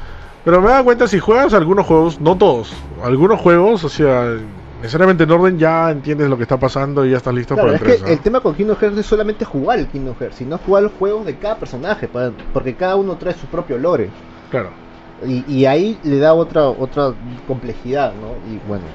Pero 0.47 0.61
me 0.61 0.69
da 0.69 0.81
cuenta, 0.81 1.09
si 1.09 1.19
juegas 1.19 1.53
algunos 1.53 1.85
juegos, 1.85 2.21
no 2.21 2.37
todos, 2.37 2.71
algunos 3.03 3.37
juegos, 3.41 3.83
o 3.83 3.89
sea, 3.89 4.33
necesariamente 4.81 5.25
en 5.25 5.31
orden 5.31 5.59
ya 5.59 5.91
entiendes 5.91 6.29
lo 6.29 6.37
que 6.37 6.43
está 6.43 6.55
pasando 6.57 7.05
y 7.05 7.09
ya 7.11 7.17
estás 7.17 7.33
listo 7.33 7.53
Claro, 7.55 7.71
para 7.73 7.75
es 7.75 7.81
el 7.81 7.87
3. 7.97 8.03
que 8.03 8.13
el 8.13 8.19
tema 8.21 8.39
con 8.39 8.55
Kingdom 8.55 8.77
Hearts 8.77 8.97
es 8.97 9.05
solamente 9.05 9.43
jugar 9.43 9.77
el 9.79 9.87
Kingdom 9.87 10.15
Hearts, 10.17 10.37
sino 10.37 10.57
jugar 10.57 10.83
los 10.83 10.93
juegos 10.93 11.25
de 11.25 11.35
cada 11.35 11.57
personaje, 11.57 12.07
para- 12.07 12.31
porque 12.53 12.75
cada 12.75 12.95
uno 12.95 13.17
trae 13.17 13.33
su 13.33 13.45
propio 13.47 13.77
lore. 13.77 14.09
Claro. 14.49 14.69
Y, 15.25 15.43
y 15.53 15.65
ahí 15.65 15.99
le 16.03 16.17
da 16.17 16.33
otra 16.33 16.69
otra 16.69 17.11
complejidad, 17.45 18.13
¿no? 18.13 18.29
Y 18.49 18.57
bueno, 18.69 18.85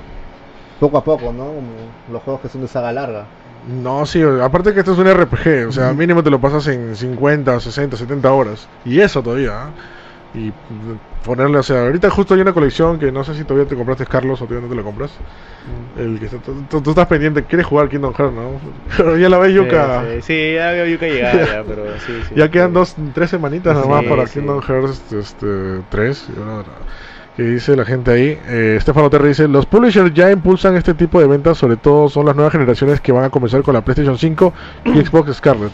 poco 0.81 0.97
a 0.97 1.05
poco, 1.05 1.35
¿no? 1.35 1.45
Como 1.49 1.69
los 2.11 2.23
juegos 2.23 2.41
que 2.41 2.49
son 2.49 2.63
de 2.63 2.69
saga 2.69 2.93
larga. 2.93 3.27
No, 3.69 4.07
sí, 4.07 4.23
aparte 4.43 4.73
que 4.73 4.79
esto 4.81 4.93
es 4.95 4.99
un 4.99 5.07
RPG, 5.07 5.69
o 5.69 5.73
sea, 5.73 5.93
mínimo 5.93 6.23
te 6.23 6.31
lo 6.31 6.41
pasas 6.41 6.67
en 6.69 6.97
50, 6.97 7.61
60, 7.61 7.95
70 7.99 8.33
horas. 8.33 8.67
Y 8.87 9.01
eso 9.01 9.23
todavía, 9.23 9.65
¿ah? 9.65 9.71
Y 10.35 10.51
ponerle, 11.25 11.59
o 11.59 11.63
sea, 11.63 11.83
ahorita 11.83 12.11
justo 12.11 12.35
hay 12.35 12.41
una 12.41 12.53
colección 12.53 12.99
que 12.99 13.13
no 13.13 13.23
sé 13.25 13.35
si 13.35 13.45
todavía 13.45 13.69
te 13.69 13.77
compraste, 13.77 14.05
Carlos, 14.07 14.41
o 14.43 14.45
todavía 14.47 14.67
no 14.69 14.71
te 14.75 14.77
lo 14.81 14.85
compras. 14.85 15.11
El 15.97 16.19
que 16.19 16.27
está- 16.27 16.39
tú, 16.83 16.91
estás 16.91 17.07
pendiente, 17.07 17.45
quieres 17.45 17.67
jugar 17.67 17.89
Kingdom 17.89 18.13
Hearts, 18.15 18.35
¿no? 18.35 18.51
Pero 18.97 19.17
ya 19.17 19.29
la 19.29 19.39
ves, 19.39 19.55
Yuka. 19.55 20.03
Sí, 20.03 20.09
sí, 20.15 20.23
sí, 20.23 20.55
ya 20.55 20.71
veo 20.73 20.87
Yuka 20.87 21.07
llegar 21.07 21.37
ya, 21.47 21.63
pero 21.67 21.85
sí, 22.07 22.13
sí. 22.29 22.35
Ya 22.37 22.51
quedan 22.51 22.73
dos, 22.73 22.97
tres 23.15 23.31
semanitas 23.31 23.75
nada 23.75 23.87
más 23.87 24.05
para. 24.05 24.25
Kingdom 24.27 24.61
Hearts 24.61 25.13
este, 25.13 25.81
3. 25.91 26.29
y 26.37 26.41
una- 26.41 26.63
Que 27.37 27.45
dice 27.45 27.75
la 27.77 27.85
gente 27.87 28.11
ahí. 28.11 28.39
Eh, 28.47 28.77
Stefano 28.81 29.09
Terry 29.09 29.29
dice: 29.29 29.49
Los 29.49 29.65
publishers 29.65 30.13
ya 30.13 30.31
impulsan 30.31 30.77
este 30.77 30.93
tipo 30.93 31.19
de 31.19 31.27
ventas, 31.27 31.57
sobre 31.57 31.77
todo 31.79 32.09
son 32.11 32.27
las 32.27 32.35
nuevas 32.37 32.53
generaciones 32.53 33.01
que 33.01 33.11
van 33.13 33.25
a 33.25 33.31
comenzar 33.31 33.63
con 33.63 33.73
la 33.75 33.81
PlayStation 33.83 34.19
5 34.19 34.53
y 34.85 34.91
Xbox 35.07 35.35
Scarlet. 35.37 35.71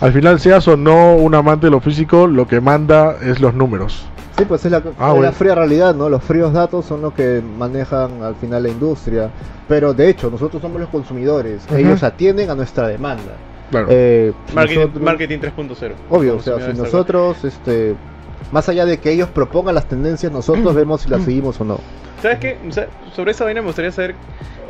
Al 0.00 0.12
final, 0.12 0.40
seas 0.40 0.66
o 0.68 0.76
no 0.76 1.14
un 1.16 1.34
amante 1.34 1.66
de 1.66 1.70
lo 1.70 1.80
físico, 1.80 2.26
lo 2.26 2.48
que 2.48 2.60
manda 2.62 3.16
es 3.22 3.40
los 3.40 3.52
números. 3.54 4.06
Sí, 4.36 4.44
pues 4.46 4.64
es 4.64 4.72
la, 4.72 4.78
Ah, 4.78 4.80
es 4.90 4.98
la 4.98 5.12
bueno. 5.12 5.32
fría 5.32 5.54
realidad, 5.54 5.94
¿no? 5.94 6.08
Los 6.08 6.22
fríos 6.24 6.52
datos 6.52 6.86
son 6.86 7.02
los 7.02 7.12
que 7.12 7.42
manejan 7.58 8.22
al 8.22 8.34
final 8.36 8.62
la 8.62 8.68
industria. 8.70 9.30
Pero 9.68 9.92
de 9.94 10.08
hecho, 10.08 10.30
nosotros 10.30 10.60
somos 10.62 10.80
los 10.80 10.88
consumidores. 10.90 11.62
Ellos 11.74 12.02
atienden 12.02 12.50
a 12.50 12.54
nuestra 12.54 12.88
demanda. 12.88 13.32
Claro. 13.70 13.86
Eh, 13.90 14.32
Marketing, 14.54 14.78
nosotros- 14.80 15.02
marketing 15.02 15.38
3.0. 15.38 15.94
Obvio, 16.10 16.36
o 16.36 16.40
sea, 16.40 16.60
si 16.60 16.76
nosotros, 16.78 17.44
este, 17.44 17.94
más 18.50 18.68
allá 18.68 18.84
de 18.84 18.98
que 18.98 19.10
ellos 19.12 19.28
propongan 19.28 19.74
las 19.74 19.86
tendencias, 19.86 20.30
nosotros 20.32 20.74
vemos 20.74 21.02
si 21.02 21.08
las 21.10 21.22
seguimos 21.22 21.60
o 21.60 21.64
no. 21.64 21.78
¿Sabes 22.20 22.38
qué? 22.38 22.58
O 22.68 22.72
sea, 22.72 22.86
sobre 23.14 23.30
esa 23.32 23.44
vaina 23.44 23.60
me 23.62 23.66
gustaría 23.68 23.90
saber 23.92 24.14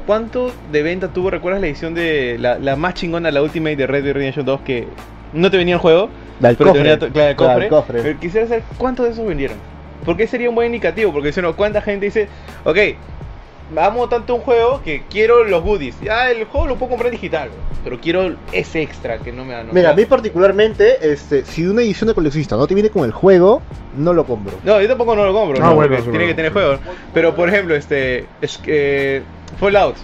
cuánto 0.06 0.50
de 0.70 0.82
venta 0.82 1.08
tuvo. 1.08 1.30
¿Recuerdas 1.30 1.60
la 1.60 1.66
edición 1.68 1.94
de 1.94 2.36
la, 2.38 2.58
la 2.58 2.76
más 2.76 2.94
chingona, 2.94 3.30
la 3.30 3.42
Ultimate 3.42 3.76
de 3.76 3.86
Red 3.86 4.04
Dead 4.04 4.14
Redemption 4.14 4.46
2 4.46 4.60
que 4.62 4.86
no 5.32 5.50
te 5.50 5.56
venía 5.56 5.74
el 5.74 5.80
juego? 5.80 6.08
La 6.42 6.48
del 6.48 6.56
pero 6.58 6.70
cofre. 6.70 6.82
venía 6.82 6.98
to- 6.98 7.08
claro, 7.10 7.30
el 7.30 7.36
Claro, 7.36 7.52
cofre. 7.52 7.64
el 7.64 7.70
cofre. 7.70 8.02
Pero 8.02 8.20
quisiera 8.20 8.46
saber 8.46 8.62
cuántos 8.76 9.06
de 9.06 9.12
esos 9.12 9.26
vendieron. 9.26 9.56
Porque 10.04 10.26
sería 10.26 10.48
un 10.50 10.54
buen 10.54 10.66
indicativo. 10.66 11.12
Porque 11.12 11.32
si 11.32 11.40
no, 11.40 11.54
cuánta 11.56 11.80
gente 11.80 12.06
dice, 12.06 12.28
ok, 12.64 12.76
amo 13.76 14.08
tanto 14.08 14.34
un 14.34 14.40
juego 14.42 14.82
que 14.84 15.02
quiero 15.08 15.44
los 15.44 15.62
goodies. 15.62 15.98
Ya 16.02 16.30
el 16.30 16.44
juego 16.44 16.66
lo 16.66 16.76
puedo 16.76 16.90
comprar 16.90 17.10
digital, 17.10 17.48
pero 17.84 17.98
quiero 18.00 18.34
ese 18.52 18.82
extra 18.82 19.18
que 19.18 19.32
no 19.32 19.44
me 19.44 19.54
dan. 19.54 19.68
Mira, 19.72 19.90
a 19.90 19.94
mí 19.94 20.04
particularmente, 20.04 21.10
este, 21.12 21.44
si 21.44 21.66
una 21.66 21.80
edición 21.82 22.08
de 22.08 22.14
coleccionista 22.14 22.56
no 22.56 22.66
te 22.66 22.74
viene 22.74 22.90
con 22.90 23.04
el 23.04 23.12
juego, 23.12 23.62
no 23.96 24.12
lo 24.12 24.24
compro. 24.26 24.54
No, 24.64 24.80
yo 24.80 24.88
tampoco 24.88 25.14
no 25.16 25.24
lo 25.24 25.32
compro, 25.32 25.58
Ah, 25.64 25.68
¿no? 25.70 25.74
bueno, 25.76 25.94
porque 25.96 26.10
tiene 26.10 26.26
que 26.26 26.34
tener 26.34 26.52
juegos. 26.52 26.80
Pero 27.14 27.34
por 27.34 27.48
ejemplo, 27.48 27.74
este 27.74 28.26
es 28.40 28.58
que 28.58 29.22
Fallout. 29.58 29.96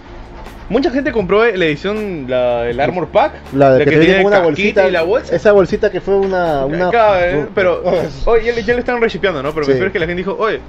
Mucha 0.69 0.91
gente 0.91 1.11
compró 1.11 1.43
la 1.43 1.65
edición, 1.65 2.25
la, 2.27 2.69
el 2.69 2.79
Armor 2.79 3.07
Pack. 3.07 3.33
La, 3.53 3.77
que, 3.79 3.85
te 3.85 3.89
viene 3.91 4.05
tiene 4.05 4.23
con 4.23 4.31
una 4.33 4.41
bolsita. 4.41 4.87
y 4.87 4.91
la 4.91 5.01
bolsa. 5.01 5.35
Esa 5.35 5.51
bolsita 5.51 5.89
que 5.89 5.99
fue 5.99 6.15
una. 6.15 6.65
una 6.65 6.91
eh, 7.21 7.47
pero 7.55 7.81
oye, 8.25 8.45
ya, 8.45 8.53
le- 8.53 8.63
ya 8.63 8.73
le 8.73 8.79
están 8.79 9.01
reshipeando, 9.01 9.41
¿no? 9.41 9.51
Pero 9.51 9.65
Sí. 9.65 9.69
me 9.69 9.73
refiero 9.73 9.87
es 9.87 9.93
que 9.93 9.99
la 9.99 10.05
gente 10.05 10.19
dijo, 10.21 10.35
oye, 10.39 10.59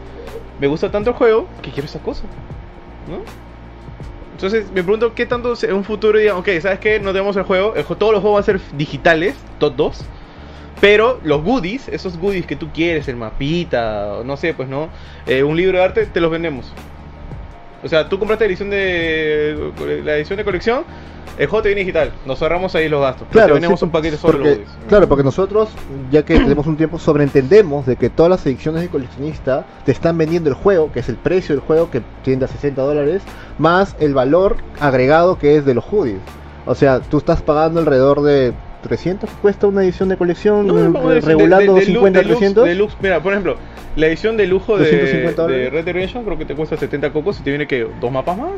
me 0.59 0.67
gusta 0.67 0.91
tanto 0.91 1.11
el 1.11 1.17
juego 1.17 1.47
que 1.61 1.71
quiero 1.71 1.87
esa 1.87 1.99
cosa, 1.99 2.23
¿no? 3.09 3.23
Entonces 4.33 4.67
me 4.73 4.83
pregunto 4.83 5.15
qué 5.15 5.27
tanto 5.27 5.53
en 5.61 5.75
un 5.75 5.85
futuro 5.85 6.19
digan, 6.19 6.37
ok, 6.37 6.49
¿sabes 6.63 6.79
qué? 6.79 6.99
No 6.99 7.13
tenemos 7.13 7.37
el 7.37 7.43
juego, 7.43 7.75
el 7.75 7.85
todos 7.85 8.13
los 8.13 8.23
juegos 8.23 8.47
van 8.47 8.57
a 8.57 8.59
ser 8.59 8.61
digitales, 8.77 9.35
todos. 9.59 10.03
Pero 10.81 11.21
los 11.25 11.43
goodies, 11.45 11.89
esos 11.89 12.17
goodies 12.17 12.47
que 12.47 12.57
tú 12.57 12.69
quieres, 12.73 13.07
el 13.09 13.17
mapita, 13.17 14.21
no 14.25 14.39
sé, 14.39 14.55
pues 14.55 14.67
no, 14.67 14.89
Eh, 15.27 15.43
un 15.43 15.55
libro 15.59 15.77
de 15.77 15.85
arte, 15.85 16.07
te 16.07 16.21
los 16.21 16.31
vendemos. 16.31 16.73
O 17.83 17.89
sea, 17.89 18.09
tú 18.09 18.19
compraste 18.19 18.45
la 18.45 18.49
edición 18.51 18.71
de 18.71 20.03
la 20.05 20.17
edición 20.17 20.37
de 20.37 20.45
colección, 20.45 20.85
el 21.39 21.47
juego 21.47 21.63
te 21.63 21.69
viene 21.71 21.81
digital, 21.81 22.13
nos 22.27 22.43
ahorramos 22.43 22.75
ahí 22.75 22.89
los 22.89 23.01
gastos. 23.01 23.27
te 23.29 23.53
vendemos 23.53 23.81
sí, 23.81 23.85
un 23.87 23.91
paquete 23.91 24.17
solo 24.19 24.39
porque, 24.39 24.57
los. 24.57 24.89
Claro, 24.89 25.09
porque 25.09 25.25
nosotros, 25.25 25.71
ya 26.11 26.23
que 26.23 26.39
tenemos 26.39 26.67
un 26.67 26.77
tiempo, 26.77 26.99
sobreentendemos 26.99 27.87
de 27.87 27.97
que 27.97 28.11
todas 28.11 28.29
las 28.29 28.45
ediciones 28.45 28.83
de 28.83 28.89
coleccionista 28.89 29.65
te 29.87 29.93
están 29.93 30.19
vendiendo 30.19 30.51
el 30.51 30.55
juego, 30.55 30.93
que 30.93 31.01
es 31.01 31.09
el 31.09 31.17
precio 31.17 31.55
del 31.55 31.65
juego 31.65 31.91
que 31.91 32.03
tiende 32.23 32.45
a 32.45 32.49
60 32.49 32.83
dólares, 32.83 33.23
más 33.59 33.97
el 34.01 34.13
valor 34.13 34.57
agregado 34.81 35.39
que 35.39 35.57
es 35.57 35.65
de 35.65 35.75
los 35.75 35.85
hoodies. 35.85 36.21
O 36.67 36.75
sea, 36.75 37.01
tú 37.01 37.19
estás 37.19 37.41
pagando 37.41 37.81
alrededor 37.81 38.21
de 38.23 38.53
300 38.83 39.29
cuesta 39.43 39.67
una 39.67 39.83
edición 39.83 40.09
de 40.09 40.17
colección 40.17 40.67
No, 40.67 40.75
no, 40.89 41.09
de- 41.09 41.21
regulando 41.21 41.75
de- 41.75 41.81
de- 41.81 41.87
50 41.87 42.21
deluxe- 42.21 42.27
300. 42.39 42.65
deluxe. 42.67 42.97
Mira, 43.01 43.23
por 43.23 43.33
ejemplo, 43.33 43.57
la 43.97 44.07
edición 44.07 44.37
de 44.37 44.47
lujo 44.47 44.77
de, 44.79 44.85
250 44.85 45.47
de. 45.47 45.71
Red 45.71 45.85
Redemption 45.85 46.25
creo 46.25 46.39
que 46.39 46.45
te 46.45 46.55
cuesta 46.55 46.77
70 46.77 47.13
cocos 47.13 47.41
y 47.41 47.43
te 47.43 47.51
viene 47.51 47.67
que 47.67 47.87
dos 48.01 48.11
mapas 48.13 48.39
más, 48.39 48.53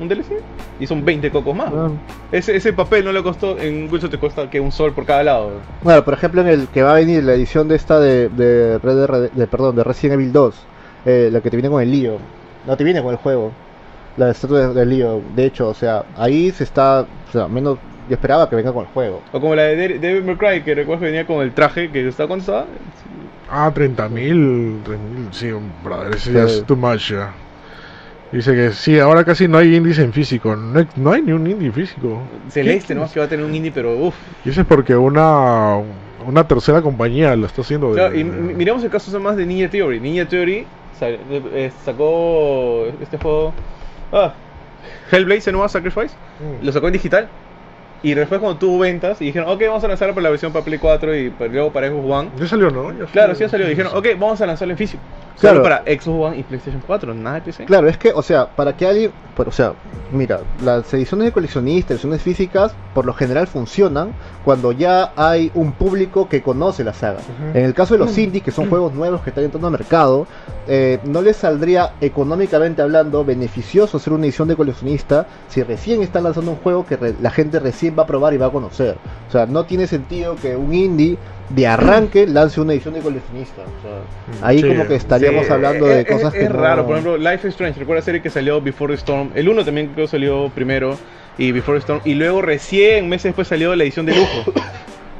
un 0.00 0.08
DLC 0.08 0.38
y 0.80 0.86
son 0.86 1.04
20 1.04 1.30
cocos 1.30 1.54
más. 1.54 1.72
Ah. 1.74 1.88
Ese, 2.32 2.56
ese 2.56 2.72
papel 2.72 3.04
no 3.04 3.12
le 3.12 3.22
costó, 3.22 3.58
en 3.58 3.88
Wilson 3.92 4.10
te 4.10 4.18
cuesta 4.18 4.48
que 4.50 4.60
un 4.60 4.72
sol 4.72 4.92
por 4.92 5.04
cada 5.04 5.22
lado. 5.22 5.50
Bueno, 5.82 6.04
por 6.04 6.14
ejemplo, 6.14 6.40
en 6.40 6.48
el 6.48 6.68
que 6.68 6.82
va 6.82 6.92
a 6.92 6.94
venir 6.96 7.22
la 7.24 7.34
edición 7.34 7.68
de 7.68 7.76
esta 7.76 8.00
de, 8.00 8.28
de, 8.30 8.78
Red 8.78 9.30
de- 9.34 9.46
perdón, 9.46 9.76
de 9.76 9.84
Resident 9.84 10.14
Evil 10.20 10.32
2, 10.32 10.54
eh, 11.06 11.28
la 11.32 11.40
que 11.40 11.50
te 11.50 11.56
viene 11.56 11.68
con 11.68 11.82
el 11.82 11.90
lío. 11.90 12.16
No 12.66 12.76
te 12.76 12.84
viene 12.84 13.02
con 13.02 13.10
el 13.12 13.16
juego. 13.18 13.52
La 14.16 14.30
estatua 14.30 14.68
de- 14.68 14.74
del 14.74 14.88
lío. 14.90 15.20
De 15.34 15.46
hecho, 15.46 15.68
o 15.68 15.74
sea, 15.74 16.04
ahí 16.16 16.50
se 16.50 16.64
está, 16.64 17.06
o 17.28 17.32
sea, 17.32 17.48
menos 17.48 17.78
yo 18.08 18.14
esperaba 18.14 18.48
que 18.48 18.56
venga 18.56 18.72
con 18.72 18.84
el 18.86 18.92
juego. 18.92 19.20
O 19.32 19.40
como 19.40 19.54
la 19.54 19.62
de 19.64 20.22
May 20.24 20.36
Cry, 20.36 20.62
que 20.62 20.74
recuerdas 20.74 21.00
que 21.00 21.06
venía 21.06 21.26
con 21.26 21.42
el 21.42 21.52
traje 21.52 21.90
que 21.90 22.06
está 22.08 22.24
estaba? 22.24 22.66
Ah, 23.50 23.70
30.000. 23.74 24.82
30.000, 24.84 25.32
sí, 25.32 25.50
brother, 25.84 26.14
ese 26.14 26.32
ya 26.32 26.48
Sí. 26.48 26.58
es 26.58 26.64
too 26.66 26.76
much 26.76 27.10
ya. 27.12 27.32
Dice 28.32 28.54
que 28.54 28.72
sí, 28.72 28.98
ahora 28.98 29.24
casi 29.24 29.46
no 29.46 29.58
hay 29.58 29.74
indies 29.76 29.98
en 29.98 30.10
físico. 30.12 30.56
No 30.56 30.78
hay, 30.80 30.88
no 30.96 31.12
hay 31.12 31.20
ni 31.20 31.32
un 31.32 31.46
indie 31.46 31.70
físico. 31.70 32.22
Celeste, 32.48 32.94
¿no? 32.94 33.06
Que 33.12 33.20
va 33.20 33.26
a 33.26 33.28
tener 33.28 33.44
un 33.44 33.54
indie, 33.54 33.70
pero 33.72 33.94
uff. 33.98 34.14
Y 34.44 34.48
eso 34.48 34.62
es 34.62 34.66
porque 34.66 34.96
una, 34.96 35.76
una 36.26 36.48
tercera 36.48 36.80
compañía 36.80 37.36
lo 37.36 37.44
está 37.44 37.60
haciendo. 37.60 37.90
de- 37.90 37.96
Claro, 37.96 38.16
y 38.18 38.24
mi- 38.24 38.54
miramos 38.54 38.82
el 38.84 38.90
caso 38.90 39.20
más 39.20 39.36
de 39.36 39.44
Ninja 39.44 39.68
Theory. 39.68 40.00
Ninja 40.00 40.24
Theory 40.26 40.64
eh, 41.02 41.70
sacó 41.84 42.86
este 43.02 43.18
juego. 43.18 43.52
Ah, 44.10 44.32
Hellblade 45.10 45.42
Senua 45.42 45.68
Sacrifice. 45.68 46.14
Mm. 46.40 46.64
Lo 46.64 46.72
sacó 46.72 46.86
en 46.86 46.92
digital. 46.94 47.28
Y 48.02 48.14
después 48.14 48.40
cuando 48.40 48.58
tuvo 48.58 48.80
ventas 48.80 49.20
y 49.20 49.26
dijeron, 49.26 49.48
ok, 49.48 49.60
vamos 49.66 49.84
a 49.84 49.88
lanzarlo 49.88 50.14
para 50.14 50.24
la 50.24 50.30
versión 50.30 50.52
para 50.52 50.64
Play 50.64 50.78
4 50.78 51.16
y 51.16 51.32
luego 51.50 51.72
para 51.72 51.88
Xbox 51.88 52.10
One. 52.10 52.30
Ya 52.36 52.46
salió, 52.48 52.70
¿no? 52.70 52.92
Ya 52.98 53.06
Claro, 53.06 53.34
sí 53.34 53.40
ya 53.40 53.48
salió. 53.48 53.68
Dijeron, 53.68 53.92
ok, 53.94 54.06
vamos 54.18 54.40
a 54.40 54.46
lanzarlo 54.46 54.72
en 54.72 54.78
físico. 54.78 55.02
Claro. 55.40 55.56
Solo 55.56 55.62
para 55.62 55.82
Xbox 55.82 56.08
One 56.08 56.38
y 56.38 56.42
PlayStation 56.42 56.82
4, 56.86 57.14
nada 57.14 57.36
de 57.36 57.42
PC. 57.42 57.64
Claro, 57.64 57.88
es 57.88 57.98
que, 57.98 58.12
o 58.12 58.22
sea, 58.22 58.46
para 58.46 58.76
que 58.76 58.86
alguien, 58.86 59.12
pues, 59.34 59.48
o 59.48 59.52
sea, 59.52 59.72
mira, 60.12 60.40
las 60.64 60.92
ediciones 60.94 61.26
de 61.26 61.32
coleccionistas, 61.32 61.92
ediciones 61.92 62.22
físicas, 62.22 62.74
por 62.94 63.06
lo 63.06 63.14
general 63.14 63.46
funcionan 63.46 64.12
cuando 64.44 64.72
ya 64.72 65.12
hay 65.16 65.50
un 65.54 65.72
público 65.72 66.28
que 66.28 66.42
conoce 66.42 66.84
la 66.84 66.92
saga. 66.92 67.20
En 67.54 67.64
el 67.64 67.74
caso 67.74 67.94
de 67.94 67.98
los 67.98 68.16
indies, 68.18 68.42
que 68.42 68.50
son 68.50 68.68
juegos 68.68 68.92
nuevos 68.92 69.22
que 69.22 69.30
están 69.30 69.44
entrando 69.44 69.68
al 69.68 69.72
mercado, 69.72 70.26
eh, 70.68 71.00
no 71.04 71.22
les 71.22 71.36
saldría 71.36 71.92
económicamente 72.00 72.82
hablando 72.82 73.24
beneficioso 73.24 73.96
hacer 73.96 74.12
una 74.12 74.26
edición 74.26 74.48
de 74.48 74.56
coleccionista 74.56 75.26
si 75.48 75.62
recién 75.62 76.02
están 76.02 76.24
lanzando 76.24 76.52
un 76.52 76.56
juego 76.58 76.86
que 76.86 76.98
la 77.20 77.30
gente 77.30 77.58
recién 77.58 77.96
va 77.98 78.04
a 78.04 78.06
probar 78.06 78.34
y 78.34 78.36
va 78.36 78.46
a 78.46 78.50
conocer. 78.50 78.96
O 79.28 79.32
sea, 79.32 79.46
no 79.46 79.64
tiene 79.64 79.86
sentido 79.86 80.36
que 80.36 80.56
un 80.56 80.72
indie 80.74 81.18
de 81.54 81.66
arranque 81.66 82.26
lance 82.26 82.60
una 82.60 82.72
edición 82.72 82.94
de 82.94 83.00
coleccionista. 83.00 83.62
O 83.62 83.82
sea, 83.82 84.46
ahí 84.48 84.60
Sí. 84.62 84.68
como 84.68 84.86
que 84.86 84.94
estaríamos 84.94 85.46
Sí, 85.46 85.52
hablando 85.52 85.86
es- 85.88 85.94
de 85.94 86.00
es- 86.02 86.06
cosas 86.08 86.34
es, 86.34 86.40
que 86.40 86.48
no- 86.48 86.60
raro, 86.60 86.86
por 86.86 86.96
ejemplo, 86.96 87.16
Life 87.18 87.48
is 87.48 87.54
Strange, 87.54 87.78
recuerda 87.80 88.00
la 88.00 88.04
serie 88.04 88.22
que 88.22 88.30
salió 88.30 88.60
Before 88.60 88.92
the 88.92 88.98
Storm. 88.98 89.30
El 89.34 89.48
1 89.48 89.64
también 89.64 89.88
creo 89.94 90.06
que 90.06 90.10
salió 90.10 90.48
primero 90.54 90.96
y 91.38 91.52
Before 91.52 91.78
the 91.78 91.80
Storm. 91.80 92.00
Y 92.04 92.14
luego 92.14 92.42
recién, 92.42 93.08
meses 93.08 93.24
después 93.24 93.48
salió 93.48 93.74
la 93.76 93.82
edición 93.84 94.06
de 94.06 94.14
lujo. 94.16 94.44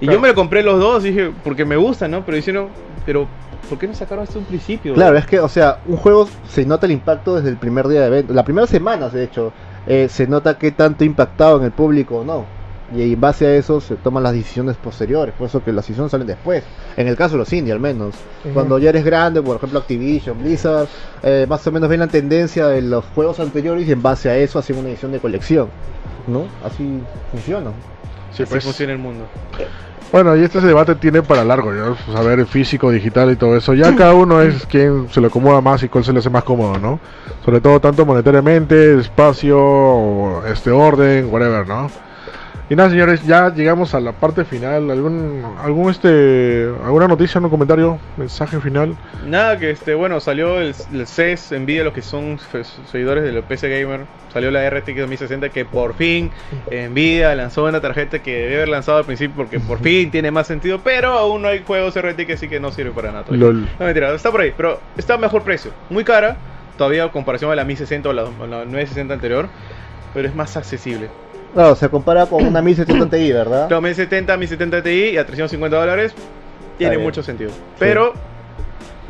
Y 0.00 0.06
Claro. 0.06 0.12
yo 0.18 0.20
me 0.20 0.28
lo 0.28 0.34
compré 0.34 0.62
los 0.62 0.80
dos, 0.80 1.02
dije, 1.02 1.30
porque 1.44 1.64
me 1.64 1.76
gustan, 1.76 2.10
¿no? 2.10 2.24
Pero 2.24 2.36
dijeron, 2.36 2.68
pero 3.06 3.28
¿por 3.68 3.78
qué 3.78 3.86
no 3.86 3.94
sacaron 3.94 4.24
esto 4.24 4.38
un 4.38 4.44
principio? 4.46 4.94
Claro, 4.94 5.16
es 5.16 5.26
que, 5.26 5.38
o 5.38 5.48
sea, 5.48 5.78
un 5.86 5.96
juego 5.96 6.28
se 6.48 6.64
nota 6.66 6.86
el 6.86 6.92
impacto 6.92 7.36
desde 7.36 7.50
el 7.50 7.56
primer 7.56 7.86
día 7.88 8.00
de 8.00 8.06
evento. 8.08 8.32
La 8.32 8.42
primera 8.44 8.66
semana, 8.66 9.08
de 9.10 9.22
hecho, 9.24 9.52
eh, 9.86 10.08
se 10.10 10.26
nota 10.26 10.58
qué 10.58 10.72
tanto 10.72 11.04
ha 11.04 11.06
impactado 11.06 11.58
en 11.58 11.64
el 11.66 11.72
público 11.72 12.16
o 12.18 12.24
no. 12.24 12.46
Y 12.95 13.12
en 13.12 13.20
base 13.20 13.47
a 13.47 13.57
eso 13.57 13.80
se 13.80 13.97
toman 13.97 14.22
las 14.22 14.32
decisiones 14.32 14.76
posteriores. 14.76 15.34
Por 15.34 15.47
eso 15.47 15.62
que 15.64 15.72
las 15.72 15.84
decisiones 15.86 16.11
salen 16.11 16.26
después. 16.26 16.62
En 16.97 17.09
el 17.09 17.16
caso 17.16 17.32
de 17.32 17.38
los 17.38 17.53
indie, 17.53 17.72
al 17.72 17.80
menos. 17.80 18.14
Cuando 18.53 18.78
ya 18.78 18.90
eres 18.90 19.05
grande, 19.05 19.43
por 19.43 19.57
ejemplo, 19.57 19.78
Activision, 19.78 20.38
Blizzard, 20.38 20.88
eh, 21.22 21.47
más 21.49 21.66
o 21.66 21.72
menos 21.72 21.88
ven 21.88 22.01
la 22.01 22.09
tendencia 22.09 22.66
de 22.68 22.82
los 22.82 23.05
juegos 23.14 23.40
anteriores 23.40 23.88
y 23.88 23.93
en 23.93 24.03
base 24.03 24.28
a 24.28 24.36
eso 24.36 24.59
hacen 24.59 24.76
una 24.76 24.88
edición 24.90 25.12
de 25.12 25.20
colección. 25.20 25.68
¿No? 26.26 26.47
Así 26.64 27.01
funciona. 27.30 27.70
Sí, 28.32 28.43
Así 28.43 28.51
pues. 28.51 28.64
funciona 28.64 28.93
el 28.93 28.99
mundo. 28.99 29.24
Bueno, 30.12 30.36
y 30.36 30.43
este 30.43 30.61
debate 30.61 30.95
tiene 30.95 31.22
para 31.22 31.43
largo, 31.43 31.72
¿ya? 31.72 31.97
Pues, 32.05 32.49
físico, 32.49 32.90
digital 32.90 33.30
y 33.30 33.36
todo 33.36 33.57
eso. 33.57 33.72
Ya 33.72 33.97
cada 33.97 34.12
uno 34.12 34.43
es 34.43 34.66
quien 34.66 35.09
se 35.11 35.22
le 35.22 35.28
acomoda 35.28 35.62
más 35.62 35.82
y 35.82 35.88
cuál 35.88 36.05
se 36.05 36.12
le 36.12 36.18
hace 36.18 36.28
más 36.28 36.45
cómodo, 36.45 36.78
¿no? 36.78 37.01
Sobre 37.47 37.62
todo 37.62 37.80
tanto 37.80 38.05
monetariamente, 38.05 39.01
espacio, 39.01 40.47
este 40.47 40.70
orden, 40.70 41.32
whatever, 41.32 41.66
¿no? 41.66 41.90
Y 42.70 42.76
nada, 42.76 42.88
señores, 42.88 43.26
ya 43.26 43.52
llegamos 43.52 43.94
a 43.94 44.00
la 44.00 44.12
parte 44.12 44.44
final. 44.44 44.90
¿Algún, 44.90 45.44
algún 45.60 45.90
este, 45.90 46.70
alguna 46.84 47.08
noticia, 47.08 47.40
un 47.40 47.50
comentario, 47.50 47.98
mensaje 48.16 48.60
final? 48.60 48.96
Nada, 49.26 49.58
que 49.58 49.70
este, 49.70 49.94
bueno, 49.94 50.20
salió 50.20 50.58
el, 50.60 50.74
el 50.92 51.06
CES, 51.06 51.52
envidia 51.52 51.82
a 51.82 51.84
los 51.84 51.92
que 51.92 52.02
son 52.02 52.38
seguidores 52.90 53.24
de 53.24 53.32
los 53.32 53.44
PC 53.44 53.68
Gamer. 53.68 54.06
Salió 54.32 54.50
la 54.50 54.68
RTX 54.70 55.00
2060 55.00 55.50
que 55.50 55.66
por 55.66 55.92
fin 55.92 56.30
Nvidia 56.70 57.34
lanzó 57.34 57.64
una 57.64 57.82
tarjeta 57.82 58.22
que 58.22 58.32
debe 58.32 58.56
haber 58.56 58.68
lanzado 58.68 58.98
al 58.98 59.04
principio 59.04 59.36
porque 59.36 59.60
por 59.60 59.78
fin 59.80 60.10
tiene 60.10 60.30
más 60.30 60.46
sentido, 60.46 60.80
pero 60.82 61.12
aún 61.12 61.42
no 61.42 61.48
hay 61.48 61.62
juegos 61.66 62.00
RTX 62.00 62.34
así 62.34 62.48
que 62.48 62.58
no 62.58 62.72
sirve 62.72 62.92
para 62.92 63.12
nada. 63.12 63.26
LOL. 63.28 63.68
No 63.78 63.84
mentira, 63.84 64.14
está 64.14 64.30
por 64.30 64.40
ahí, 64.40 64.54
pero 64.56 64.80
está 64.96 65.14
a 65.14 65.18
mejor 65.18 65.42
precio. 65.42 65.72
Muy 65.90 66.04
cara, 66.04 66.38
todavía 66.78 67.02
en 67.04 67.10
comparación 67.10 67.52
a 67.52 67.56
la 67.56 67.64
1060 67.64 68.08
o 68.08 68.12
la, 68.14 68.24
o 68.24 68.46
la 68.46 68.64
960 68.64 69.12
anterior, 69.12 69.48
pero 70.14 70.26
es 70.26 70.34
más 70.34 70.56
accesible. 70.56 71.10
Claro, 71.55 71.74
se 71.76 71.88
compara 71.88 72.26
con 72.26 72.44
una 72.46 72.62
1070 72.62 73.11
Ti, 73.16 73.32
¿verdad? 73.32 73.70
La 73.70 73.80
1070, 73.80 74.36
1070 74.36 74.82
Ti 74.82 74.90
y 74.90 75.16
a 75.18 75.26
350 75.26 75.76
dólares 75.78 76.14
tiene 76.78 76.98
mucho 76.98 77.22
sentido. 77.22 77.50
Pero, 77.78 78.12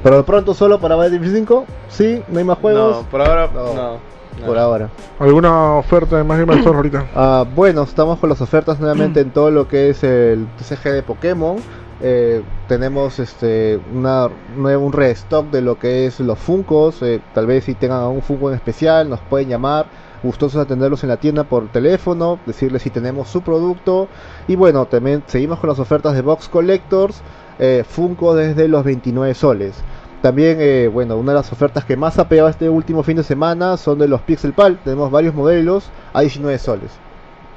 Pero 0.03 0.17
de 0.17 0.23
pronto 0.25 0.53
solo 0.53 0.81
para 0.81 0.97
Battlefield 0.97 1.37
5, 1.37 1.65
sí, 1.89 2.23
no 2.29 2.39
hay 2.39 2.45
más 2.45 2.59
juegos. 2.59 3.03
no, 3.05 3.09
por 3.11 3.21
ahora, 3.21 3.49
No. 3.55 3.75
no. 3.75 4.13
Por 4.47 4.59
ahora. 4.59 4.89
¿Alguna 5.21 5.75
oferta 5.77 6.17
de 6.17 6.25
más 6.25 6.39
Game 6.39 6.55
Store 6.57 6.77
ahorita? 6.77 7.07
Ah, 7.15 7.45
bueno, 7.55 7.83
estamos 7.83 8.19
con 8.19 8.29
las 8.31 8.41
ofertas 8.41 8.81
nuevamente 8.81 9.21
en 9.21 9.31
todo 9.31 9.51
lo 9.51 9.69
que 9.69 9.91
es 9.91 10.03
el 10.03 10.47
TCG 10.59 10.91
de 10.91 11.03
Pokémon. 11.03 11.57
Eh, 12.01 12.43
tenemos 12.67 13.21
este 13.21 13.79
una, 13.95 14.29
un 14.57 14.93
restock 14.93 15.51
de 15.51 15.61
lo 15.61 15.79
que 15.79 16.07
es 16.07 16.19
los 16.19 16.39
Funcos. 16.39 17.01
eh, 17.03 17.21
tal 17.35 17.47
vez 17.47 17.65
si 17.65 17.75
tengan 17.75 18.05
un 18.07 18.23
Funko 18.23 18.49
en 18.49 18.57
especial, 18.57 19.09
nos 19.09 19.21
pueden 19.21 19.49
llamar. 19.51 19.87
Gustosos 20.23 20.55
de 20.55 20.63
atenderlos 20.63 21.03
en 21.03 21.09
la 21.09 21.17
tienda 21.17 21.45
por 21.45 21.69
teléfono, 21.69 22.39
decirles 22.47 22.83
si 22.83 22.91
tenemos 22.91 23.29
su 23.29 23.43
producto. 23.43 24.09
Y 24.47 24.57
bueno, 24.57 24.87
también 24.87 25.23
seguimos 25.27 25.59
con 25.59 25.69
las 25.69 25.79
ofertas 25.79 26.15
de 26.15 26.23
Box 26.23 26.49
Collectors. 26.49 27.23
Eh, 27.59 27.85
Funko 27.89 28.35
desde 28.35 28.69
los 28.69 28.85
29 28.85 29.35
soles. 29.35 29.75
También, 30.23 30.59
eh, 30.61 30.89
bueno, 30.93 31.17
una 31.17 31.33
de 31.33 31.39
las 31.39 31.53
ofertas 31.53 31.85
que 31.85 31.97
más 31.97 32.19
ha 32.19 32.29
pegado 32.29 32.49
este 32.49 32.69
último 32.69 33.03
fin 33.03 33.17
de 33.17 33.25
semana 33.25 33.77
son 33.77 33.99
de 33.99 34.07
los 34.07 34.21
Pixel 34.23 34.53
Pal. 34.53 34.79
Tenemos 34.85 35.11
varios 35.11 35.35
modelos 35.35 35.91
a 36.13 36.21
19 36.21 36.59
soles. 36.59 36.93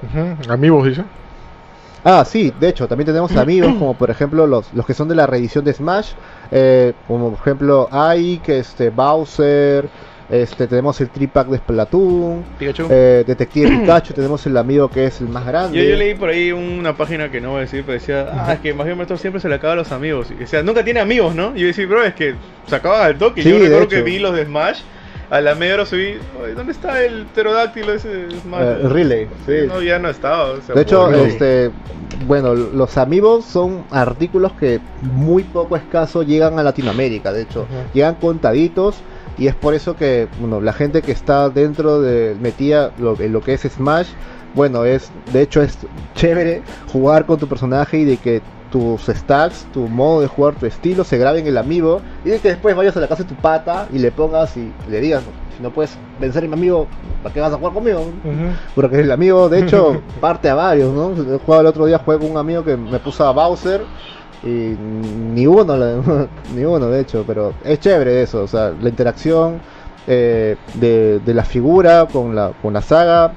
Ujú, 0.01 0.51
Amigos, 0.51 0.85
dice. 0.87 1.03
Ah, 2.03 2.23
sí, 2.25 2.53
de 2.59 2.69
hecho, 2.69 2.87
también 2.87 3.05
tenemos 3.05 3.31
amigos 3.37 3.73
como 3.79 3.95
por 3.95 4.09
ejemplo 4.09 4.47
los, 4.47 4.73
los 4.73 4.85
que 4.85 4.93
son 4.93 5.07
de 5.07 5.15
la 5.15 5.27
reedición 5.27 5.63
de 5.63 5.73
Smash, 5.73 6.13
eh, 6.51 6.93
como 7.07 7.31
por 7.31 7.39
ejemplo 7.39 7.87
Ike, 7.91 8.59
este, 8.59 8.89
Bowser, 8.89 9.89
este, 10.29 10.67
tenemos 10.67 10.99
el 11.01 11.09
tripack 11.09 11.47
de 11.49 11.57
Splatoon, 11.57 12.43
Pikachu. 12.57 12.87
eh, 12.89 13.23
Detective 13.27 13.67
Pikachu, 13.79 14.13
tenemos 14.15 14.45
el 14.45 14.57
amigo 14.57 14.89
que 14.89 15.05
es 15.05 15.21
el 15.21 15.27
más 15.29 15.45
grande. 15.45 15.77
Yo, 15.77 15.83
yo 15.83 15.95
leí 15.95 16.15
por 16.15 16.29
ahí 16.29 16.51
una 16.51 16.95
página 16.97 17.29
que 17.29 17.39
no 17.41 17.51
voy 17.51 17.57
a 17.59 17.61
decir, 17.61 17.83
pero 17.85 17.93
decía, 17.93 18.27
ah, 18.31 18.53
es 18.53 18.59
que 18.59 18.73
Mario 18.73 18.95
Master 18.95 19.17
siempre 19.17 19.39
se 19.41 19.49
le 19.49 19.55
acaba 19.55 19.73
a 19.73 19.77
los 19.77 19.91
amigos. 19.91 20.27
Y, 20.37 20.43
o 20.43 20.47
sea, 20.47 20.63
nunca 20.63 20.83
tiene 20.83 20.99
amigos, 20.99 21.35
¿no? 21.35 21.55
Y 21.55 21.61
yo 21.61 21.67
decía, 21.67 21.85
bro, 21.87 22.03
es 22.03 22.15
que 22.15 22.35
se 22.67 22.75
acaban 22.75 23.01
al 23.01 23.17
toque. 23.17 23.43
Sí, 23.43 23.49
yo 23.49 23.59
recuerdo 23.59 23.87
que 23.87 24.01
vi 24.01 24.19
los 24.19 24.35
de 24.35 24.45
Smash, 24.45 24.79
a 25.29 25.41
la 25.41 25.55
media 25.55 25.73
hora 25.75 25.85
subí, 25.87 26.13
"Oye, 26.43 26.53
¿dónde 26.53 26.71
está 26.71 27.03
el 27.03 27.25
pterodáctilo 27.25 27.93
ese 27.93 28.29
Smash? 28.41 28.61
El 28.83 28.89
relay, 28.89 29.27
sí. 29.45 29.53
No, 29.67 29.81
ya 29.81 29.97
no 29.99 30.09
estaba. 30.09 30.51
o 30.51 30.61
sea, 30.61 30.75
De 30.75 30.81
hecho, 30.81 31.11
este, 31.11 31.71
bueno, 32.27 32.53
los 32.53 32.97
amigos 32.97 33.43
son 33.45 33.83
artículos 33.91 34.53
que 34.53 34.79
muy 35.01 35.43
poco 35.43 35.75
escaso 35.77 36.21
llegan 36.23 36.59
a 36.59 36.63
Latinoamérica, 36.63 37.33
de 37.33 37.41
hecho, 37.41 37.61
Ujú. 37.61 37.73
llegan 37.93 38.15
contaditos 38.15 38.95
y 39.37 39.47
es 39.47 39.55
por 39.55 39.73
eso 39.73 39.95
que, 39.95 40.27
bueno, 40.39 40.61
la 40.61 40.73
gente 40.73 41.01
que 41.01 41.11
está 41.11 41.49
dentro 41.49 42.01
de 42.01 42.35
metida 42.39 42.91
lo, 42.97 43.19
en 43.19 43.33
lo 43.33 43.41
que 43.41 43.53
es 43.53 43.61
Smash, 43.61 44.07
bueno, 44.53 44.85
es, 44.85 45.11
de 45.33 45.41
hecho 45.41 45.61
es 45.61 45.77
chévere 46.15 46.63
jugar 46.91 47.25
con 47.25 47.37
tu 47.37 47.47
personaje 47.47 47.97
y 47.97 48.05
de 48.05 48.17
que 48.17 48.41
tus 48.71 49.03
stats, 49.03 49.67
tu 49.73 49.87
modo 49.87 50.21
de 50.21 50.27
jugar, 50.27 50.55
tu 50.55 50.65
estilo 50.65 51.03
se 51.03 51.17
grabe 51.17 51.39
en 51.39 51.47
el 51.47 51.57
amigo 51.57 52.01
y 52.23 52.29
de 52.29 52.39
que 52.39 52.49
después 52.49 52.75
vayas 52.75 52.95
a 52.97 52.99
la 52.99 53.07
casa 53.07 53.23
de 53.23 53.29
tu 53.29 53.35
pata 53.35 53.87
y 53.91 53.99
le 53.99 54.11
pongas 54.11 54.55
y 54.57 54.71
le 54.89 55.01
digas, 55.01 55.23
si 55.55 55.63
no 55.63 55.71
puedes 55.71 55.97
vencer 56.19 56.43
a 56.43 56.47
mi 56.47 56.53
amigo, 56.53 56.87
¿para 57.21 57.33
qué 57.33 57.39
vas 57.39 57.53
a 57.53 57.57
jugar 57.57 57.73
conmigo? 57.73 58.01
Ujú. 58.01 58.55
Porque 58.73 58.99
el 58.99 59.11
amigo, 59.11 59.49
de 59.49 59.59
hecho, 59.59 60.01
parte 60.21 60.49
a 60.49 60.55
varios, 60.55 60.93
¿no? 60.93 61.11
He 61.11 61.39
jugado 61.39 61.61
el 61.61 61.67
otro 61.67 61.85
día, 61.85 61.99
jugué 61.99 62.17
con 62.17 62.31
un 62.31 62.37
amigo 62.37 62.63
que 62.63 62.75
me 62.75 62.99
puso 62.99 63.25
a 63.25 63.31
Bowser 63.31 63.81
y 64.43 64.75
ni 65.33 65.47
uno, 65.47 65.75
ni 66.55 66.63
uno, 66.65 66.87
de 66.87 67.01
hecho, 67.01 67.23
pero 67.25 67.53
es 67.63 67.79
chévere 67.79 68.21
eso, 68.21 68.43
o 68.43 68.47
sea, 68.47 68.73
la 68.79 68.89
interacción 68.89 69.59
eh, 70.07 70.57
de, 70.75 71.19
de 71.19 71.33
la 71.33 71.43
figura 71.43 72.07
con 72.11 72.35
la, 72.35 72.51
con 72.61 72.73
la 72.73 72.81
saga. 72.81 73.33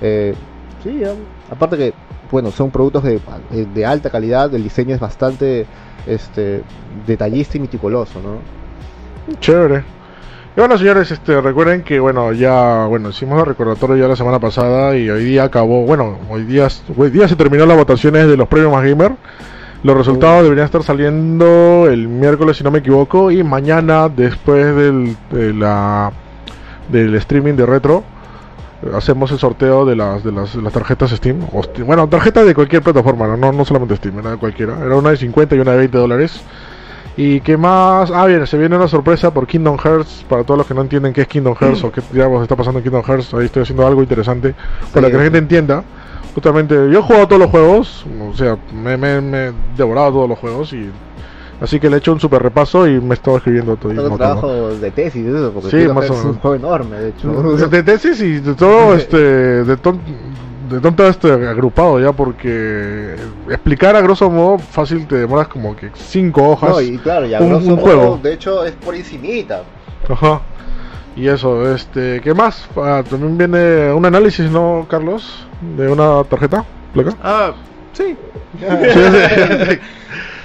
eh, 0.00 0.34
Sí, 0.82 1.02
aparte 1.50 1.76
que, 1.76 1.94
bueno, 2.30 2.50
son 2.52 2.70
productos 2.70 3.02
de, 3.02 3.20
de 3.74 3.86
alta 3.86 4.10
calidad, 4.10 4.54
el 4.54 4.62
diseño 4.62 4.94
es 4.94 5.00
bastante 5.00 5.66
este 6.06 6.62
detallista 7.06 7.56
y 7.56 7.60
meticuloso, 7.60 8.20
¿no? 8.22 8.38
Chévere. 9.40 9.84
Y 10.56 10.60
bueno, 10.60 10.76
señores, 10.78 11.10
este, 11.10 11.40
recuerden 11.40 11.82
que, 11.82 12.00
bueno, 12.00 12.32
ya, 12.32 12.86
bueno, 12.86 13.10
hicimos 13.10 13.38
el 13.40 13.46
recordatorio 13.46 13.96
ya 13.96 14.08
la 14.08 14.16
semana 14.16 14.40
pasada 14.40 14.96
y 14.96 15.08
hoy 15.08 15.24
día 15.24 15.44
acabó, 15.44 15.84
bueno, 15.84 16.18
hoy 16.28 16.44
día, 16.44 16.68
hoy 16.96 17.10
día 17.10 17.28
se 17.28 17.36
terminó 17.36 17.66
las 17.66 17.76
votaciones 17.76 18.26
de 18.26 18.36
los 18.36 18.48
premios 18.48 18.72
más 18.72 18.84
gamer. 18.84 19.12
Los 19.82 19.96
resultados 19.96 20.42
deberían 20.42 20.64
estar 20.64 20.82
saliendo 20.82 21.86
el 21.88 22.08
miércoles, 22.08 22.56
si 22.56 22.64
no 22.64 22.70
me 22.70 22.80
equivoco, 22.80 23.30
y 23.30 23.42
mañana, 23.44 24.08
después 24.08 24.74
del, 24.74 25.16
de 25.30 25.54
la, 25.54 26.10
del 26.88 27.14
streaming 27.14 27.54
de 27.54 27.64
retro, 27.64 28.02
hacemos 28.94 29.30
el 29.30 29.38
sorteo 29.38 29.84
de 29.84 29.94
las, 29.96 30.24
de 30.24 30.32
las, 30.32 30.54
las 30.56 30.72
tarjetas 30.72 31.10
Steam. 31.12 31.42
o 31.52 31.62
Steam- 31.62 31.86
Bueno, 31.86 32.08
tarjetas 32.08 32.44
de 32.44 32.54
cualquier 32.54 32.82
plataforma, 32.82 33.26
¿no? 33.28 33.36
no, 33.36 33.52
no 33.52 33.64
solamente 33.64 33.96
Steam, 33.96 34.18
era 34.18 34.32
de 34.32 34.36
cualquiera. 34.36 34.78
Era 34.84 34.96
una 34.96 35.10
de 35.10 35.16
50 35.16 35.54
y 35.54 35.58
una 35.60 35.72
de 35.72 35.78
20 35.78 35.98
dólares. 35.98 36.40
¿Y 37.16 37.40
qué 37.40 37.56
más? 37.56 38.12
Ah, 38.12 38.26
bien, 38.26 38.46
se 38.46 38.56
viene 38.56 38.76
una 38.76 38.86
sorpresa 38.86 39.32
por 39.32 39.46
Kingdom 39.46 39.76
Hearts. 39.78 40.24
Para 40.28 40.44
todos 40.44 40.58
los 40.58 40.66
que 40.68 40.74
no 40.74 40.82
entienden 40.82 41.12
qué 41.12 41.22
es 41.22 41.26
Kingdom 41.28 41.54
Hearts 41.56 41.82
o 41.82 41.90
qué 41.90 42.00
digamos 42.12 42.42
está 42.42 42.54
pasando 42.54 42.78
en 42.78 42.84
Kingdom 42.84 43.02
Hearts, 43.02 43.34
ahí 43.34 43.46
estoy 43.46 43.62
haciendo 43.62 43.84
algo 43.84 44.02
interesante 44.02 44.54
para 44.94 45.08
que 45.08 45.16
la 45.16 45.22
gente 45.24 45.38
entienda. 45.38 45.82
Justamente, 46.34 46.74
yo 46.90 46.98
he 47.00 47.02
jugado 47.02 47.26
todos 47.26 47.40
los 47.42 47.50
juegos, 47.50 48.06
o 48.30 48.34
sea, 48.36 48.56
me, 48.72 48.96
me- 48.96 49.20
me 49.20 49.46
he 49.48 49.52
devorado 49.76 50.12
todos 50.12 50.28
los 50.28 50.38
juegos 50.38 50.72
y. 50.72 50.90
Así 51.60 51.80
que 51.80 51.90
le 51.90 51.96
he 51.96 51.98
hecho 51.98 52.12
un 52.12 52.20
super 52.20 52.40
repaso 52.40 52.86
y 52.86 53.00
me 53.00 53.10
he 53.10 53.14
estado 53.14 53.38
escribiendo 53.38 53.76
todo. 53.76 53.92
y 53.92 53.96
Todo 53.96 54.10
notando. 54.10 54.40
trabajo 54.40 54.68
de 54.76 54.90
tesis, 54.92 55.26
eso, 55.26 55.50
porque 55.52 55.70
Sí, 55.70 55.88
más 55.88 55.96
o 55.96 56.00
Hearts 56.02 56.04
es 56.04 56.10
un 56.22 56.26
menos. 56.28 56.40
juego 56.42 56.54
enorme, 56.56 56.96
de 57.00 57.08
hecho. 57.08 57.32
De 57.68 57.82
tesis 57.82 58.20
y 58.20 58.38
de 58.38 58.54
todo 58.54 58.94
este 58.96 59.16
de, 59.16 59.76
ton- 59.76 59.98
de 60.70 60.78
tonto 60.80 61.08
este 61.08 61.32
agrupado 61.32 61.98
ya 61.98 62.12
porque 62.12 63.16
explicar 63.48 63.96
a 63.96 64.02
grosso 64.02 64.30
modo 64.30 64.58
fácil 64.58 65.08
te 65.08 65.16
demoras 65.16 65.48
como 65.48 65.74
que 65.74 65.90
cinco 65.96 66.48
hojas. 66.50 66.70
No, 66.70 66.80
y 66.80 66.96
claro, 66.98 67.26
y 67.26 67.34
a 67.34 67.40
un- 67.40 67.48
grosso 67.48 67.66
un 67.66 67.74
modo, 67.74 67.82
juego. 67.82 68.20
de 68.22 68.34
hecho, 68.34 68.64
es 68.64 68.72
por 68.76 68.94
encimita. 68.94 69.62
Ajá. 70.08 70.40
Y 71.18 71.26
eso, 71.28 71.74
este, 71.74 72.20
¿qué 72.20 72.32
más? 72.32 72.68
Ah, 72.76 73.02
también 73.08 73.36
viene 73.36 73.92
un 73.92 74.06
análisis, 74.06 74.48
¿no, 74.50 74.86
Carlos? 74.88 75.46
De 75.76 75.88
una 75.88 76.22
tarjeta, 76.24 76.64
placa. 76.94 77.14
Ah, 77.22 77.52
sí. 77.92 78.16
Sí, 78.58 78.66
sí. 79.70 79.78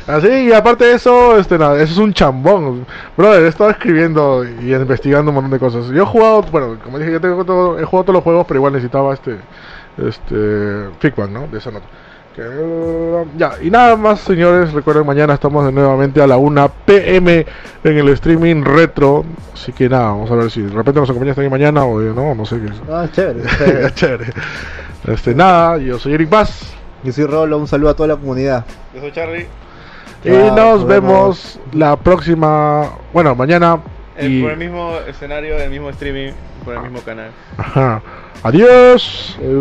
Así, 0.05 0.28
y 0.28 0.51
aparte 0.51 0.84
de 0.86 0.93
eso, 0.95 1.38
este, 1.38 1.57
nada, 1.57 1.76
eso 1.76 1.93
es 1.93 1.97
un 1.99 2.11
chambón. 2.13 2.86
Brother, 3.15 3.43
he 3.43 3.47
estado 3.47 3.69
escribiendo 3.69 4.43
y 4.43 4.74
investigando 4.74 5.30
un 5.32 5.36
montón 5.36 5.51
de 5.51 5.59
cosas. 5.59 5.88
Yo 5.88 6.03
he 6.03 6.05
jugado, 6.05 6.41
bueno, 6.51 6.78
como 6.84 6.97
dije, 6.99 7.11
yo 7.13 7.21
tengo 7.21 7.45
todo- 7.45 7.80
he 7.80 7.86
jugado 7.86 8.03
todos 8.05 8.15
los 8.15 8.24
juegos, 8.24 8.45
pero 8.47 8.57
igual 8.57 8.74
necesitaba 8.74 9.13
este, 9.13 9.38
este, 10.05 10.89
feedback, 10.99 11.30
¿no? 11.30 11.47
De 11.47 11.57
esa 11.59 11.71
nota. 11.71 11.86
Que, 12.36 13.23
ya, 13.38 13.51
y 13.61 13.69
nada 13.69 13.95
más, 13.95 14.21
señores, 14.21 14.73
recuerden, 14.73 15.05
mañana 15.05 15.36
estamos 15.36 15.65
de 15.65 15.71
nuevamente 15.71 16.19
a 16.19 16.25
la 16.25 16.38
1 16.38 16.71
pm 16.86 17.45
en 17.84 17.97
el 17.97 18.09
streaming 18.09 18.63
retro. 18.63 19.23
Así 19.53 19.71
que 19.71 19.88
nada, 19.88 20.05
vamos 20.09 20.31
a 20.31 20.36
ver 20.36 20.49
si 20.49 20.61
de 20.61 20.73
repente 20.73 20.99
nos 20.99 21.09
acompañas 21.09 21.36
también 21.36 21.51
mañana 21.51 21.84
o 21.86 21.99
no, 22.01 22.34
no 22.34 22.45
sé 22.45 22.59
qué. 22.59 22.71
Ah, 22.91 23.05
chévere. 23.11 23.41
chévere. 23.59 23.91
Chévere. 23.95 24.34
Este, 25.07 25.36
nada, 25.36 25.77
yo 25.77 25.99
soy 25.99 26.13
Eric 26.15 26.29
Paz. 26.29 26.73
Yo 27.03 27.11
soy 27.11 27.25
Rolo, 27.25 27.57
un 27.57 27.67
saludo 27.67 27.89
a 27.91 27.95
toda 27.95 28.07
la 28.07 28.15
comunidad. 28.15 28.65
Yo 28.95 29.01
soy 29.01 29.11
Charlie. 29.11 29.47
Y 30.23 30.29
nos 30.29 30.88
vemos 30.88 31.59
la 31.73 31.97
próxima, 31.97 32.89
bueno, 33.11 33.36
mañana. 33.36 33.79
Eh, 34.17 34.27
Y, 34.27 34.41
Por 34.41 34.51
el 34.51 34.57
mismo 34.57 34.93
escenario, 35.07 35.57
el 35.57 35.69
mismo 35.69 35.89
streaming, 35.89 36.31
por 36.63 36.75
el 36.75 36.81
mismo 36.81 37.01
canal. 37.01 37.29
ajá. 37.57 38.01
Adiós. 38.43 39.38
Eh, 39.41 39.55